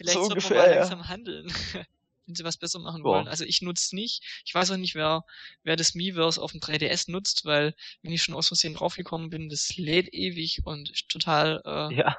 vielleicht 0.00 0.18
So 0.18 0.24
sollten 0.24 0.32
ungefähr, 0.32 0.50
wir 0.50 0.62
mal 0.62 0.70
ja. 0.70 0.76
langsam 0.76 1.08
handeln, 1.08 1.46
wenn 2.26 2.34
sie 2.34 2.44
was 2.44 2.56
besser 2.56 2.78
machen 2.78 3.02
Boah. 3.02 3.16
wollen. 3.16 3.28
Also 3.28 3.44
ich 3.44 3.62
nutze 3.62 3.84
es 3.84 3.92
nicht. 3.92 4.22
Ich 4.44 4.54
weiß 4.54 4.70
auch 4.70 4.76
nicht, 4.76 4.94
wer, 4.94 5.24
wer 5.62 5.76
das 5.76 5.94
Miiverse 5.94 6.40
auf 6.40 6.52
dem 6.52 6.60
3DS 6.60 7.10
nutzt, 7.10 7.44
weil 7.44 7.74
wenn 8.02 8.12
ich 8.12 8.22
schon 8.22 8.34
aus 8.34 8.48
Versehen 8.48 8.74
draufgekommen 8.74 9.30
bin, 9.30 9.48
das 9.48 9.76
lädt 9.76 10.12
ewig 10.12 10.60
und 10.64 11.08
total 11.08 11.62
äh, 11.64 11.94
Ja, 11.94 12.16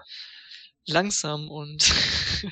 langsam 0.86 1.50
und 1.50 1.92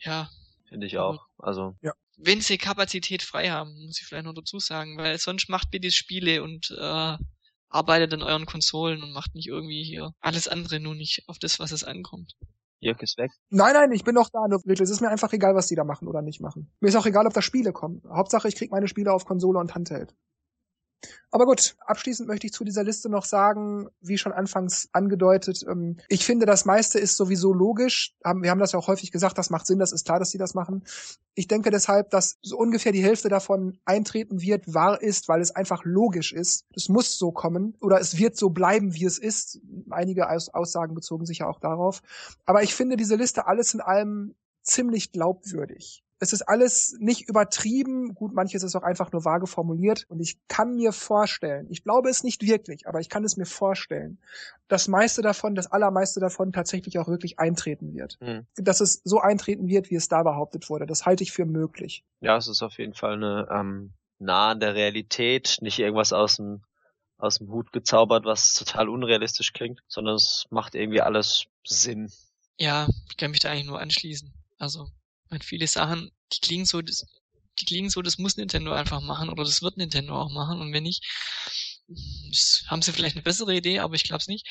ja, 0.00 0.30
finde 0.68 0.86
ich 0.86 0.98
auch. 0.98 1.26
Also, 1.38 1.76
wenn 2.16 2.40
sie 2.40 2.58
Kapazität 2.58 3.22
frei 3.22 3.50
haben, 3.50 3.86
muss 3.86 4.00
ich 4.00 4.06
vielleicht 4.06 4.24
noch 4.24 4.34
dazu 4.34 4.58
sagen, 4.58 4.96
weil 4.98 5.18
sonst 5.18 5.48
macht 5.48 5.70
bitte 5.70 5.90
Spiele 5.90 6.42
und 6.42 6.70
äh, 6.70 7.16
arbeitet 7.74 8.14
an 8.14 8.22
euren 8.22 8.46
Konsolen 8.46 9.02
und 9.02 9.12
macht 9.12 9.34
nicht 9.34 9.48
irgendwie 9.48 9.82
hier 9.82 10.12
alles 10.20 10.48
andere 10.48 10.80
nur 10.80 10.94
nicht 10.94 11.28
auf 11.28 11.38
das, 11.38 11.58
was 11.58 11.72
es 11.72 11.84
ankommt. 11.84 12.36
Jörg 12.80 13.00
ist 13.00 13.16
weg. 13.16 13.30
Nein, 13.48 13.72
nein, 13.72 13.92
ich 13.92 14.04
bin 14.04 14.14
noch 14.14 14.28
da, 14.28 14.46
nur. 14.46 14.60
Es 14.66 14.90
ist 14.90 15.00
mir 15.00 15.08
einfach 15.08 15.32
egal, 15.32 15.54
was 15.54 15.68
die 15.68 15.74
da 15.74 15.84
machen 15.84 16.06
oder 16.06 16.20
nicht 16.22 16.40
machen. 16.40 16.70
Mir 16.80 16.88
ist 16.88 16.96
auch 16.96 17.06
egal, 17.06 17.26
ob 17.26 17.32
da 17.32 17.40
Spiele 17.40 17.72
kommen. 17.72 18.02
Hauptsache, 18.08 18.46
ich 18.46 18.56
krieg 18.56 18.70
meine 18.70 18.88
Spiele 18.88 19.12
auf 19.12 19.24
Konsole 19.24 19.58
und 19.58 19.74
Handheld. 19.74 20.14
Aber 21.30 21.46
gut, 21.46 21.76
abschließend 21.80 22.28
möchte 22.28 22.46
ich 22.46 22.52
zu 22.52 22.64
dieser 22.64 22.84
Liste 22.84 23.08
noch 23.08 23.24
sagen, 23.24 23.88
wie 24.00 24.18
schon 24.18 24.32
anfangs 24.32 24.88
angedeutet, 24.92 25.64
ähm, 25.68 25.96
ich 26.08 26.24
finde, 26.24 26.46
das 26.46 26.64
meiste 26.64 26.98
ist 26.98 27.16
sowieso 27.16 27.52
logisch. 27.52 28.14
Wir 28.22 28.50
haben 28.50 28.60
das 28.60 28.72
ja 28.72 28.78
auch 28.78 28.88
häufig 28.88 29.10
gesagt, 29.10 29.36
das 29.36 29.50
macht 29.50 29.66
Sinn, 29.66 29.78
das 29.78 29.92
ist 29.92 30.06
klar, 30.06 30.18
dass 30.18 30.30
sie 30.30 30.38
das 30.38 30.54
machen. 30.54 30.84
Ich 31.34 31.48
denke 31.48 31.70
deshalb, 31.70 32.10
dass 32.10 32.38
so 32.42 32.56
ungefähr 32.56 32.92
die 32.92 33.02
Hälfte 33.02 33.28
davon 33.28 33.78
eintreten 33.84 34.40
wird, 34.40 34.72
wahr 34.72 35.02
ist, 35.02 35.28
weil 35.28 35.40
es 35.40 35.50
einfach 35.50 35.84
logisch 35.84 36.32
ist. 36.32 36.66
Es 36.74 36.88
muss 36.88 37.18
so 37.18 37.32
kommen 37.32 37.76
oder 37.80 37.98
es 38.00 38.16
wird 38.16 38.36
so 38.36 38.50
bleiben, 38.50 38.94
wie 38.94 39.04
es 39.04 39.18
ist. 39.18 39.60
Einige 39.90 40.30
Aus 40.30 40.48
Aussagen 40.50 40.94
bezogen 40.94 41.26
sich 41.26 41.38
ja 41.38 41.48
auch 41.48 41.58
darauf. 41.58 42.00
Aber 42.46 42.62
ich 42.62 42.74
finde 42.74 42.96
diese 42.96 43.16
Liste 43.16 43.46
alles 43.46 43.74
in 43.74 43.80
allem 43.80 44.34
ziemlich 44.62 45.12
glaubwürdig. 45.12 46.04
Es 46.24 46.32
ist 46.32 46.40
alles 46.40 46.96
nicht 47.00 47.28
übertrieben. 47.28 48.14
Gut, 48.14 48.32
manches 48.32 48.62
ist 48.62 48.74
auch 48.74 48.82
einfach 48.82 49.12
nur 49.12 49.26
vage 49.26 49.46
formuliert. 49.46 50.06
Und 50.08 50.20
ich 50.20 50.38
kann 50.48 50.74
mir 50.74 50.92
vorstellen, 50.92 51.66
ich 51.68 51.84
glaube 51.84 52.08
es 52.08 52.24
nicht 52.24 52.40
wirklich, 52.40 52.88
aber 52.88 53.00
ich 53.00 53.10
kann 53.10 53.24
es 53.24 53.36
mir 53.36 53.44
vorstellen, 53.44 54.18
das 54.66 54.88
meiste 54.88 55.20
davon, 55.20 55.54
das 55.54 55.70
allermeiste 55.70 56.20
davon 56.20 56.50
tatsächlich 56.50 56.98
auch 56.98 57.08
wirklich 57.08 57.38
eintreten 57.38 57.92
wird. 57.92 58.16
Hm. 58.20 58.46
Dass 58.56 58.80
es 58.80 59.02
so 59.04 59.20
eintreten 59.20 59.68
wird, 59.68 59.90
wie 59.90 59.96
es 59.96 60.08
da 60.08 60.22
behauptet 60.22 60.70
wurde. 60.70 60.86
Das 60.86 61.04
halte 61.04 61.22
ich 61.22 61.32
für 61.32 61.44
möglich. 61.44 62.04
Ja, 62.20 62.38
es 62.38 62.48
ist 62.48 62.62
auf 62.62 62.78
jeden 62.78 62.94
Fall 62.94 63.12
eine 63.12 63.46
ähm, 63.50 63.92
nah 64.18 64.52
an 64.52 64.60
der 64.60 64.74
Realität, 64.74 65.58
nicht 65.60 65.78
irgendwas 65.78 66.14
aus 66.14 66.36
dem 66.36 66.62
aus 67.18 67.36
dem 67.36 67.50
Hut 67.50 67.70
gezaubert, 67.70 68.24
was 68.24 68.54
total 68.54 68.88
unrealistisch 68.88 69.52
klingt, 69.52 69.80
sondern 69.88 70.14
es 70.14 70.46
macht 70.50 70.74
irgendwie 70.74 71.02
alles 71.02 71.44
Sinn. 71.64 72.10
Ja, 72.58 72.88
ich 73.10 73.16
kann 73.18 73.30
mich 73.30 73.40
da 73.40 73.50
eigentlich 73.50 73.66
nur 73.66 73.80
anschließen. 73.80 74.32
Also, 74.58 74.88
man 75.30 75.40
viele 75.40 75.66
Sachen, 75.66 76.10
die 76.32 76.40
klingen 76.40 76.66
so, 76.66 76.82
das, 76.82 77.06
die 77.60 77.64
klingen 77.64 77.90
so, 77.90 78.02
das 78.02 78.18
muss 78.18 78.36
Nintendo 78.36 78.72
einfach 78.72 79.00
machen 79.00 79.28
oder 79.28 79.44
das 79.44 79.62
wird 79.62 79.76
Nintendo 79.76 80.20
auch 80.20 80.30
machen 80.30 80.60
und 80.60 80.72
wenn 80.72 80.82
nicht, 80.82 81.04
haben 82.68 82.82
sie 82.82 82.92
vielleicht 82.92 83.16
eine 83.16 83.22
bessere 83.22 83.54
Idee, 83.54 83.80
aber 83.80 83.94
ich 83.94 84.04
glaube 84.04 84.20
es 84.20 84.28
nicht. 84.28 84.46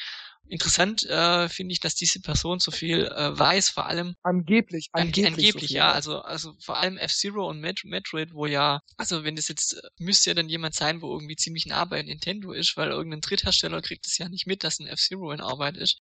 Interessant 0.50 1.04
äh, 1.06 1.48
finde 1.48 1.72
ich, 1.72 1.80
dass 1.80 1.96
diese 1.96 2.20
Person 2.20 2.60
so 2.60 2.70
viel 2.70 3.06
äh, 3.06 3.38
weiß, 3.38 3.70
vor 3.70 3.88
allem 3.88 4.16
angeblich, 4.24 4.90
angeblich, 4.92 5.26
angeblich 5.26 5.70
so 5.70 5.76
ja, 5.76 5.92
also 5.92 6.22
also 6.22 6.54
vor 6.60 6.78
allem 6.78 6.98
F-Zero 6.98 7.50
und 7.50 7.62
Met 7.62 7.86
Metroid, 7.86 8.34
wo 8.34 8.46
ja, 8.46 8.82
also 8.98 9.24
wenn 9.24 9.38
das 9.38 9.48
jetzt 9.48 9.82
müsste 9.98 10.30
ja 10.30 10.34
dann 10.34 10.50
jemand 10.50 10.76
sein, 10.76 11.02
wo 11.02 11.14
irgendwie 11.14 11.38
ziemlich 11.38 11.66
nah 11.66 11.86
bei 11.86 12.02
Nintendo 12.02 12.52
ist, 12.52 12.76
weil 12.76 12.90
irgendein 12.90 13.22
Dritthersteller 13.22 13.82
kriegt 13.82 14.06
es 14.06 14.18
ja 14.18 14.28
nicht 14.28 14.46
mit, 14.46 14.64
dass 14.66 14.80
ein 14.80 14.88
F-Zero 14.88 15.32
in 15.32 15.40
Arbeit 15.40 15.78
ist. 15.78 16.02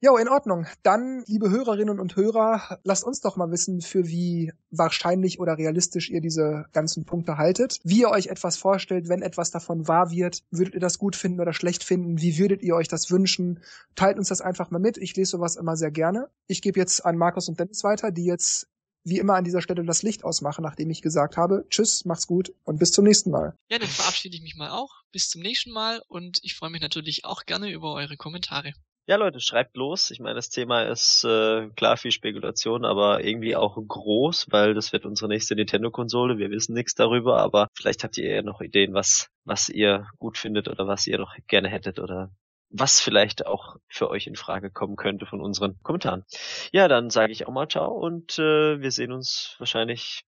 Jo, 0.00 0.16
in 0.16 0.28
Ordnung. 0.28 0.64
Dann, 0.84 1.24
liebe 1.26 1.50
Hörerinnen 1.50 1.98
und 1.98 2.14
Hörer, 2.14 2.78
lasst 2.84 3.02
uns 3.02 3.20
doch 3.20 3.34
mal 3.34 3.50
wissen, 3.50 3.80
für 3.80 4.06
wie 4.06 4.52
wahrscheinlich 4.70 5.40
oder 5.40 5.58
realistisch 5.58 6.08
ihr 6.08 6.20
diese 6.20 6.66
ganzen 6.72 7.04
Punkte 7.04 7.36
haltet. 7.36 7.80
Wie 7.82 8.02
ihr 8.02 8.10
euch 8.10 8.28
etwas 8.28 8.56
vorstellt, 8.56 9.08
wenn 9.08 9.22
etwas 9.22 9.50
davon 9.50 9.88
wahr 9.88 10.12
wird. 10.12 10.44
Würdet 10.52 10.74
ihr 10.74 10.80
das 10.80 10.98
gut 10.98 11.16
finden 11.16 11.40
oder 11.40 11.52
schlecht 11.52 11.82
finden? 11.82 12.20
Wie 12.20 12.38
würdet 12.38 12.62
ihr 12.62 12.76
euch 12.76 12.86
das 12.86 13.10
wünschen? 13.10 13.58
Teilt 13.96 14.18
uns 14.18 14.28
das 14.28 14.40
einfach 14.40 14.70
mal 14.70 14.78
mit. 14.78 14.98
Ich 14.98 15.16
lese 15.16 15.32
sowas 15.32 15.56
immer 15.56 15.76
sehr 15.76 15.90
gerne. 15.90 16.28
Ich 16.46 16.62
gebe 16.62 16.78
jetzt 16.78 17.04
an 17.04 17.16
Markus 17.16 17.48
und 17.48 17.58
Dennis 17.58 17.82
weiter, 17.82 18.12
die 18.12 18.24
jetzt 18.24 18.68
wie 19.02 19.18
immer 19.18 19.34
an 19.34 19.44
dieser 19.44 19.62
Stelle 19.62 19.84
das 19.84 20.04
Licht 20.04 20.22
ausmachen, 20.22 20.62
nachdem 20.62 20.90
ich 20.90 21.02
gesagt 21.02 21.36
habe, 21.36 21.66
tschüss, 21.70 22.04
macht's 22.04 22.28
gut 22.28 22.54
und 22.62 22.78
bis 22.78 22.92
zum 22.92 23.04
nächsten 23.04 23.32
Mal. 23.32 23.56
Ja, 23.68 23.78
dann 23.80 23.88
verabschiede 23.88 24.36
ich 24.36 24.42
mich 24.42 24.54
mal 24.54 24.70
auch. 24.70 25.02
Bis 25.10 25.28
zum 25.28 25.42
nächsten 25.42 25.72
Mal 25.72 26.02
und 26.06 26.38
ich 26.42 26.54
freue 26.54 26.70
mich 26.70 26.82
natürlich 26.82 27.24
auch 27.24 27.46
gerne 27.46 27.72
über 27.72 27.94
eure 27.94 28.16
Kommentare. 28.16 28.74
Ja, 29.08 29.16
Leute, 29.16 29.40
schreibt 29.40 29.74
los. 29.74 30.10
Ich 30.10 30.20
meine, 30.20 30.34
das 30.34 30.50
Thema 30.50 30.82
ist 30.82 31.24
äh, 31.24 31.70
klar 31.76 31.96
viel 31.96 32.10
Spekulation, 32.12 32.84
aber 32.84 33.24
irgendwie 33.24 33.56
auch 33.56 33.74
groß, 33.76 34.48
weil 34.50 34.74
das 34.74 34.92
wird 34.92 35.06
unsere 35.06 35.30
nächste 35.30 35.54
Nintendo-Konsole. 35.54 36.36
Wir 36.36 36.50
wissen 36.50 36.74
nichts 36.74 36.94
darüber, 36.94 37.38
aber 37.38 37.68
vielleicht 37.72 38.04
habt 38.04 38.18
ihr 38.18 38.30
ja 38.30 38.42
noch 38.42 38.60
Ideen, 38.60 38.92
was, 38.92 39.30
was 39.44 39.70
ihr 39.70 40.06
gut 40.18 40.36
findet 40.36 40.68
oder 40.68 40.86
was 40.86 41.06
ihr 41.06 41.16
noch 41.16 41.34
gerne 41.46 41.70
hättet 41.70 42.00
oder 42.00 42.30
was 42.68 43.00
vielleicht 43.00 43.46
auch 43.46 43.76
für 43.88 44.10
euch 44.10 44.26
in 44.26 44.36
Frage 44.36 44.70
kommen 44.70 44.96
könnte 44.96 45.24
von 45.24 45.40
unseren 45.40 45.82
Kommentaren. 45.82 46.26
Ja, 46.72 46.86
dann 46.86 47.08
sage 47.08 47.32
ich 47.32 47.46
auch 47.46 47.52
mal 47.52 47.66
ciao 47.66 47.90
und 47.90 48.38
äh, 48.38 48.78
wir 48.78 48.90
sehen 48.90 49.12
uns 49.12 49.54
wahrscheinlich 49.58 50.26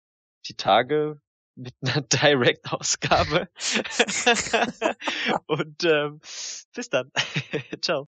die 0.49 0.55
Tage 0.55 1.19
mit 1.55 1.73
einer 1.81 2.01
Direct-Ausgabe. 2.13 3.49
und 5.47 5.83
ähm, 5.83 6.19
bis 6.75 6.89
dann. 6.91 7.11
Ciao. 7.81 8.07